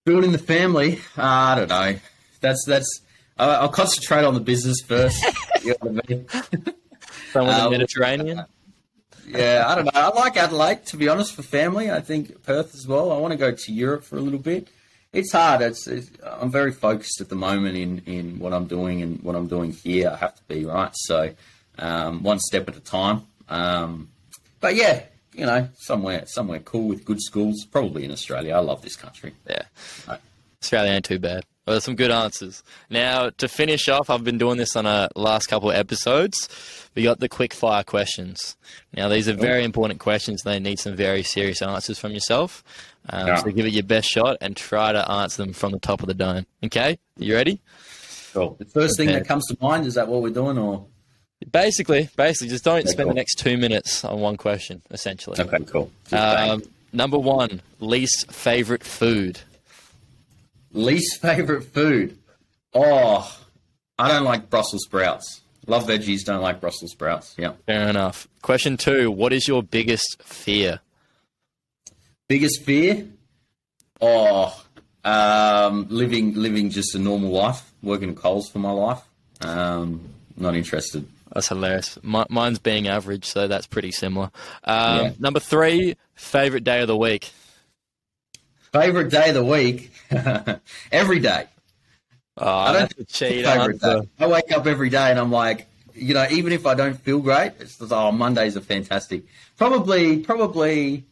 Building 0.05 0.33
the 0.33 0.39
family, 0.39 0.99
uh, 1.17 1.23
I 1.23 1.55
don't 1.55 1.69
know. 1.69 1.97
That's 2.41 2.65
that's. 2.67 3.01
Uh, 3.39 3.59
I'll 3.61 3.69
concentrate 3.69 4.25
on 4.25 4.35
the 4.35 4.41
business 4.41 4.81
first. 4.87 5.25
you 5.63 5.75
know 5.83 6.01
I 6.07 6.09
mean? 6.09 6.27
Somewhere 7.33 7.55
in 7.55 7.61
the 7.61 7.67
uh, 7.67 7.71
Mediterranean 7.71 8.45
yeah, 9.27 9.65
I 9.67 9.75
don't 9.75 9.85
know. 9.85 9.91
I 9.95 10.09
like 10.09 10.37
Adelaide, 10.37 10.85
to 10.87 10.97
be 10.97 11.09
honest, 11.09 11.35
for 11.35 11.43
family. 11.43 11.91
I 11.91 12.01
think 12.01 12.43
Perth 12.43 12.75
as 12.75 12.87
well. 12.87 13.13
I 13.13 13.19
want 13.19 13.33
to 13.33 13.39
go 13.39 13.53
to 13.53 13.73
Europe 13.73 14.05
for 14.05 14.17
a 14.17 14.21
little 14.21 14.39
bit. 14.39 14.69
It's 15.13 15.33
hard. 15.33 15.63
It's, 15.63 15.87
it's, 15.87 16.11
I'm 16.25 16.51
very 16.51 16.73
focused 16.73 17.21
at 17.21 17.29
the 17.29 17.35
moment 17.35 17.77
in, 17.77 18.03
in 18.07 18.39
what 18.39 18.53
I'm 18.53 18.67
doing 18.67 19.03
and 19.03 19.23
what 19.23 19.37
I'm 19.37 19.47
doing 19.47 19.73
here. 19.73 20.11
I 20.11 20.17
have 20.17 20.35
to 20.35 20.43
be 20.49 20.65
right. 20.65 20.93
So 20.95 21.35
um, 21.79 22.23
one 22.23 22.39
step 22.41 22.69
at 22.69 22.77
a 22.77 22.81
time. 22.81 23.23
Um, 23.49 24.09
but 24.61 24.75
yeah, 24.75 25.03
you 25.35 25.47
know, 25.47 25.69
somewhere 25.75 26.25
somewhere 26.27 26.61
cool 26.61 26.89
with 26.89 27.05
good 27.05 27.21
schools. 27.21 27.65
Probably 27.71 28.05
in 28.05 28.11
Australia. 28.11 28.55
I 28.55 28.61
love 28.61 28.83
this 28.83 28.97
country. 28.97 29.35
Yeah, 29.49 29.63
right. 30.09 30.21
Australia 30.63 30.93
ain't 30.93 31.05
too 31.05 31.19
bad. 31.19 31.45
Well, 31.67 31.81
some 31.81 31.95
good 31.95 32.11
answers. 32.11 32.65
Now, 32.91 33.31
to 33.31 33.47
finish 33.47 33.89
off, 33.89 34.11
I've 34.11 34.25
been 34.25 34.39
doing 34.39 34.57
this 34.57 34.75
on 34.75 34.85
a 34.85 35.09
last 35.15 35.47
couple 35.47 35.71
of 35.71 35.77
episodes. 35.77 36.49
We 36.97 37.05
got 37.05 37.21
the 37.21 37.29
quick 37.29 37.55
fire 37.55 37.85
questions. 37.85 38.57
Now, 38.93 39.09
these 39.09 39.29
are 39.29 39.35
very 39.35 39.63
important 39.63 40.01
questions. 40.01 40.43
They 40.43 40.59
need 40.59 40.81
some 40.81 40.97
very 40.97 41.23
serious 41.23 41.63
answers 41.63 42.01
from 42.01 42.13
yourself. 42.13 42.65
Um, 43.11 43.29
yeah. 43.29 43.37
So 43.37 43.51
give 43.53 43.65
it 43.65 43.73
your 43.73 43.85
best 43.85 44.09
shot 44.09 44.39
and 44.41 44.57
try 44.57 44.91
to 44.91 45.09
answer 45.09 45.45
them 45.45 45.53
from 45.53 45.71
the 45.71 45.79
top 45.79 46.01
of 46.03 46.09
the 46.09 46.15
dome. 46.15 46.47
Okay? 46.65 46.99
You 47.17 47.35
ready? 47.35 47.61
Cool. 48.33 48.57
The 48.59 48.65
first 48.65 48.97
thing 48.97 49.09
that 49.09 49.29
comes 49.29 49.47
to 49.47 49.57
mind 49.61 49.87
is 49.87 49.95
that 49.95 50.09
what 50.09 50.21
we're 50.21 50.31
doing, 50.31 50.59
or 50.59 50.87
basically, 51.51 52.09
basically, 52.17 52.49
just 52.49 52.65
don't 52.65 52.81
okay, 52.81 52.89
spend 52.89 53.07
cool. 53.07 53.15
the 53.15 53.21
next 53.21 53.37
two 53.37 53.57
minutes 53.57 54.05
on 54.05 54.21
one 54.21 54.37
question. 54.37 54.83
Essentially. 54.91 55.41
Okay. 55.41 55.65
Cool. 55.65 55.91
Um, 56.13 56.63
number 56.93 57.19
one, 57.19 57.63
least 57.81 58.31
favorite 58.33 58.85
food. 58.85 59.41
Least 60.73 61.21
favorite 61.21 61.63
food? 61.65 62.17
Oh, 62.75 63.39
I 63.99 64.09
don't 64.09 64.25
like 64.25 64.49
Brussels 64.49 64.85
sprouts. 64.85 65.43
Love 65.67 65.87
veggies, 65.87 66.25
don't 66.25 66.41
like 66.41 66.61
Brussels 66.61 66.93
sprouts. 66.93 67.35
Yeah. 67.39 67.53
Fair 67.67 67.89
enough. 67.89 68.27
Question 68.43 68.77
two 68.77 69.11
What 69.11 69.33
is 69.33 69.47
your 69.47 69.63
biggest 69.63 70.23
fear? 70.23 70.81
Biggest 72.29 72.63
fear? 72.63 73.07
Oh, 74.01 74.61
um, 75.05 75.87
living 75.89 76.35
living 76.35 76.71
just 76.71 76.95
a 76.95 76.99
normal 76.99 77.31
life, 77.31 77.73
working 77.83 78.11
at 78.11 78.17
Coles 78.17 78.49
for 78.49 78.59
my 78.59 78.73
life. 78.73 79.03
Um, 79.41 80.09
not 80.37 80.57
interested. 80.57 81.07
That's 81.35 81.49
hilarious. 81.49 81.99
My, 82.03 82.27
mine's 82.29 82.59
being 82.59 82.89
average, 82.89 83.25
so 83.25 83.49
that's 83.49 83.67
pretty 83.67 83.91
similar. 83.91 84.31
Um, 84.65 84.99
yeah. 85.01 85.13
Number 85.19 85.41
three, 85.41 85.97
favorite 86.15 86.65
day 86.65 86.83
of 86.83 86.89
the 86.89 86.97
week. 86.97 87.33
favorite 88.73 89.11
day 89.11 89.31
of 89.31 89.35
the 89.35 89.45
week, 89.45 89.93
every 90.93 91.21
day. 91.21 91.47
Oh, 92.37 92.47
I 92.47 92.73
don't 92.73 92.93
think 92.93 93.09
cheat 93.09 93.45
favorite 93.45 93.83
answer. 93.83 94.01
day. 94.01 94.09
I 94.19 94.27
wake 94.27 94.53
up 94.53 94.67
every 94.67 94.91
day 94.91 95.11
and 95.11 95.19
I'm 95.19 95.31
like, 95.31 95.67
you 95.95 96.15
know, 96.15 96.27
even 96.31 96.53
if 96.53 96.67
I 96.67 96.75
don't 96.75 96.99
feel 96.99 97.21
great, 97.21 97.53
it's 97.61 97.79
just, 97.79 97.93
oh, 97.93 98.13
Mondays 98.13 98.57
are 98.57 98.63
fantastic. 98.63 99.25
Probably, 99.59 100.19
probably, 100.19 101.05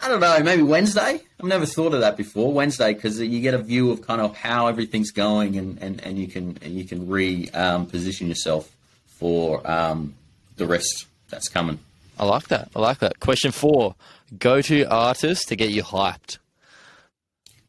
I 0.00 0.08
don't 0.08 0.20
know, 0.20 0.40
maybe 0.42 0.62
Wednesday. 0.62 1.20
I've 1.40 1.46
never 1.46 1.66
thought 1.66 1.92
of 1.92 2.00
that 2.00 2.16
before. 2.16 2.52
Wednesday 2.52 2.94
because 2.94 3.20
you 3.20 3.40
get 3.40 3.54
a 3.54 3.58
view 3.58 3.90
of 3.90 4.02
kind 4.02 4.20
of 4.20 4.36
how 4.36 4.66
everything's 4.66 5.10
going 5.10 5.56
and, 5.56 5.78
and, 5.82 6.02
and 6.02 6.18
you 6.18 6.26
can 6.26 6.58
and 6.62 6.74
you 6.74 6.84
can 6.84 7.08
re 7.08 7.48
um, 7.50 7.86
position 7.86 8.28
yourself 8.28 8.73
for 9.18 9.68
um, 9.70 10.14
the 10.56 10.66
rest 10.66 11.06
that's 11.30 11.48
coming. 11.48 11.78
I 12.18 12.24
like 12.24 12.48
that. 12.48 12.70
I 12.74 12.80
like 12.80 12.98
that. 12.98 13.20
Question 13.20 13.52
four: 13.52 13.94
Go 14.38 14.62
to 14.62 14.84
artist 14.84 15.48
to 15.48 15.56
get 15.56 15.70
you 15.70 15.82
hyped. 15.82 16.38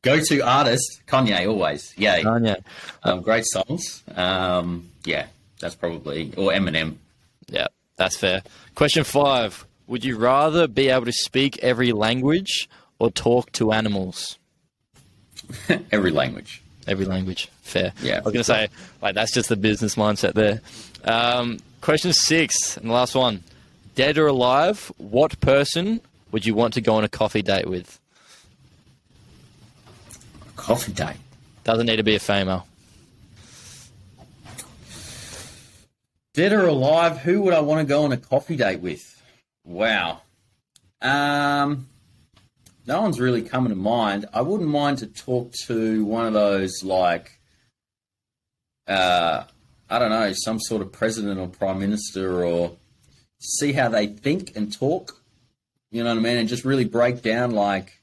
Go 0.02 0.20
to 0.20 0.42
artist 0.42 1.02
Kanye 1.08 1.50
always. 1.50 1.94
Yay. 1.98 2.22
Kanye. 2.24 2.64
Um, 3.04 3.22
great 3.22 3.46
songs. 3.46 4.04
Um, 4.16 4.90
yeah, 5.04 5.28
that's 5.60 5.76
probably 5.76 6.32
or 6.38 6.52
Eminem. 6.52 6.98
Yeah, 7.48 7.68
that's 7.96 8.18
fair. 8.18 8.44
Question 8.76 9.04
five: 9.04 9.66
Would 9.88 10.06
you 10.06 10.18
rather 10.18 10.68
be 10.68 10.90
able 10.90 11.06
to 11.06 11.14
speak 11.14 11.58
every 11.64 11.92
language 11.92 12.70
or 13.00 13.10
talk 13.10 13.52
to 13.54 13.72
animals? 13.72 14.38
Every 15.92 16.12
language. 16.12 16.64
Every 16.88 17.06
language. 17.06 17.50
Fair. 17.62 17.94
Yeah. 18.02 18.18
I 18.18 18.22
was 18.22 18.34
going 18.34 18.38
to 18.38 18.44
say, 18.44 18.70
like, 19.02 19.16
that's 19.16 19.34
just 19.34 19.50
the 19.50 19.56
business 19.56 19.96
mindset 19.96 20.34
there. 20.34 20.62
Um, 21.06 21.60
question 21.82 22.12
six, 22.14 22.78
and 22.78 22.90
the 22.90 22.94
last 22.94 23.16
one. 23.16 23.44
Dead 23.94 24.18
or 24.18 24.28
alive, 24.28 24.92
what 24.98 25.40
person 25.40 26.02
would 26.32 26.46
you 26.46 26.54
want 26.54 26.74
to 26.74 26.82
go 26.82 26.96
on 26.96 27.04
a 27.04 27.08
coffee 27.08 27.42
date 27.42 27.68
with? 27.68 28.00
A 30.48 30.52
Coffee 30.58 30.92
date? 30.92 31.16
Doesn't 31.64 31.86
need 31.86 31.96
to 31.98 32.04
be 32.04 32.16
a 32.16 32.20
female. 32.20 32.68
Dead 36.34 36.52
or 36.52 36.68
alive, 36.68 37.20
who 37.20 37.42
would 37.44 37.54
I 37.54 37.62
want 37.62 37.80
to 37.80 37.86
go 37.86 38.04
on 38.04 38.12
a 38.12 38.18
coffee 38.18 38.58
date 38.58 38.82
with? 38.82 39.22
Wow. 39.64 40.22
Um, 41.02 41.88
no 42.86 43.02
one's 43.02 43.20
really 43.22 43.42
coming 43.42 43.70
to 43.70 43.76
mind. 43.76 44.26
I 44.34 44.42
wouldn't 44.42 44.70
mind 44.70 44.98
to 44.98 45.08
talk 45.08 45.54
to 45.68 46.04
one 46.04 46.26
of 46.26 46.34
those, 46.34 46.84
like, 46.84 47.40
uh, 48.88 49.46
I 49.90 50.00
don't 50.00 50.10
know, 50.10 50.34
some 50.34 50.60
sort 50.60 50.82
of 50.82 50.92
president 50.92 51.40
or 51.40 51.48
prime 51.48 51.80
minister 51.80 52.44
or 52.44 52.76
see 53.40 53.74
how 53.74 53.90
they 53.90 54.08
think 54.08 54.56
and 54.56 54.72
talk. 54.72 55.22
You 55.92 56.04
know 56.04 56.10
what 56.10 56.20
I 56.20 56.22
mean? 56.22 56.38
And 56.38 56.50
just 56.50 56.66
really 56.66 56.86
break 56.86 57.22
down, 57.22 57.52
like, 57.52 58.02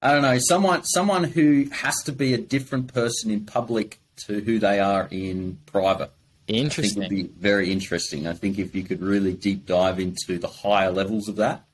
I 0.00 0.12
don't 0.12 0.22
know, 0.22 0.38
someone 0.38 0.84
someone 0.84 1.24
who 1.24 1.68
has 1.72 1.96
to 2.04 2.12
be 2.12 2.34
a 2.34 2.38
different 2.38 2.92
person 2.92 3.30
in 3.30 3.44
public 3.44 4.00
to 4.26 4.40
who 4.40 4.58
they 4.58 4.78
are 4.78 5.08
in 5.10 5.58
private. 5.66 6.10
I 6.48 6.52
think 6.52 6.64
Interesting. 6.64 7.00
would 7.00 7.10
be 7.10 7.22
very 7.22 7.72
interesting. 7.72 8.26
I 8.26 8.34
think 8.34 8.58
if 8.58 8.74
you 8.74 8.82
could 8.82 9.00
really 9.00 9.32
deep 9.32 9.64
dive 9.64 9.98
into 9.98 10.38
the 10.38 10.46
higher 10.48 10.90
levels 10.90 11.26
of 11.26 11.36
that 11.36 11.64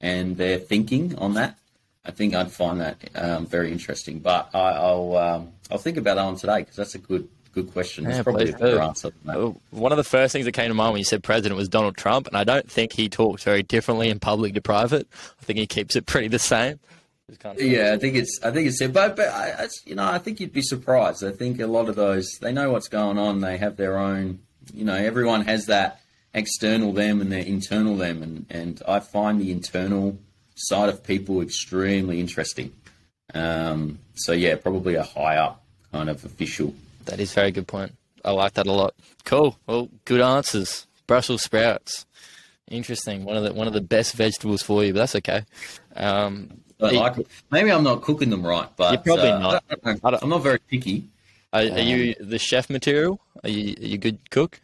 and 0.00 0.36
their 0.36 0.58
thinking 0.58 1.16
on 1.16 1.34
that, 1.34 1.58
I 2.04 2.10
think 2.10 2.34
I'd 2.34 2.50
find 2.50 2.80
that 2.80 3.08
um, 3.14 3.46
very 3.46 3.70
interesting. 3.70 4.18
But 4.18 4.50
I, 4.52 4.72
I'll 4.72 5.16
um, 5.16 5.52
I'll 5.70 5.78
think 5.78 5.96
about 5.96 6.16
that 6.16 6.24
one 6.24 6.36
today 6.36 6.58
because 6.58 6.76
that's 6.76 6.94
a 6.96 6.98
good 6.98 7.28
good 7.56 7.72
question. 7.72 8.04
Yeah, 8.04 8.22
probably 8.22 8.44
please 8.44 8.54
a 8.54 8.58
better 8.58 8.76
do. 8.76 8.80
answer. 8.80 9.12
Oh, 9.28 9.56
One 9.70 9.90
of 9.90 9.96
the 9.96 10.04
first 10.04 10.32
things 10.32 10.44
that 10.44 10.52
came 10.52 10.68
to 10.68 10.74
mind 10.74 10.92
when 10.92 10.98
you 10.98 11.04
said 11.04 11.22
president 11.24 11.56
was 11.56 11.68
Donald 11.68 11.96
Trump, 11.96 12.26
and 12.26 12.36
I 12.36 12.44
don't 12.44 12.70
think 12.70 12.92
he 12.92 13.08
talks 13.08 13.44
very 13.44 13.62
differently 13.62 14.10
in 14.10 14.20
public 14.20 14.52
to 14.54 14.60
private. 14.60 15.08
I 15.40 15.44
think 15.44 15.58
he 15.58 15.66
keeps 15.66 15.96
it 15.96 16.04
pretty 16.04 16.28
the 16.28 16.38
same. 16.38 16.78
Yeah, 17.56 17.92
I 17.94 17.98
think 17.98 18.14
it's 18.14 18.38
I 18.44 18.52
think 18.52 18.68
it's 18.68 18.80
but 18.86 19.16
but 19.16 19.28
I, 19.28 19.64
I, 19.64 19.68
you 19.84 19.96
know 19.96 20.04
I 20.06 20.18
think 20.18 20.38
you'd 20.38 20.52
be 20.52 20.62
surprised. 20.62 21.24
I 21.24 21.32
think 21.32 21.58
a 21.58 21.66
lot 21.66 21.88
of 21.88 21.96
those 21.96 22.28
they 22.40 22.52
know 22.52 22.70
what's 22.70 22.88
going 22.88 23.18
on. 23.18 23.40
They 23.40 23.56
have 23.56 23.76
their 23.76 23.98
own. 23.98 24.40
You 24.72 24.84
know, 24.84 24.94
everyone 24.94 25.44
has 25.46 25.66
that 25.66 26.00
external 26.34 26.92
them 26.92 27.20
and 27.20 27.32
their 27.32 27.44
internal 27.44 27.96
them, 27.96 28.22
and 28.22 28.46
and 28.50 28.82
I 28.86 29.00
find 29.00 29.40
the 29.40 29.50
internal 29.50 30.18
side 30.54 30.88
of 30.88 31.02
people 31.02 31.40
extremely 31.40 32.20
interesting. 32.20 32.72
Um, 33.34 33.98
so 34.14 34.32
yeah, 34.32 34.54
probably 34.54 34.94
a 34.94 35.02
high 35.02 35.36
up 35.38 35.64
kind 35.90 36.08
of 36.08 36.24
official. 36.24 36.74
That 37.06 37.20
is 37.20 37.32
a 37.32 37.34
very 37.34 37.50
good 37.52 37.66
point. 37.66 37.94
I 38.24 38.32
like 38.32 38.54
that 38.54 38.66
a 38.66 38.72
lot. 38.72 38.94
Cool. 39.24 39.58
Well, 39.66 39.88
good 40.04 40.20
answers. 40.20 40.86
Brussels 41.06 41.42
sprouts. 41.42 42.04
Interesting. 42.68 43.24
One 43.24 43.36
of 43.36 43.44
the 43.44 43.52
one 43.54 43.68
of 43.68 43.72
the 43.72 43.80
best 43.80 44.14
vegetables 44.14 44.62
for 44.62 44.84
you, 44.84 44.92
but 44.92 44.98
that's 45.00 45.14
okay. 45.16 45.42
Um, 45.94 46.60
like 46.80 47.18
it. 47.18 47.26
Maybe 47.50 47.70
I'm 47.70 47.84
not 47.84 48.02
cooking 48.02 48.30
them 48.30 48.44
right, 48.44 48.68
but 48.76 48.92
You're 48.92 49.16
probably 49.16 49.30
uh, 49.30 49.38
not. 49.38 49.64
I 49.70 49.74
don't, 49.76 50.04
I 50.04 50.10
don't, 50.10 50.22
I'm 50.24 50.28
not 50.28 50.42
very 50.42 50.58
picky. 50.58 51.08
are, 51.52 51.62
are 51.62 51.78
you 51.78 52.14
the 52.18 52.38
chef 52.38 52.68
material? 52.68 53.20
Are 53.44 53.48
you 53.50 53.74
are 53.80 53.86
you 53.86 53.94
a 53.94 53.98
good 53.98 54.30
cook? 54.30 54.60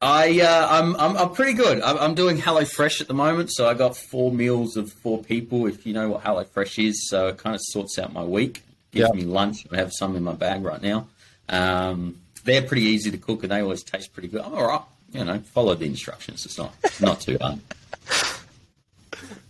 I 0.00 0.40
uh, 0.40 0.66
I'm, 0.68 0.96
I'm 0.96 1.16
I'm 1.16 1.30
pretty 1.32 1.52
good. 1.52 1.80
I'm, 1.80 1.96
I'm 1.96 2.14
doing 2.16 2.38
Hello 2.38 2.64
Fresh 2.64 3.00
at 3.00 3.06
the 3.06 3.14
moment, 3.14 3.52
so 3.52 3.68
I 3.68 3.74
got 3.74 3.96
four 3.96 4.32
meals 4.32 4.76
of 4.76 4.90
four 4.92 5.22
people. 5.22 5.66
If 5.68 5.86
you 5.86 5.92
know 5.94 6.08
what 6.08 6.22
Hello 6.22 6.42
Fresh 6.42 6.80
is, 6.80 7.08
so 7.08 7.28
it 7.28 7.38
kind 7.38 7.54
of 7.54 7.60
sorts 7.62 8.00
out 8.00 8.12
my 8.12 8.24
week, 8.24 8.62
gives 8.90 9.08
Yeah. 9.14 9.16
me 9.16 9.24
lunch. 9.24 9.64
I 9.70 9.76
have 9.76 9.92
some 9.92 10.16
in 10.16 10.24
my 10.24 10.32
bag 10.34 10.64
right 10.64 10.82
now. 10.82 11.06
Um, 11.52 12.18
they're 12.44 12.62
pretty 12.62 12.82
easy 12.82 13.10
to 13.12 13.18
cook, 13.18 13.42
and 13.44 13.52
they 13.52 13.60
always 13.60 13.82
taste 13.84 14.12
pretty 14.12 14.28
good. 14.28 14.40
I'm 14.40 14.54
all 14.54 14.66
right. 14.66 14.82
You 15.12 15.24
know, 15.24 15.38
follow 15.40 15.74
the 15.74 15.84
instructions. 15.84 16.44
It's 16.46 16.58
not 16.58 16.74
not 17.00 17.20
too 17.20 17.38
hard. 17.40 17.60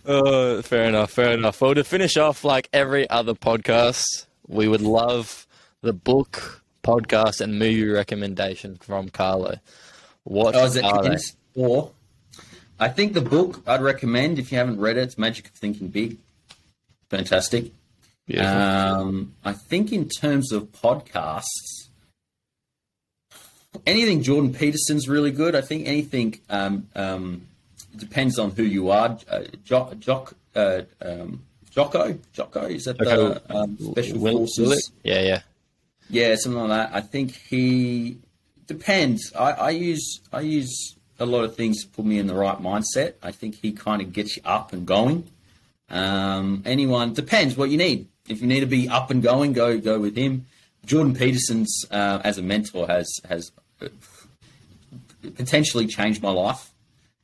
Uh, 0.04 0.60
fair 0.62 0.84
enough, 0.84 1.10
fair 1.12 1.32
enough. 1.32 1.60
Well, 1.60 1.74
to 1.74 1.84
finish 1.84 2.16
off, 2.16 2.44
like 2.44 2.68
every 2.72 3.08
other 3.08 3.34
podcast, 3.34 4.26
we 4.48 4.66
would 4.68 4.80
love 4.82 5.46
the 5.82 5.92
book, 5.92 6.62
podcast, 6.82 7.40
and 7.40 7.58
movie 7.58 7.84
recommendation 7.88 8.76
from 8.76 9.08
Carlo. 9.08 9.56
What 10.24 10.54
Oh, 10.56 10.64
are 10.64 10.68
they? 10.68 11.16
Or 11.54 11.92
I 12.80 12.88
think 12.88 13.12
the 13.12 13.20
book 13.20 13.62
I'd 13.66 13.82
recommend 13.82 14.38
if 14.38 14.50
you 14.50 14.58
haven't 14.58 14.80
read 14.80 14.96
it. 14.96 15.02
It's 15.02 15.18
Magic 15.18 15.46
of 15.46 15.52
Thinking 15.52 15.88
Big. 15.88 16.18
Fantastic. 17.10 17.70
Beautiful. 18.26 18.50
Um, 18.52 19.34
I 19.44 19.52
think 19.52 19.92
in 19.92 20.08
terms 20.08 20.50
of 20.52 20.72
podcasts, 20.72 21.88
anything 23.86 24.22
Jordan 24.22 24.52
Peterson's 24.52 25.08
really 25.08 25.30
good. 25.30 25.54
I 25.54 25.60
think 25.60 25.86
anything 25.86 26.40
um, 26.50 26.88
um, 26.94 27.46
depends 27.96 28.38
on 28.38 28.50
who 28.52 28.62
you 28.62 28.90
are. 28.90 29.18
Uh, 29.30 29.42
Jock, 29.64 29.98
Jock, 29.98 30.34
uh, 30.54 30.82
um, 31.00 31.42
Jocko, 31.70 32.18
Jocko 32.32 32.66
is 32.66 32.84
that 32.84 32.98
Jocko 32.98 33.34
the 33.34 33.54
um, 33.56 33.78
special 33.78 34.18
Will- 34.18 34.38
forces? 34.38 34.68
will? 34.68 34.78
Yeah, 35.02 35.22
yeah. 35.22 35.40
Yeah, 36.10 36.34
something 36.36 36.60
like 36.68 36.90
that. 36.90 36.96
I 36.96 37.00
think 37.00 37.34
he 37.34 38.18
depends. 38.66 39.32
I, 39.34 39.52
I 39.52 39.70
use 39.70 40.20
I 40.32 40.40
use 40.40 40.96
a 41.18 41.24
lot 41.24 41.44
of 41.44 41.56
things 41.56 41.84
to 41.84 41.88
put 41.88 42.04
me 42.04 42.18
in 42.18 42.26
the 42.26 42.34
right 42.34 42.58
mindset. 42.58 43.14
I 43.22 43.32
think 43.32 43.54
he 43.62 43.72
kind 43.72 44.02
of 44.02 44.12
gets 44.12 44.36
you 44.36 44.42
up 44.44 44.74
and 44.74 44.84
going. 44.84 45.24
Um, 45.88 46.62
anyone 46.66 47.14
depends 47.14 47.56
what 47.56 47.70
you 47.70 47.78
need. 47.78 48.08
If 48.28 48.42
you 48.42 48.46
need 48.46 48.60
to 48.60 48.66
be 48.66 48.88
up 48.88 49.10
and 49.10 49.22
going, 49.22 49.54
go 49.54 49.78
go 49.78 49.98
with 49.98 50.16
him. 50.16 50.46
Jordan 50.84 51.14
Peterson's 51.14 51.86
uh, 51.90 52.20
as 52.24 52.36
a 52.36 52.42
mentor 52.42 52.86
has 52.88 53.10
has 53.28 53.50
potentially 55.36 55.86
changed 55.86 56.22
my 56.22 56.30
life. 56.30 56.70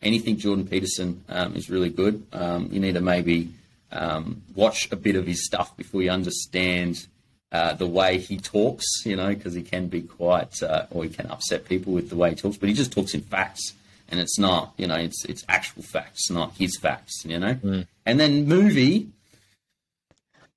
Anything 0.00 0.36
Jordan 0.36 0.66
Peterson 0.66 1.24
um, 1.28 1.56
is 1.56 1.68
really 1.68 1.90
good. 1.90 2.24
Um, 2.32 2.68
you 2.70 2.78
need 2.80 2.94
to 2.94 3.00
maybe 3.00 3.52
um, 3.90 4.42
watch 4.54 4.88
a 4.92 4.96
bit 4.96 5.16
of 5.16 5.26
his 5.26 5.44
stuff 5.44 5.76
before 5.76 6.02
you 6.02 6.10
understand 6.10 7.06
uh, 7.50 7.72
the 7.74 7.86
way 7.86 8.18
he 8.18 8.36
talks, 8.36 8.84
you 9.04 9.16
know, 9.16 9.28
because 9.28 9.54
he 9.54 9.62
can 9.62 9.88
be 9.88 10.02
quite, 10.02 10.62
uh, 10.62 10.86
or 10.90 11.04
he 11.04 11.10
can 11.10 11.26
upset 11.26 11.64
people 11.64 11.92
with 11.92 12.10
the 12.10 12.16
way 12.16 12.30
he 12.30 12.36
talks, 12.36 12.56
but 12.56 12.68
he 12.68 12.74
just 12.74 12.92
talks 12.92 13.14
in 13.14 13.22
facts. 13.22 13.74
And 14.10 14.20
it's 14.20 14.38
not, 14.38 14.72
you 14.78 14.86
know, 14.86 14.94
it's 14.96 15.24
it's 15.26 15.44
actual 15.48 15.82
facts, 15.82 16.30
not 16.30 16.54
his 16.56 16.78
facts, 16.78 17.24
you 17.26 17.38
know. 17.38 17.58
And 18.06 18.18
then 18.18 18.46
movie, 18.46 19.08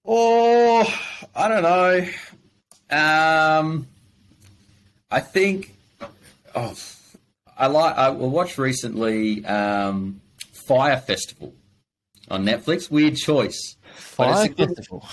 oh, 0.05 0.87
I 1.35 1.47
don't 1.49 1.63
know. 1.63 2.07
Um, 2.89 3.87
I 5.09 5.19
think, 5.19 5.70
oh, 6.55 6.75
I 7.57 7.67
like. 7.67 7.95
I 7.97 8.09
watched 8.09 8.57
recently 8.57 9.45
um, 9.45 10.21
Fyre 10.67 10.97
Festival 10.99 11.53
on 12.29 12.45
Netflix. 12.45 12.89
Weird 12.89 13.15
choice. 13.17 13.75
But 14.17 14.29
it's 14.29 14.35
Fire 14.39 14.45
a 14.45 14.49
good- 14.49 14.75
Festival. 14.75 15.05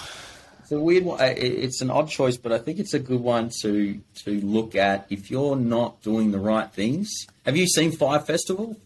it's 0.60 0.72
a 0.72 0.78
weird 0.80 1.04
one. 1.04 1.18
It's 1.20 1.80
an 1.80 1.90
odd 1.90 2.08
choice, 2.08 2.36
but 2.36 2.52
I 2.52 2.58
think 2.58 2.78
it's 2.78 2.94
a 2.94 2.98
good 2.98 3.20
one 3.20 3.50
to 3.62 4.00
to 4.24 4.40
look 4.40 4.74
at 4.74 5.06
if 5.10 5.30
you're 5.30 5.56
not 5.56 6.00
doing 6.02 6.30
the 6.30 6.38
right 6.40 6.70
things. 6.72 7.08
Have 7.44 7.56
you 7.56 7.66
seen 7.66 7.92
Fyre 7.92 8.20
Festival? 8.20 8.76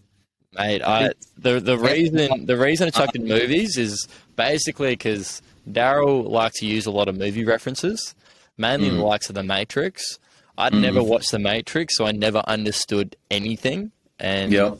Mate, 0.54 0.82
I 0.82 1.12
the 1.38 1.60
the 1.60 1.78
reason 1.78 2.46
the 2.46 2.56
reason 2.58 2.86
I 2.88 2.90
chucked 2.90 3.16
in 3.16 3.26
movies 3.26 3.78
is 3.78 4.06
basically 4.36 4.90
because 4.92 5.40
Daryl 5.70 6.28
likes 6.28 6.58
to 6.60 6.66
use 6.66 6.84
a 6.86 6.90
lot 6.90 7.08
of 7.08 7.16
movie 7.16 7.44
references, 7.44 8.14
mainly 8.58 8.90
the 8.90 9.02
likes 9.02 9.28
of 9.28 9.34
The 9.34 9.42
Matrix. 9.42 10.18
I'd 10.58 10.74
never 10.74 11.02
watched 11.02 11.30
The 11.30 11.38
Matrix, 11.38 11.96
so 11.96 12.04
I 12.06 12.12
never 12.12 12.42
understood 12.46 13.16
anything. 13.30 13.90
And 14.20 14.52
Yep. 14.52 14.78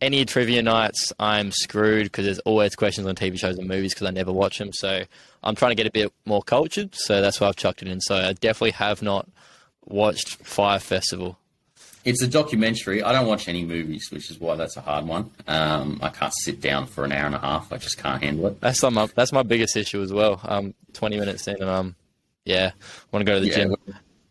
any 0.00 0.24
trivia 0.24 0.62
nights, 0.62 1.12
I'm 1.18 1.50
screwed 1.52 2.04
because 2.04 2.24
there's 2.24 2.38
always 2.40 2.74
questions 2.76 3.06
on 3.06 3.14
TV 3.16 3.38
shows 3.38 3.58
and 3.58 3.68
movies 3.68 3.92
because 3.94 4.06
I 4.06 4.10
never 4.10 4.32
watch 4.32 4.58
them. 4.58 4.72
So 4.72 5.02
I'm 5.42 5.54
trying 5.54 5.72
to 5.72 5.74
get 5.74 5.86
a 5.86 5.90
bit 5.90 6.12
more 6.24 6.42
cultured. 6.42 6.94
So 6.94 7.20
that's 7.20 7.40
why 7.40 7.48
I've 7.48 7.56
chucked 7.56 7.82
it 7.82 7.88
in. 7.88 8.00
So 8.00 8.14
I 8.16 8.32
definitely 8.34 8.70
have 8.72 9.02
not 9.02 9.28
watched 9.84 10.36
Fyre 10.36 10.78
Festival. 10.78 11.36
It's 12.02 12.22
a 12.22 12.26
documentary. 12.28 13.02
I 13.02 13.12
don't 13.12 13.26
watch 13.26 13.46
any 13.46 13.62
movies, 13.62 14.06
which 14.10 14.30
is 14.30 14.40
why 14.40 14.54
that's 14.56 14.78
a 14.78 14.80
hard 14.80 15.06
one. 15.06 15.30
Um, 15.46 15.98
I 16.02 16.08
can't 16.08 16.32
sit 16.40 16.62
down 16.62 16.86
for 16.86 17.04
an 17.04 17.12
hour 17.12 17.26
and 17.26 17.34
a 17.34 17.38
half. 17.38 17.70
I 17.70 17.76
just 17.76 17.98
can't 17.98 18.22
handle 18.22 18.46
it. 18.46 18.58
That's 18.62 18.82
my 18.82 19.06
that's 19.14 19.32
my 19.32 19.42
biggest 19.42 19.76
issue 19.76 20.00
as 20.00 20.10
well. 20.10 20.40
Um, 20.44 20.72
20 20.94 21.18
minutes 21.20 21.46
in 21.46 21.56
and 21.56 21.64
um, 21.68 21.94
yeah, 22.46 22.70
want 23.12 23.26
to 23.26 23.30
go 23.30 23.34
to 23.34 23.40
the 23.40 23.48
Yeah, 23.48 23.54
gym. 23.64 23.74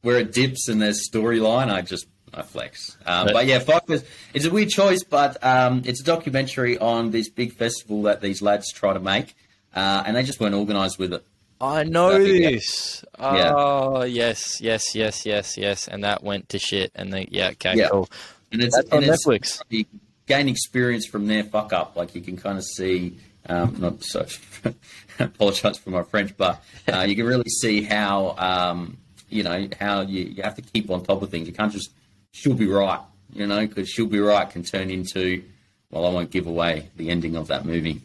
Where 0.01 0.17
it 0.19 0.31
dips 0.31 0.67
and 0.69 0.81
there's 0.81 1.09
storyline, 1.09 1.69
I 1.71 1.81
just 1.81 2.07
I 2.33 2.41
flex. 2.43 2.97
Um, 3.05 3.29
but 3.33 3.45
yeah, 3.45 3.59
Fyre 3.59 3.81
Fest, 3.85 4.05
it's 4.33 4.45
a 4.45 4.51
weird 4.51 4.69
choice, 4.69 5.03
but 5.03 5.43
um, 5.43 5.81
it's 5.85 6.01
a 6.01 6.05
documentary 6.05 6.77
on 6.77 7.11
this 7.11 7.29
big 7.29 7.53
festival 7.53 8.03
that 8.03 8.21
these 8.21 8.41
lads 8.41 8.71
try 8.71 8.93
to 8.93 8.99
make, 8.99 9.35
uh, 9.75 10.03
and 10.05 10.15
they 10.15 10.23
just 10.23 10.39
weren't 10.39 10.55
organised 10.55 10.99
with 10.99 11.13
it. 11.13 11.25
I 11.61 11.83
know 11.83 12.17
this. 12.17 13.03
Oh 13.17 14.03
yes, 14.03 14.61
yes, 14.61 14.95
yes, 14.95 15.25
yes, 15.25 15.57
yes, 15.57 15.87
and 15.87 16.03
that 16.05 16.23
went 16.23 16.49
to 16.49 16.59
shit. 16.59 16.91
And 16.95 17.11
they 17.11 17.27
yeah, 17.29 17.49
okay, 17.49 17.75
Yeah. 17.75 17.89
cool. 17.89 18.09
And 18.51 18.63
it's, 18.63 18.75
That's 18.75 18.89
on 18.91 19.03
and 19.03 19.11
Netflix. 19.11 19.61
You 19.69 19.85
gain 20.25 20.47
experience 20.47 21.05
from 21.05 21.27
their 21.27 21.43
fuck 21.43 21.73
up. 21.73 21.95
Like 21.97 22.15
you 22.15 22.21
can 22.21 22.37
kind 22.37 22.57
of 22.57 22.63
see, 22.63 23.17
um, 23.47 23.75
not 23.79 24.03
so. 24.03 24.25
apologize 25.19 25.77
for 25.77 25.89
my 25.89 26.03
French, 26.03 26.35
but 26.37 26.63
uh, 26.87 27.01
you 27.01 27.15
can 27.15 27.25
really 27.25 27.49
see 27.49 27.81
how 27.81 28.35
um, 28.37 28.97
you 29.29 29.43
know 29.43 29.67
how 29.79 30.01
you, 30.01 30.25
you 30.25 30.43
have 30.43 30.55
to 30.55 30.61
keep 30.61 30.89
on 30.89 31.03
top 31.03 31.21
of 31.21 31.29
things. 31.29 31.47
You 31.47 31.53
can't 31.53 31.71
just 31.71 31.91
she'll 32.31 32.53
be 32.53 32.67
right, 32.67 32.99
you 33.33 33.47
know, 33.47 33.65
because 33.65 33.89
she'll 33.89 34.07
be 34.07 34.19
right 34.19 34.49
can 34.49 34.63
turn 34.63 34.89
into. 34.89 35.43
Well, 35.91 36.05
I 36.05 36.09
won't 36.09 36.29
give 36.29 36.45
away 36.45 36.89
the 36.97 37.09
ending 37.09 37.35
of 37.35 37.47
that 37.47 37.65
movie. 37.65 38.01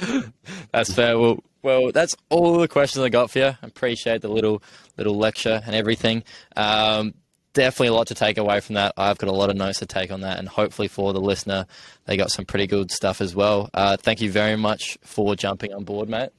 That's 0.72 0.92
fair. 0.92 1.18
Well, 1.18 1.42
well, 1.62 1.90
that's 1.90 2.14
all 2.28 2.58
the 2.58 2.68
questions 2.68 3.04
I 3.04 3.08
got 3.08 3.32
for 3.32 3.40
you. 3.40 3.46
I 3.46 3.56
appreciate 3.62 4.22
the 4.22 4.28
little 4.28 4.62
little 4.96 5.16
lecture 5.16 5.60
and 5.66 5.74
everything. 5.74 6.22
Um, 6.54 7.14
definitely 7.52 7.88
a 7.88 7.94
lot 7.94 8.06
to 8.06 8.14
take 8.14 8.38
away 8.38 8.60
from 8.60 8.76
that. 8.76 8.94
I've 8.96 9.18
got 9.18 9.28
a 9.28 9.32
lot 9.32 9.50
of 9.50 9.56
notes 9.56 9.80
to 9.80 9.86
take 9.86 10.12
on 10.12 10.20
that, 10.20 10.38
and 10.38 10.48
hopefully 10.48 10.86
for 10.86 11.12
the 11.12 11.20
listener, 11.20 11.66
they 12.04 12.16
got 12.16 12.30
some 12.30 12.44
pretty 12.44 12.68
good 12.68 12.92
stuff 12.92 13.20
as 13.20 13.34
well. 13.34 13.68
Uh, 13.74 13.96
thank 13.96 14.20
you 14.20 14.30
very 14.30 14.56
much 14.56 14.98
for 15.02 15.34
jumping 15.34 15.72
on 15.72 15.82
board, 15.84 16.08
mate. 16.08 16.30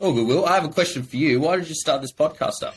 Oh, 0.00 0.12
good, 0.12 0.26
Will. 0.26 0.44
I 0.44 0.54
have 0.56 0.64
a 0.64 0.68
question 0.72 1.04
for 1.04 1.16
you. 1.16 1.40
Why 1.40 1.56
did 1.56 1.68
you 1.68 1.74
start 1.74 2.02
this 2.02 2.12
podcast 2.12 2.62
up? 2.64 2.74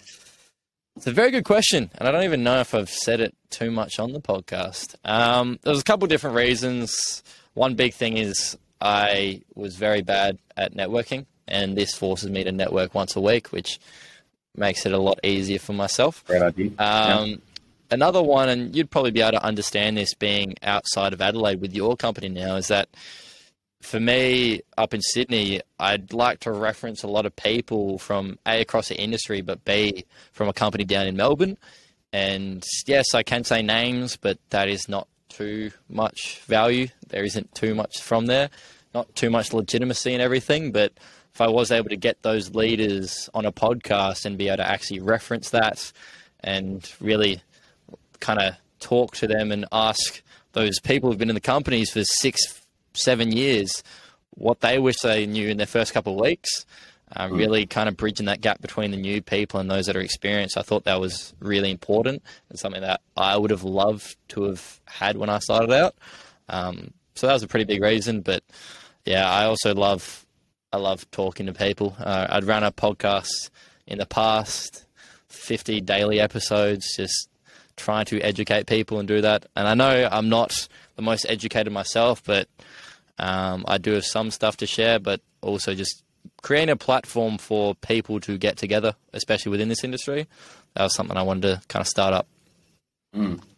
It's 0.98 1.06
a 1.06 1.12
very 1.12 1.30
good 1.30 1.46
question, 1.46 1.92
and 1.96 2.08
I 2.08 2.12
don't 2.12 2.24
even 2.24 2.44
know 2.44 2.60
if 2.60 2.74
I've 2.74 2.90
said 2.90 3.20
it 3.20 3.36
too 3.52 3.70
much 3.70 4.00
on 4.00 4.14
the 4.14 4.20
podcast. 4.20 4.96
Um, 5.06 5.60
there's 5.62 5.80
a 5.80 5.84
couple 5.84 6.08
different 6.08 6.36
reasons. 6.36 7.22
One 7.54 7.76
big 7.76 7.94
thing 7.94 8.18
is 8.18 8.58
I 8.82 9.42
was 9.54 9.76
very 9.76 10.02
bad 10.02 10.40
at 10.58 10.74
networking, 10.74 11.28
and 11.48 11.78
this 11.78 11.94
forces 11.94 12.32
me 12.32 12.44
to 12.44 12.52
network 12.52 12.96
once 12.96 13.16
a 13.16 13.22
week, 13.22 13.50
which 13.50 13.80
makes 14.56 14.88
it 14.88 14.92
a 14.92 14.98
lot 14.98 15.20
easier 15.24 15.60
for 15.60 15.74
myself. 15.74 16.26
Great 16.26 16.42
idea. 16.42 16.72
Um, 16.80 17.44
Another 17.90 18.22
one, 18.22 18.50
and 18.50 18.76
you'd 18.76 18.90
probably 18.90 19.12
be 19.12 19.22
able 19.22 19.32
to 19.40 19.44
understand 19.46 19.96
this 19.96 20.14
being 20.14 20.56
outside 20.62 21.14
of 21.14 21.22
Adelaide 21.22 21.62
with 21.62 21.74
your 21.74 21.96
company 21.96 22.28
now, 22.28 22.56
is 22.56 22.68
that 22.68 22.90
for 23.82 24.00
me 24.00 24.62
up 24.78 24.94
in 24.94 25.02
Sydney, 25.02 25.62
I'd 25.80 26.14
like 26.14 26.40
to 26.42 26.52
reference 26.52 27.04
a 27.04 27.08
lot 27.08 27.26
of 27.26 27.36
people 27.36 28.00
from 28.00 28.40
A, 28.46 28.62
across 28.62 28.90
the 28.90 29.00
industry, 29.00 29.42
but 29.42 29.64
B, 29.66 30.06
from 30.32 30.50
a 30.50 30.54
company 30.54 30.84
down 30.84 31.08
in 31.08 31.16
Melbourne. 31.16 31.58
And 32.12 32.66
yes, 32.86 33.14
I 33.14 33.24
can 33.24 33.44
say 33.44 33.62
names, 33.62 34.18
but 34.18 34.40
that 34.50 34.70
is 34.70 34.90
not 34.90 35.08
too 35.30 35.72
much 35.90 36.40
value. 36.46 36.88
There 37.08 37.24
isn't 37.24 37.54
too 37.54 37.76
much 37.76 38.02
from 38.02 38.26
there, 38.26 38.50
not 38.94 39.14
too 39.16 39.30
much 39.30 39.54
legitimacy 39.54 40.14
and 40.14 40.22
everything. 40.22 40.72
But 40.72 40.94
if 41.34 41.42
I 41.42 41.48
was 41.48 41.72
able 41.72 41.90
to 41.90 41.98
get 41.98 42.24
those 42.24 42.56
leaders 42.56 43.30
on 43.34 43.46
a 43.46 43.52
podcast 43.52 44.26
and 44.26 44.38
be 44.38 44.48
able 44.48 44.58
to 44.58 44.68
actually 44.68 45.02
reference 45.02 45.52
that 45.52 45.92
and 46.40 46.92
really 47.00 47.42
kind 48.20 48.40
of 48.40 48.56
talk 48.80 49.16
to 49.18 49.28
them 49.28 49.52
and 49.52 49.66
ask 49.72 50.22
those 50.54 50.80
people 50.80 51.10
who've 51.10 51.20
been 51.20 51.30
in 51.30 51.36
the 51.36 51.42
companies 51.42 51.92
for 51.92 52.04
six, 52.04 52.67
seven 52.98 53.32
years 53.32 53.84
what 54.32 54.62
they 54.62 54.78
wish 54.78 54.98
they 54.98 55.26
knew 55.26 55.50
in 55.50 55.58
their 55.58 55.66
first 55.66 55.94
couple 55.94 56.14
of 56.14 56.20
weeks. 56.20 56.66
Um, 57.16 57.34
Really 57.34 57.66
kind 57.66 57.88
of 57.88 57.96
bridging 57.96 58.26
that 58.26 58.42
gap 58.42 58.62
between 58.62 58.92
the 58.92 58.98
new 58.98 59.22
people 59.22 59.60
and 59.60 59.72
those 59.72 59.86
that 59.86 59.96
are 59.96 60.02
experienced. 60.02 60.58
I 60.58 60.62
thought 60.62 60.84
that 60.84 61.00
was 61.00 61.34
really 61.40 61.72
important 61.72 62.22
and 62.50 62.60
something 62.60 62.82
that 62.82 63.02
I 63.16 63.38
would 63.38 63.50
have 63.52 63.64
loved 63.64 64.18
to 64.30 64.44
have 64.44 64.82
had 64.86 65.18
when 65.18 65.30
I 65.30 65.40
started 65.40 65.72
out. 65.72 65.96
Um, 66.50 66.94
so 67.16 67.28
that 67.28 67.34
was 67.34 67.44
a 67.44 67.48
pretty 67.48 67.64
big 67.64 67.82
reason. 67.82 68.22
But 68.22 68.44
yeah, 69.06 69.30
I 69.30 69.46
also 69.46 69.74
love 69.74 70.26
I 70.74 70.78
love 70.78 71.10
talking 71.12 71.46
to 71.46 71.54
people. 71.54 71.96
Uh, 71.98 72.28
I'd 72.30 72.44
run 72.44 72.64
a 72.64 72.74
podcast 72.74 73.50
in 73.88 74.00
the 74.00 74.06
past, 74.06 74.86
50 75.30 75.80
daily 75.82 76.20
episodes, 76.20 76.94
just 76.96 77.30
trying 77.78 78.06
to 78.08 78.20
educate 78.20 78.68
people 78.68 79.00
and 79.00 79.08
do 79.08 79.22
that. 79.22 79.46
And 79.56 79.66
I 79.66 79.76
know 79.76 80.10
I'm 80.12 80.28
not 80.28 80.68
the 80.98 81.02
most 81.02 81.26
educated 81.30 81.72
myself, 81.72 82.22
but 82.24 82.50
um, 83.18 83.66
I 83.68 83.78
do 83.78 83.94
have 83.94 84.06
some 84.06 84.32
stuff 84.32 84.58
to 84.58 84.68
share, 84.68 85.00
but 85.00 85.22
also 85.42 85.74
just 85.74 86.04
creating 86.42 86.70
a 86.70 86.76
platform 86.76 87.38
for 87.38 87.76
people 87.76 88.20
to 88.22 88.38
get 88.38 88.58
together, 88.58 88.96
especially 89.14 89.52
within 89.52 89.70
this 89.70 89.84
industry. 89.84 90.28
That 90.76 90.84
was 90.84 90.94
something 90.94 91.18
I 91.18 91.24
wanted 91.24 91.42
to 91.44 91.62
kind 91.68 91.82
of 91.82 91.88
start 91.88 92.14
up. 92.14 92.28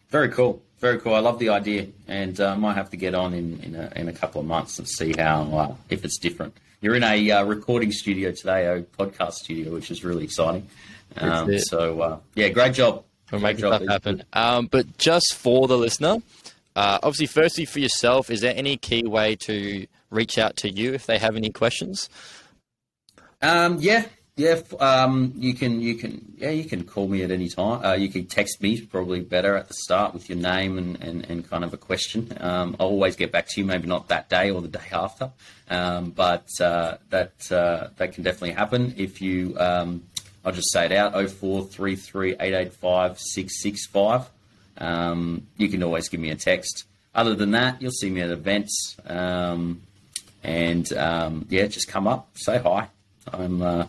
Very 0.10 0.30
cool. 0.30 0.62
Very 0.80 1.00
cool. 1.00 1.14
I 1.14 1.20
love 1.20 1.40
the 1.40 1.50
idea, 1.50 1.88
and 2.08 2.40
uh, 2.40 2.52
I 2.52 2.56
might 2.56 2.76
have 2.76 2.90
to 2.92 2.98
get 2.98 3.14
on 3.14 3.34
in 3.34 3.60
in 3.62 3.76
a, 3.76 3.92
in 3.98 4.08
a 4.08 4.14
couple 4.14 4.40
of 4.40 4.48
months 4.48 4.80
and 4.80 4.88
see 4.88 5.14
how 5.18 5.44
uh, 5.58 5.76
if 5.90 6.06
it's 6.06 6.18
different. 6.18 6.56
You're 6.82 6.96
in 6.96 7.04
a 7.04 7.32
uh, 7.32 7.44
recording 7.44 7.92
studio 7.92 8.32
today, 8.32 8.66
a 8.66 8.82
podcast 8.82 9.34
studio, 9.34 9.74
which 9.74 9.92
is 9.92 10.06
really 10.06 10.24
exciting. 10.24 10.70
Um, 11.18 11.60
so 11.60 12.02
uh, 12.02 12.20
yeah, 12.36 12.48
great 12.50 12.74
job. 12.74 13.04
We're 13.30 13.40
making 13.40 13.62
job. 13.62 13.76
stuff 13.76 13.90
happen. 13.90 14.24
Um, 14.32 14.68
but 14.68 14.98
just 14.98 15.36
for 15.36 15.68
the 15.68 15.78
listener, 15.78 16.20
uh, 16.80 16.98
obviously, 17.04 17.26
firstly 17.26 17.66
for 17.66 17.80
yourself, 17.80 18.32
is 18.32 18.40
there 18.40 18.54
any 18.56 18.78
key 18.78 19.04
way 19.06 19.36
to 19.36 19.86
reach 20.12 20.38
out 20.38 20.56
to 20.56 20.70
you 20.70 20.94
if 20.94 21.08
they 21.08 21.18
have 21.18 21.36
any 21.36 21.50
questions? 21.50 22.10
Um, 23.42 23.80
yeah, 23.82 24.06
yeah. 24.38 24.62
Um, 24.80 25.34
you 25.36 25.56
can, 25.56 25.82
you 25.82 25.96
can, 25.96 26.36
yeah, 26.38 26.52
you 26.52 26.64
can 26.64 26.86
call 26.86 27.10
me 27.10 27.22
at 27.22 27.32
any 27.32 27.50
time. 27.50 27.84
Uh, 27.84 27.96
you 27.96 28.08
can 28.08 28.28
text 28.28 28.62
me, 28.62 28.80
probably 28.80 29.20
better 29.20 29.58
at 29.58 29.68
the 29.68 29.74
start 29.74 30.14
with 30.14 30.30
your 30.30 30.38
name 30.38 30.78
and, 30.78 31.04
and, 31.04 31.30
and 31.30 31.50
kind 31.50 31.66
of 31.66 31.74
a 31.74 31.78
question. 31.78 32.32
Um, 32.40 32.78
I'll 32.80 32.88
always 32.88 33.18
get 33.18 33.34
back 33.34 33.50
to 33.50 33.60
you, 33.60 33.66
maybe 33.68 33.86
not 33.86 34.08
that 34.08 34.30
day 34.30 34.50
or 34.50 34.62
the 34.62 34.70
day 34.70 34.88
after, 34.94 35.32
um, 35.70 36.12
but 36.12 36.48
uh, 36.62 36.96
that 37.10 37.52
uh, 37.52 37.90
that 37.98 38.14
can 38.14 38.24
definitely 38.24 38.52
happen 38.52 38.94
if 38.96 39.22
you. 39.22 39.54
Um, 39.60 40.04
I'll 40.46 40.54
just 40.54 40.72
say 40.72 40.86
it 40.86 40.94
out: 40.94 41.12
oh 41.14 41.28
four 41.28 41.66
three 41.66 41.98
three 41.98 42.38
eight 42.40 42.54
eight 42.54 42.72
five 42.72 43.20
six 43.20 43.62
six 43.62 43.86
five. 43.86 44.30
Um, 44.80 45.48
you 45.58 45.70
can 45.70 45.84
always 45.84 46.10
give 46.10 46.20
me 46.20 46.30
a 46.30 46.36
text. 46.36 46.86
Other 47.14 47.36
than 47.36 47.52
that, 47.52 47.82
you'll 47.82 47.92
see 47.92 48.10
me 48.10 48.22
at 48.22 48.30
events. 48.30 48.96
Um, 49.06 49.82
and 50.44 50.92
um, 50.94 51.46
yeah, 51.50 51.68
just 51.68 51.88
come 51.88 52.08
up, 52.08 52.30
say 52.36 52.58
hi. 52.58 52.88
I'm 53.32 53.62
uh, 53.62 53.88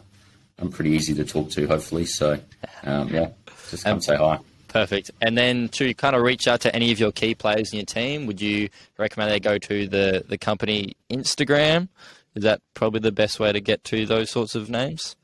I'm 0.59 0.71
pretty 0.71 0.91
easy 0.91 1.15
to 1.15 1.25
talk 1.25 1.51
to, 1.51 1.67
hopefully. 1.67 2.07
So 2.07 2.39
um, 2.85 3.09
yeah, 3.09 3.31
just 3.71 3.85
come 3.85 4.01
say 4.01 4.17
hi. 4.17 4.39
Perfect. 4.69 5.11
And 5.21 5.37
then 5.37 5.69
to 5.71 5.93
kind 5.95 6.15
of 6.15 6.23
reach 6.23 6.47
out 6.47 6.61
to 6.61 6.75
any 6.75 6.93
of 6.93 7.01
your 7.01 7.11
key 7.11 7.35
players 7.35 7.73
in 7.73 7.79
your 7.79 7.87
team, 7.87 8.27
would 8.27 8.41
you 8.41 8.69
recommend 8.99 9.31
they 9.33 9.41
go 9.41 9.59
to 9.59 9.89
the, 9.89 10.25
the 10.29 10.39
company 10.39 10.95
Instagram? 11.11 11.89
Is 12.37 12.45
that 12.45 12.61
probably 12.75 13.01
the 13.01 13.11
best 13.11 13.41
way 13.41 13.51
to 13.51 13.61
get 13.61 13.83
to 13.85 14.07
those 14.07 14.31
sorts 14.31 14.55
of 14.55 14.71
names? 14.71 15.17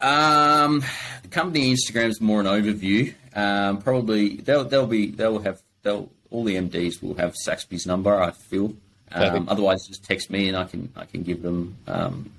Um, 0.00 0.82
the 1.22 1.28
company 1.28 1.74
Instagram 1.74 2.08
is 2.08 2.20
more 2.20 2.40
an 2.40 2.46
overview. 2.46 3.14
Um, 3.34 3.78
probably 3.82 4.36
they'll 4.36 4.64
they'll 4.64 4.86
be 4.86 5.10
they'll 5.10 5.40
have 5.40 5.60
they'll 5.82 6.10
all 6.30 6.44
the 6.44 6.56
MDs 6.56 7.02
will 7.02 7.14
have 7.14 7.34
Saxby's 7.34 7.86
number. 7.86 8.20
I 8.20 8.32
feel. 8.32 8.74
Um, 9.12 9.48
otherwise, 9.48 9.86
just 9.86 10.04
text 10.04 10.30
me 10.30 10.48
and 10.48 10.56
I 10.56 10.64
can 10.64 10.92
I 10.96 11.04
can 11.04 11.22
give 11.22 11.42
them 11.42 11.76
um, 11.86 12.30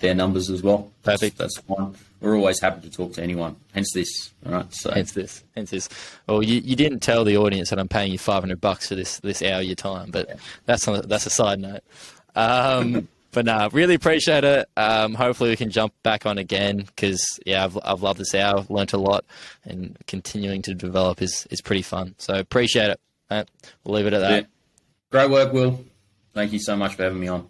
their 0.00 0.14
numbers 0.14 0.50
as 0.50 0.62
well. 0.62 0.90
That's- 1.02 1.20
Perfect. 1.20 1.38
That's 1.38 1.58
fine. 1.58 1.94
We're 2.20 2.36
always 2.36 2.60
happy 2.60 2.88
to 2.88 2.90
talk 2.90 3.12
to 3.14 3.22
anyone. 3.22 3.56
Hence 3.74 3.92
this. 3.92 4.32
All 4.46 4.52
right. 4.52 4.72
So 4.74 4.90
Hence 4.90 5.12
this. 5.12 5.44
Hence 5.54 5.70
this. 5.70 5.88
Well, 6.26 6.42
you, 6.42 6.60
you 6.64 6.74
didn't 6.74 7.00
tell 7.00 7.24
the 7.24 7.36
audience 7.36 7.68
that 7.70 7.78
I'm 7.78 7.88
paying 7.88 8.10
you 8.10 8.18
500 8.18 8.58
bucks 8.60 8.88
for 8.88 8.94
this 8.94 9.20
this 9.20 9.42
hour 9.42 9.60
of 9.60 9.66
your 9.66 9.74
time, 9.76 10.10
but 10.10 10.38
that's 10.64 10.88
on, 10.88 11.02
that's 11.06 11.26
a 11.26 11.30
side 11.30 11.60
note. 11.60 11.82
Um, 12.34 13.06
but 13.36 13.44
nah, 13.44 13.68
really 13.70 13.94
appreciate 13.94 14.44
it. 14.44 14.66
Um, 14.78 15.12
hopefully 15.12 15.50
we 15.50 15.56
can 15.56 15.68
jump 15.68 15.92
back 16.02 16.24
on 16.24 16.38
again 16.38 16.78
because 16.78 17.22
yeah, 17.44 17.64
I've 17.64 17.78
I've 17.84 18.00
loved 18.00 18.18
this 18.18 18.34
hour, 18.34 18.64
learnt 18.70 18.94
a 18.94 18.96
lot, 18.96 19.26
and 19.62 19.94
continuing 20.06 20.62
to 20.62 20.74
develop 20.74 21.20
is 21.20 21.46
is 21.50 21.60
pretty 21.60 21.82
fun. 21.82 22.14
So 22.16 22.32
appreciate 22.32 22.96
it. 23.30 23.50
We'll 23.84 23.96
leave 23.96 24.06
it 24.06 24.14
at 24.14 24.20
that. 24.20 24.30
Yeah. 24.30 24.48
Great 25.10 25.30
work, 25.30 25.52
Will. 25.52 25.84
Thank 26.32 26.54
you 26.54 26.58
so 26.58 26.76
much 26.76 26.94
for 26.94 27.02
having 27.02 27.20
me 27.20 27.28
on. 27.28 27.46